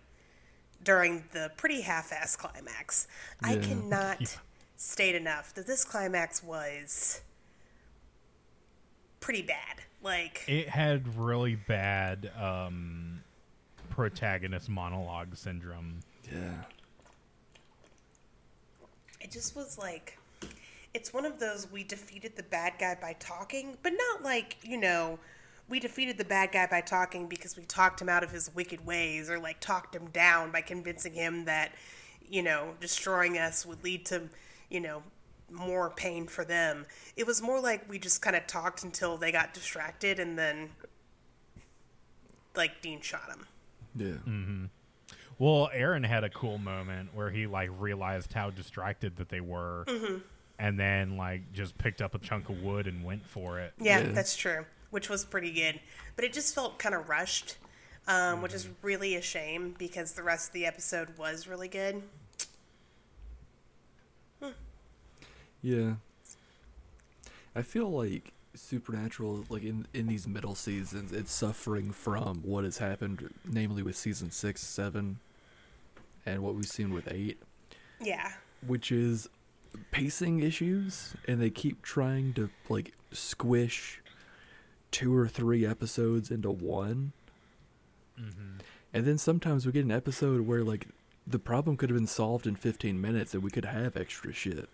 during 0.83 1.23
the 1.31 1.51
pretty 1.57 1.81
half-ass 1.81 2.35
climax 2.35 3.07
i 3.43 3.53
Yeah. 3.53 3.61
cannot 3.61 4.37
state 4.77 5.15
enough 5.15 5.53
that 5.53 5.65
this 5.67 5.83
climax 5.85 6.43
was 6.43 7.21
pretty 9.19 9.43
bad. 9.43 9.81
Like, 10.01 10.43
it 10.47 10.67
had 10.69 11.15
really 11.15 11.55
bad 11.55 12.31
um, 12.35 13.20
protagonist 13.91 14.69
monologue 14.69 15.35
syndrome. 15.35 15.99
Yeah. 16.31 16.63
it 19.23 19.31
just 19.31 19.55
was 19.55 19.77
like, 19.77 20.17
it's 20.93 21.13
one 21.13 21.25
of 21.25 21.39
those 21.39 21.71
we 21.71 21.83
defeated 21.83 22.35
the 22.35 22.43
bad 22.43 22.73
guy 22.79 22.97
by 22.99 23.13
talking, 23.19 23.77
but 23.83 23.93
not 23.93 24.23
like, 24.23 24.57
you 24.63 24.77
know, 24.77 25.19
we 25.69 25.79
defeated 25.79 26.17
the 26.17 26.25
bad 26.25 26.51
guy 26.51 26.67
by 26.67 26.81
talking 26.81 27.27
because 27.27 27.55
we 27.55 27.63
talked 27.63 28.01
him 28.01 28.09
out 28.09 28.23
of 28.23 28.31
his 28.31 28.53
wicked 28.53 28.85
ways 28.85 29.29
or 29.29 29.39
like 29.39 29.59
talked 29.59 29.95
him 29.95 30.07
down 30.07 30.51
by 30.51 30.61
convincing 30.61 31.13
him 31.13 31.45
that, 31.45 31.71
you 32.29 32.43
know, 32.43 32.73
destroying 32.81 33.37
us 33.37 33.65
would 33.65 33.81
lead 33.83 34.05
to, 34.07 34.23
you 34.69 34.81
know, 34.81 35.01
more 35.49 35.91
pain 35.91 36.27
for 36.27 36.43
them. 36.43 36.85
It 37.15 37.25
was 37.25 37.41
more 37.41 37.59
like 37.59 37.87
we 37.89 37.99
just 37.99 38.21
kind 38.21 38.35
of 38.35 38.47
talked 38.47 38.83
until 38.83 39.17
they 39.17 39.31
got 39.31 39.53
distracted 39.53 40.19
and 40.19 40.37
then, 40.37 40.69
like, 42.55 42.81
Dean 42.81 43.01
shot 43.01 43.29
him. 43.29 43.45
Yeah. 43.95 44.07
Mm-hmm. 44.27 44.65
Well, 45.39 45.69
Aaron 45.73 46.03
had 46.03 46.23
a 46.23 46.29
cool 46.29 46.57
moment 46.57 47.15
where 47.15 47.29
he 47.31 47.47
like 47.47 47.69
realized 47.79 48.31
how 48.33 48.49
distracted 48.51 49.17
that 49.17 49.29
they 49.29 49.41
were, 49.41 49.85
and 50.59 50.79
then 50.79 51.17
like 51.17 51.51
just 51.53 51.77
picked 51.77 52.01
up 52.01 52.13
a 52.13 52.19
chunk 52.19 52.49
of 52.49 52.61
wood 52.61 52.85
and 52.87 53.03
went 53.03 53.25
for 53.25 53.59
it. 53.59 53.73
Yeah, 53.79 53.99
Yeah. 54.01 54.11
that's 54.11 54.35
true. 54.35 54.65
Which 54.91 55.09
was 55.09 55.25
pretty 55.25 55.51
good, 55.51 55.79
but 56.15 56.25
it 56.25 56.33
just 56.33 56.53
felt 56.53 56.77
kind 56.77 56.93
of 56.93 57.09
rushed, 57.09 57.57
um, 58.07 58.41
which 58.41 58.53
is 58.53 58.67
really 58.81 59.15
a 59.15 59.21
shame 59.21 59.73
because 59.79 60.11
the 60.13 60.21
rest 60.23 60.49
of 60.49 60.53
the 60.53 60.65
episode 60.65 61.17
was 61.17 61.47
really 61.47 61.67
good. 61.69 62.03
Yeah. 65.63 65.93
I 67.55 67.61
feel 67.61 67.91
like 67.91 68.33
Supernatural, 68.53 69.45
like 69.49 69.63
in 69.63 69.87
in 69.93 70.07
these 70.07 70.27
middle 70.27 70.55
seasons, 70.55 71.11
it's 71.11 71.31
suffering 71.31 71.91
from 71.91 72.41
what 72.43 72.63
has 72.63 72.79
happened, 72.79 73.33
namely 73.45 73.83
with 73.83 73.95
season 73.95 74.31
six, 74.31 74.61
seven, 74.61 75.19
and 76.25 76.43
what 76.43 76.55
we've 76.55 76.65
seen 76.65 76.93
with 76.93 77.11
eight, 77.11 77.41
Yeah, 77.99 78.33
which 78.65 78.91
is 78.91 79.29
pacing 79.91 80.41
issues, 80.41 81.15
and 81.27 81.41
they 81.41 81.49
keep 81.49 81.81
trying 81.81 82.33
to 82.33 82.49
like 82.69 82.93
squish 83.11 84.01
two 84.91 85.15
or 85.15 85.27
three 85.27 85.65
episodes 85.65 86.29
into 86.29 86.51
one. 86.51 87.13
Mm-hmm. 88.19 88.57
And 88.93 89.05
then 89.05 89.17
sometimes 89.17 89.65
we 89.65 89.71
get 89.71 89.85
an 89.85 89.91
episode 89.91 90.41
where 90.41 90.63
like 90.63 90.87
the 91.25 91.39
problem 91.39 91.77
could 91.77 91.89
have 91.89 91.97
been 91.97 92.07
solved 92.07 92.45
in 92.45 92.55
15 92.55 92.99
minutes 92.99 93.33
and 93.33 93.41
we 93.41 93.49
could 93.49 93.65
have 93.65 93.95
extra 93.95 94.33
shit. 94.33 94.67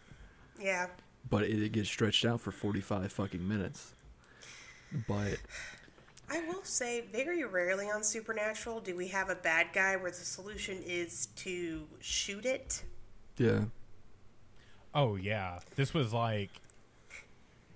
Yeah, 0.60 0.88
but 1.30 1.44
it, 1.44 1.62
it 1.62 1.72
gets 1.72 1.90
stretched 1.90 2.26
out 2.26 2.42
for 2.42 2.52
45 2.52 3.12
fucking 3.12 3.48
minutes. 3.48 3.94
But 5.08 5.38
I 6.30 6.42
will 6.48 6.64
say, 6.64 7.04
very 7.12 7.44
rarely 7.44 7.88
on 7.88 8.04
Supernatural 8.04 8.80
do 8.80 8.96
we 8.96 9.08
have 9.10 9.30
a 9.30 9.36
bad 9.36 9.68
guy 9.74 9.96
where 9.96 10.12
the 10.12 10.18
solution 10.18 10.82
is 10.86 11.28
to 11.38 11.88
shoot 12.00 12.46
it. 12.46 12.84
Yeah. 13.38 13.66
Oh 14.96 15.16
yeah, 15.16 15.60
this 15.76 15.94
was 15.94 16.14
like 16.14 16.50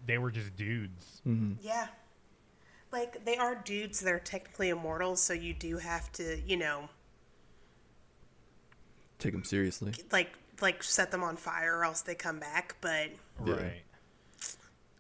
they 0.06 0.18
were 0.18 0.32
just 0.32 0.56
dudes. 0.56 1.22
Mm-hmm. 1.28 1.54
Yeah. 1.62 1.88
Like, 2.92 3.24
they 3.24 3.38
are 3.38 3.56
dudes 3.56 4.00
They're 4.00 4.20
technically 4.20 4.70
immortal, 4.70 5.16
so 5.16 5.34
you 5.34 5.54
do 5.54 5.78
have 5.78 6.12
to, 6.14 6.42
you 6.46 6.58
know, 6.58 6.90
Take 9.20 9.34
them 9.34 9.44
seriously. 9.44 9.94
like, 10.12 10.34
like 10.62 10.84
set 10.84 11.12
them 11.12 11.24
on 11.24 11.36
fire 11.38 11.78
or 11.78 11.86
else 11.86 12.02
they 12.02 12.16
come 12.16 12.40
back. 12.40 12.76
But 12.82 13.10
Right. 13.40 13.84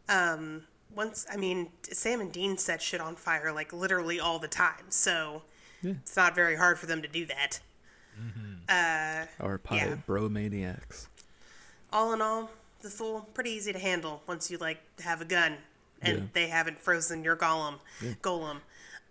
um, 0.09 0.63
once, 0.93 1.25
I 1.31 1.37
mean, 1.37 1.71
Sam 1.83 2.21
and 2.21 2.31
Dean 2.31 2.57
set 2.57 2.81
shit 2.81 2.99
on 3.01 3.15
fire 3.15 3.51
like 3.51 3.71
literally 3.73 4.19
all 4.19 4.39
the 4.39 4.47
time, 4.47 4.85
so 4.89 5.43
Yeah. 5.81 5.93
it's 6.01 6.15
not 6.15 6.35
very 6.35 6.55
hard 6.55 6.79
for 6.79 6.85
them 6.85 7.01
to 7.01 7.07
do 7.07 7.25
that. 7.27 7.59
Uh, 8.69 9.25
Our 9.43 9.57
pie 9.57 9.77
Yeah. 9.77 9.95
bro 9.95 10.29
maniacs. 10.29 11.07
all 11.93 12.13
in 12.13 12.21
all, 12.21 12.49
this 12.81 12.93
is 12.95 13.01
all 13.01 13.21
pretty 13.21 13.51
easy 13.51 13.73
to 13.73 13.79
handle 13.79 14.23
once 14.27 14.49
you 14.51 14.57
like 14.57 14.79
have 15.01 15.21
a 15.21 15.25
gun 15.25 15.57
and 16.01 16.17
Yeah. 16.17 16.23
they 16.33 16.47
haven't 16.47 16.79
frozen 16.79 17.23
your 17.23 17.35
golem. 17.35 17.79
Golem. 18.21 18.61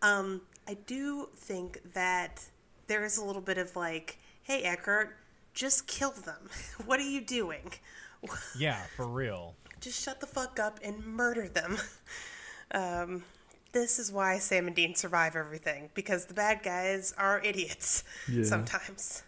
Um, 0.03 0.43
I 0.67 0.75
do 0.75 1.29
think 1.37 1.81
that 1.93 2.45
there 2.87 3.05
is 3.05 3.17
a 3.17 3.25
little 3.25 3.43
bit 3.43 3.59
of 3.59 3.75
like, 3.77 4.19
hey 4.43 4.63
Eckhart, 4.63 5.17
just 5.55 5.87
kill 5.87 6.13
them. 6.13 6.49
what 6.87 7.01
are 7.01 7.09
you 7.09 7.21
doing? 7.21 7.73
Yeah, 8.59 8.83
for 8.97 9.07
real. 9.07 9.55
Just 9.81 10.03
shut 10.03 10.21
the 10.21 10.27
fuck 10.27 10.59
up 10.61 10.79
and 10.85 11.05
murder 11.07 11.49
them. 11.49 11.79
Um, 12.73 13.25
this 13.73 13.99
is 13.99 14.13
why 14.13 14.39
Sam 14.39 14.69
and 14.69 14.77
Dean 14.77 14.95
survive 14.95 15.35
everything 15.35 15.91
because 15.95 16.27
the 16.27 16.35
bad 16.35 16.63
guys 16.63 17.13
are 17.19 17.41
idiots 17.43 18.05
Yeah. 18.29 18.45
sometimes. 18.45 19.25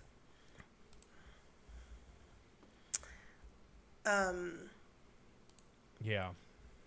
Um, 4.07 4.71
Yeah. 6.01 6.31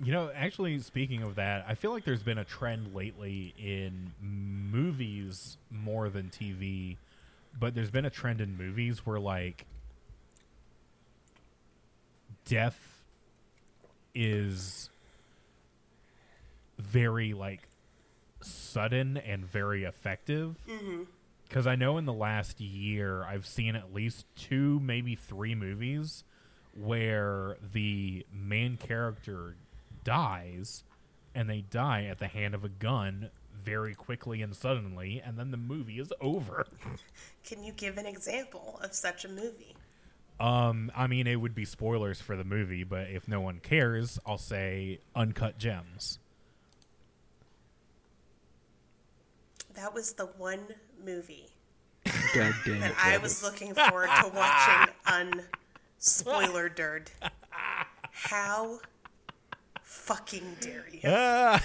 You 0.03 0.11
know, 0.11 0.29
actually, 0.35 0.77
speaking 0.79 1.23
of 1.23 1.35
that, 1.35 1.65
I 1.67 1.75
feel 1.75 1.91
like 1.91 2.03
there's 2.03 2.23
been 2.23 2.37
a 2.37 2.43
trend 2.43 2.93
lately 2.93 3.53
in 3.57 4.11
movies 4.21 5.57
more 5.71 6.09
than 6.09 6.29
TV, 6.29 6.97
but 7.59 7.75
there's 7.75 7.91
been 7.91 8.05
a 8.05 8.09
trend 8.09 8.41
in 8.41 8.57
movies 8.57 9.05
where, 9.05 9.19
like, 9.19 9.65
death 12.45 13.03
is 14.13 14.89
very, 16.77 17.33
like, 17.33 17.67
sudden 18.41 19.17
and 19.17 19.45
very 19.45 19.83
effective. 19.83 20.55
Mm-hmm. 20.67 21.03
Because 21.47 21.67
I 21.67 21.75
know 21.75 21.97
in 21.97 22.05
the 22.05 22.13
last 22.13 22.59
year, 22.59 23.23
I've 23.23 23.45
seen 23.45 23.75
at 23.75 23.93
least 23.93 24.25
two, 24.35 24.79
maybe 24.79 25.15
three 25.15 25.55
movies 25.55 26.23
where 26.73 27.57
the 27.73 28.25
main 28.33 28.77
character 28.77 29.55
dies 30.03 30.83
and 31.33 31.49
they 31.49 31.61
die 31.61 32.05
at 32.05 32.19
the 32.19 32.27
hand 32.27 32.55
of 32.55 32.63
a 32.63 32.69
gun 32.69 33.29
very 33.65 33.95
quickly 33.95 34.41
and 34.41 34.55
suddenly, 34.55 35.21
and 35.25 35.37
then 35.37 35.51
the 35.51 35.57
movie 35.57 35.99
is 35.99 36.13
over. 36.21 36.67
Can 37.43 37.63
you 37.63 37.73
give 37.73 37.97
an 37.97 38.05
example 38.05 38.79
of 38.83 38.93
such 38.93 39.25
a 39.25 39.29
movie? 39.29 39.75
Um, 40.39 40.91
I 40.95 41.07
mean, 41.07 41.27
it 41.27 41.37
would 41.37 41.55
be 41.55 41.65
spoilers 41.65 42.21
for 42.21 42.35
the 42.35 42.43
movie, 42.43 42.83
but 42.83 43.09
if 43.09 43.27
no 43.27 43.41
one 43.41 43.59
cares, 43.59 44.19
I'll 44.25 44.37
say 44.37 44.99
Uncut 45.15 45.57
Gems. 45.57 46.19
That 49.73 49.93
was 49.93 50.13
the 50.13 50.25
one 50.25 50.67
movie 51.03 51.49
God 52.33 52.53
damn 52.65 52.79
that 52.81 52.91
it. 52.91 52.97
I 52.97 53.09
Travis. 53.11 53.21
was 53.21 53.43
looking 53.43 53.73
forward 53.73 54.09
to 54.21 54.31
watching 54.33 54.93
unspoiler 55.99 56.73
dirt. 56.73 57.11
How 58.11 58.79
fucking 59.81 60.57
dare 60.59 60.85
you? 60.91 60.99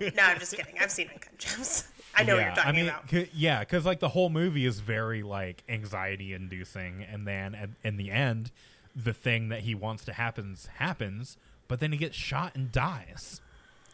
No, 0.00 0.22
I'm 0.22 0.38
just 0.38 0.56
kidding. 0.56 0.74
I've 0.80 0.90
seen 0.90 1.08
Uncut 1.12 1.36
Gems. 1.38 1.86
I 2.14 2.24
know 2.24 2.34
what 2.36 2.42
you're 2.44 2.54
talking 2.54 2.68
I 2.68 2.72
mean, 2.72 2.88
about. 2.88 3.08
c- 3.10 3.28
yeah, 3.34 3.60
because 3.60 3.84
like 3.86 4.00
the 4.00 4.08
whole 4.08 4.30
movie 4.30 4.66
is 4.66 4.80
very 4.80 5.22
like 5.22 5.62
anxiety 5.68 6.32
inducing, 6.34 7.04
and 7.04 7.26
then 7.26 7.54
at, 7.54 7.70
in 7.84 7.96
the 7.98 8.10
end, 8.10 8.50
the 8.96 9.12
thing 9.12 9.48
that 9.50 9.60
he 9.60 9.74
wants 9.74 10.04
to 10.06 10.12
happens 10.14 10.68
happens, 10.76 11.36
but 11.68 11.78
then 11.80 11.92
he 11.92 11.98
gets 11.98 12.16
shot 12.16 12.52
and 12.56 12.72
dies. 12.72 13.40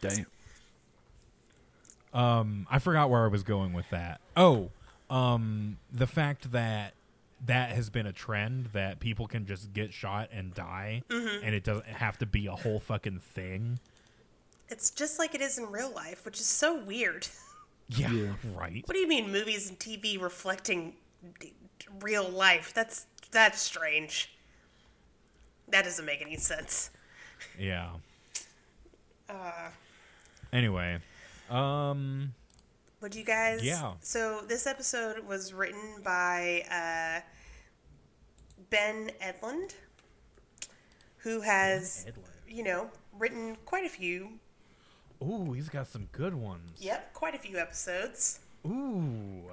Damn. 0.01 0.25
Um, 2.13 2.65
I 2.69 2.79
forgot 2.79 3.09
where 3.09 3.23
I 3.23 3.27
was 3.27 3.43
going 3.43 3.73
with 3.73 3.89
that. 3.91 4.21
Oh, 4.35 4.69
um, 5.09 5.77
the 5.91 6.07
fact 6.07 6.51
that 6.51 6.93
that 7.45 7.71
has 7.71 7.89
been 7.89 8.07
a 8.07 8.11
trend 8.13 8.67
that 8.73 8.99
people 8.99 9.27
can 9.27 9.45
just 9.45 9.73
get 9.73 9.93
shot 9.93 10.29
and 10.31 10.53
die, 10.53 11.03
Mm-hmm. 11.09 11.45
and 11.45 11.53
it 11.53 11.63
doesn't 11.63 11.85
have 11.85 12.17
to 12.19 12.25
be 12.25 12.47
a 12.47 12.53
whole 12.55 12.79
fucking 12.79 13.19
thing. 13.19 13.79
It's 14.69 14.89
just 14.91 15.17
like 15.19 15.33
it 15.35 15.41
is 15.41 15.57
in 15.57 15.71
real 15.71 15.91
life, 15.93 16.25
which 16.25 16.39
is 16.39 16.45
so 16.47 16.83
weird. 16.83 17.27
Yeah, 17.89 18.11
Yeah. 18.11 18.33
right. 18.53 18.83
What 18.85 18.95
do 18.95 18.99
you 18.99 19.07
mean 19.07 19.31
movies 19.31 19.69
and 19.69 19.79
TV 19.79 20.21
reflecting 20.21 20.93
d- 21.39 21.53
real 22.01 22.27
life? 22.27 22.73
That's 22.73 23.05
that's 23.31 23.61
strange. 23.61 24.29
That 25.69 25.85
doesn't 25.85 26.05
make 26.05 26.21
any 26.21 26.35
sense. 26.35 26.89
Yeah. 27.57 27.91
Uh, 29.29 29.69
Anyway, 30.51 30.99
um, 31.49 32.33
Would 33.01 33.15
you 33.15 33.23
guys? 33.23 33.63
Yeah. 33.63 33.93
So 34.01 34.41
this 34.47 34.67
episode 34.67 35.19
was 35.25 35.53
written 35.53 36.01
by 36.03 36.63
uh, 36.69 37.21
Ben 38.69 39.11
Edlund, 39.21 39.75
who 41.17 41.39
has, 41.41 42.05
you 42.49 42.63
know, 42.63 42.89
written 43.17 43.57
quite 43.65 43.85
a 43.85 43.89
few. 43.89 44.39
Ooh, 45.21 45.53
he's 45.53 45.69
got 45.69 45.87
some 45.87 46.07
good 46.11 46.33
ones. 46.35 46.77
Yep, 46.79 47.13
quite 47.13 47.35
a 47.35 47.39
few 47.39 47.57
episodes. 47.57 48.39
Ooh, 48.65 49.43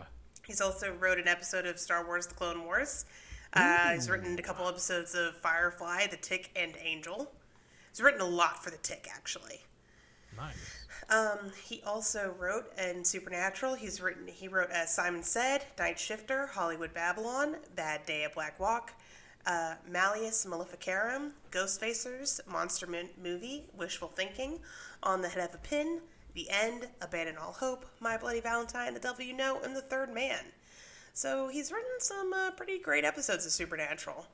He's 0.47 0.61
also 0.61 0.93
wrote 0.93 1.19
an 1.19 1.27
episode 1.27 1.65
of 1.65 1.79
Star 1.79 2.05
Wars: 2.05 2.27
The 2.27 2.35
Clone 2.35 2.65
Wars. 2.65 3.07
Uh, 3.55 3.93
he's 3.93 4.11
written 4.11 4.39
a 4.39 4.43
couple 4.43 4.69
episodes 4.69 5.15
of 5.15 5.37
Firefly, 5.39 6.07
The 6.11 6.17
Tick, 6.19 6.51
and 6.57 6.75
Angel. 6.83 7.33
He's 7.91 8.03
written 8.03 8.21
a 8.21 8.27
lot 8.27 8.63
for 8.63 8.71
The 8.71 8.77
Tick, 8.79 9.09
actually. 9.15 9.63
nice. 10.37 10.81
Um, 11.11 11.53
he 11.65 11.83
also 11.87 12.35
wrote 12.39 12.73
in 12.79 13.05
Supernatural. 13.05 13.75
He's 13.75 14.01
written. 14.01 14.27
He 14.27 14.49
wrote 14.49 14.71
as 14.71 14.93
Simon 14.95 15.23
Said, 15.23 15.65
Night 15.79 15.99
Shifter, 15.99 16.47
Hollywood 16.49 16.93
Babylon, 16.93 17.57
Bad 17.77 18.05
Day 18.07 18.25
at 18.25 18.35
Black 18.35 18.59
Rock, 18.59 18.93
uh, 19.47 19.75
Malleus 19.89 20.45
Maleficarum, 20.47 21.33
Ghostfacers, 21.51 22.41
Monster 22.47 22.87
Mo- 22.87 23.09
Movie, 23.23 23.65
Wishful 23.77 24.09
Thinking, 24.09 24.59
On 25.05 25.21
the 25.21 25.29
Head 25.29 25.49
of 25.49 25.55
a 25.55 25.59
Pin, 25.59 26.01
The 26.35 26.49
End, 26.51 26.89
Abandon 27.01 27.37
All 27.37 27.53
Hope, 27.53 27.85
My 28.01 28.17
Bloody 28.17 28.41
Valentine, 28.41 28.95
The 28.95 29.01
Devil 29.01 29.25
You 29.25 29.35
Know, 29.35 29.61
and 29.63 29.77
The 29.77 29.83
Third 29.83 30.13
Man. 30.13 30.41
So 31.13 31.49
he's 31.49 31.71
written 31.71 32.01
some 32.01 32.33
uh, 32.33 32.51
pretty 32.53 32.79
great 32.79 33.05
episodes 33.05 33.47
of 33.47 33.53
Supernatural. 33.53 34.27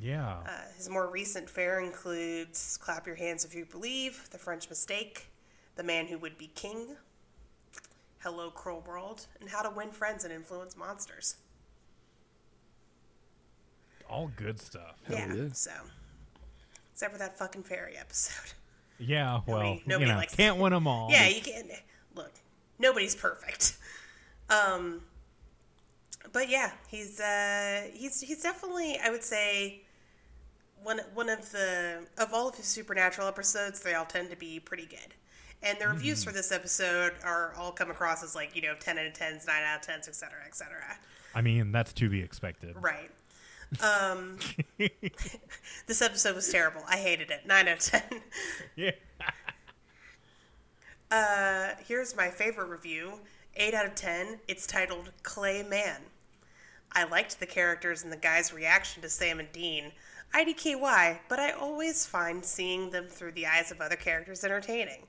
Yeah. 0.00 0.38
Uh, 0.46 0.50
his 0.76 0.88
more 0.88 1.10
recent 1.10 1.50
fare 1.50 1.80
includes 1.80 2.78
Clap 2.78 3.06
Your 3.06 3.16
Hands 3.16 3.44
If 3.44 3.54
You 3.54 3.66
Believe, 3.66 4.30
The 4.30 4.38
French 4.38 4.70
Mistake, 4.70 5.26
The 5.76 5.82
Man 5.82 6.06
Who 6.06 6.18
Would 6.18 6.38
Be 6.38 6.50
King, 6.54 6.96
Hello 8.20 8.50
Cruel 8.50 8.82
World, 8.86 9.26
and 9.40 9.50
How 9.50 9.62
to 9.62 9.70
Win 9.70 9.90
Friends 9.90 10.24
and 10.24 10.32
Influence 10.32 10.76
Monsters. 10.76 11.36
All 14.08 14.30
good 14.36 14.60
stuff. 14.60 15.00
Hell 15.04 15.18
yeah, 15.18 15.34
yeah. 15.34 15.48
so. 15.52 15.72
Except 16.92 17.12
for 17.12 17.18
that 17.18 17.36
fucking 17.36 17.64
fairy 17.64 17.96
episode. 17.96 18.52
Yeah, 19.04 19.40
well, 19.46 19.58
Nobody- 19.62 19.82
nobody 19.86 20.06
you 20.06 20.12
know, 20.12 20.18
likes 20.18 20.34
can't 20.34 20.56
win 20.58 20.72
them 20.72 20.86
all. 20.86 21.10
Yeah, 21.10 21.28
you 21.28 21.40
can't. 21.40 21.68
look. 22.14 22.32
Nobody's 22.78 23.14
perfect. 23.14 23.76
Um, 24.50 25.02
but 26.32 26.48
yeah, 26.48 26.72
he's 26.88 27.20
uh, 27.20 27.82
he's 27.92 28.20
he's 28.20 28.42
definitely 28.42 28.98
I 29.02 29.10
would 29.10 29.22
say 29.22 29.82
one 30.82 31.00
one 31.14 31.28
of 31.28 31.50
the 31.52 32.06
of 32.18 32.32
all 32.34 32.48
of 32.48 32.54
his 32.56 32.66
supernatural 32.66 33.26
episodes. 33.28 33.80
They 33.80 33.94
all 33.94 34.04
tend 34.04 34.30
to 34.30 34.36
be 34.36 34.60
pretty 34.60 34.86
good, 34.86 35.14
and 35.62 35.78
the 35.78 35.88
reviews 35.88 36.22
for 36.24 36.32
this 36.32 36.52
episode 36.52 37.12
are 37.24 37.54
all 37.56 37.72
come 37.72 37.90
across 37.90 38.22
as 38.22 38.34
like 38.34 38.54
you 38.56 38.62
know 38.62 38.74
ten 38.78 38.98
out 38.98 39.06
of 39.06 39.12
tens, 39.14 39.46
nine 39.46 39.62
out 39.64 39.76
of 39.80 39.82
tens, 39.86 40.08
etc., 40.08 40.30
etc. 40.46 40.74
I 41.34 41.40
mean, 41.40 41.72
that's 41.72 41.92
to 41.94 42.08
be 42.10 42.20
expected. 42.20 42.76
Right. 42.80 43.10
Um, 43.80 44.38
this 45.86 46.02
episode 46.02 46.34
was 46.34 46.48
terrible. 46.50 46.82
I 46.88 46.96
hated 46.98 47.30
it. 47.30 47.46
Nine 47.46 47.68
out 47.68 47.78
of 47.78 47.84
ten. 47.84 48.02
Yeah. 48.76 48.90
Uh, 51.10 51.74
here's 51.86 52.16
my 52.16 52.30
favorite 52.30 52.68
review 52.70 53.20
8 53.56 53.74
out 53.74 53.84
of 53.84 53.94
10. 53.94 54.38
It's 54.48 54.66
titled 54.66 55.10
Clay 55.22 55.62
Man. 55.62 56.00
I 56.92 57.04
liked 57.04 57.38
the 57.38 57.44
characters 57.44 58.02
and 58.02 58.10
the 58.10 58.16
guy's 58.16 58.50
reaction 58.50 59.02
to 59.02 59.10
Sam 59.10 59.38
and 59.38 59.52
Dean. 59.52 59.92
IDKY, 60.34 61.18
but 61.28 61.38
I 61.38 61.50
always 61.50 62.06
find 62.06 62.42
seeing 62.42 62.88
them 62.90 63.08
through 63.08 63.32
the 63.32 63.46
eyes 63.46 63.70
of 63.70 63.82
other 63.82 63.96
characters 63.96 64.42
entertaining. 64.42 65.02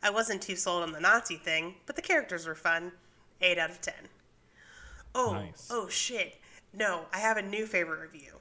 I 0.00 0.10
wasn't 0.10 0.42
too 0.42 0.54
sold 0.54 0.84
on 0.84 0.92
the 0.92 1.00
Nazi 1.00 1.34
thing, 1.34 1.74
but 1.86 1.96
the 1.96 2.02
characters 2.02 2.46
were 2.46 2.54
fun. 2.54 2.92
8 3.40 3.58
out 3.58 3.70
of 3.70 3.80
10. 3.80 3.94
Oh, 5.16 5.32
Nice. 5.32 5.66
oh 5.72 5.88
shit. 5.88 6.36
No, 6.72 7.06
I 7.12 7.18
have 7.18 7.36
a 7.36 7.42
new 7.42 7.66
favorite 7.66 8.00
review. 8.00 8.32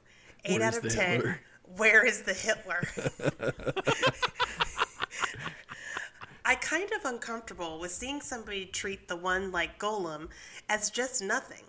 8 0.46 0.60
Where's 0.60 0.76
out 0.76 0.86
of 0.86 0.94
10. 0.94 1.12
Hitler? 1.12 1.40
Where 1.76 2.06
is 2.06 2.22
the 2.22 2.34
Hitler? 2.34 2.88
I 6.46 6.56
kind 6.56 6.90
of 6.94 7.04
uncomfortable 7.04 7.78
with 7.80 7.92
seeing 7.92 8.22
somebody 8.22 8.66
treat 8.66 9.10
the 9.10 9.18
one 9.18 9.52
like 9.52 9.78
Golem 9.78 10.30
as 10.70 10.90
just 10.90 11.22
nothing. 11.22 11.64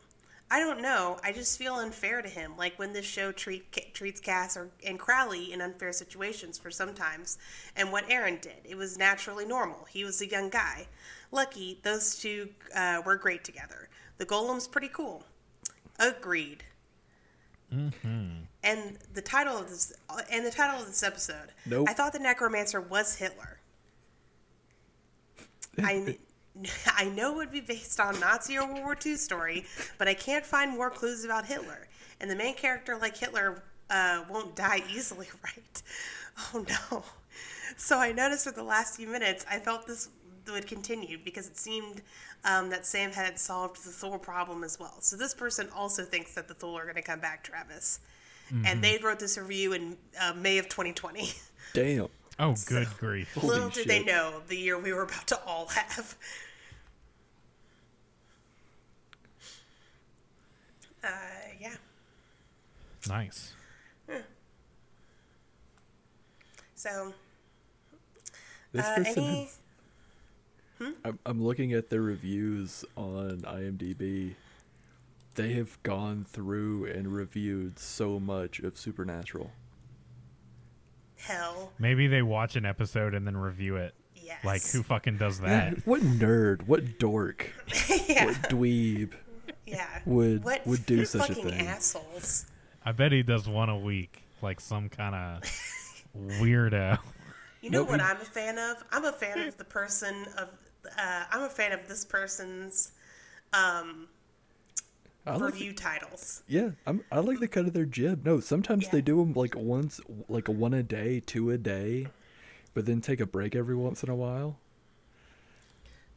I 0.50 0.60
don't 0.60 0.80
know. 0.80 1.18
I 1.22 1.32
just 1.32 1.58
feel 1.58 1.74
unfair 1.74 2.22
to 2.22 2.28
him. 2.28 2.56
Like 2.56 2.78
when 2.78 2.92
this 2.92 3.04
show 3.04 3.32
treat, 3.32 3.92
treats 3.92 4.20
Cass 4.20 4.56
or, 4.56 4.70
and 4.86 4.98
Crowley 4.98 5.52
in 5.52 5.60
unfair 5.60 5.92
situations 5.92 6.58
for 6.58 6.70
sometimes, 6.70 7.38
and 7.76 7.92
what 7.92 8.08
Aaron 8.08 8.38
did. 8.40 8.58
It 8.64 8.76
was 8.76 8.96
naturally 8.96 9.44
normal. 9.44 9.84
He 9.90 10.04
was 10.04 10.22
a 10.22 10.28
young 10.28 10.48
guy. 10.48 10.86
Lucky, 11.32 11.80
those 11.82 12.16
two 12.16 12.48
uh, 12.74 13.02
were 13.04 13.16
great 13.16 13.44
together. 13.44 13.88
The 14.16 14.26
Golem's 14.26 14.68
pretty 14.68 14.88
cool. 14.88 15.24
Agreed. 15.98 16.64
And 18.62 18.98
the 19.14 19.22
title 19.22 19.58
of 19.58 19.68
this 19.68 19.92
and 20.30 20.44
the 20.44 20.50
title 20.50 20.80
of 20.80 20.86
this 20.86 21.02
episode. 21.02 21.52
Nope. 21.66 21.86
I 21.88 21.92
thought 21.92 22.12
the 22.12 22.18
necromancer 22.18 22.80
was 22.80 23.14
Hitler. 23.16 23.58
I 25.78 26.16
I 26.96 27.04
know 27.04 27.34
it 27.34 27.36
would 27.36 27.52
be 27.52 27.60
based 27.60 28.00
on 28.00 28.18
Nazi 28.20 28.56
or 28.58 28.66
World 28.66 28.82
War 28.82 28.96
II 29.04 29.16
story, 29.16 29.64
but 29.96 30.08
I 30.08 30.14
can't 30.14 30.44
find 30.44 30.72
more 30.72 30.90
clues 30.90 31.24
about 31.24 31.46
Hitler. 31.46 31.88
And 32.20 32.30
the 32.30 32.36
main 32.36 32.54
character, 32.54 32.96
like 32.96 33.16
Hitler, 33.16 33.62
uh, 33.90 34.24
won't 34.28 34.56
die 34.56 34.82
easily, 34.92 35.28
right? 35.44 35.82
Oh 36.54 36.64
no! 36.68 37.04
So 37.76 37.98
I 37.98 38.12
noticed 38.12 38.44
for 38.44 38.52
the 38.52 38.62
last 38.62 38.96
few 38.96 39.08
minutes, 39.08 39.44
I 39.50 39.58
felt 39.58 39.86
this 39.86 40.08
would 40.52 40.66
continue 40.66 41.18
because 41.24 41.46
it 41.46 41.56
seemed 41.56 42.02
um, 42.44 42.70
that 42.70 42.86
Sam 42.86 43.10
had 43.12 43.38
solved 43.38 43.84
the 43.84 43.90
Thor 43.90 44.18
problem 44.18 44.64
as 44.64 44.78
well. 44.78 44.96
So 45.00 45.16
this 45.16 45.34
person 45.34 45.68
also 45.74 46.04
thinks 46.04 46.34
that 46.34 46.48
the 46.48 46.54
Thor 46.54 46.82
are 46.82 46.84
going 46.84 46.96
to 46.96 47.02
come 47.02 47.20
back, 47.20 47.44
Travis. 47.44 48.00
And 48.64 48.82
they 48.82 48.98
wrote 49.02 49.18
this 49.18 49.36
review 49.36 49.74
in 49.74 49.96
uh, 50.18 50.32
May 50.34 50.56
of 50.56 50.70
2020. 50.70 51.30
Damn. 51.74 52.08
Oh, 52.38 52.54
good 52.66 52.88
grief. 52.98 53.34
Holy 53.34 53.54
Little 53.54 53.68
did 53.68 53.88
they 53.88 54.02
know 54.04 54.40
the 54.48 54.56
year 54.56 54.78
we 54.78 54.92
were 54.92 55.02
about 55.02 55.26
to 55.26 55.40
all 55.44 55.66
have. 55.66 56.16
Uh, 61.04 61.08
yeah. 61.60 61.74
Nice. 63.08 63.52
So, 66.74 67.12
This 68.72 68.86
uh, 68.86 68.94
person 68.96 69.24
any. 69.24 69.48
Has- 70.78 70.94
I'm, 71.04 71.18
I'm 71.26 71.42
looking 71.42 71.72
at 71.72 71.90
their 71.90 72.02
reviews 72.02 72.84
on 72.96 73.40
IMDb. 73.42 74.34
They 75.34 75.52
have 75.52 75.80
gone 75.82 76.24
through 76.28 76.86
and 76.86 77.12
reviewed 77.14 77.78
so 77.78 78.18
much 78.18 78.58
of 78.60 78.76
Supernatural. 78.76 79.52
Hell, 81.16 81.72
Maybe 81.78 82.06
they 82.06 82.22
watch 82.22 82.56
an 82.56 82.64
episode 82.64 83.12
and 83.14 83.26
then 83.26 83.36
review 83.36 83.76
it. 83.76 83.94
yes. 84.14 84.44
Like, 84.44 84.64
who 84.66 84.82
fucking 84.82 85.18
does 85.18 85.40
that? 85.40 85.84
What 85.86 86.00
nerd, 86.00 86.66
what 86.66 86.98
dork, 86.98 87.50
yeah. 88.08 88.26
what 88.26 88.36
dweeb 88.50 89.12
yeah. 89.66 90.00
would- 90.06 90.44
what 90.44 90.66
would 90.66 90.86
do 90.86 91.04
such 91.04 91.30
a 91.30 91.34
thing? 91.34 91.66
assholes. 91.66 92.46
I 92.84 92.92
bet 92.92 93.12
he 93.12 93.22
does 93.22 93.48
one 93.48 93.68
a 93.68 93.78
week. 93.78 94.22
Like 94.40 94.60
some 94.60 94.88
kind 94.88 95.14
of 95.14 95.42
weirdo. 96.16 96.98
You 97.60 97.70
know 97.70 97.80
Nope, 97.80 97.90
what 97.90 98.00
I'm 98.00 98.16
a 98.16 98.24
fan 98.24 98.56
of? 98.56 98.76
I'm 98.92 99.04
a 99.04 99.12
fan 99.12 99.40
of 99.48 99.56
the 99.56 99.64
person 99.64 100.14
of. 100.38 100.48
Uh, 100.96 101.24
I'm 101.30 101.42
a 101.42 101.48
fan 101.48 101.72
of 101.72 101.86
this 101.88 102.04
person's 102.04 102.92
um, 103.52 104.08
I 105.26 105.36
like 105.36 105.52
review 105.54 105.72
titles. 105.72 106.42
Yeah, 106.48 106.70
I'm, 106.86 107.02
I 107.12 107.20
like 107.20 107.40
the 107.40 107.48
cut 107.48 107.66
of 107.66 107.72
their 107.74 107.84
jib. 107.84 108.24
No, 108.24 108.40
sometimes 108.40 108.84
Yeah. 108.84 108.90
they 108.92 109.00
do 109.02 109.16
them 109.18 109.32
like 109.34 109.54
once, 109.56 110.00
like 110.28 110.48
one 110.48 110.74
a 110.74 110.82
day, 110.82 111.20
two 111.20 111.50
a 111.50 111.58
day, 111.58 112.06
but 112.74 112.86
then 112.86 113.00
take 113.00 113.20
a 113.20 113.26
break 113.26 113.54
every 113.56 113.74
once 113.76 114.02
in 114.02 114.08
a 114.08 114.14
while. 114.16 114.58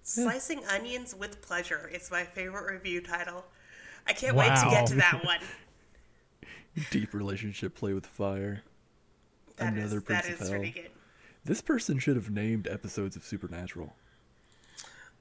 Slicing 0.03 0.65
onions 0.65 1.15
with 1.15 1.41
pleasure 1.41 1.89
is 1.93 2.10
my 2.10 2.23
favorite 2.23 2.72
review 2.72 3.02
title. 3.02 3.45
I 4.07 4.14
can't 4.14 4.35
wait 4.35 4.56
to 4.56 4.68
get 4.69 4.88
to 4.88 4.95
that 4.95 5.23
one. 5.23 5.39
Deep 6.89 7.14
relationship 7.14 7.76
play 7.76 7.93
with 7.93 8.06
fire. 8.07 8.64
That 9.57 9.73
is 9.77 9.91
Another 9.91 9.99
that 10.07 10.23
Prince 10.26 10.41
of 10.41 10.48
Hell. 10.48 10.61
good. 10.61 10.89
This 11.45 11.61
person 11.61 11.99
should 11.99 12.15
have 12.15 12.30
named 12.31 12.68
episodes 12.68 13.15
of 13.15 13.23
Supernatural. 13.23 13.93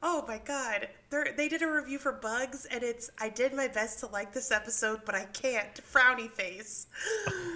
Oh 0.03 0.25
my 0.27 0.39
god. 0.39 0.89
They're, 1.11 1.35
they 1.37 1.49
did 1.49 1.63
a 1.63 1.71
review 1.71 1.99
for 1.99 2.13
Bugs, 2.13 2.65
and 2.67 2.83
it's 2.83 3.11
I 3.21 3.29
did 3.29 3.53
my 3.53 3.69
best 3.69 3.99
to 4.01 4.07
like 4.07 4.33
this 4.33 4.51
episode, 4.51 5.01
but 5.05 5.15
I 5.15 5.25
can't. 5.25 5.81
Frowny 5.93 6.31
face. 6.31 6.87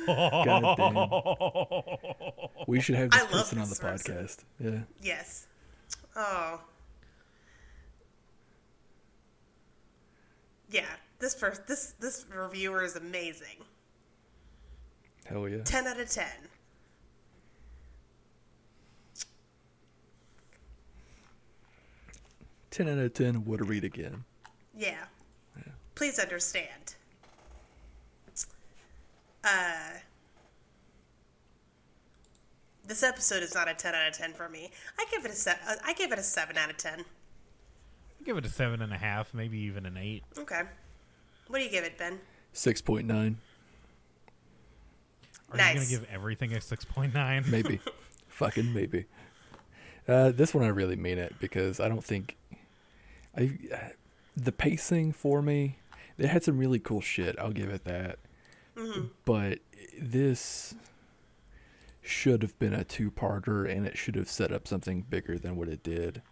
We 2.66 2.80
should 2.80 2.94
have 2.96 3.10
this 3.10 3.22
I 3.22 3.26
person 3.26 3.58
on 3.58 3.68
the 3.68 3.76
person. 3.76 4.14
podcast. 4.14 4.38
Yeah. 4.58 4.78
Yes. 5.02 5.46
Oh. 6.16 6.60
Yeah. 10.70 10.86
This 11.18 11.34
first 11.34 11.66
this 11.66 11.94
this 12.00 12.24
reviewer 12.34 12.82
is 12.82 12.96
amazing. 12.96 13.64
Hell 15.26 15.48
yeah. 15.48 15.58
Ten 15.64 15.86
out 15.86 16.00
of 16.00 16.08
ten. 16.10 16.26
Ten 22.74 22.88
out 22.88 22.98
of 22.98 23.14
ten 23.14 23.44
would 23.44 23.68
read 23.68 23.84
again. 23.84 24.24
Yeah. 24.76 25.04
Please 25.94 26.18
understand. 26.18 26.96
Uh, 29.44 29.90
this 32.84 33.04
episode 33.04 33.44
is 33.44 33.54
not 33.54 33.68
a 33.68 33.74
ten 33.74 33.94
out 33.94 34.08
of 34.08 34.14
ten 34.14 34.32
for 34.32 34.48
me. 34.48 34.72
I 34.98 35.04
give 35.08 35.24
it 35.24 35.30
a 35.30 35.34
se- 35.36 35.54
uh, 35.68 35.76
I 35.84 35.92
give 35.92 36.10
it 36.10 36.18
a 36.18 36.22
seven 36.24 36.58
out 36.58 36.68
of 36.68 36.76
ten. 36.76 36.98
I 36.98 38.24
Give 38.24 38.36
it 38.38 38.44
a 38.44 38.48
seven 38.48 38.82
and 38.82 38.92
a 38.92 38.98
half, 38.98 39.32
maybe 39.32 39.56
even 39.58 39.86
an 39.86 39.96
eight. 39.96 40.24
Okay. 40.36 40.62
What 41.46 41.58
do 41.58 41.64
you 41.64 41.70
give 41.70 41.84
it, 41.84 41.96
Ben? 41.96 42.18
Six 42.52 42.80
point 42.80 43.06
nine, 43.06 43.36
Are 45.52 45.58
you 45.58 45.74
gonna 45.74 45.86
give 45.86 46.08
everything 46.12 46.52
a 46.54 46.60
six 46.60 46.84
point 46.84 47.14
nine? 47.14 47.44
maybe. 47.48 47.78
Fucking 48.30 48.74
maybe. 48.74 49.04
Uh, 50.08 50.32
this 50.32 50.52
one 50.52 50.64
I 50.64 50.68
really 50.68 50.96
mean 50.96 51.18
it 51.18 51.34
because 51.38 51.78
I 51.78 51.88
don't 51.88 52.02
think 52.04 52.36
I 53.36 53.58
the 54.36 54.52
pacing 54.52 55.12
for 55.12 55.42
me. 55.42 55.76
They 56.16 56.26
had 56.26 56.44
some 56.44 56.58
really 56.58 56.78
cool 56.78 57.00
shit. 57.00 57.36
I'll 57.38 57.52
give 57.52 57.68
it 57.70 57.84
that. 57.84 58.18
Mm-hmm. 58.76 59.06
But 59.24 59.58
this 60.00 60.74
should 62.02 62.42
have 62.42 62.58
been 62.58 62.74
a 62.74 62.84
two-parter, 62.84 63.68
and 63.70 63.86
it 63.86 63.96
should 63.96 64.14
have 64.14 64.28
set 64.28 64.52
up 64.52 64.68
something 64.68 65.02
bigger 65.08 65.38
than 65.38 65.56
what 65.56 65.68
it 65.68 65.82
did. 65.82 66.22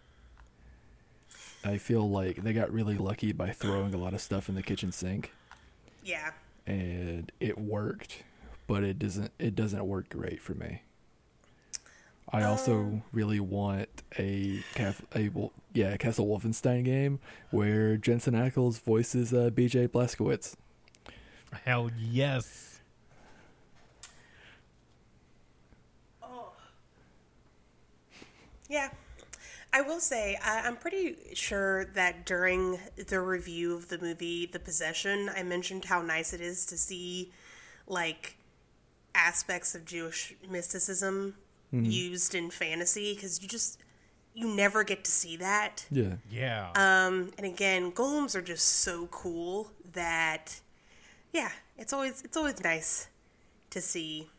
I 1.65 1.77
feel 1.77 2.09
like 2.09 2.43
they 2.43 2.53
got 2.53 2.71
really 2.71 2.97
lucky 2.97 3.31
by 3.31 3.51
throwing 3.51 3.93
a 3.93 3.97
lot 3.97 4.13
of 4.13 4.21
stuff 4.21 4.49
in 4.49 4.55
the 4.55 4.61
kitchen 4.63 4.91
sink, 4.91 5.31
Yeah. 6.03 6.31
and 6.67 7.31
it 7.39 7.57
worked, 7.57 8.23
but 8.67 8.83
it 8.83 8.99
doesn't. 8.99 9.31
It 9.39 9.55
doesn't 9.55 9.85
work 9.85 10.09
great 10.09 10.41
for 10.41 10.53
me. 10.53 10.81
I 12.29 12.43
also 12.43 13.01
really 13.11 13.39
want 13.39 13.89
a 14.17 14.63
Caf- 14.73 15.05
a 15.15 15.29
well, 15.29 15.51
yeah 15.73 15.97
Castle 15.97 16.25
Wolfenstein 16.25 16.83
game 16.83 17.19
where 17.51 17.97
Jensen 17.97 18.33
Ackles 18.33 18.81
voices 18.81 19.33
uh, 19.33 19.51
B.J. 19.51 19.89
Blazkowicz. 19.89 20.55
Hell 21.65 21.91
yes. 21.97 22.73
Yeah. 28.73 28.89
I 29.71 29.81
will 29.81 29.99
say, 29.99 30.35
I, 30.43 30.61
I'm 30.61 30.77
pretty 30.77 31.15
sure 31.33 31.85
that 31.93 32.25
during 32.25 32.79
the 33.07 33.19
review 33.21 33.75
of 33.75 33.87
the 33.87 33.99
movie 33.99 34.47
The 34.47 34.59
Possession, 34.59 35.29
I 35.35 35.43
mentioned 35.43 35.85
how 35.85 36.01
nice 36.01 36.33
it 36.33 36.41
is 36.41 36.65
to 36.67 36.77
see, 36.77 37.31
like, 37.87 38.35
aspects 39.13 39.75
of 39.75 39.85
Jewish 39.85 40.33
mysticism 40.49 41.35
used 41.81 42.35
in 42.35 42.49
fantasy, 42.49 43.13
because 43.13 43.41
you 43.41 43.47
just, 43.47 43.79
you 44.33 44.47
never 44.47 44.83
get 44.83 45.03
to 45.03 45.11
see 45.11 45.37
that. 45.37 45.85
Yeah, 45.91 46.15
Yeah. 46.29 46.69
Um, 46.75 47.31
and 47.37 47.45
again, 47.45 47.91
golems 47.91 48.35
are 48.35 48.41
just 48.41 48.65
so 48.67 49.07
cool 49.07 49.71
that, 49.93 50.59
yeah, 51.31 51.51
it's 51.77 51.93
always 51.93 52.21
it's 52.21 52.37
always 52.37 52.63
nice 52.63 53.07
to 53.71 53.81
see 53.81 54.29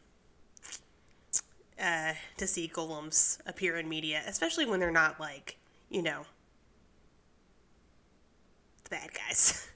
uh, 1.83 2.13
to 2.37 2.47
see 2.47 2.71
golems 2.73 3.39
appear 3.47 3.77
in 3.77 3.89
media, 3.89 4.23
especially 4.27 4.67
when 4.67 4.81
they're 4.81 4.91
not 4.91 5.19
like 5.19 5.59
you 5.91 6.03
know 6.03 6.23
the 8.85 8.91
bad 8.91 9.11
guys. 9.13 9.69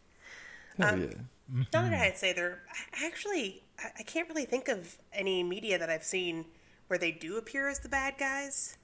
hell 0.79 0.95
Um, 0.95 1.03
yeah. 1.03 1.65
Not 1.73 1.91
that 1.91 1.95
I'd 1.95 2.19
say 2.19 2.33
they're 2.33 2.63
I 2.95 3.07
actually 3.07 3.63
I, 3.79 3.91
I 3.99 4.03
can't 4.05 4.29
really 4.29 4.45
think 4.45 4.69
of 4.69 4.97
any 5.13 5.43
media 5.43 5.79
that 5.79 5.91
I've 5.91 6.05
seen 6.05 6.45
where 6.89 6.99
they 6.99 7.13
do 7.13 7.37
appear 7.39 7.69
as 7.69 7.79
the 7.79 7.89
bad 7.89 8.15
guys. 8.19 8.77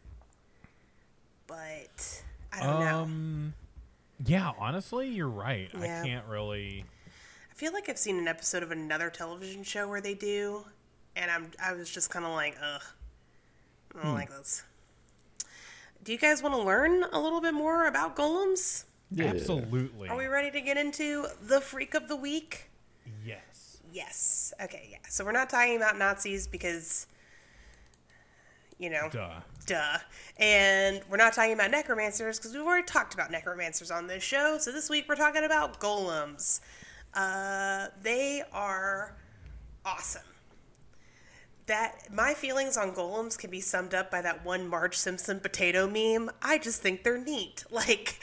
but 1.47 2.23
I 2.53 2.63
don't 2.63 2.81
know. 2.81 2.99
Um, 3.01 3.55
yeah, 4.25 4.53
honestly, 4.59 5.09
you're 5.09 5.29
right. 5.29 5.69
Yeah. 5.79 6.01
I 6.03 6.07
can't 6.07 6.27
really. 6.27 6.85
I 7.51 7.55
feel 7.55 7.73
like 7.73 7.89
I've 7.89 7.99
seen 7.99 8.19
an 8.19 8.29
episode 8.29 8.63
of 8.63 8.71
another 8.71 9.11
television 9.11 9.63
show 9.63 9.89
where 9.89 10.01
they 10.01 10.15
do, 10.15 10.65
and 11.17 11.31
I'm 11.31 11.51
I 11.63 11.73
was 11.73 11.91
just 11.91 12.11
kind 12.11 12.25
of 12.25 12.33
like, 12.33 12.57
ugh, 12.63 12.83
I 13.99 14.03
don't 14.03 14.15
like 14.15 14.31
this. 14.31 14.63
Do 16.03 16.13
you 16.13 16.19
guys 16.19 16.43
want 16.43 16.55
to 16.55 16.61
learn 16.63 17.05
a 17.13 17.19
little 17.19 17.41
bit 17.41 17.55
more 17.55 17.87
about 17.87 18.15
golems? 18.17 18.85
Yeah. 19.11 19.27
Absolutely. 19.27 20.09
Are 20.09 20.17
we 20.17 20.27
ready 20.27 20.51
to 20.51 20.61
get 20.61 20.77
into 20.77 21.27
the 21.43 21.61
freak 21.61 21.95
of 21.95 22.09
the 22.09 22.17
week? 22.17 22.71
Yes. 23.25 23.79
Yes. 23.93 24.53
Okay, 24.61 24.89
yeah. 24.91 24.99
So 25.09 25.25
we're 25.25 25.33
not 25.33 25.49
talking 25.49 25.77
about 25.77 25.97
Nazis 25.97 26.47
because, 26.47 27.07
you 28.79 28.91
know, 28.91 29.09
Duh. 29.11 29.41
duh. 29.67 29.99
And 30.39 31.01
we're 31.09 31.17
not 31.17 31.33
talking 31.33 31.53
about 31.53 31.71
necromancers 31.71 32.39
because 32.39 32.53
we've 32.53 32.63
already 32.65 32.87
talked 32.87 33.15
about 33.15 33.31
necromancers 33.31 33.91
on 33.91 34.07
this 34.07 34.23
show. 34.23 34.59
So 34.59 34.73
this 34.73 34.91
week 34.91 35.07
we're 35.09 35.17
talking 35.17 35.45
about 35.45 35.81
golems. 35.81 36.61
Uh, 37.15 37.89
they 38.03 38.43
are 38.53 39.15
awesome. 39.85 40.23
That 41.67 42.13
my 42.13 42.35
feelings 42.35 42.77
on 42.77 42.95
golems 42.95 43.39
can 43.39 43.51
be 43.51 43.61
summed 43.61 43.95
up 43.95 44.11
by 44.11 44.21
that 44.21 44.45
one 44.45 44.69
Marge 44.69 44.97
Simpson 44.97 45.41
potato 45.41 45.89
meme. 45.89 46.31
I 46.43 46.59
just 46.59 46.83
think 46.83 47.05
they're 47.05 47.17
neat. 47.19 47.65
Like 47.71 48.19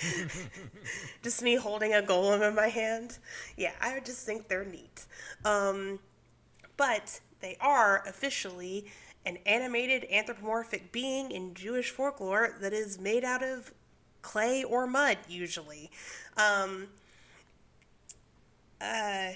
just 1.23 1.41
me 1.41 1.55
holding 1.55 1.93
a 1.93 2.01
golem 2.01 2.47
in 2.47 2.53
my 2.55 2.67
hand. 2.67 3.17
Yeah, 3.57 3.71
I 3.81 3.99
just 4.01 4.25
think 4.25 4.47
they're 4.47 4.65
neat. 4.65 5.05
Um, 5.43 5.99
but 6.77 7.19
they 7.39 7.57
are 7.59 8.03
officially 8.07 8.85
an 9.25 9.37
animated 9.45 10.05
anthropomorphic 10.11 10.91
being 10.91 11.31
in 11.31 11.53
Jewish 11.53 11.91
folklore 11.91 12.55
that 12.61 12.73
is 12.73 12.99
made 12.99 13.23
out 13.23 13.43
of 13.43 13.73
clay 14.21 14.63
or 14.63 14.87
mud, 14.87 15.17
usually. 15.27 15.91
Um, 16.37 16.87
uh, 18.79 19.31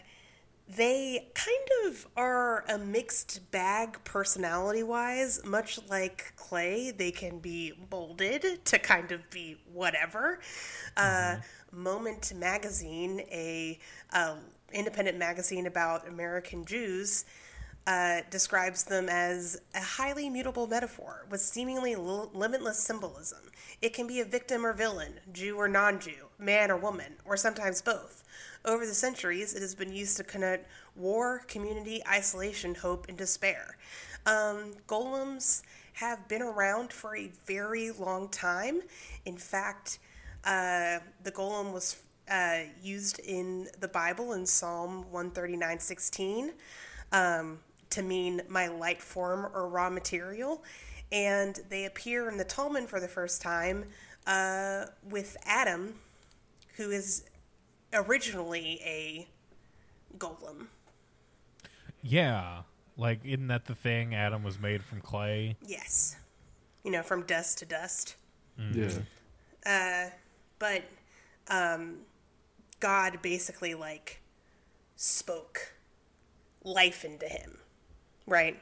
they 0.68 1.28
kind 1.36 1.68
of 1.86 2.08
are 2.18 2.66
a 2.68 2.80
mixed 2.80 3.52
bag 3.52 4.00
personality 4.04 4.82
wise, 4.82 5.46
much 5.46 5.80
like 5.90 6.34
clay. 6.36 6.90
They 6.90 7.12
can 7.12 7.38
be 7.38 7.74
molded 7.92 8.66
to 8.66 8.80
kind 8.80 9.12
of 9.12 9.30
be 9.30 9.58
whatever. 9.72 10.40
Uh, 10.98 11.38
Moment 11.72 12.34
magazine, 12.34 13.22
a 13.32 13.78
uh, 14.14 14.36
independent 14.72 15.18
magazine 15.18 15.68
about 15.68 16.08
American 16.08 16.64
Jews, 16.64 17.26
uh, 17.88 18.22
describes 18.32 18.84
them 18.84 19.08
as 19.10 19.62
a 19.76 19.82
highly 19.82 20.30
mutable 20.30 20.68
metaphor 20.68 21.26
with 21.30 21.42
seemingly 21.42 21.94
l- 21.94 22.32
limitless 22.34 22.80
symbolism. 22.80 23.52
It 23.82 23.94
can 23.94 24.08
be 24.08 24.22
a 24.22 24.26
victim 24.26 24.66
or 24.66 24.74
villain, 24.74 25.20
Jew 25.32 25.58
or 25.58 25.68
non 25.68 26.00
Jew, 26.00 26.28
man 26.40 26.72
or 26.72 26.78
woman, 26.78 27.14
or 27.26 27.38
sometimes 27.38 27.82
both. 27.82 28.24
Over 28.64 28.86
the 28.86 28.96
centuries, 28.96 29.54
it 29.54 29.62
has 29.62 29.76
been 29.76 29.94
used 29.94 30.18
to 30.18 30.24
connote 30.24 30.62
war, 30.96 31.44
community, 31.48 32.02
isolation, 32.08 32.74
hope, 32.74 33.08
and 33.08 33.18
despair. 33.18 33.78
Um, 34.26 34.74
golems 34.88 35.62
have 35.94 36.28
been 36.28 36.42
around 36.42 36.92
for 36.92 37.16
a 37.16 37.30
very 37.46 37.92
long 37.92 38.30
time. 38.30 38.82
In 39.26 39.38
fact, 39.38 40.00
uh, 40.44 41.00
the 41.24 41.32
golem 41.32 41.72
was 41.72 42.02
uh, 42.30 42.62
used 42.82 43.20
in 43.20 43.68
the 43.80 43.88
Bible 43.88 44.34
in 44.34 44.46
Psalm 44.48 45.06
139:16 45.14 46.52
um, 47.12 47.60
to 47.96 48.02
mean 48.02 48.42
my 48.48 48.68
light 48.68 49.02
form 49.02 49.48
or 49.54 49.68
raw 49.68 49.90
material, 49.90 50.64
and 51.12 51.60
they 51.70 51.86
appear 51.86 52.30
in 52.30 52.38
the 52.38 52.46
Talmud 52.46 52.88
for 52.88 53.00
the 53.00 53.08
first 53.08 53.42
time 53.42 53.86
uh, 54.28 54.86
with 55.10 55.36
Adam, 55.46 55.96
who 56.78 56.92
is 56.92 57.26
originally 57.94 58.80
a 58.84 59.28
golem. 60.18 60.68
Yeah. 62.02 62.62
Like, 62.98 63.20
isn't 63.26 63.48
that 63.48 63.66
the 63.66 63.76
thing? 63.76 64.16
Adam 64.16 64.44
was 64.44 64.58
made 64.58 64.82
from 64.82 65.02
clay. 65.02 65.58
Yes, 65.66 66.16
you 66.84 66.92
know, 66.92 67.04
from 67.04 67.24
dust 67.24 67.58
to 67.60 67.66
dust. 67.66 68.16
Yeah. 68.74 68.90
Uh, 69.66 70.10
but 70.60 70.84
um, 71.50 71.98
God 72.80 73.22
basically 73.22 73.74
like 73.74 74.22
spoke 74.96 75.74
life 76.64 77.04
into 77.04 77.26
him, 77.26 77.58
right? 78.28 78.60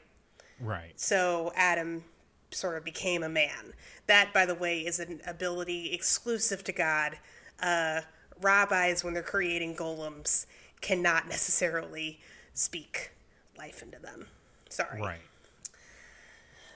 Right. 0.60 1.00
So 1.00 1.52
Adam 1.56 2.04
sort 2.52 2.78
of 2.78 2.84
became 2.84 3.24
a 3.24 3.30
man. 3.30 3.74
That, 4.08 4.34
by 4.34 4.46
the 4.46 4.56
way, 4.56 4.82
is 4.82 5.00
an 5.00 5.22
ability 5.26 5.94
exclusive 5.94 6.64
to 6.66 6.72
God. 6.72 7.18
Uh, 7.62 8.02
rabbis, 8.42 9.04
when 9.04 9.14
they're 9.14 9.24
creating 9.24 9.76
golems, 9.76 10.46
cannot 10.82 11.28
necessarily 11.28 12.20
speak 12.54 13.12
life 13.58 13.82
into 13.82 14.00
them. 14.00 14.28
Sorry. 14.70 15.02
Right. 15.02 15.20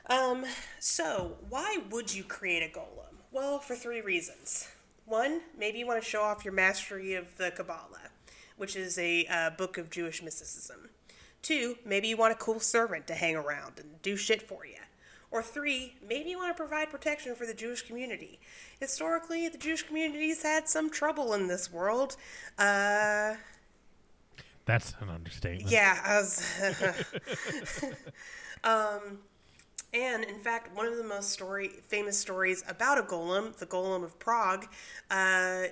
Um, 0.09 0.45
so 0.80 1.38
why 1.49 1.80
would 1.89 2.14
you 2.14 2.23
create 2.23 2.64
a 2.64 2.77
golem? 2.77 3.15
Well, 3.31 3.59
for 3.59 3.76
three 3.76 4.01
reasons. 4.01 4.68
One, 5.05 5.41
maybe 5.57 5.80
you 5.80 5.88
want 5.88 6.01
to 6.01 6.07
show 6.07 6.22
off 6.22 6.45
your 6.45 6.53
mastery 6.53 7.14
of 7.14 7.38
the 7.38 7.51
Kabbalah, 7.51 8.09
which 8.57 8.76
is 8.76 8.97
a 8.97 9.26
uh, 9.27 9.49
book 9.51 9.77
of 9.77 9.89
Jewish 9.89 10.22
mysticism. 10.22 10.89
Two, 11.41 11.77
maybe 11.85 12.07
you 12.07 12.18
want 12.18 12.34
a 12.34 12.35
cool 12.35 12.59
servant 12.59 13.07
to 13.07 13.14
hang 13.14 13.35
around 13.35 13.80
and 13.80 14.01
do 14.01 14.15
shit 14.15 14.41
for 14.41 14.65
you. 14.65 14.76
Or 15.30 15.43
three, 15.43 15.95
maybe 16.07 16.30
you 16.30 16.38
want 16.38 16.55
to 16.55 16.59
provide 16.59 16.89
protection 16.89 17.35
for 17.35 17.45
the 17.45 17.53
Jewish 17.53 17.81
community. 17.81 18.39
Historically, 18.80 19.47
the 19.49 19.57
Jewish 19.57 19.84
community's 19.84 20.41
had 20.41 20.69
some 20.69 20.89
trouble 20.89 21.34
in 21.34 21.47
this 21.47 21.72
world. 21.72 22.15
Uh, 22.57 23.35
That's 24.65 24.93
an 25.01 25.09
understatement. 25.09 25.69
yeah, 25.69 25.99
I 26.03 26.18
was. 26.18 26.41
um, 28.64 29.19
and 29.93 30.23
in 30.23 30.39
fact, 30.39 30.76
one 30.76 30.85
of 30.85 30.97
the 30.97 31.03
most 31.03 31.30
story 31.30 31.69
famous 31.88 32.18
stories 32.18 32.64
about 32.68 32.97
a 32.97 33.03
golem, 33.03 33.55
the 33.57 33.65
Golem 33.65 34.03
of 34.03 34.18
Prague, 34.19 34.68
uh, 35.11 35.64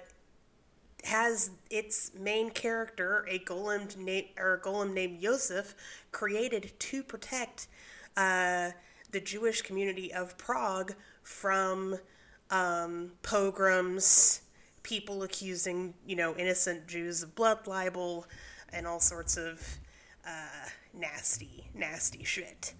has 1.05 1.51
its 1.69 2.11
main 2.19 2.49
character, 2.49 3.25
a 3.29 3.39
golem 3.39 3.95
named 3.97 4.27
or 4.37 4.55
a 4.55 4.59
golem 4.59 4.93
named 4.93 5.21
Yosef, 5.21 5.75
created 6.11 6.71
to 6.79 7.03
protect 7.03 7.67
uh, 8.17 8.71
the 9.11 9.19
Jewish 9.19 9.61
community 9.61 10.11
of 10.13 10.37
Prague 10.37 10.93
from 11.21 11.97
um, 12.49 13.11
pogroms, 13.21 14.41
people 14.83 15.23
accusing 15.23 15.93
you 16.07 16.15
know 16.15 16.35
innocent 16.35 16.87
Jews 16.87 17.21
of 17.21 17.35
blood 17.35 17.67
libel, 17.67 18.25
and 18.73 18.87
all 18.87 18.99
sorts 18.99 19.37
of 19.37 19.61
uh, 20.25 20.69
nasty, 20.93 21.67
nasty 21.75 22.23
shit. 22.23 22.73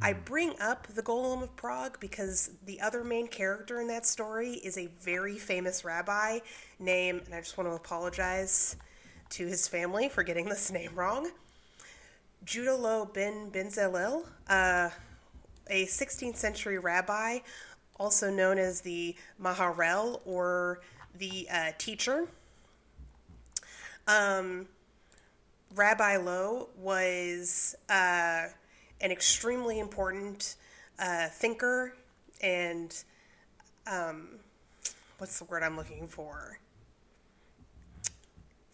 I 0.00 0.14
bring 0.14 0.54
up 0.60 0.86
the 0.86 1.02
Golem 1.02 1.42
of 1.42 1.54
Prague 1.56 1.98
because 2.00 2.50
the 2.64 2.80
other 2.80 3.04
main 3.04 3.28
character 3.28 3.80
in 3.80 3.88
that 3.88 4.06
story 4.06 4.52
is 4.52 4.78
a 4.78 4.86
very 5.00 5.36
famous 5.36 5.84
rabbi 5.84 6.38
named, 6.78 7.22
and 7.26 7.34
I 7.34 7.40
just 7.40 7.58
want 7.58 7.68
to 7.68 7.74
apologize 7.74 8.76
to 9.30 9.46
his 9.46 9.68
family 9.68 10.08
for 10.08 10.22
getting 10.22 10.44
this 10.48 10.70
name 10.70 10.94
wrong. 10.94 11.30
Judah 12.44 12.76
Loew 12.76 13.06
ben 13.12 13.50
Benzalel, 13.50 14.24
uh, 14.48 14.90
a 15.68 15.86
16th 15.86 16.36
century 16.36 16.78
rabbi, 16.78 17.40
also 17.98 18.30
known 18.30 18.58
as 18.58 18.80
the 18.80 19.16
Maharal 19.42 20.20
or 20.24 20.80
the 21.18 21.48
uh, 21.52 21.72
teacher. 21.76 22.28
Um, 24.06 24.68
Rabbi 25.74 26.16
Loew 26.18 26.68
was 26.78 27.74
uh, 27.88 28.44
an 29.00 29.10
extremely 29.10 29.78
important 29.78 30.56
uh, 30.98 31.28
thinker 31.28 31.94
and 32.42 33.04
um, 33.86 34.28
what's 35.18 35.38
the 35.38 35.44
word 35.44 35.62
I'm 35.62 35.76
looking 35.76 36.08
for? 36.08 36.58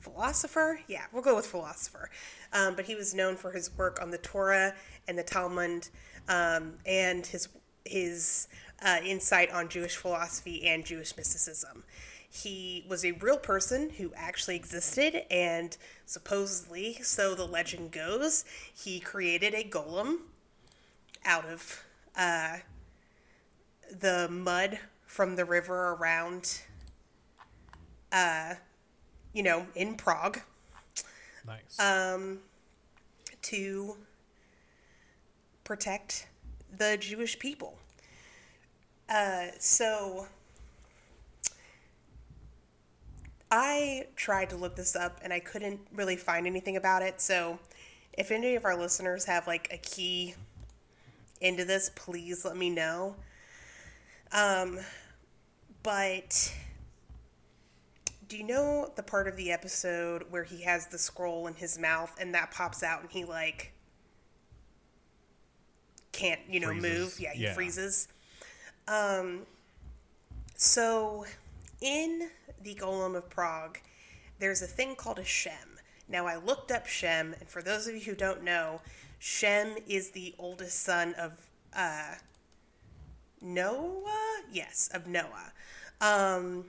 Philosopher? 0.01 0.81
Yeah, 0.89 1.05
we'll 1.13 1.23
go 1.23 1.37
with 1.37 1.47
philosopher. 1.47 2.11
Um, 2.53 2.75
but 2.75 2.85
he 2.85 2.95
was 2.95 3.15
known 3.15 3.37
for 3.37 3.53
his 3.53 3.77
work 3.77 4.01
on 4.03 4.11
the 4.11 4.19
Torah 4.19 4.75
and 5.07 5.17
the 5.17 5.23
Talmud 5.23 5.89
um, 6.29 6.75
and 6.85 7.25
his 7.25 7.49
his 7.85 8.49
uh, 8.85 8.99
insight 9.05 9.51
on 9.51 9.69
Jewish 9.69 9.97
philosophy 9.97 10.67
and 10.67 10.85
Jewish 10.85 11.17
mysticism. 11.17 11.85
He 12.35 12.83
was 12.89 13.05
a 13.05 13.13
real 13.13 13.37
person 13.37 13.91
who 13.91 14.11
actually 14.17 14.57
existed, 14.57 15.31
and 15.31 15.77
supposedly, 16.07 16.95
so 17.03 17.35
the 17.35 17.47
legend 17.47 17.93
goes, 17.93 18.47
he 18.75 19.01
created 19.01 19.53
a 19.53 19.63
golem 19.63 20.17
out 21.27 21.45
of 21.45 21.85
uh, 22.17 22.57
the 24.01 24.29
mud 24.31 24.79
from 25.05 25.37
the 25.37 25.45
river 25.45 25.93
around, 25.93 26.63
uh, 28.11 28.55
you 29.35 29.43
know, 29.43 29.67
in 29.75 29.95
Prague 29.95 30.41
Nice. 31.47 31.79
um, 31.79 32.39
to 33.43 33.99
protect 35.65 36.29
the 36.75 36.97
Jewish 36.97 37.39
people. 37.39 37.77
Uh, 39.07 39.49
so 39.59 40.29
I 43.55 44.07
tried 44.17 44.49
to 44.51 44.57
look 44.57 44.77
this 44.77 44.97
up 44.97 45.21
and 45.23 45.31
I 45.31 45.39
couldn't 45.39 45.79
really 45.95 46.17
find 46.17 46.47
anything 46.47 46.79
about 46.79 47.03
it. 47.03 47.21
So, 47.21 47.59
if 48.15 48.31
any 48.31 48.55
of 48.55 48.65
our 48.65 48.75
listeners 48.77 49.27
have 49.27 49.47
like 49.47 49.69
a 49.71 49.77
key 49.77 50.35
into 51.43 51.67
this, 51.67 51.91
please 51.95 52.47
let 52.47 52.57
me 52.57 52.71
know. 52.71 53.15
Um, 54.33 54.81
but 55.83 56.55
do 58.27 58.39
you 58.39 58.45
know 58.45 58.91
the 58.97 59.03
part 59.03 59.29
of 59.29 59.37
the 59.37 59.53
episode 59.53 60.25
where 60.31 60.45
he 60.45 60.63
has 60.63 60.87
the 60.87 60.97
scroll 60.97 61.47
in 61.47 61.53
his 61.53 61.79
mouth 61.79 62.15
and 62.19 62.35
that 62.35 62.51
pops 62.53 62.83
out 62.83 63.03
and 63.03 63.11
he 63.11 63.25
like 63.27 63.75
can't, 66.13 66.41
you 66.49 66.59
know, 66.59 66.69
Freezes. 66.69 66.99
move? 66.99 67.21
Yeah, 67.21 67.33
he 67.35 67.43
Yeah. 67.43 67.53
freezes. 67.53 68.09
Um, 68.89 69.47
so 70.57 71.27
in 71.83 72.31
the 72.63 72.75
Golem 72.75 73.17
of 73.17 73.29
Prague, 73.29 73.79
there's 74.39 74.63
a 74.63 74.67
thing 74.67 74.95
called 74.95 75.19
a 75.19 75.25
Shem. 75.25 75.79
Now 76.09 76.27
I 76.27 76.37
looked 76.37 76.71
up 76.71 76.87
Shem, 76.87 77.35
and 77.39 77.49
for 77.49 77.63
those 77.63 77.87
of 77.87 77.95
you 77.95 78.01
who 78.01 78.15
don't 78.15 78.43
know, 78.43 78.81
Shem 79.19 79.77
is 79.87 80.11
the 80.11 80.35
oldest 80.39 80.83
son 80.83 81.15
of 81.15 81.33
uh, 81.75 82.15
Noah. 83.41 84.43
Yes, 84.53 84.91
of 84.93 85.07
Noah. 85.07 85.53
Um, 86.01 86.65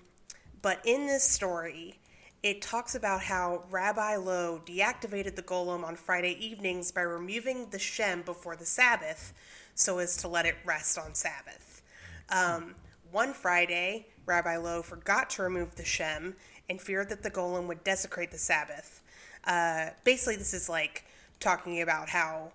but 0.62 0.80
in 0.86 1.08
this 1.08 1.24
story, 1.24 2.00
it 2.44 2.62
talks 2.62 2.94
about 2.96 3.22
how 3.22 3.64
Rabbi 3.72 4.18
Loew 4.18 4.62
deactivated 4.66 5.36
the 5.36 5.42
golem 5.42 5.84
on 5.84 5.96
Friday 5.96 6.38
evenings 6.46 6.92
by 6.92 7.02
removing 7.02 7.70
the 7.70 7.80
Shem 7.80 8.22
before 8.22 8.56
the 8.56 8.66
Sabbath 8.66 9.34
so 9.76 9.98
as 10.00 10.18
to 10.18 10.28
let 10.28 10.46
it 10.46 10.56
rest 10.66 10.98
on 10.98 11.16
Sabbath. 11.16 11.82
Um, 12.30 12.76
one 13.12 13.34
Friday, 13.34 14.08
Rabbi 14.26 14.58
Loew 14.58 14.84
forgot 14.84 15.30
to 15.32 15.44
remove 15.44 15.76
the 15.76 15.86
Shem 15.86 16.36
and 16.70 16.80
feared 16.80 17.10
that 17.10 17.24
the 17.24 17.32
golem 17.32 17.68
would 17.68 17.84
desecrate 17.84 18.32
the 18.32 18.38
Sabbath. 18.38 19.02
Uh, 19.44 19.90
basically, 20.04 20.38
this 20.38 20.54
is 20.54 20.70
like 20.70 21.06
talking 21.40 21.82
about 21.82 22.10
how 22.10 22.52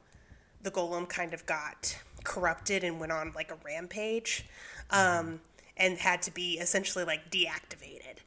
the 0.63 0.71
golem 0.71 1.09
kind 1.09 1.35
of 1.35 1.45
got 1.47 1.99
corrupted 2.25 2.85
and 2.85 2.99
went 2.99 3.13
on 3.13 3.33
like 3.35 3.51
a 3.51 3.57
rampage 3.65 4.47
um, 4.91 5.41
and 5.77 5.99
had 5.99 6.23
to 6.23 6.31
be 6.31 6.55
essentially 6.55 7.05
like 7.05 7.31
deactivated. 7.31 8.19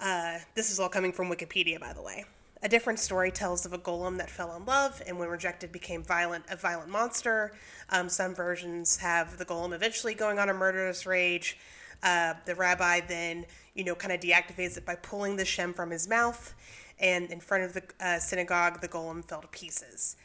Uh, 0.00 0.38
this 0.54 0.70
is 0.70 0.80
all 0.80 0.88
coming 0.88 1.12
from 1.12 1.30
Wikipedia, 1.30 1.78
by 1.78 1.92
the 1.92 2.02
way. 2.02 2.24
A 2.64 2.68
different 2.68 3.00
story 3.00 3.32
tells 3.32 3.66
of 3.66 3.72
a 3.72 3.78
golem 3.78 4.18
that 4.18 4.30
fell 4.30 4.54
in 4.56 4.64
love 4.64 5.02
and, 5.06 5.18
when 5.18 5.28
rejected, 5.28 5.72
became 5.72 6.02
violent, 6.02 6.44
a 6.48 6.56
violent 6.56 6.88
monster. 6.88 7.52
Um, 7.90 8.08
some 8.08 8.34
versions 8.34 8.96
have 8.98 9.36
the 9.36 9.44
golem 9.44 9.74
eventually 9.74 10.14
going 10.14 10.38
on 10.38 10.48
a 10.48 10.54
murderous 10.54 11.04
rage. 11.04 11.58
Uh, 12.02 12.34
the 12.46 12.54
rabbi 12.54 13.00
then, 13.00 13.46
you 13.74 13.84
know, 13.84 13.94
kind 13.94 14.12
of 14.12 14.20
deactivates 14.20 14.76
it 14.76 14.84
by 14.84 14.96
pulling 14.96 15.36
the 15.36 15.44
shem 15.44 15.72
from 15.72 15.90
his 15.90 16.08
mouth, 16.08 16.54
and 16.98 17.30
in 17.30 17.40
front 17.40 17.64
of 17.64 17.72
the 17.72 17.82
uh, 18.00 18.18
synagogue, 18.18 18.80
the 18.80 18.88
golem 18.88 19.24
fell 19.24 19.40
to 19.40 19.48
pieces. 19.48 20.16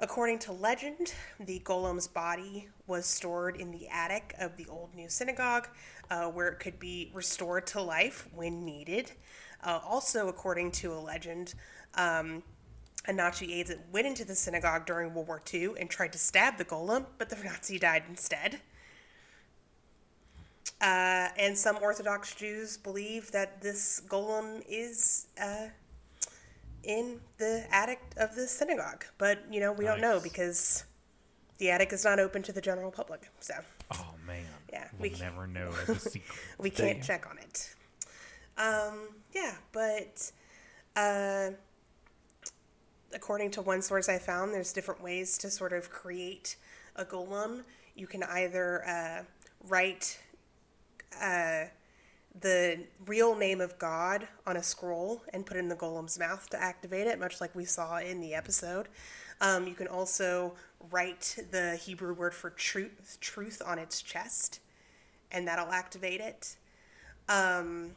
According 0.00 0.38
to 0.40 0.52
legend, 0.52 1.12
the 1.40 1.58
golem's 1.64 2.06
body 2.06 2.68
was 2.86 3.04
stored 3.04 3.56
in 3.56 3.72
the 3.72 3.88
attic 3.88 4.32
of 4.38 4.56
the 4.56 4.66
old 4.68 4.94
new 4.94 5.08
synagogue, 5.08 5.68
uh, 6.08 6.26
where 6.26 6.46
it 6.48 6.60
could 6.60 6.78
be 6.78 7.10
restored 7.12 7.66
to 7.68 7.82
life 7.82 8.28
when 8.32 8.64
needed. 8.64 9.10
Uh, 9.64 9.80
also, 9.84 10.28
according 10.28 10.70
to 10.70 10.92
a 10.92 11.00
legend, 11.00 11.54
um, 11.94 12.44
a 13.08 13.12
Nazi 13.12 13.52
agent 13.52 13.80
went 13.90 14.06
into 14.06 14.24
the 14.24 14.36
synagogue 14.36 14.86
during 14.86 15.14
World 15.14 15.26
War 15.26 15.42
II 15.52 15.70
and 15.80 15.90
tried 15.90 16.12
to 16.12 16.18
stab 16.18 16.58
the 16.58 16.64
golem, 16.64 17.06
but 17.18 17.28
the 17.28 17.36
Nazi 17.42 17.78
died 17.78 18.04
instead. 18.08 18.60
Uh, 20.80 21.28
and 21.36 21.56
some 21.56 21.78
Orthodox 21.82 22.34
Jews 22.34 22.76
believe 22.76 23.32
that 23.32 23.60
this 23.60 24.02
golem 24.08 24.62
is 24.68 25.26
uh, 25.42 25.66
in 26.84 27.20
the 27.38 27.66
attic 27.72 28.00
of 28.16 28.34
the 28.36 28.46
synagogue. 28.46 29.04
But, 29.18 29.40
you 29.50 29.60
know, 29.60 29.72
we 29.72 29.84
don't 29.84 30.00
know 30.00 30.20
because 30.22 30.84
the 31.58 31.70
attic 31.70 31.92
is 31.92 32.04
not 32.04 32.20
open 32.20 32.42
to 32.44 32.52
the 32.52 32.60
general 32.60 32.90
public. 32.92 33.28
So 33.40 33.54
Oh 33.90 34.14
man. 34.26 34.44
Yeah, 34.72 34.86
We'll 34.98 35.10
we 35.10 35.18
never 35.18 35.46
know 35.46 35.70
as 35.82 35.88
a 35.88 35.98
secret. 35.98 36.38
we 36.58 36.70
can't 36.70 36.98
Damn. 36.98 37.06
check 37.06 37.26
on 37.28 37.38
it. 37.38 37.74
Um, 38.56 39.08
yeah, 39.32 39.54
but 39.72 40.30
uh, 40.96 41.50
according 43.14 43.50
to 43.52 43.62
one 43.62 43.82
source 43.82 44.08
I 44.08 44.18
found, 44.18 44.52
there's 44.52 44.72
different 44.72 45.02
ways 45.02 45.38
to 45.38 45.50
sort 45.50 45.72
of 45.72 45.90
create 45.90 46.56
a 46.96 47.04
golem. 47.04 47.62
You 47.94 48.06
can 48.06 48.22
either 48.24 48.86
uh, 48.86 49.22
write 49.68 50.20
uh, 51.20 51.64
the 52.40 52.80
real 53.06 53.34
name 53.34 53.60
of 53.60 53.78
God 53.78 54.28
on 54.46 54.56
a 54.56 54.62
scroll 54.62 55.22
and 55.32 55.44
put 55.44 55.56
it 55.56 55.60
in 55.60 55.68
the 55.68 55.76
golem's 55.76 56.18
mouth 56.18 56.48
to 56.50 56.62
activate 56.62 57.06
it, 57.06 57.18
much 57.18 57.40
like 57.40 57.54
we 57.54 57.64
saw 57.64 57.98
in 57.98 58.20
the 58.20 58.34
episode. 58.34 58.88
Um, 59.40 59.66
you 59.66 59.74
can 59.74 59.86
also 59.86 60.54
write 60.90 61.38
the 61.50 61.76
Hebrew 61.76 62.14
word 62.14 62.34
for 62.34 62.50
truth, 62.50 63.18
truth 63.20 63.62
on 63.64 63.78
its 63.78 64.02
chest, 64.02 64.60
and 65.30 65.46
that'll 65.46 65.72
activate 65.72 66.20
it. 66.20 66.56
Um, 67.28 67.92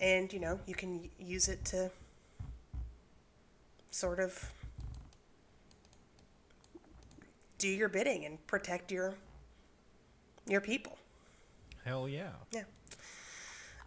and 0.00 0.32
you 0.32 0.40
know, 0.40 0.60
you 0.66 0.74
can 0.74 1.08
use 1.18 1.48
it 1.48 1.64
to 1.66 1.90
sort 3.90 4.20
of 4.20 4.50
do 7.58 7.68
your 7.68 7.88
bidding 7.88 8.24
and 8.24 8.44
protect 8.46 8.90
your 8.90 9.14
your 10.46 10.60
people. 10.60 10.98
Hell 11.84 12.08
yeah. 12.08 12.30
Yeah. 12.52 12.64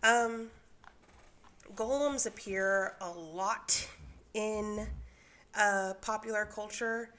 Um, 0.04 0.48
golems 1.76 2.26
appear 2.26 2.96
a 3.02 3.10
lot 3.10 3.88
in 4.34 4.88
uh, 5.58 5.94
popular 6.02 6.46
culture. 6.46 7.10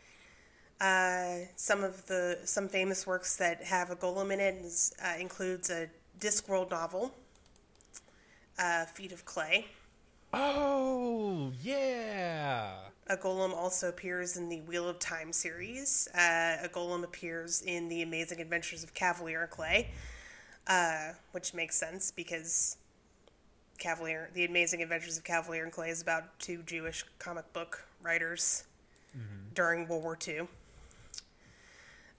Uh, 0.80 1.38
some 1.56 1.82
of 1.82 2.06
the 2.06 2.38
some 2.44 2.68
famous 2.68 3.06
works 3.06 3.36
that 3.36 3.62
have 3.62 3.90
a 3.90 3.96
golem 3.96 4.30
in 4.32 4.40
it 4.40 4.56
is, 4.56 4.94
uh, 5.02 5.14
includes 5.18 5.70
a 5.70 5.88
Discworld 6.20 6.70
novel, 6.70 7.14
uh, 8.58 8.84
Feet 8.84 9.12
of 9.12 9.24
Clay. 9.24 9.66
Oh 10.34 11.52
yeah. 11.62 12.74
A 13.08 13.16
golem 13.16 13.54
also 13.54 13.88
appears 13.88 14.36
in 14.36 14.48
the 14.48 14.60
Wheel 14.62 14.88
of 14.88 14.98
Time 14.98 15.32
series. 15.32 16.08
Uh, 16.14 16.58
a 16.62 16.68
golem 16.68 17.04
appears 17.04 17.62
in 17.62 17.88
the 17.88 18.02
Amazing 18.02 18.40
Adventures 18.40 18.82
of 18.82 18.92
Kavalier 18.94 19.42
and 19.42 19.50
Clay, 19.50 19.90
uh, 20.66 21.12
which 21.32 21.54
makes 21.54 21.76
sense 21.76 22.10
because 22.10 22.76
Kavalier, 23.78 24.30
the 24.34 24.44
Amazing 24.44 24.82
Adventures 24.82 25.16
of 25.16 25.24
Kavalier 25.24 25.62
and 25.64 25.72
Clay, 25.72 25.90
is 25.90 26.02
about 26.02 26.38
two 26.38 26.62
Jewish 26.62 27.04
comic 27.18 27.52
book 27.52 27.84
writers 28.02 28.64
during 29.54 29.88
World 29.88 30.02
War 30.02 30.18
II. 30.26 30.40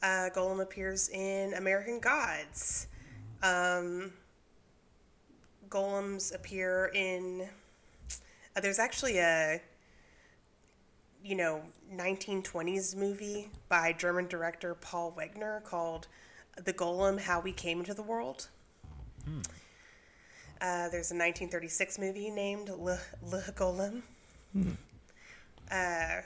Uh, 0.01 0.29
golem 0.35 0.61
appears 0.61 1.09
in 1.09 1.53
American 1.53 1.99
Gods. 1.99 2.87
Um, 3.41 4.11
golems 5.69 6.33
appear 6.33 6.91
in. 6.93 7.47
Uh, 8.55 8.61
there's 8.61 8.79
actually 8.79 9.17
a 9.19 9.61
you 11.23 11.35
know 11.35 11.61
1920s 11.93 12.95
movie 12.95 13.49
by 13.69 13.91
German 13.91 14.27
director 14.27 14.75
Paul 14.75 15.15
Wegener 15.17 15.63
called 15.63 16.07
The 16.63 16.73
Golem: 16.73 17.19
How 17.19 17.41
He 17.41 17.51
Came 17.51 17.79
into 17.79 17.93
the 17.93 18.01
World. 18.03 18.47
Uh, 20.59 20.89
there's 20.89 21.11
a 21.11 21.15
1936 21.15 21.99
movie 21.99 22.29
named 22.29 22.69
Le, 22.69 22.99
Le 23.23 23.41
Golem. 23.55 24.01
Uh, 25.69 26.21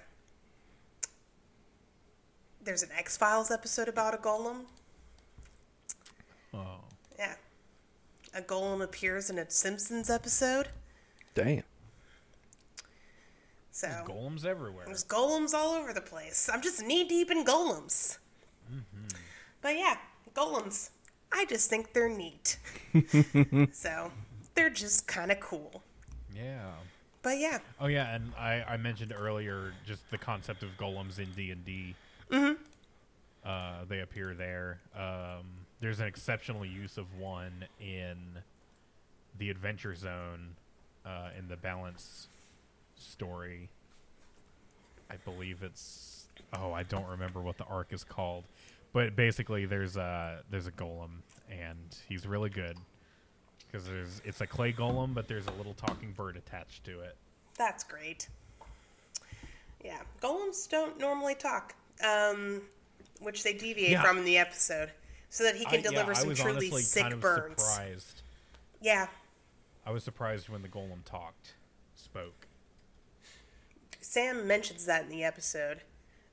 there's 2.64 2.84
an 2.84 2.90
X 2.98 3.18
Files 3.18 3.52
episode 3.52 3.88
about 3.88 4.14
a 4.14 4.18
golem. 4.18 4.62
Oh. 6.54 6.80
Yeah. 7.18 7.34
A 8.36 8.42
golem 8.42 8.82
appears 8.84 9.30
in 9.30 9.40
a 9.40 9.50
Simpsons 9.50 10.10
episode. 10.10 10.70
Damn. 11.34 11.64
So 13.72 13.88
There's 13.88 14.08
golems 14.08 14.46
everywhere. 14.46 14.86
There's 14.86 15.04
golems 15.04 15.54
all 15.54 15.74
over 15.74 15.92
the 15.92 16.02
place. 16.02 16.50
I'm 16.54 16.62
just 16.62 16.84
knee 16.84 17.04
deep 17.08 17.32
in 17.32 17.44
golems. 17.44 18.18
But 19.62 19.76
yeah, 19.76 19.98
golems. 20.34 20.90
I 21.32 21.46
just 21.46 21.70
think 21.70 21.94
they're 21.94 22.10
neat. 22.10 22.58
so 23.72 24.12
they're 24.56 24.70
just 24.70 25.08
kind 25.08 25.32
of 25.32 25.40
cool. 25.40 25.82
Yeah. 26.36 26.72
But 27.22 27.38
yeah, 27.38 27.60
Oh 27.80 27.86
yeah, 27.88 28.16
and 28.16 28.34
I, 28.38 28.64
I 28.68 28.78
mentioned 28.78 29.14
earlier 29.18 29.74
just 29.86 30.10
the 30.10 30.18
concept 30.18 30.64
of 30.64 30.70
golems 30.78 31.20
in 31.20 31.30
D 31.36 31.52
and 31.52 31.64
D. 31.64 31.96
Mm-hmm. 32.32 32.62
Uh, 33.46 33.86
they 33.88 34.00
appear 34.00 34.34
there. 34.34 34.80
Um, 34.96 35.46
there's 35.80 36.00
an 36.00 36.08
exceptional 36.08 36.66
use 36.66 36.98
of 36.98 37.06
one 37.18 37.66
in 37.80 38.18
the 39.38 39.50
Adventure 39.50 39.96
Zone 39.96 40.56
uh, 41.06 41.30
in 41.38 41.48
the 41.48 41.58
Balance 41.58 42.28
story. 42.96 43.70
I 45.10 45.16
believe 45.18 45.62
it's 45.62 46.26
oh 46.54 46.72
I 46.72 46.84
don't 46.84 47.08
remember 47.08 47.42
what 47.42 47.58
the 47.58 47.66
arc 47.66 47.94
is 47.94 48.04
called, 48.04 48.46
but 48.94 49.16
basically 49.16 49.66
there's 49.66 49.98
a 49.98 50.42
there's 50.50 50.68
a 50.68 50.72
golem 50.72 51.22
and 51.50 51.98
he's 52.08 52.26
really 52.26 52.50
good, 52.50 52.78
because 53.72 53.86
there's 53.88 54.22
it's 54.26 54.42
a 54.42 54.48
clay 54.48 54.72
golem, 54.74 55.14
but 55.14 55.28
there's 55.28 55.48
a 55.48 55.52
little 55.54 55.74
talking 55.74 56.12
bird 56.14 56.38
attached 56.38 56.84
to 56.86 57.02
it. 57.02 57.16
That's 57.58 57.84
great. 57.84 58.28
Yeah, 59.84 60.00
golems 60.22 60.70
don't 60.70 60.98
normally 61.00 61.36
talk, 61.36 61.74
um, 62.04 62.62
which 63.20 63.44
they 63.44 63.54
deviate 63.54 63.92
Yeah. 63.92 64.02
from 64.04 64.18
in 64.20 64.26
the 64.26 64.38
episode, 64.38 64.92
so 65.30 65.44
that 65.44 65.56
he 65.56 65.66
can 65.66 65.74
I- 65.74 65.78
yeah, 65.78 65.90
deliver 65.90 66.12
I 66.12 66.16
some 66.16 66.28
was 66.30 66.40
truly 66.40 66.58
honestly 66.68 66.82
sick 66.84 67.02
kind 67.04 67.14
of 67.14 67.20
burns. 67.20 67.62
surprised. 67.64 68.22
Yeah, 68.80 69.08
I 69.86 69.92
was 69.92 70.04
surprised 70.04 70.50
when 70.50 70.62
the 70.62 70.70
golem 70.70 71.04
talked, 71.04 71.54
spoke. 71.96 72.48
Sam 74.00 74.48
mentions 74.48 74.86
that 74.86 75.04
in 75.04 75.10
the 75.10 75.24
episode. 75.24 75.82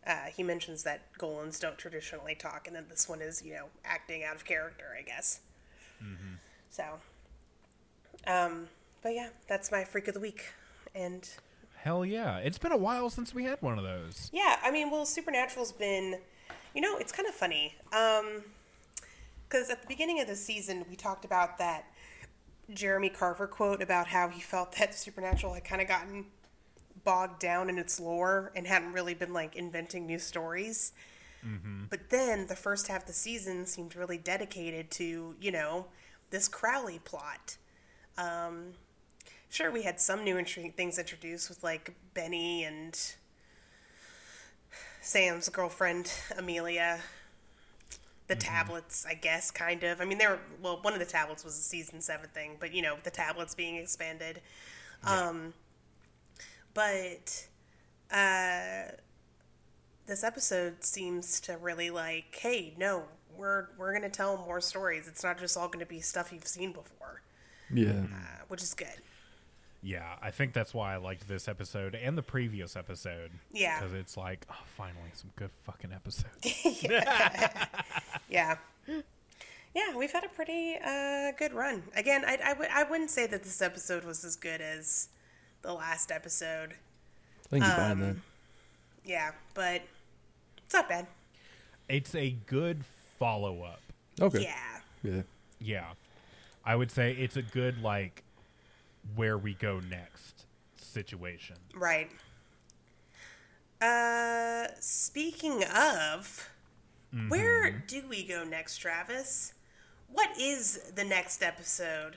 Uh, 0.08 0.24
he 0.34 0.42
mentions 0.42 0.82
that 0.84 1.02
golems 1.18 1.60
don't 1.60 1.76
traditionally 1.76 2.34
talk, 2.34 2.66
and 2.66 2.74
then 2.74 2.86
this 2.88 3.08
one 3.08 3.20
is, 3.20 3.42
you 3.44 3.52
know, 3.52 3.66
acting 3.84 4.24
out 4.24 4.34
of 4.34 4.44
character, 4.44 4.86
I 4.98 5.02
guess. 5.02 5.40
Mm-hmm. 6.02 6.34
So, 6.70 6.84
um, 8.26 8.68
but 9.02 9.14
yeah, 9.14 9.28
that's 9.46 9.70
my 9.70 9.84
freak 9.84 10.08
of 10.08 10.14
the 10.14 10.20
week, 10.20 10.46
and 10.94 11.28
Hell 11.82 12.04
yeah! 12.04 12.38
It's 12.38 12.58
been 12.58 12.72
a 12.72 12.76
while 12.76 13.08
since 13.08 13.32
we 13.32 13.44
had 13.44 13.62
one 13.62 13.78
of 13.78 13.84
those. 13.84 14.30
Yeah, 14.32 14.58
I 14.62 14.72
mean, 14.72 14.90
well, 14.90 15.06
Supernatural's 15.06 15.72
been, 15.72 16.18
you 16.74 16.80
know, 16.80 16.96
it's 16.98 17.12
kind 17.12 17.28
of 17.28 17.34
funny. 17.34 17.74
Um, 17.92 18.42
because 19.48 19.70
at 19.70 19.80
the 19.80 19.88
beginning 19.88 20.20
of 20.20 20.26
the 20.26 20.36
season, 20.36 20.84
we 20.90 20.96
talked 20.96 21.24
about 21.24 21.56
that 21.58 21.86
Jeremy 22.74 23.08
Carver 23.08 23.46
quote 23.46 23.80
about 23.80 24.08
how 24.08 24.28
he 24.28 24.40
felt 24.40 24.72
that 24.78 24.94
Supernatural 24.94 25.54
had 25.54 25.64
kind 25.64 25.80
of 25.80 25.88
gotten 25.88 26.26
bogged 27.04 27.40
down 27.40 27.68
in 27.68 27.78
its 27.78 28.00
lore 28.00 28.52
and 28.54 28.66
hadn't 28.66 28.92
really 28.92 29.14
been 29.14 29.32
like 29.32 29.56
inventing 29.56 30.06
new 30.06 30.18
stories. 30.18 30.92
But 31.88 32.10
then 32.10 32.46
the 32.46 32.56
first 32.56 32.88
half 32.88 33.02
of 33.02 33.06
the 33.06 33.12
season 33.12 33.64
seemed 33.64 33.94
really 33.94 34.18
dedicated 34.18 34.90
to, 34.92 35.34
you 35.40 35.52
know, 35.52 35.86
this 36.30 36.48
Crowley 36.48 37.00
plot. 37.04 37.56
Um, 38.16 38.72
sure, 39.48 39.70
we 39.70 39.82
had 39.82 40.00
some 40.00 40.24
new 40.24 40.36
interesting 40.36 40.72
things 40.72 40.98
introduced 40.98 41.48
with 41.48 41.62
like 41.62 41.94
Benny 42.14 42.64
and 42.64 42.98
Sam's 45.00 45.48
girlfriend 45.48 46.12
Amelia. 46.36 46.98
The 48.26 48.36
tablets, 48.36 49.06
I 49.08 49.14
guess, 49.14 49.50
kind 49.50 49.82
of. 49.84 50.02
I 50.02 50.04
mean, 50.04 50.18
they 50.18 50.26
were 50.26 50.38
well. 50.60 50.80
One 50.82 50.92
of 50.92 50.98
the 50.98 51.06
tablets 51.06 51.44
was 51.44 51.58
a 51.58 51.62
season 51.62 52.02
seven 52.02 52.28
thing, 52.34 52.56
but 52.60 52.74
you 52.74 52.82
know, 52.82 52.96
the 53.02 53.10
tablets 53.10 53.54
being 53.54 53.76
expanded. 53.76 54.42
Um, 55.04 55.54
but 56.74 57.46
uh, 58.12 58.92
this 60.06 60.24
episode 60.24 60.82
seems 60.84 61.40
to 61.40 61.56
really 61.58 61.90
like, 61.90 62.36
hey, 62.40 62.74
no, 62.78 63.04
we're 63.36 63.66
we're 63.78 63.92
gonna 63.92 64.08
tell 64.08 64.36
more 64.38 64.60
stories. 64.60 65.06
It's 65.08 65.22
not 65.22 65.38
just 65.38 65.56
all 65.56 65.68
gonna 65.68 65.86
be 65.86 66.00
stuff 66.00 66.32
you've 66.32 66.46
seen 66.46 66.72
before, 66.72 67.22
Yeah. 67.72 67.90
uh, 67.90 68.44
which 68.48 68.62
is 68.62 68.74
good. 68.74 68.88
Yeah, 69.80 70.16
I 70.20 70.32
think 70.32 70.54
that's 70.54 70.74
why 70.74 70.94
I 70.94 70.96
liked 70.96 71.28
this 71.28 71.46
episode 71.46 71.94
and 71.94 72.18
the 72.18 72.22
previous 72.22 72.74
episode. 72.74 73.30
Yeah. 73.52 73.78
because 73.78 73.94
it's 73.94 74.16
like, 74.16 74.44
oh, 74.50 74.54
finally, 74.76 75.10
some 75.14 75.30
good 75.36 75.50
fucking 75.64 75.92
episodes. 75.92 76.64
Yeah. 78.28 78.56
Yeah, 79.74 79.96
we've 79.96 80.10
had 80.10 80.24
a 80.24 80.28
pretty 80.28 80.76
uh, 80.84 81.32
good 81.38 81.52
run. 81.52 81.82
Again, 81.94 82.24
I, 82.26 82.38
I, 82.44 82.48
w- 82.54 82.70
I 82.72 82.82
wouldn't 82.84 83.10
say 83.10 83.26
that 83.26 83.42
this 83.44 83.62
episode 83.62 84.02
was 84.04 84.24
as 84.24 84.34
good 84.34 84.60
as 84.60 85.08
the 85.62 85.72
last 85.72 86.10
episode. 86.10 86.74
I 87.46 87.48
think 87.50 87.64
you're 87.64 87.76
buying 87.76 88.00
that. 88.00 88.16
Yeah, 89.04 89.30
but 89.54 89.82
it's 90.64 90.74
not 90.74 90.88
bad. 90.88 91.06
it's 91.88 92.14
a 92.14 92.30
good 92.46 92.84
follow 93.18 93.62
up. 93.62 93.80
Okay. 94.20 94.42
Yeah. 94.42 94.80
Yeah. 95.02 95.22
Yeah, 95.60 95.86
I 96.64 96.76
would 96.76 96.90
say 96.90 97.12
it's 97.12 97.36
a 97.36 97.42
good 97.42 97.82
like 97.82 98.22
where 99.16 99.36
we 99.36 99.54
go 99.54 99.80
next 99.90 100.44
situation. 100.76 101.56
Right. 101.74 102.10
Uh, 103.80 104.68
speaking 104.80 105.64
of, 105.64 106.48
where 107.28 107.70
do 107.86 108.02
we 108.08 108.24
go 108.24 108.44
next, 108.44 108.78
Travis? 108.78 109.54
What 110.12 110.30
is 110.38 110.92
the 110.94 111.04
next 111.04 111.42
episode 111.42 112.16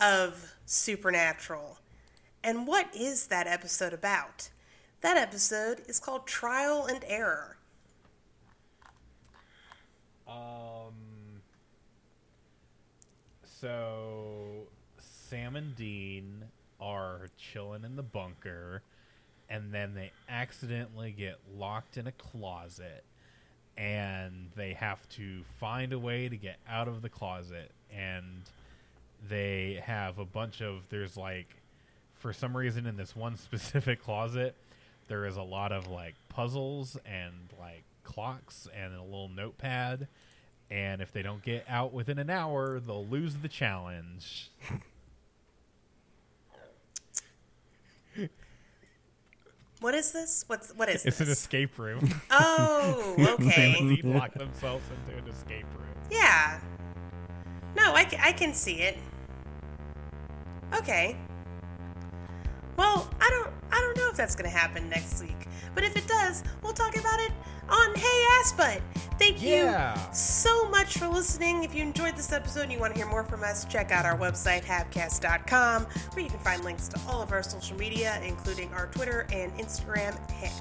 of 0.00 0.54
Supernatural? 0.66 1.78
And 2.46 2.64
what 2.64 2.94
is 2.94 3.26
that 3.26 3.48
episode 3.48 3.92
about? 3.92 4.50
That 5.00 5.16
episode 5.16 5.82
is 5.88 5.98
called 5.98 6.28
Trial 6.28 6.86
and 6.86 7.02
Error. 7.08 7.56
Um. 10.28 10.94
So 13.42 14.68
Sam 15.00 15.56
and 15.56 15.74
Dean 15.74 16.44
are 16.80 17.30
chilling 17.36 17.82
in 17.82 17.96
the 17.96 18.04
bunker, 18.04 18.82
and 19.50 19.74
then 19.74 19.94
they 19.94 20.12
accidentally 20.28 21.10
get 21.10 21.40
locked 21.58 21.96
in 21.96 22.06
a 22.06 22.12
closet, 22.12 23.02
and 23.76 24.50
they 24.54 24.72
have 24.74 25.08
to 25.08 25.42
find 25.58 25.92
a 25.92 25.98
way 25.98 26.28
to 26.28 26.36
get 26.36 26.58
out 26.68 26.86
of 26.86 27.02
the 27.02 27.08
closet, 27.08 27.72
and 27.92 28.42
they 29.28 29.82
have 29.84 30.20
a 30.20 30.24
bunch 30.24 30.62
of 30.62 30.82
there's 30.90 31.16
like 31.16 31.55
for 32.26 32.32
some 32.32 32.56
reason 32.56 32.86
in 32.86 32.96
this 32.96 33.14
one 33.14 33.36
specific 33.36 34.02
closet 34.02 34.56
there 35.06 35.26
is 35.26 35.36
a 35.36 35.42
lot 35.42 35.70
of 35.70 35.86
like 35.86 36.16
puzzles 36.28 36.96
and 37.06 37.32
like 37.56 37.84
clocks 38.02 38.66
and 38.76 38.92
a 38.96 39.02
little 39.02 39.28
notepad 39.28 40.08
and 40.68 41.00
if 41.00 41.12
they 41.12 41.22
don't 41.22 41.44
get 41.44 41.64
out 41.68 41.92
within 41.92 42.18
an 42.18 42.28
hour 42.28 42.80
they'll 42.80 43.06
lose 43.06 43.36
the 43.36 43.48
challenge 43.48 44.50
What 49.80 49.94
is 49.94 50.10
this? 50.10 50.44
What's 50.46 50.72
what 50.72 50.88
is 50.88 51.04
it's 51.04 51.20
an 51.20 51.28
escape 51.28 51.78
room 51.78 52.08
oh, 52.30 53.14
okay. 53.40 53.74
Dean 53.78 54.14
lock 54.14 54.32
themselves 54.32 54.82
into 54.88 55.18
an 55.18 55.28
escape 55.28 55.66
room 55.78 55.94
Yeah. 56.10 56.58
No, 57.76 57.92
I, 57.92 58.08
I 58.20 58.32
can 58.32 58.52
see 58.54 58.80
it. 58.80 58.96
Okay. 60.74 61.16
Well, 62.76 63.08
I 63.20 63.30
don't 63.30 63.50
I 63.72 63.80
don't 63.80 63.96
know 63.96 64.08
if 64.10 64.16
that's 64.16 64.34
gonna 64.34 64.48
happen 64.48 64.88
next 64.88 65.22
week, 65.22 65.46
but 65.74 65.84
if 65.84 65.96
it 65.96 66.06
does, 66.06 66.44
we'll 66.62 66.72
talk 66.72 66.96
about 66.96 67.20
it 67.20 67.32
on 67.68 67.94
Hey 67.94 68.24
Ass 68.40 68.52
Butt. 68.52 68.80
Thank 69.18 69.42
Yeah. 69.42 69.94
you 69.94 70.14
so 70.14 70.68
much 70.68 70.98
for 70.98 71.08
listening. 71.08 71.64
If 71.64 71.74
you 71.74 71.82
enjoyed 71.82 72.16
this 72.16 72.32
episode 72.32 72.62
and 72.64 72.72
you 72.72 72.78
want 72.78 72.94
to 72.94 72.98
hear 73.00 73.08
more 73.08 73.24
from 73.24 73.42
us, 73.42 73.64
check 73.64 73.90
out 73.90 74.04
our 74.04 74.16
website 74.16 74.62
habcast.com, 74.64 75.86
where 76.12 76.22
you 76.24 76.30
can 76.30 76.38
find 76.40 76.62
links 76.64 76.86
to 76.88 77.00
all 77.08 77.22
of 77.22 77.32
our 77.32 77.42
social 77.42 77.76
media, 77.78 78.20
including 78.24 78.72
our 78.74 78.86
Twitter 78.88 79.26
and 79.32 79.52
Instagram 79.56 80.14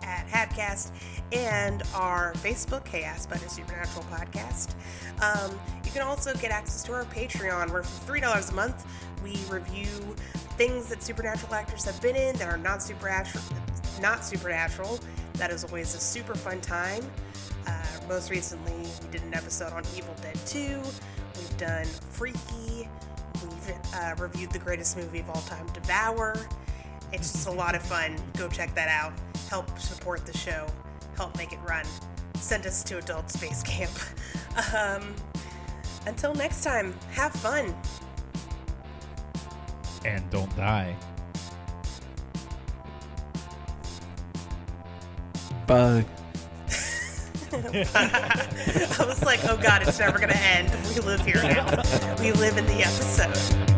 at 0.03 0.27
Habcast 0.27 0.91
and 1.33 1.83
our 1.93 2.31
Facebook 2.35 2.87
Hey 2.87 3.03
Ass 3.03 3.25
Butt 3.25 3.43
a 3.43 3.49
Supernatural 3.49 4.05
podcast. 4.11 4.73
Um, 5.21 5.59
you 5.83 5.91
can 5.91 6.01
also 6.01 6.33
get 6.35 6.51
access 6.51 6.81
to 6.83 6.93
our 6.93 7.05
Patreon, 7.05 7.71
where 7.71 7.83
for 7.83 8.05
three 8.05 8.21
dollars 8.21 8.49
a 8.51 8.53
month 8.53 8.85
we 9.23 9.37
review 9.49 9.87
things 10.57 10.87
that 10.87 11.03
supernatural 11.03 11.53
actors 11.53 11.83
have 11.83 12.01
been 12.01 12.15
in 12.15 12.35
that 12.37 12.47
are 12.47 12.57
not 12.57 12.81
supernatural. 12.81 13.43
Not 14.01 14.23
supernatural. 14.25 14.99
That 15.37 15.51
is 15.51 15.63
always 15.63 15.93
a 15.95 15.99
super 15.99 16.35
fun 16.35 16.61
time. 16.61 17.03
Uh, 17.67 17.71
most 18.07 18.29
recently, 18.29 18.73
we 18.73 19.11
did 19.11 19.23
an 19.23 19.33
episode 19.33 19.73
on 19.73 19.83
Evil 19.95 20.15
Dead 20.21 20.37
2. 20.45 20.81
We've 21.37 21.57
done 21.57 21.85
Freaky. 22.11 22.87
We've 23.43 23.75
uh, 23.95 24.15
reviewed 24.17 24.51
the 24.51 24.59
greatest 24.59 24.95
movie 24.97 25.19
of 25.19 25.29
all 25.29 25.41
time, 25.41 25.67
Devour. 25.73 26.35
It's 27.11 27.31
just 27.31 27.47
a 27.47 27.51
lot 27.51 27.75
of 27.75 27.81
fun. 27.81 28.15
Go 28.37 28.47
check 28.47 28.73
that 28.75 28.87
out. 28.87 29.13
Help 29.49 29.77
support 29.79 30.25
the 30.25 30.37
show. 30.37 30.67
Help 31.17 31.37
make 31.37 31.51
it 31.51 31.59
run. 31.67 31.85
Send 32.35 32.65
us 32.65 32.83
to 32.85 32.97
Adult 32.97 33.29
Space 33.29 33.63
Camp. 33.63 33.91
Um, 34.73 35.13
until 36.07 36.33
next 36.33 36.63
time, 36.63 36.93
have 37.11 37.33
fun. 37.33 37.75
and 40.05 40.23
don't 40.29 40.55
die 40.55 40.95
Bye. 45.67 46.05
I 47.51 49.05
was 49.07 49.23
like, 49.23 49.39
oh 49.45 49.57
god, 49.57 49.87
it's 49.87 49.99
never 49.99 50.19
gonna 50.19 50.33
end. 50.33 50.69
We 50.93 51.01
live 51.01 51.21
here 51.21 51.41
now. 51.41 51.81
We 52.19 52.33
live 52.33 52.57
in 52.57 52.65
the 52.65 52.83
episode. 52.83 53.74